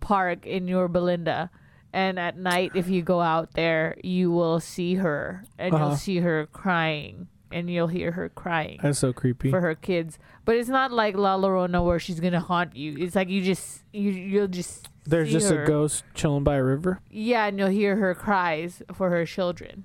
park 0.00 0.46
in 0.46 0.68
Yorba 0.68 0.98
Linda 0.98 1.50
and 1.92 2.18
at 2.18 2.36
night 2.38 2.72
if 2.74 2.88
you 2.88 3.02
go 3.02 3.20
out 3.20 3.52
there 3.54 3.96
you 4.02 4.30
will 4.30 4.60
see 4.60 4.96
her 4.96 5.44
and 5.58 5.74
Uh-huh. 5.74 5.86
you'll 5.88 5.96
see 5.96 6.18
her 6.18 6.46
crying 6.46 7.28
and 7.52 7.70
you'll 7.70 7.86
hear 7.88 8.12
her 8.12 8.28
crying 8.28 8.78
That's 8.82 8.98
so 8.98 9.12
creepy. 9.12 9.50
for 9.50 9.60
her 9.60 9.74
kids. 9.74 10.18
But 10.44 10.56
it's 10.56 10.68
not 10.68 10.92
like 10.92 11.16
La 11.16 11.36
Llorona 11.36 11.84
where 11.84 11.98
she's 11.98 12.20
gonna 12.20 12.40
haunt 12.40 12.74
you. 12.76 12.96
It's 12.98 13.14
like 13.14 13.28
you 13.28 13.42
just 13.42 13.82
you 13.92 14.10
you'll 14.10 14.48
just 14.48 14.88
There's 15.04 15.28
see 15.28 15.32
just 15.34 15.50
her. 15.50 15.64
a 15.64 15.66
ghost 15.66 16.04
chilling 16.14 16.44
by 16.44 16.56
a 16.56 16.62
river. 16.62 17.00
Yeah, 17.10 17.46
and 17.46 17.58
you'll 17.58 17.68
hear 17.68 17.96
her 17.96 18.14
cries 18.14 18.82
for 18.92 19.10
her 19.10 19.24
children. 19.26 19.84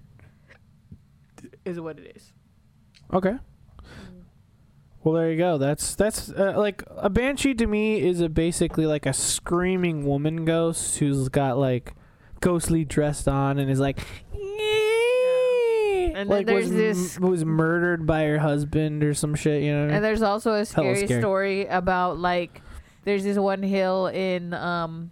Is 1.65 1.79
what 1.79 1.99
it 1.99 2.13
is. 2.15 2.31
Okay. 3.13 3.35
Well, 5.03 5.13
there 5.13 5.31
you 5.31 5.37
go. 5.37 5.57
That's 5.57 5.95
that's 5.95 6.29
uh, 6.31 6.53
like 6.57 6.83
a 6.89 7.09
banshee 7.09 7.53
to 7.55 7.67
me 7.67 8.01
is 8.01 8.19
a 8.19 8.27
basically 8.27 8.85
like 8.85 9.05
a 9.05 9.13
screaming 9.13 10.05
woman 10.05 10.43
ghost 10.43 10.97
who's 10.97 11.29
got 11.29 11.57
like 11.57 11.93
ghostly 12.41 12.83
dressed 12.83 13.27
on 13.27 13.57
and 13.57 13.69
is 13.71 13.79
like. 13.79 13.99
And 16.17 16.31
then 16.31 16.45
like 16.47 16.47
was, 16.55 16.71
there's 16.71 16.99
this- 16.99 17.17
m- 17.17 17.29
was 17.29 17.45
murdered 17.45 18.07
by 18.07 18.23
her 18.23 18.39
husband 18.39 19.03
or 19.03 19.13
some 19.13 19.35
shit, 19.35 19.61
you 19.61 19.71
know. 19.71 19.81
What 19.81 19.83
I 19.83 19.87
mean? 19.87 19.95
And 19.97 20.03
there's 20.05 20.21
also 20.23 20.53
a 20.53 20.65
scary, 20.65 21.05
scary. 21.05 21.21
story 21.21 21.65
about 21.67 22.17
like 22.17 22.61
there's 23.03 23.23
this 23.23 23.37
one 23.37 23.61
hill 23.61 24.07
in 24.07 24.53
um 24.55 25.11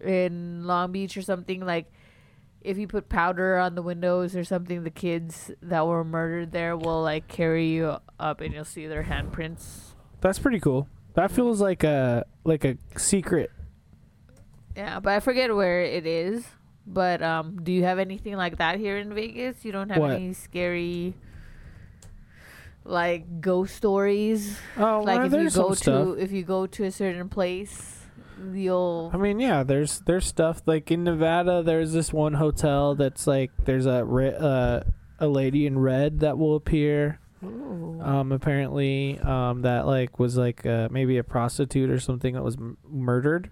in 0.00 0.64
Long 0.64 0.90
Beach 0.92 1.16
or 1.18 1.22
something 1.22 1.64
like 1.66 1.92
if 2.62 2.78
you 2.78 2.86
put 2.88 3.08
powder 3.08 3.58
on 3.58 3.74
the 3.74 3.82
windows 3.82 4.34
or 4.36 4.44
something, 4.44 4.84
the 4.84 4.90
kids 4.90 5.50
that 5.62 5.86
were 5.86 6.04
murdered 6.04 6.52
there 6.52 6.76
will 6.76 7.02
like 7.02 7.28
carry 7.28 7.68
you 7.68 7.96
up 8.18 8.40
and 8.40 8.52
you'll 8.54 8.64
see 8.64 8.86
their 8.86 9.04
handprints. 9.04 9.92
That's 10.20 10.38
pretty 10.38 10.60
cool. 10.60 10.88
That 11.14 11.30
feels 11.30 11.60
like 11.60 11.84
a 11.84 12.24
like 12.44 12.64
a 12.64 12.78
secret. 12.96 13.50
Yeah, 14.76 15.00
but 15.00 15.12
I 15.12 15.20
forget 15.20 15.54
where 15.54 15.82
it 15.82 16.06
is. 16.06 16.46
But 16.92 17.22
um, 17.22 17.60
do 17.62 17.70
you 17.72 17.84
have 17.84 17.98
anything 18.00 18.36
like 18.36 18.58
that 18.58 18.78
here 18.78 18.98
in 18.98 19.14
Vegas? 19.14 19.64
You 19.64 19.70
don't 19.72 19.90
have 19.90 19.98
What? 20.00 20.12
any 20.12 20.32
scary 20.32 21.14
like 22.84 23.40
ghost 23.40 23.76
stories? 23.76 24.58
Oh, 24.76 25.02
like 25.06 25.30
well, 25.30 25.34
if 25.34 25.42
you 25.42 25.50
go 25.50 25.74
to 25.74 26.12
if 26.12 26.32
you 26.32 26.42
go 26.42 26.66
to 26.66 26.84
a 26.84 26.90
certain 26.90 27.28
place, 27.28 28.00
you'll 28.52 29.10
I 29.14 29.18
mean, 29.18 29.38
yeah, 29.38 29.62
there's 29.62 30.00
there's 30.00 30.26
stuff 30.26 30.62
like 30.66 30.90
in 30.90 31.04
Nevada. 31.04 31.62
There's 31.62 31.92
this 31.92 32.12
one 32.12 32.34
hotel 32.34 32.94
that's 32.94 33.26
like 33.26 33.52
there's 33.64 33.86
a 33.86 34.04
uh, 34.04 34.82
a 35.20 35.28
lady 35.28 35.66
in 35.66 35.78
red 35.78 36.20
that 36.20 36.38
will 36.38 36.56
appear. 36.56 37.20
Ooh. 37.42 38.00
Um, 38.02 38.32
apparently, 38.32 39.18
um, 39.20 39.62
that 39.62 39.86
like 39.86 40.18
was 40.18 40.36
like 40.36 40.66
uh, 40.66 40.88
maybe 40.90 41.18
a 41.18 41.24
prostitute 41.24 41.88
or 41.88 42.00
something 42.00 42.34
that 42.34 42.42
was 42.42 42.56
m- 42.56 42.76
murdered. 42.86 43.50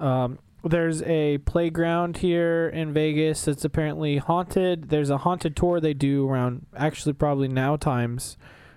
Um, 0.00 0.38
there's 0.64 1.02
a 1.02 1.38
playground 1.38 2.18
here 2.18 2.68
in 2.68 2.92
Vegas 2.92 3.44
that's 3.44 3.64
apparently 3.64 4.18
haunted. 4.18 4.88
There's 4.88 5.10
a 5.10 5.18
haunted 5.18 5.56
tour 5.56 5.80
they 5.80 5.94
do 5.94 6.28
around 6.28 6.66
actually 6.76 7.12
probably 7.12 7.48
now 7.48 7.76
times 7.76 8.36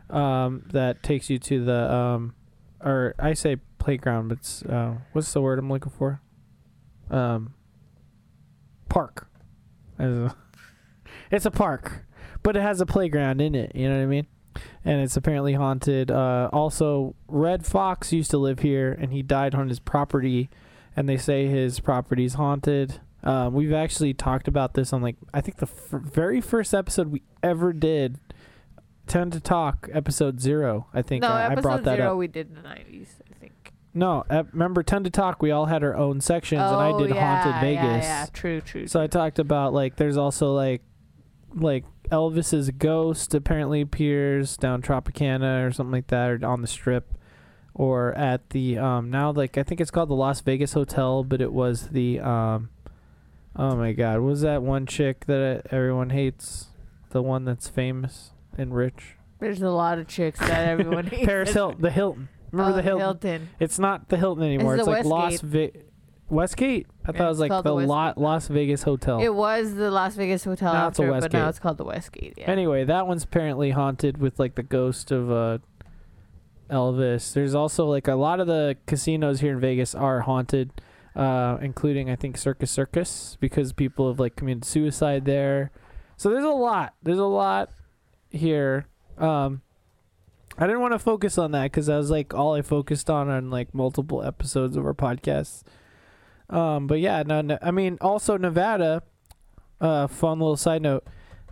um, 0.10 0.64
that 0.72 1.02
takes 1.04 1.30
you 1.30 1.40
to 1.40 1.64
the 1.64 1.94
um, 1.94 2.36
or 2.84 3.16
I 3.18 3.34
say 3.34 3.58
playground, 3.80 4.28
but 4.30 4.72
uh, 4.72 4.94
what's 5.14 5.34
the 5.34 5.42
word 5.42 5.60
I'm 5.60 5.70
looking 5.70 5.92
for? 5.92 6.22
Um, 7.10 7.54
park. 8.90 9.28
It's 11.30 11.46
a 11.46 11.52
park, 11.52 12.06
but 12.44 12.58
it 12.58 12.62
has 12.62 12.82
a 12.82 12.86
playground 12.86 13.40
in 13.40 13.56
it. 13.56 13.74
You 13.74 13.88
know 13.88 13.96
what 13.96 14.04
I 14.04 14.06
mean? 14.06 14.28
And 14.84 15.02
it's 15.02 15.16
apparently 15.16 15.54
haunted. 15.54 16.12
Uh, 16.12 16.50
also, 16.52 17.16
Redd 17.28 17.66
Foxx 17.66 18.12
used 18.12 18.32
to 18.32 18.38
live 18.38 18.60
here, 18.60 18.92
and 18.92 19.14
he 19.14 19.22
died 19.22 19.56
on 19.56 19.70
his 19.70 19.80
property. 19.80 20.50
And 20.96 21.08
they 21.08 21.18
say 21.18 21.48
his 21.48 21.80
property's 21.80 22.34
haunted. 22.36 23.00
Um, 23.24 23.54
we've 23.54 23.74
actually 23.74 24.14
talked 24.14 24.48
about 24.48 24.74
this 24.74 24.94
on 24.94 25.02
like 25.02 25.16
I 25.34 25.42
think 25.42 25.58
the 25.58 25.68
f- 25.68 26.02
very 26.02 26.42
first 26.42 26.74
episode 26.74 27.08
we 27.10 27.22
ever 27.44 27.72
did. 27.74 28.18
Tend 29.08 29.34
to 29.34 29.40
talk 29.40 29.90
episode 29.92 30.40
zero. 30.40 30.88
I 30.94 31.02
think 31.02 31.24
no, 31.24 31.30
I, 31.30 31.42
I 31.42 31.46
episode 31.48 31.62
brought 31.62 31.84
that 31.84 31.98
zero 31.98 32.12
up. 32.14 32.18
we 32.18 32.28
did 32.28 32.50
in 32.50 32.56
the 32.56 32.62
nineties, 32.62 33.16
I 33.30 33.34
think. 33.40 33.74
No, 33.94 34.24
uh, 34.30 34.44
remember 34.54 34.84
Tend 34.84 35.04
to 35.06 35.12
talk. 35.12 35.42
We 35.42 35.52
all 35.52 35.66
had 35.66 35.84
our 35.84 35.96
own 35.98 36.22
sections, 36.22 36.62
and 36.62 36.76
I 36.76 36.92
Oh, 36.92 37.00
did 37.00 37.14
yeah, 37.14 37.44
haunted 37.44 37.62
Vegas. 37.62 38.06
Yeah, 38.06 38.22
yeah, 38.24 38.26
true, 38.32 38.62
true. 38.62 38.88
So 38.88 39.02
I 39.02 39.08
talked 39.08 39.38
about 39.40 39.74
like 39.74 39.98
there's 39.98 40.18
also 40.18 40.54
like 40.54 40.82
like 41.54 41.84
Elvis's 42.10 42.70
ghost 42.72 43.34
apparently 43.34 43.82
appears 43.82 44.56
down 44.56 44.82
Tropicana 44.82 45.68
or 45.68 45.72
something 45.72 45.92
like 45.92 46.08
that, 46.08 46.30
or 46.30 46.46
on 46.46 46.62
the 46.62 46.68
strip, 46.68 47.12
or 47.74 48.14
at 48.14 48.50
the 48.52 48.78
um 48.78 49.10
now 49.10 49.32
like 49.32 49.58
I 49.58 49.64
think 49.64 49.80
it's 49.82 49.92
called 49.92 50.10
the 50.10 50.14
Las 50.16 50.42
Vegas 50.42 50.74
Hotel, 50.74 51.24
but 51.24 51.42
it 51.42 51.54
was 51.54 51.90
the 51.90 52.20
um 52.20 52.70
oh 53.56 53.76
my 53.76 53.92
god, 53.94 54.20
what 54.20 54.28
was 54.30 54.42
that 54.42 54.62
one 54.64 54.86
chick 54.86 55.26
that 55.28 55.68
everyone 55.72 56.10
hates, 56.12 56.68
the 57.12 57.22
one 57.22 57.46
that's 57.46 57.68
famous 57.68 58.32
and 58.58 58.76
rich, 58.76 59.16
There's 59.40 59.62
a 59.62 59.70
lot 59.70 59.98
of 60.00 60.08
chicks 60.08 60.40
that 60.40 60.68
everyone 60.68 61.08
hates. 61.08 61.26
Paris 61.26 61.54
Hilton, 61.54 61.82
the 61.82 61.92
Hilton. 61.92 62.30
Remember 62.52 62.74
Oh, 62.74 62.76
the 62.76 62.82
Hilton? 62.82 63.00
Hilton. 63.02 63.50
It's 63.62 63.80
not 63.80 64.10
the 64.10 64.18
Hilton 64.18 64.44
anymore. 64.44 64.76
It's 64.76 64.82
It's, 64.82 64.88
like 64.90 65.06
Las 65.06 65.40
Ve- 65.40 65.72
Westgate. 66.30 66.88
I 67.06 67.12
thought 67.14 67.26
it 67.26 67.30
was 67.30 67.40
like 67.40 67.50
the, 67.50 67.62
the 67.62 67.76
Westgate. 67.76 68.18
Las 68.18 68.48
Vegas 68.50 68.84
Hotel. 68.84 69.22
It 69.22 69.34
was 69.34 69.74
the 69.76 69.90
Las 69.90 70.16
Vegas 70.16 70.44
Hotel 70.44 70.74
Now 70.74 70.88
it's 70.90 71.00
a 71.00 71.04
after, 71.04 71.20
but 71.22 71.34
now 71.34 71.48
it's 71.50 71.60
called 71.60 71.78
the 71.78 71.86
Westgate. 71.86 72.34
Yeah. 72.38 72.50
Anyway, 72.52 72.84
that 72.84 73.08
one's 73.08 73.24
apparently 73.24 73.72
haunted 73.72 74.18
with 74.18 74.38
like 74.40 74.56
the 74.56 74.64
ghost 74.64 75.12
of 75.12 75.32
uh 75.32 75.58
Elvis. 76.72 77.34
There's 77.34 77.54
also 77.54 77.86
like 77.86 78.08
a 78.08 78.16
lot 78.16 78.40
of 78.40 78.48
the 78.48 78.78
casinos 78.86 79.42
here 79.42 79.54
in 79.54 79.60
Vegas 79.60 79.94
are 79.94 80.22
haunted, 80.22 80.72
uh, 81.16 81.58
including 81.62 82.10
I 82.10 82.16
think 82.16 82.38
Circus 82.38 82.72
Circus 82.72 83.38
because 83.40 83.74
people 83.74 84.08
have 84.08 84.20
like 84.20 84.36
committed 84.36 84.66
suicide 84.66 85.26
there. 85.26 85.72
So 86.18 86.30
there's 86.30 86.46
a 86.46 86.50
lot. 86.50 86.94
There's 87.04 87.20
a 87.20 87.26
lot 87.26 87.70
here. 88.30 88.88
Um, 89.18 89.62
I 90.58 90.68
didn't 90.68 90.82
want 90.82 90.94
to 90.94 91.00
focus 91.00 91.38
on 91.38 91.52
that 91.52 91.64
because 91.64 91.90
I 91.90 91.98
was 91.98 92.10
like 92.10 92.34
all 92.34 92.56
I 92.56 92.62
focused 92.62 93.10
on 93.10 93.30
on 93.30 93.50
like 93.50 93.74
multiple 93.74 94.24
episodes 94.24 94.76
of 94.76 94.86
our 94.86 94.94
podcasts. 94.94 95.64
Um, 96.50 96.88
but 96.88 97.00
yeah, 97.00 97.24
no, 97.26 97.42
no 97.42 97.58
I 97.62 97.72
mean 97.72 97.98
also 98.02 98.38
Nevada. 98.38 99.04
Uh, 99.80 100.06
fun 100.06 100.40
little 100.40 100.58
side 100.58 100.84
note 100.84 101.04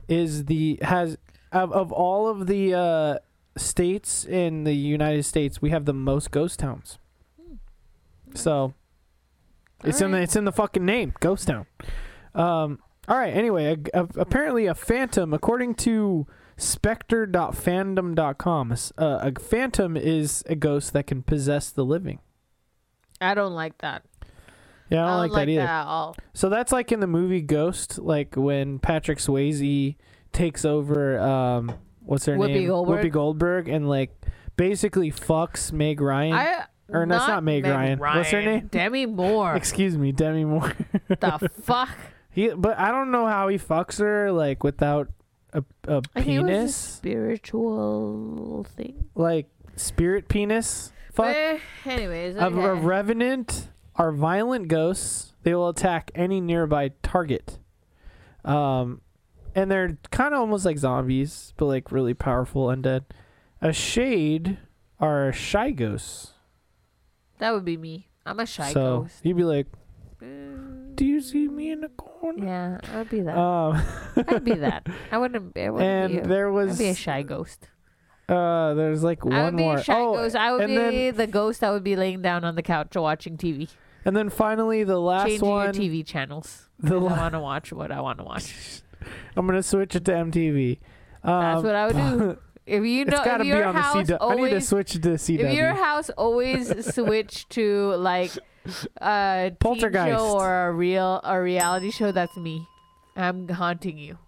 is 0.08 0.46
the 0.46 0.78
has 0.84 1.18
of 1.52 1.72
of 1.72 1.92
all 1.92 2.28
of 2.28 2.48
the 2.48 2.74
uh 2.74 3.18
states 3.60 4.26
in 4.26 4.64
the 4.64 4.74
United 4.74 5.24
States, 5.24 5.62
we 5.62 5.70
have 5.70 5.86
the 5.86 5.94
most 5.94 6.32
ghost 6.32 6.58
towns. 6.60 6.98
So 8.34 8.74
it's 9.84 10.02
in 10.02 10.12
the 10.12 10.22
it's 10.22 10.36
in 10.36 10.46
the 10.46 10.52
fucking 10.52 10.86
name, 10.86 11.14
ghost 11.20 11.48
town. 11.48 11.66
Um. 12.34 12.80
All 13.08 13.18
right. 13.18 13.34
Anyway, 13.34 13.76
a, 13.94 14.02
a, 14.02 14.08
apparently 14.18 14.66
a 14.68 14.76
phantom, 14.76 15.34
according 15.34 15.74
to 15.76 16.28
Spectre.fandom.com, 16.58 18.72
s- 18.72 18.94
uh, 18.98 19.20
a 19.22 19.32
phantom 19.40 19.98
is 19.98 20.44
a 20.48 20.56
ghost 20.56 20.94
that 20.94 21.08
can 21.08 21.24
possess 21.24 21.72
the 21.72 21.84
living. 21.84 22.20
I 23.20 23.34
don't 23.34 23.54
like 23.54 23.80
that. 23.80 24.04
Yeah, 24.90 25.06
I 25.06 25.10
don't, 25.10 25.20
like, 25.32 25.48
that 25.48 25.50
either. 25.50 25.62
at 25.62 25.86
all. 25.86 26.16
So 26.34 26.50
that's 26.50 26.72
like 26.72 26.92
in 26.92 27.00
the 27.00 27.08
movie 27.08 27.42
Ghost, 27.42 28.00
like 28.00 28.36
when 28.36 28.80
Patrick 28.80 29.20
Swayze 29.20 29.96
takes 30.32 30.66
over. 30.66 31.20
Um, 31.20 31.74
what's 32.10 32.26
her 32.26 32.36
Whoopi 32.36 32.48
name? 32.54 32.68
Goldberg? 32.68 33.06
Whoopi 33.06 33.12
Goldberg, 33.12 33.68
and 33.70 33.88
like 33.88 34.12
basically 34.56 35.12
fucks 35.12 35.72
Meg 35.72 36.02
Ryan. 36.02 36.34
I 36.34 36.66
Or 36.90 37.06
no, 37.06 37.16
it's 37.18 37.28
not 37.28 37.44
Meg 37.44 37.66
Ryan. 37.66 38.00
What's 38.00 38.32
her 38.32 38.42
name? 38.42 38.68
Demi 38.72 39.06
Moore. 39.06 39.56
Excuse 39.58 39.98
me, 39.98 40.12
Demi 40.12 40.44
Moore. 40.46 40.74
the 41.08 41.50
fuck? 41.64 41.90
he, 42.32 42.50
but 42.50 42.78
I 42.78 42.92
don't 42.92 43.12
know 43.12 43.26
how 43.28 43.48
he 43.48 43.58
fucks 43.58 44.00
her 44.00 44.32
like 44.32 44.64
without 44.64 45.08
a, 45.54 45.64
a 45.88 46.02
I 46.16 46.22
think 46.22 46.28
it 46.38 46.42
was 46.42 46.50
a 46.50 46.52
penis, 46.52 46.76
spiritual 46.76 48.66
thing. 48.76 49.06
like 49.16 49.48
spirit 49.76 50.28
penis. 50.28 50.92
Fuck. 51.14 51.36
Eh, 51.36 51.60
anyways, 51.86 52.36
A, 52.36 52.48
a 52.48 52.76
revenant 52.76 53.70
are 53.96 54.12
violent 54.12 54.68
ghosts. 54.68 55.34
They 55.44 55.54
will 55.56 55.70
attack 55.70 56.12
any 56.16 56.40
nearby 56.42 56.92
target. 57.02 57.60
Um, 58.46 59.02
and 59.60 59.70
they're 59.70 59.98
kind 60.12 60.34
of 60.34 60.40
almost 60.40 60.66
like 60.66 60.78
zombies, 60.78 61.54
but 61.58 61.66
like 61.66 61.92
really 61.92 62.14
powerful 62.14 62.68
undead. 62.68 63.04
A 63.62 63.74
shade 63.74 64.58
are 65.00 65.34
shy 65.34 65.72
ghosts. 65.72 66.34
that 67.40 67.52
would 67.54 67.66
be 67.66 67.78
me. 67.78 68.08
I'm 68.26 68.40
a 68.40 68.46
shy 68.46 68.72
so 68.72 69.02
ghost. 69.02 69.20
you'd 69.24 69.38
be 69.38 69.44
like, 69.44 69.68
"Do 70.22 71.06
you 71.06 71.20
see 71.22 71.48
me 71.48 71.72
in 71.72 71.82
the 71.82 71.90
corner?" 71.90 72.46
yeah, 72.46 72.94
I 72.94 72.98
would 73.00 73.10
be 73.10 73.22
that. 73.22 73.38
Um, 73.38 73.82
I'd 74.28 74.44
be 74.44 74.54
that. 74.56 74.88
I 75.12 75.18
wouldn't. 75.18 75.58
I 75.58 75.70
wouldn't 75.70 75.90
and 75.90 76.14
be 76.14 76.20
a, 76.20 76.28
there 76.28 76.48
I'd 76.48 76.54
was 76.54 76.78
be 76.78 76.88
a 76.90 76.96
shy 76.96 77.24
ghost. 77.24 77.68
uh, 78.30 78.74
there's 78.76 79.04
like 79.04 79.26
I 79.26 79.30
one 79.30 79.44
would 79.46 79.58
be 79.58 79.64
more. 79.64 79.78
a 79.78 79.84
shy 79.84 80.00
oh, 80.00 80.14
ghost. 80.16 80.36
I 80.36 80.52
would 80.54 80.62
and 80.62 80.70
be 80.70 80.76
then 81.12 81.16
the 81.16 81.28
ghost 81.28 81.62
that 81.62 81.72
would 81.72 81.84
be 81.84 81.96
laying 81.98 82.22
down 82.22 82.46
on 82.46 82.56
the 82.56 82.64
couch 82.64 82.96
watching 82.96 83.36
TV, 83.36 83.70
and 84.06 84.16
then 84.16 84.30
finally 84.30 84.84
the 84.86 85.00
last 85.00 85.28
changing 85.28 85.50
one. 85.50 85.74
your 85.74 85.84
TV 85.84 86.06
channels. 86.06 86.70
The 86.80 86.96
I 86.96 87.00
want 87.00 87.34
to 87.34 87.40
watch 87.40 87.74
what 87.74 87.92
I 87.92 88.00
want 88.00 88.20
to 88.20 88.24
watch. 88.24 88.82
I'm 89.36 89.46
gonna 89.48 89.64
switch 89.64 89.96
it 89.96 90.06
to 90.06 90.12
MTV. 90.12 90.80
Um, 91.24 91.42
That's 91.42 91.64
what 91.64 91.76
I 91.76 91.88
would 91.88 91.96
do. 91.96 92.38
If 92.70 92.86
you 92.86 93.04
know, 93.04 93.18
it's 93.18 93.26
got 93.26 93.38
to 93.38 93.42
if 93.42 93.42
be 93.42 93.48
your 93.48 93.66
on 93.66 93.74
the 93.74 93.82
house 93.82 94.06
CW. 94.08 94.18
I 94.22 94.36
need 94.36 94.50
to 94.52 94.62
switch 94.62 94.94
it 94.94 95.02
to 95.02 95.10
CW. 95.10 95.40
if 95.40 95.58
your 95.58 95.74
house 95.74 96.12
always 96.12 96.86
switch 96.94 97.50
to 97.50 97.96
like 97.96 98.30
a 99.02 99.52
Poltergeist. 99.60 100.08
show 100.20 100.38
or 100.38 100.68
a 100.68 100.72
real 100.72 101.20
a 101.24 101.42
reality 101.42 101.90
show, 101.90 102.12
that's 102.12 102.38
me. 102.38 102.68
I'm 103.16 103.50
haunting 103.50 103.98
you. 103.98 104.20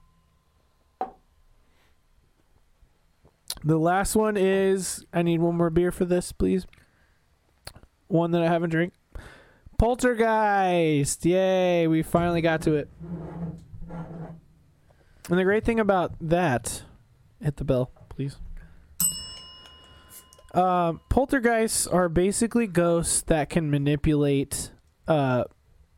The 3.64 3.78
last 3.78 4.16
one 4.16 4.38
is 4.38 5.06
I 5.14 5.22
need 5.22 5.40
one 5.40 5.56
more 5.56 5.70
beer 5.70 5.91
for 5.91 6.06
this, 6.06 6.32
please. 6.32 6.66
One 8.08 8.32
that 8.32 8.41
I 8.41 8.48
haven't 8.48 8.72
drank. 8.72 8.94
Poltergeist. 9.78 11.24
Yay, 11.26 11.86
we 11.88 12.02
finally 12.02 12.41
got 12.41 12.62
to 12.64 12.74
it. 12.74 12.90
And 15.32 15.40
the 15.40 15.45
great 15.45 15.64
thing 15.64 15.80
about 15.80 16.12
that, 16.20 16.84
hit 17.41 17.56
the 17.56 17.64
bell, 17.64 17.90
please. 18.10 18.36
Um, 20.53 20.99
poltergeists 21.08 21.88
are 21.88 22.10
basically 22.10 22.68
ghosts 22.68 23.22
that 23.22 23.49
can 23.49 23.72
manipulate 23.72 24.72
uh, 25.08 25.45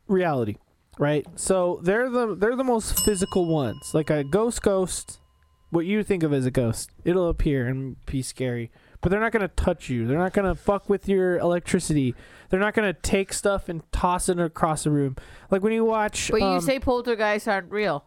reality, 0.07 0.57
right? 0.99 1.25
So 1.35 1.79
they're 1.81 2.11
the 2.11 2.35
they're 2.35 2.55
the 2.55 2.63
most 2.63 3.03
physical 3.03 3.47
ones. 3.47 3.95
Like 3.95 4.11
a 4.11 4.23
ghost 4.23 4.61
ghost 4.61 5.19
what 5.71 5.87
you 5.87 6.03
think 6.03 6.21
of 6.21 6.31
as 6.31 6.45
a 6.45 6.51
ghost. 6.51 6.91
It'll 7.03 7.29
appear 7.29 7.67
and 7.67 7.95
be 8.05 8.21
scary. 8.21 8.69
But 9.01 9.09
they're 9.09 9.19
not 9.19 9.31
going 9.31 9.41
to 9.41 9.47
touch 9.47 9.89
you. 9.89 10.05
They're 10.05 10.17
not 10.19 10.33
going 10.33 10.47
to 10.47 10.55
fuck 10.55 10.87
with 10.87 11.09
your 11.09 11.39
electricity. 11.39 12.13
They're 12.49 12.59
not 12.59 12.75
going 12.75 12.93
to 12.93 13.01
take 13.01 13.33
stuff 13.33 13.67
and 13.67 13.81
toss 13.91 14.29
it 14.29 14.39
across 14.39 14.83
the 14.83 14.91
room. 14.91 15.17
Like 15.49 15.63
when 15.63 15.73
you 15.73 15.83
watch 15.83 16.29
But 16.29 16.41
you 16.41 16.45
um, 16.45 16.61
say 16.61 16.79
poltergeists 16.79 17.47
aren't 17.47 17.71
real. 17.71 18.05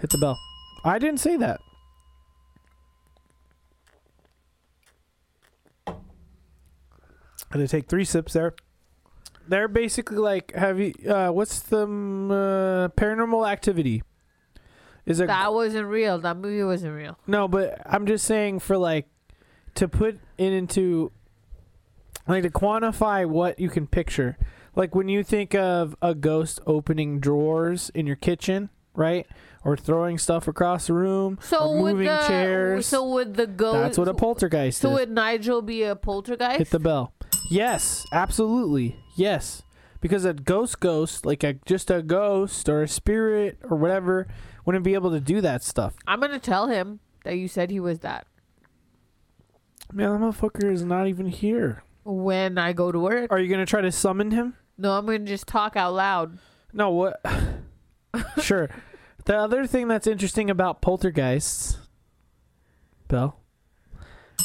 Hit 0.00 0.10
the 0.10 0.18
bell. 0.18 0.38
I 0.84 0.98
didn't 0.98 1.20
say 1.20 1.36
that. 1.36 1.60
I 7.52 7.58
had 7.58 7.58
to 7.58 7.68
take 7.68 7.88
three 7.88 8.04
sips 8.04 8.32
there. 8.32 8.54
They're 9.48 9.68
basically 9.68 10.18
like 10.18 10.54
have 10.54 10.78
you 10.78 10.94
uh 11.08 11.30
what's 11.30 11.58
the 11.60 11.82
um, 11.82 12.30
uh, 12.30 12.88
paranormal 12.90 13.48
activity? 13.50 14.02
Is 15.06 15.18
a 15.18 15.26
That 15.26 15.52
wasn't 15.52 15.88
real. 15.88 16.18
That 16.18 16.36
movie 16.36 16.62
wasn't 16.62 16.94
real. 16.94 17.18
No, 17.26 17.48
but 17.48 17.80
I'm 17.84 18.06
just 18.06 18.24
saying 18.24 18.60
for 18.60 18.76
like 18.76 19.08
to 19.74 19.88
put 19.88 20.20
it 20.38 20.52
into 20.52 21.10
like 22.28 22.44
to 22.44 22.50
quantify 22.50 23.26
what 23.26 23.58
you 23.58 23.68
can 23.68 23.88
picture. 23.88 24.36
Like 24.76 24.94
when 24.94 25.08
you 25.08 25.24
think 25.24 25.54
of 25.54 25.96
a 26.00 26.14
ghost 26.14 26.60
opening 26.66 27.18
drawers 27.18 27.90
in 27.92 28.06
your 28.06 28.16
kitchen, 28.16 28.70
right? 28.94 29.26
Or 29.62 29.76
throwing 29.76 30.16
stuff 30.16 30.48
across 30.48 30.86
the 30.86 30.94
room, 30.94 31.38
So 31.42 31.58
or 31.68 31.82
would 31.82 31.92
moving 31.96 32.06
the 32.06 32.24
chairs. 32.26 32.86
so 32.86 33.06
would 33.10 33.34
the 33.34 33.46
ghost? 33.46 33.74
That's 33.78 33.98
what 33.98 34.08
a 34.08 34.14
poltergeist 34.14 34.80
So 34.80 34.88
is. 34.90 34.94
would 35.00 35.10
Nigel 35.10 35.60
be 35.60 35.82
a 35.82 35.94
poltergeist? 35.94 36.56
Hit 36.58 36.70
the 36.70 36.78
bell. 36.78 37.12
Yes, 37.50 38.06
absolutely. 38.10 38.96
Yes. 39.16 39.62
Because 40.00 40.24
a 40.24 40.32
ghost 40.32 40.80
ghost, 40.80 41.26
like 41.26 41.44
a 41.44 41.54
just 41.66 41.90
a 41.90 42.00
ghost 42.00 42.70
or 42.70 42.82
a 42.82 42.88
spirit 42.88 43.58
or 43.68 43.76
whatever, 43.76 44.26
wouldn't 44.64 44.82
be 44.84 44.94
able 44.94 45.10
to 45.10 45.20
do 45.20 45.42
that 45.42 45.62
stuff. 45.62 45.94
I'm 46.06 46.20
gonna 46.20 46.38
tell 46.38 46.68
him 46.68 47.00
that 47.24 47.36
you 47.36 47.46
said 47.46 47.70
he 47.70 47.80
was 47.80 47.98
that 47.98 48.26
Man, 49.92 50.10
that 50.12 50.20
motherfucker 50.26 50.72
is 50.72 50.84
not 50.84 51.06
even 51.08 51.26
here. 51.26 51.82
when 52.04 52.56
I 52.56 52.72
go 52.72 52.90
to 52.92 52.98
work. 52.98 53.30
Are 53.30 53.38
you 53.38 53.48
gonna 53.50 53.66
try 53.66 53.82
to 53.82 53.92
summon 53.92 54.30
him? 54.30 54.54
No, 54.78 54.92
I'm 54.92 55.04
gonna 55.04 55.18
just 55.18 55.46
talk 55.46 55.76
out 55.76 55.92
loud. 55.92 56.38
No, 56.72 56.90
what? 56.92 57.20
sure. 58.40 58.70
The 59.30 59.38
other 59.38 59.64
thing 59.64 59.86
that's 59.86 60.08
interesting 60.08 60.50
about 60.50 60.82
poltergeists, 60.82 61.78
Bill, 63.06 63.36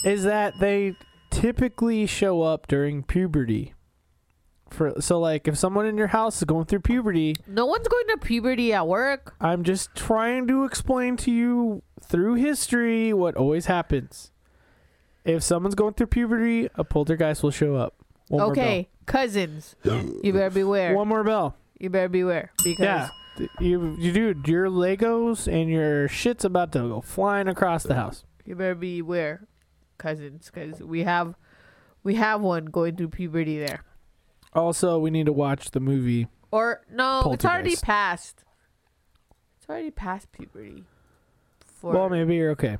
is 0.03 0.25
that 0.25 0.53
they 0.59 0.93
typically 1.31 2.05
show 2.05 2.43
up 2.43 2.67
during 2.67 3.01
puberty. 3.01 3.73
For 4.69 5.01
so 5.01 5.19
like 5.19 5.47
if 5.47 5.57
someone 5.57 5.87
in 5.87 5.97
your 5.97 6.09
house 6.09 6.37
is 6.37 6.43
going 6.43 6.65
through 6.65 6.81
puberty, 6.81 7.35
No 7.47 7.65
one's 7.65 7.87
going 7.87 8.05
to 8.09 8.17
puberty 8.17 8.73
at 8.73 8.87
work. 8.87 9.33
I'm 9.41 9.63
just 9.63 9.95
trying 9.95 10.45
to 10.49 10.65
explain 10.65 11.17
to 11.17 11.31
you 11.31 11.81
through 11.99 12.35
history 12.35 13.11
what 13.11 13.35
always 13.35 13.65
happens. 13.65 14.29
If 15.23 15.41
someone's 15.41 15.73
going 15.73 15.95
through 15.95 16.07
puberty, 16.13 16.69
a 16.75 16.83
poltergeist 16.83 17.41
will 17.41 17.49
show 17.49 17.73
up. 17.75 17.95
One 18.27 18.39
more 18.39 18.51
okay, 18.51 18.89
cousins, 19.07 19.75
you 19.83 20.31
better 20.31 20.51
beware. 20.51 20.93
One 20.93 21.07
more 21.07 21.23
bell. 21.23 21.55
You 21.79 21.89
better 21.89 22.07
beware 22.07 22.51
because 22.63 22.83
Yeah. 22.83 23.09
You, 23.59 23.95
you 23.99 24.11
dude, 24.11 24.47
your 24.47 24.67
Legos 24.67 25.51
and 25.51 25.69
your 25.69 26.07
shit's 26.07 26.45
about 26.45 26.71
to 26.73 26.79
go 26.79 27.01
flying 27.01 27.47
across 27.47 27.83
the 27.83 27.95
house. 27.95 28.23
you 28.45 28.55
better 28.55 28.75
beware, 28.75 29.47
cousins, 29.97 30.49
because 30.53 30.81
we 30.81 31.03
have 31.03 31.35
we 32.03 32.15
have 32.15 32.41
one 32.41 32.65
going 32.65 32.95
through 32.95 33.09
puberty 33.09 33.57
there. 33.59 33.83
Also, 34.53 34.97
we 34.99 35.09
need 35.11 35.25
to 35.25 35.33
watch 35.33 35.71
the 35.71 35.79
movie. 35.81 36.27
Or 36.51 36.81
no, 36.89 37.31
it's 37.33 37.43
already 37.43 37.75
past. 37.75 38.43
It's 39.57 39.67
already 39.67 39.91
past 39.91 40.31
puberty. 40.31 40.83
For, 41.65 41.91
Well, 41.93 42.09
maybe 42.09 42.35
you're 42.35 42.51
okay. 42.51 42.77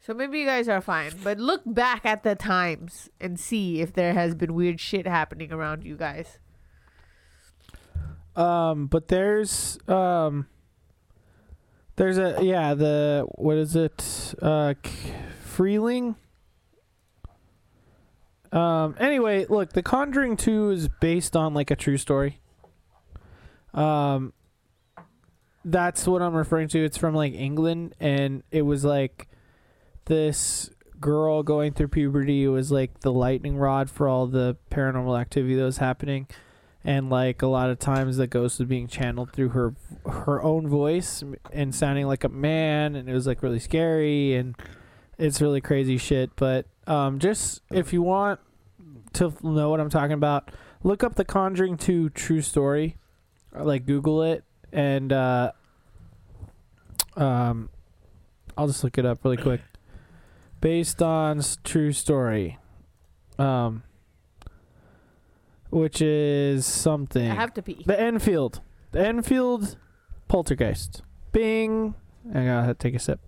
So 0.00 0.14
maybe 0.14 0.38
you 0.40 0.46
guys 0.46 0.68
are 0.68 0.80
fine, 0.80 1.12
but 1.22 1.38
look 1.38 1.62
back 1.66 2.04
at 2.06 2.22
the 2.24 2.34
times 2.34 3.08
and 3.20 3.38
see 3.38 3.80
if 3.80 3.92
there 3.92 4.14
has 4.14 4.34
been 4.34 4.54
weird 4.54 4.80
shit 4.80 5.06
happening 5.06 5.52
around 5.52 5.84
you 5.84 5.96
guys. 5.96 6.38
Um, 8.34 8.86
but 8.86 9.08
there's 9.08 9.78
um, 9.88 10.46
there's 11.96 12.18
a 12.18 12.38
yeah 12.40 12.74
the 12.74 13.26
what 13.34 13.56
is 13.56 13.76
it 13.76 14.34
uh, 14.40 14.74
Freeling. 15.44 16.16
Um. 18.50 18.96
Anyway, 18.98 19.46
look, 19.48 19.72
The 19.72 19.82
Conjuring 19.82 20.36
Two 20.36 20.70
is 20.70 20.88
based 21.00 21.36
on 21.36 21.54
like 21.54 21.70
a 21.70 21.76
true 21.76 21.98
story. 21.98 22.40
Um. 23.74 24.32
That's 25.64 26.08
what 26.08 26.22
I'm 26.22 26.34
referring 26.34 26.68
to. 26.68 26.84
It's 26.84 26.96
from 26.96 27.14
like 27.14 27.34
England, 27.34 27.94
and 28.00 28.42
it 28.50 28.62
was 28.62 28.84
like 28.84 29.28
this 30.06 30.70
girl 31.00 31.44
going 31.44 31.72
through 31.72 31.88
puberty. 31.88 32.48
Was 32.48 32.72
like 32.72 33.00
the 33.00 33.12
lightning 33.12 33.56
rod 33.56 33.88
for 33.88 34.08
all 34.08 34.26
the 34.26 34.56
paranormal 34.70 35.20
activity 35.20 35.54
that 35.54 35.62
was 35.62 35.76
happening 35.78 36.26
and 36.84 37.10
like 37.10 37.42
a 37.42 37.46
lot 37.46 37.70
of 37.70 37.78
times 37.78 38.16
the 38.16 38.26
ghost 38.26 38.58
was 38.58 38.68
being 38.68 38.88
channeled 38.88 39.32
through 39.32 39.50
her 39.50 39.74
her 40.06 40.42
own 40.42 40.68
voice 40.68 41.22
and 41.52 41.74
sounding 41.74 42.06
like 42.06 42.24
a 42.24 42.28
man 42.28 42.96
and 42.96 43.08
it 43.08 43.12
was 43.12 43.26
like 43.26 43.42
really 43.42 43.60
scary 43.60 44.34
and 44.34 44.56
it's 45.18 45.40
really 45.40 45.60
crazy 45.60 45.96
shit. 45.96 46.34
But 46.36 46.66
um 46.86 47.18
just 47.18 47.62
if 47.70 47.92
you 47.92 48.02
want 48.02 48.40
to 49.12 49.32
know 49.42 49.68
what 49.68 49.78
i'm 49.78 49.90
talking 49.90 50.12
about 50.12 50.50
look 50.82 51.04
up 51.04 51.14
the 51.14 51.24
conjuring 51.24 51.76
2 51.76 52.10
true 52.10 52.40
story. 52.40 52.96
Like 53.54 53.86
google 53.86 54.22
it 54.22 54.44
and 54.72 55.12
uh 55.12 55.52
um 57.16 57.68
i'll 58.56 58.66
just 58.66 58.82
look 58.82 58.98
it 58.98 59.06
up 59.06 59.24
really 59.24 59.36
quick. 59.36 59.60
Based 60.60 61.02
on 61.02 61.42
true 61.62 61.92
story. 61.92 62.58
Um 63.38 63.84
which 65.72 66.02
is 66.02 66.66
something. 66.66 67.30
I 67.30 67.34
have 67.34 67.54
to 67.54 67.62
pee. 67.62 67.82
the 67.84 67.98
Enfield, 67.98 68.60
the 68.92 69.04
Enfield 69.04 69.76
Poltergeist. 70.28 71.02
Bing. 71.32 71.94
I 72.32 72.44
gotta 72.44 72.74
take 72.74 72.94
a 72.94 72.98
sip. 72.98 73.20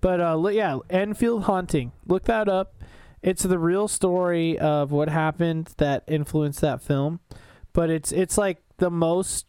But 0.00 0.20
uh, 0.20 0.48
yeah, 0.48 0.78
Enfield 0.88 1.44
haunting. 1.44 1.92
Look 2.06 2.24
that 2.24 2.48
up. 2.48 2.74
It's 3.22 3.42
the 3.42 3.58
real 3.58 3.86
story 3.86 4.58
of 4.58 4.90
what 4.90 5.10
happened 5.10 5.74
that 5.76 6.04
influenced 6.06 6.62
that 6.62 6.80
film. 6.80 7.20
But 7.74 7.90
it's 7.90 8.12
it's 8.12 8.38
like 8.38 8.62
the 8.78 8.90
most 8.90 9.46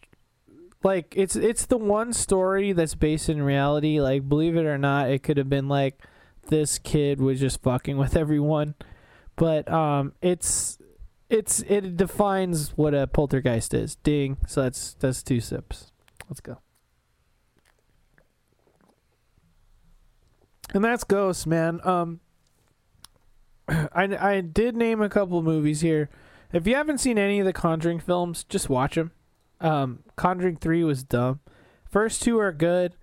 like 0.84 1.14
it's 1.16 1.38
it's 1.38 1.66
the 1.66 1.78
one 1.78 2.12
story 2.12 2.74
that's 2.74 2.96
based 2.96 3.30
in 3.30 3.42
reality. 3.42 4.02
Like 4.02 4.28
believe 4.28 4.58
it 4.58 4.66
or 4.66 4.78
not, 4.78 5.10
it 5.10 5.24
could 5.24 5.38
have 5.38 5.50
been 5.50 5.70
like 5.70 6.04
this 6.50 6.80
kid 6.80 7.22
was 7.22 7.40
just 7.40 7.62
fucking 7.62 7.98
with 7.98 8.18
everyone. 8.18 8.76
But 9.38 9.72
um 9.72 10.12
it's 10.22 10.78
it's 11.32 11.62
it 11.62 11.96
defines 11.96 12.72
what 12.76 12.94
a 12.94 13.08
poltergeist 13.08 13.74
is. 13.74 13.96
Ding. 13.96 14.38
So 14.48 14.64
that's 14.64 14.96
that's 15.00 15.24
two 15.24 15.40
sips. 15.40 15.92
Let's 16.30 16.42
go. 16.42 16.58
And 20.74 20.84
that's 20.84 21.06
Ghosts, 21.06 21.48
man. 21.48 21.80
Um 21.86 22.20
I 23.68 24.18
I 24.20 24.42
did 24.42 24.76
name 24.76 25.02
a 25.02 25.10
couple 25.10 25.42
movies 25.42 25.82
here. 25.82 26.10
If 26.52 26.68
you 26.68 26.76
haven't 26.76 26.98
seen 26.98 27.18
any 27.18 27.40
of 27.40 27.46
the 27.46 27.54
Conjuring 27.54 28.02
films, 28.02 28.44
just 28.44 28.70
watch 28.70 28.96
them. 28.96 29.12
Um 29.62 30.04
Conjuring 30.18 30.58
3 30.58 30.84
was 30.84 31.04
dumb. 31.04 31.40
First 31.90 32.22
two 32.22 32.40
are 32.40 32.52
good. 32.52 32.96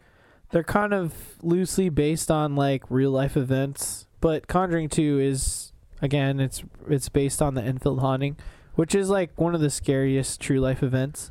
They're 0.51 0.65
kind 0.65 0.93
of 0.93 1.15
loosely 1.43 1.89
based 1.89 2.31
on 2.31 2.57
like 2.57 2.85
real 2.91 3.11
life 3.11 3.39
events, 3.39 4.07
but 4.21 4.49
Conjuring 4.49 4.91
2 4.91 5.19
is 5.19 5.68
again, 6.03 6.41
it's 6.41 6.63
it's 6.89 7.09
based 7.09 7.41
on 7.43 7.55
the 7.55 7.63
Enfield 7.63 8.01
haunting, 8.01 8.37
which 8.75 8.95
is 8.95 9.11
like 9.11 9.31
one 9.37 9.55
of 9.55 9.61
the 9.61 9.71
scariest 9.71 10.41
true 10.41 10.61
life 10.61 10.83
events. 10.83 11.31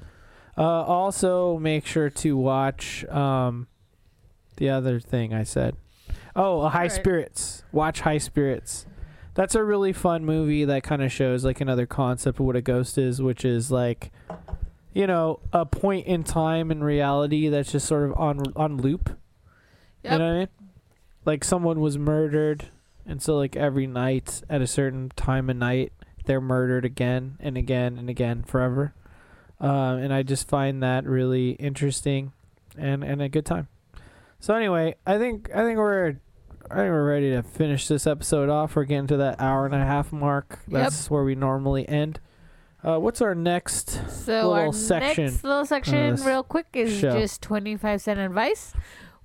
Uh, 0.57 0.61
also, 0.61 1.57
make 1.59 1.85
sure 1.85 2.09
to 2.09 2.35
watch 2.35 3.05
um, 3.05 3.67
the 4.57 4.69
other 4.69 4.99
thing 4.99 5.33
I 5.33 5.43
said. 5.43 5.75
Oh, 6.35 6.61
uh, 6.61 6.69
High 6.69 6.77
Alright. 6.79 6.91
Spirits. 6.91 7.63
Watch 7.71 8.01
High 8.01 8.17
Spirits. 8.17 8.85
That's 9.33 9.53
a 9.53 9.63
really 9.63 9.93
fun 9.93 10.25
movie 10.25 10.65
that 10.65 10.83
kind 10.83 11.03
of 11.03 11.11
shows 11.11 11.45
like 11.45 11.61
another 11.61 11.85
concept 11.85 12.39
of 12.39 12.45
what 12.45 12.55
a 12.55 12.61
ghost 12.61 12.97
is, 12.97 13.21
which 13.21 13.45
is 13.45 13.69
like, 13.69 14.11
you 14.93 15.05
know, 15.05 15.39
a 15.53 15.63
point 15.63 16.07
in 16.07 16.23
time 16.23 16.71
in 16.71 16.83
reality 16.83 17.47
that's 17.49 17.71
just 17.71 17.87
sort 17.87 18.09
of 18.09 18.17
on 18.17 18.41
on 18.55 18.77
loop. 18.77 19.15
You 20.03 20.09
know 20.11 20.17
what 20.17 20.21
I 20.21 20.37
mean? 20.39 20.47
Like 21.25 21.43
someone 21.43 21.81
was 21.81 21.99
murdered, 21.99 22.69
and 23.07 23.21
so 23.21 23.37
like 23.37 23.55
every 23.55 23.87
night 23.87 24.43
at 24.49 24.61
a 24.61 24.67
certain 24.67 25.11
time 25.15 25.49
of 25.49 25.55
night, 25.55 25.93
they're 26.25 26.41
murdered 26.41 26.85
again 26.85 27.37
and 27.39 27.57
again 27.57 27.97
and 27.97 28.09
again 28.09 28.43
forever. 28.43 28.93
Um, 29.59 29.97
and 29.97 30.13
I 30.13 30.21
just 30.21 30.47
find 30.47 30.83
that 30.83 31.05
really 31.05 31.51
interesting, 31.51 32.33
and 32.77 33.03
and 33.03 33.21
a 33.21 33.29
good 33.29 33.45
time. 33.45 33.69
So 34.39 34.53
anyway, 34.53 34.95
I 35.05 35.17
think 35.17 35.49
I 35.55 35.63
think 35.63 35.77
we're 35.79 36.17
I 36.69 36.75
think 36.75 36.91
we're 36.91 37.09
ready 37.09 37.31
to 37.31 37.41
finish 37.41 37.87
this 37.87 38.05
episode 38.05 38.49
off. 38.49 38.75
We're 38.75 38.83
getting 38.83 39.07
to 39.07 39.17
that 39.17 39.39
hour 39.39 39.65
and 39.65 39.73
a 39.73 39.79
half 39.79 40.11
mark. 40.11 40.59
Yep. 40.67 40.83
That's 40.83 41.09
where 41.09 41.23
we 41.23 41.33
normally 41.33 41.87
end. 41.89 42.19
Uh, 42.83 42.99
what's 42.99 43.21
our 43.21 43.33
next? 43.33 43.99
So 44.11 44.51
our 44.51 44.67
little 44.67 44.73
section 44.73 45.25
next 45.25 45.43
little 45.43 45.65
section, 45.65 46.15
real 46.23 46.43
quick, 46.43 46.67
is 46.73 46.99
show. 46.99 47.17
just 47.17 47.41
twenty-five 47.41 48.01
cent 48.01 48.19
advice, 48.19 48.73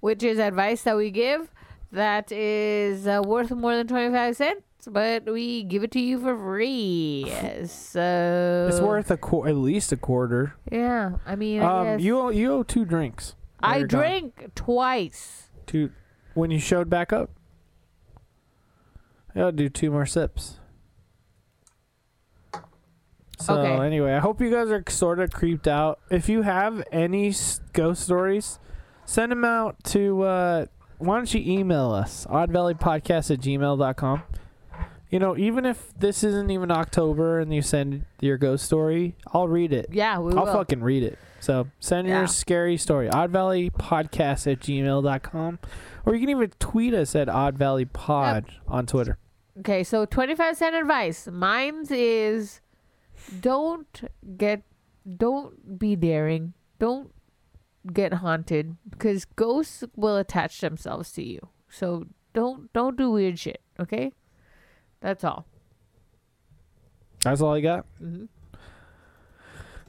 which 0.01 0.23
is 0.23 0.39
advice 0.39 0.83
that 0.85 0.97
we 0.97 1.11
give 1.11 1.51
that 1.93 2.33
is 2.33 3.07
uh, 3.07 3.23
worth 3.25 3.51
more 3.53 3.77
than 3.77 3.87
twenty-five 3.87 4.37
cents, 4.37 4.63
but 4.91 5.25
we 5.27 5.63
give 5.63 5.85
it 5.85 5.91
to 5.93 6.01
you 6.01 6.19
for 6.21 6.37
free. 6.37 7.31
So 7.67 8.67
It's 8.69 8.81
worth 8.81 9.11
a 9.11 9.17
qu- 9.17 9.47
at 9.47 9.55
least 9.55 9.93
a 9.93 9.97
quarter. 9.97 10.55
Yeah, 10.71 11.19
I 11.27 11.37
mean, 11.37 11.63
I, 11.63 11.79
Um, 11.79 11.85
guess- 11.87 12.01
you 12.01 12.19
owe, 12.19 12.31
you 12.31 12.53
owe 12.53 12.63
two 12.65 12.85
drinks. 12.85 13.35
I 13.63 13.83
gone. 13.85 14.33
twice. 14.57 15.51
two 15.67 15.91
when 16.35 16.51
you 16.51 16.59
showed 16.59 16.91
back 16.91 17.13
up. 17.13 17.31
I'll 19.37 19.53
do 19.53 19.69
two 19.69 19.91
more 19.91 20.05
sips. 20.07 20.59
So 23.39 23.59
Okay. 23.59 23.85
anyway, 23.87 24.13
I 24.15 24.19
hope 24.19 24.41
you 24.41 24.51
guys 24.51 24.71
are 24.71 24.83
sort 24.89 25.19
of 25.19 25.31
creeped 25.33 25.67
out. 25.67 25.99
If 26.11 26.29
you 26.29 26.43
have 26.43 26.83
any 26.93 27.33
ghost 27.73 28.03
stories, 28.03 28.59
send 29.05 29.33
them 29.33 29.45
out 29.45 29.83
to. 29.85 30.23
Uh, 30.23 30.67
why 31.03 31.17
don't 31.17 31.33
you 31.35 31.41
email 31.59 31.93
us 31.93 32.27
oddvalleypodcast 32.31 33.31
at 33.31 33.41
gmail.com. 33.41 34.23
You 35.11 35.19
know, 35.19 35.37
even 35.37 35.67
if 35.67 35.93
this 35.99 36.25
isn't 36.25 36.51
even 36.51 36.71
October 36.71 37.39
and 37.39 37.53
you 37.53 37.61
send 37.61 38.07
your 38.21 38.39
ghost 38.39 38.65
story, 38.65 39.15
I'll 39.35 39.47
read 39.49 39.73
it. 39.73 39.89
Yeah, 39.93 40.19
we 40.21 40.33
I'll 40.33 40.47
will. 40.47 40.53
fucking 40.55 40.83
read 40.83 41.03
it. 41.03 41.19
So 41.41 41.67
send 41.81 42.09
Yeah. 42.09 42.21
your 42.21 42.27
scary 42.29 42.79
story. 42.79 43.11
Odd 43.11 43.31
Valley 43.31 43.69
Podcast 43.71 44.51
at 44.51 44.61
gmail.com. 44.61 45.59
Or 46.07 46.15
you 46.15 46.21
can 46.21 46.31
even 46.31 46.51
tweet 46.59 46.95
us 46.95 47.15
at 47.15 47.29
Odd 47.29 47.59
Valley 47.59 47.85
Pod 47.85 48.47
on 48.67 48.87
Twitter. 48.87 49.19
Okay, 49.59 49.85
so 49.85 50.07
25 50.07 50.57
cent 50.57 50.75
advice. 50.75 51.29
Mine's 51.31 51.91
is 51.91 52.61
don't 53.41 54.03
get 54.39 54.63
don't 55.19 55.79
be 55.79 55.95
daring. 55.95 56.55
Don't 56.79 57.13
get 57.93 58.15
haunted 58.15 58.77
because 58.89 59.25
ghosts 59.25 59.85
will 59.97 60.17
attach 60.17 60.61
themselves 60.61 61.13
to 61.13 61.23
you. 61.23 61.49
So 61.69 62.07
don't 62.33 62.73
don't 62.73 62.97
do 62.97 63.11
weird 63.11 63.39
shit, 63.39 63.61
okay? 63.81 64.13
That's 65.01 65.25
all. 65.25 65.47
That's 67.23 67.41
all 67.41 67.55
I 67.55 67.61
got. 67.61 67.87
Mm-hmm. 68.03 68.25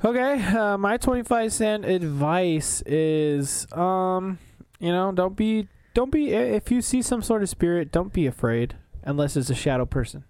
Okay, 0.06 0.44
uh, 0.44 0.78
my 0.78 0.98
25 0.98 1.54
cent 1.54 1.86
advice 1.86 2.84
is 2.86 3.72
um, 3.72 4.38
you 4.80 4.92
know, 4.92 5.12
don't 5.12 5.36
be 5.36 5.68
don't 5.94 6.12
be 6.12 6.34
if 6.34 6.72
you 6.72 6.82
see 6.82 7.02
some 7.02 7.22
sort 7.22 7.44
of 7.44 7.50
spirit, 7.50 7.92
don't 7.92 8.12
be 8.12 8.26
afraid 8.26 8.76
unless 9.04 9.38
it's 9.38 9.50
a 9.50 9.56
shadow 9.56 9.86
person. 9.86 10.26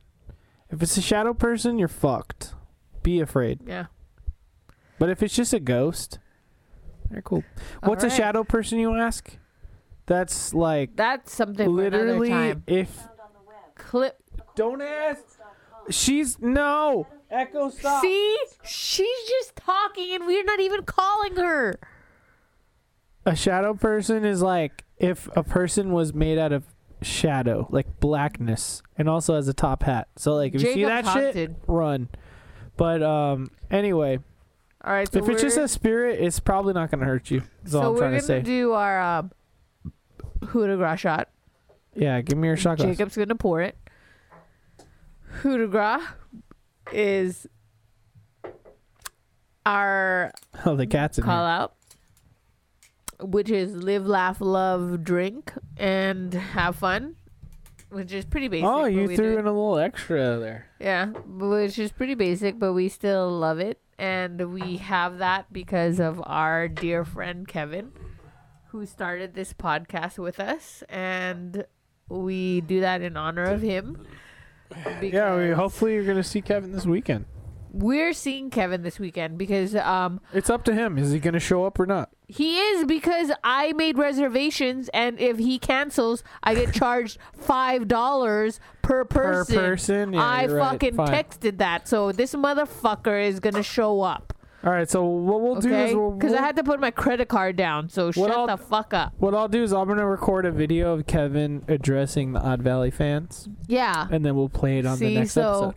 If 0.69 0.81
it's 0.81 0.97
a 0.97 1.01
shadow 1.01 1.33
person, 1.33 1.77
you're 1.77 1.87
fucked. 1.87 2.55
Be 3.03 3.19
afraid. 3.19 3.59
Yeah. 3.65 3.85
But 4.99 5.09
if 5.09 5.21
it's 5.21 5.35
just 5.35 5.53
a 5.53 5.59
ghost, 5.59 6.19
they're 7.13 7.21
cool. 7.21 7.43
What's 7.83 8.03
a 8.03 8.09
shadow 8.09 8.43
person? 8.43 8.79
You 8.79 8.95
ask. 8.95 9.37
That's 10.05 10.53
like 10.53 10.95
That's 10.95 11.33
something 11.33 11.69
literally 11.69 12.29
time. 12.29 12.63
if. 12.67 12.89
Found 12.89 13.09
on 13.19 13.29
the 13.33 13.47
web. 13.47 13.75
Clip. 13.75 14.19
Don't 14.55 14.81
ask. 14.81 15.21
She's 15.89 16.39
no 16.39 17.07
echo 17.29 17.69
stop. 17.69 18.01
See, 18.01 18.37
she's 18.63 19.29
just 19.29 19.55
talking, 19.55 20.13
and 20.13 20.25
we're 20.25 20.43
not 20.43 20.59
even 20.59 20.83
calling 20.83 21.35
her. 21.35 21.79
A 23.25 23.35
shadow 23.35 23.73
person 23.73 24.25
is 24.25 24.41
like 24.41 24.83
if 24.97 25.29
a 25.35 25.43
person 25.43 25.91
was 25.91 26.13
made 26.13 26.37
out 26.37 26.51
of 26.51 26.65
shadow, 27.01 27.67
like 27.69 27.99
blackness, 27.99 28.81
and 28.97 29.09
also 29.09 29.35
has 29.35 29.47
a 29.47 29.53
top 29.53 29.83
hat. 29.83 30.07
So 30.17 30.35
like 30.35 30.53
if 30.53 30.61
you 30.61 30.73
see 30.73 30.81
Jacob 30.81 31.05
that 31.05 31.33
shit, 31.33 31.51
run. 31.67 32.09
But 32.75 33.01
um, 33.01 33.49
anyway, 33.71 34.19
All 34.85 34.91
right. 34.93 35.11
So 35.11 35.19
if 35.19 35.29
it's 35.29 35.41
just 35.41 35.57
a 35.57 35.67
spirit, 35.67 36.19
it's 36.19 36.39
probably 36.39 36.73
not 36.73 36.91
gonna 36.91 37.05
hurt 37.05 37.31
you. 37.31 37.43
That's 37.63 37.73
all 37.75 37.87
I'm 37.87 37.93
we're 37.93 37.99
trying 37.99 38.11
gonna 38.11 38.21
say. 38.23 38.41
do 38.41 38.73
our 38.73 39.01
um, 39.01 39.31
coup 40.41 40.67
de 40.67 40.75
grace 40.77 40.99
shot. 40.99 41.29
yeah, 41.95 42.19
give 42.21 42.37
me 42.37 42.47
your 42.47 42.57
shot 42.57 42.77
glass. 42.77 42.89
Jacob's 42.89 43.15
gonna 43.15 43.35
pour 43.35 43.61
it. 43.61 43.77
Coup 45.41 45.57
de 45.57 45.67
grace 45.67 46.01
is 46.91 47.47
our 49.65 50.31
Oh, 50.65 50.75
the 50.75 50.85
cat's 50.87 51.17
in 51.17 51.23
call 51.23 51.45
here. 51.45 51.55
out, 51.55 51.75
which 53.21 53.49
is 53.49 53.73
live, 53.75 54.05
laugh, 54.05 54.41
love, 54.41 55.03
drink, 55.03 55.53
and 55.77 56.33
have 56.33 56.75
fun, 56.75 57.15
which 57.89 58.11
is 58.11 58.25
pretty 58.25 58.47
basic. 58.49 58.65
Oh, 58.65 58.81
but 58.81 58.93
you 58.93 59.07
we 59.07 59.15
threw 59.15 59.37
in 59.37 59.45
a 59.45 59.51
little 59.51 59.79
extra 59.79 60.37
there. 60.39 60.67
Yeah, 60.79 61.07
which 61.25 61.79
is 61.79 61.91
pretty 61.91 62.15
basic, 62.15 62.59
but 62.59 62.73
we 62.73 62.89
still 62.89 63.29
love 63.31 63.59
it. 63.59 63.79
And 64.03 64.51
we 64.51 64.75
have 64.77 65.19
that 65.19 65.53
because 65.53 65.97
of 65.97 66.21
our 66.25 66.67
dear 66.67 67.05
friend 67.05 67.47
Kevin, 67.47 67.93
who 68.67 68.85
started 68.85 69.33
this 69.33 69.53
podcast 69.53 70.17
with 70.17 70.41
us. 70.41 70.83
And 70.89 71.65
we 72.09 72.59
do 72.59 72.81
that 72.81 73.01
in 73.01 73.15
honor 73.15 73.45
of 73.45 73.61
him. 73.61 74.05
Yeah, 75.01 75.37
we, 75.37 75.51
hopefully 75.51 75.93
you're 75.93 76.03
gonna 76.03 76.21
see 76.21 76.41
Kevin 76.41 76.73
this 76.73 76.85
weekend. 76.85 77.23
we're 77.71 78.11
seeing 78.11 78.49
Kevin 78.49 78.81
this 78.81 78.99
weekend 78.99 79.37
because 79.37 79.73
um 79.73 80.19
It's 80.33 80.49
up 80.49 80.65
to 80.65 80.73
him. 80.73 80.97
Is 80.97 81.13
he 81.13 81.19
gonna 81.19 81.39
show 81.39 81.63
up 81.63 81.79
or 81.79 81.85
not? 81.85 82.09
He 82.33 82.57
is 82.59 82.85
because 82.85 83.31
I 83.43 83.73
made 83.73 83.97
reservations 83.97 84.89
and 84.93 85.19
if 85.19 85.37
he 85.37 85.59
cancels 85.59 86.23
I 86.43 86.55
get 86.55 86.73
charged 86.81 87.17
five 87.33 87.87
dollars 87.87 88.59
per 88.81 89.05
person. 89.05 89.55
Per 89.55 89.61
person. 89.61 90.13
Yeah, 90.13 90.23
I 90.23 90.43
you're 90.45 90.55
right. 90.57 90.71
fucking 90.71 90.95
Fine. 90.95 91.07
texted 91.09 91.57
that. 91.59 91.87
So 91.87 92.11
this 92.11 92.33
motherfucker 92.33 93.23
is 93.27 93.39
gonna 93.39 93.63
show 93.63 94.01
up. 94.01 94.33
All 94.65 94.71
right. 94.71 94.89
So 94.89 95.03
what 95.03 95.41
we'll 95.41 95.55
do 95.59 95.67
is 95.69 95.73
Okay? 95.91 95.95
we'll, 95.95 96.11
Because 96.11 96.31
we'll- 96.31 96.39
I 96.39 96.45
had 96.45 96.55
to 96.55 96.63
put 96.63 96.79
my 96.79 96.89
credit 96.91 97.27
card 97.27 97.55
down. 97.57 97.89
So 97.89 98.11
shut 98.11 98.31
I'll- 98.31 98.47
the 98.47 98.55
fuck 98.57 98.93
up. 98.93 99.13
What 99.17 99.35
I'll 99.35 99.49
do 99.49 99.61
is 99.61 99.73
I'm 99.73 99.87
gonna 99.87 100.07
record 100.07 100.45
a 100.45 100.51
video 100.51 100.93
of 100.93 101.05
Kevin 101.05 101.63
addressing 101.67 102.31
the 102.33 102.39
Odd 102.39 102.61
Valley 102.61 102.89
fans, 102.89 103.49
Yeah. 103.67 104.07
and 104.09 104.23
then 104.25 104.35
we'll 104.35 104.47
play 104.49 104.79
it 104.79 104.85
on 104.85 104.97
See, 104.97 105.07
the 105.13 105.19
next 105.19 105.31
so 105.33 105.41
episode. 105.41 105.75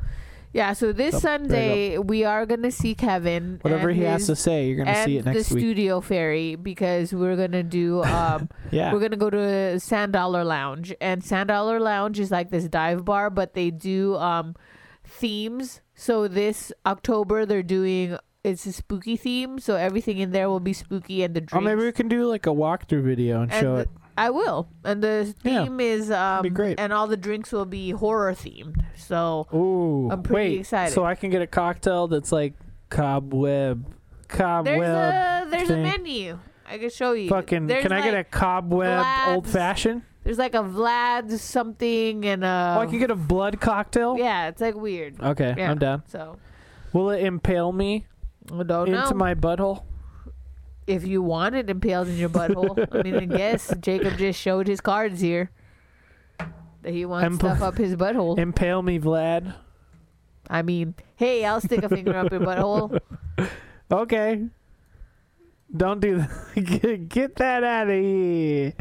Yeah, 0.57 0.73
so 0.73 0.93
this 0.93 1.13
So, 1.13 1.19
Sunday 1.21 1.99
we 1.99 2.25
are 2.25 2.47
gonna 2.47 2.71
see 2.71 2.95
Kevin. 2.95 3.59
Whatever 3.61 3.91
he 3.91 4.03
has 4.03 4.25
to 4.27 4.35
say, 4.35 4.67
you're 4.69 4.83
gonna 4.85 5.05
see 5.05 5.19
it 5.19 5.25
next 5.27 5.49
the 5.51 5.55
week. 5.55 5.63
studio 5.63 6.01
ferry 6.01 6.57
because 6.57 7.13
we're 7.13 7.37
gonna 7.37 7.63
do 7.63 8.03
um 8.17 8.49
Yeah. 8.73 8.93
we're 8.93 9.01
gonna 9.01 9.17
go 9.21 9.29
to 9.31 9.79
Sand 9.79 10.15
Dollar 10.15 10.45
Lounge 10.45 10.95
and 11.01 11.23
Sand 11.23 11.49
Dollar 11.49 11.79
Lounge 11.79 12.19
is 12.19 12.31
like 12.31 12.51
this 12.51 12.65
dive 12.69 13.05
bar 13.05 13.29
but 13.31 13.53
they 13.55 13.71
do 13.71 14.17
um 14.17 14.57
themes 15.05 15.81
so 15.95 16.27
this 16.29 16.73
October 16.85 17.47
they're 17.47 17.63
doing 17.63 18.17
it's 18.43 18.65
a 18.67 18.73
spooky 18.73 19.17
theme 19.17 19.59
so 19.59 19.77
everything 19.77 20.19
in 20.19 20.31
there 20.33 20.49
will 20.49 20.61
be 20.61 20.73
spooky 20.73 21.23
and 21.23 21.35
the 21.35 21.41
drinks 21.41 21.65
maybe 21.65 21.83
we 21.85 21.93
can 21.93 22.09
do 22.09 22.27
like 22.27 22.47
a 22.47 22.51
walkthrough 22.51 23.03
video 23.03 23.43
and, 23.43 23.53
and 23.53 23.61
show 23.61 23.77
the- 23.77 23.83
it. 23.83 23.91
I 24.19 24.31
will 24.31 24.69
and 24.85 25.03
the 25.03 25.35
Yeah, 25.43 25.65
theme 25.65 25.81
is 25.81 26.11
um 26.11 26.43
be 26.43 26.51
great. 26.51 26.81
and 26.81 26.93
all 26.93 27.07
the 27.07 27.17
drinks 27.17 27.53
will 27.53 27.67
be 27.67 27.91
horror 27.91 28.33
themed 28.33 28.83
so 28.97 29.47
Ooh, 29.55 30.09
I'm 30.11 30.23
pretty 30.23 30.55
wait, 30.55 30.61
excited. 30.61 30.95
So 30.95 31.05
I 31.05 31.15
can 31.15 31.31
get 31.31 31.43
a 31.43 31.47
cocktail 31.47 32.09
that's 32.09 32.33
like 32.33 32.55
cobweb, 32.89 33.85
cobweb. 34.29 34.75
there's 34.81 34.89
a 34.89 35.51
there's 35.51 35.69
thing. 35.69 35.81
a 35.85 35.89
menu 35.89 36.39
I 36.69 36.79
can 36.79 36.91
show 36.91 37.13
you 37.13 37.29
Fucking, 37.29 37.67
There's 37.69 37.83
can 37.83 37.93
I 37.93 38.03
get 38.03 38.15
a 38.15 38.25
cobweb 38.25 39.05
Vlad's- 39.05 39.35
old 39.35 39.47
fashioned? 39.47 40.03
there's 40.25 40.39
like 40.39 40.55
a 40.55 40.63
Vlad 40.65 41.31
something 41.39 42.25
and 42.27 42.43
a 42.43 42.75
oh, 42.79 42.81
I 42.81 42.87
can 42.87 42.99
get 42.99 43.11
a 43.11 43.15
blood 43.17 43.61
cocktail. 43.61 44.17
yeah 44.19 44.49
it's 44.49 44.61
like 44.61 44.75
weird 44.75 45.21
Okay, 45.21 45.55
Yeah. 45.57 45.71
I'm 45.71 45.79
down. 45.79 46.03
so 46.09 46.39
Will 46.93 47.11
it 47.11 47.23
impale 47.23 47.73
me 47.73 48.07
I 48.53 48.63
don't 48.63 48.89
into 48.89 49.11
know. 49.11 49.17
my 49.17 49.35
butthole? 49.35 49.83
If 50.87 51.07
you 51.07 51.23
want 51.23 51.55
it 51.55 51.69
impaled 51.69 52.09
in 52.09 52.17
your 52.17 52.29
butthole. 52.29 52.87
I 52.93 53.03
mean, 53.03 53.17
I 53.17 53.25
guess 53.25 53.75
Jacob 53.81 54.17
just 54.19 54.41
showed 54.41 54.67
his 54.69 54.81
cards 54.81 55.21
here 55.21 55.51
that 56.83 56.93
he 56.93 57.05
wants 57.05 57.37
Impl- 57.37 57.41
stuff 57.41 57.63
up 57.63 57.77
his 57.77 57.97
butthole. 57.97 58.39
Impale 58.39 58.83
me, 58.83 58.99
Vlad. 58.99 59.55
I 60.49 60.63
mean, 60.63 60.95
hey, 61.17 61.45
I'll 61.45 61.61
stick 61.61 61.83
a 61.83 61.89
finger 61.89 62.17
up 62.17 62.31
your 62.31 62.41
butthole. 62.41 62.99
Okay. 63.89 64.45
Don't 65.77 66.01
do 66.01 66.19
that. 66.19 66.31
get, 66.81 67.09
get 67.09 67.37
that 67.37 67.63
out 67.63 67.89
of 67.89 67.95
here. 67.95 68.73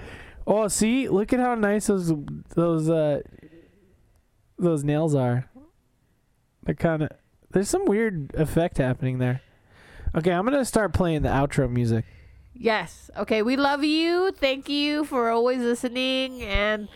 Oh, 0.47 0.67
see, 0.67 1.09
look 1.09 1.31
at 1.33 1.39
how 1.39 1.53
nice 1.53 1.85
those 1.87 2.11
those 2.55 2.89
uh 2.89 3.21
those 4.57 4.83
nails 4.83 5.13
are. 5.13 5.47
They're 6.63 6.73
kind 6.73 7.03
of 7.03 7.09
there's 7.51 7.69
some 7.69 7.85
weird 7.85 8.33
effect 8.35 8.79
happening 8.79 9.19
there. 9.19 9.41
Okay, 10.15 10.31
I'm 10.31 10.45
gonna 10.45 10.63
start 10.63 10.93
playing 10.93 11.23
the 11.23 11.29
outro 11.29 11.69
music. 11.69 12.05
Yes. 12.53 13.11
Okay, 13.17 13.41
we 13.41 13.57
love 13.57 13.83
you. 13.83 14.31
Thank 14.31 14.69
you 14.69 15.03
for 15.03 15.29
always 15.29 15.59
listening 15.59 16.41
and 16.41 16.87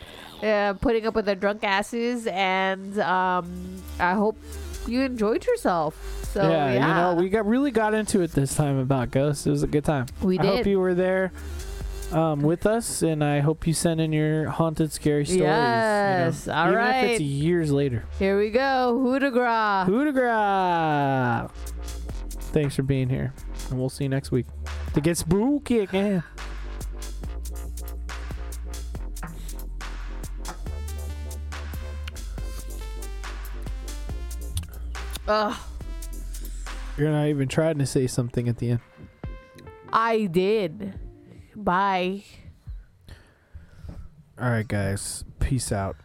uh, 0.41 0.74
putting 0.74 1.06
up 1.06 1.16
with 1.16 1.28
our 1.28 1.36
drunk 1.36 1.66
asses. 1.66 2.28
And 2.28 2.98
um, 3.00 3.84
I 4.00 4.14
hope 4.14 4.38
you 4.88 5.02
enjoyed 5.02 5.46
yourself. 5.46 5.98
So 6.32 6.50
yeah, 6.50 6.74
yeah, 6.74 6.88
you 6.88 7.16
know, 7.16 7.22
we 7.22 7.30
got 7.30 7.46
really 7.46 7.72
got 7.72 7.94
into 7.94 8.22
it 8.22 8.32
this 8.32 8.56
time 8.56 8.78
about 8.78 9.12
ghosts. 9.12 9.46
It 9.46 9.52
was 9.52 9.64
a 9.64 9.68
good 9.68 9.84
time. 9.84 10.06
We 10.22 10.38
did. 10.38 10.46
I 10.46 10.56
hope 10.58 10.66
you 10.66 10.80
were 10.80 10.94
there 10.94 11.34
um, 12.12 12.41
with 12.41 12.66
us, 12.66 13.02
and 13.02 13.24
I 13.24 13.40
hope 13.40 13.68
you 13.68 13.74
send 13.74 14.00
in 14.00 14.14
your 14.14 14.48
haunted, 14.48 14.94
scary 14.94 15.26
stories. 15.26 15.41
Yes, 15.41 16.46
you 16.46 16.52
know, 16.54 16.58
all 16.58 16.72
even 16.72 16.86
if 16.86 17.12
it's 17.12 17.22
years 17.22 17.72
later. 17.72 18.06
Here 18.18 18.38
we 18.38 18.50
go. 18.52 18.98
Coup 19.04 19.20
de 19.20 19.32
grace. 19.32 19.86
Coup 19.88 20.06
de 20.06 20.12
grace. 20.14 21.50
Thanks 22.51 22.76
for 22.76 22.84
being 22.84 23.09
here, 23.09 23.34
and 23.69 23.80
we'll 23.80 23.89
see 23.89 24.05
you 24.05 24.09
next 24.09 24.31
week 24.31 24.45
to 24.93 25.01
get 25.01 25.17
spooky 25.17 25.80
again. 25.80 26.23
Ugh, 35.27 35.55
You're 36.97 37.11
not 37.11 37.27
even 37.27 37.47
trying 37.47 37.77
to 37.77 37.85
say 37.85 38.07
something 38.07 38.49
at 38.49 38.57
the 38.57 38.71
end. 38.71 38.80
I 39.93 40.26
did. 40.26 40.99
Bye. 41.55 42.23
All 44.39 44.49
right, 44.49 44.67
guys. 44.67 45.23
Peace 45.39 45.71
out. 45.71 45.97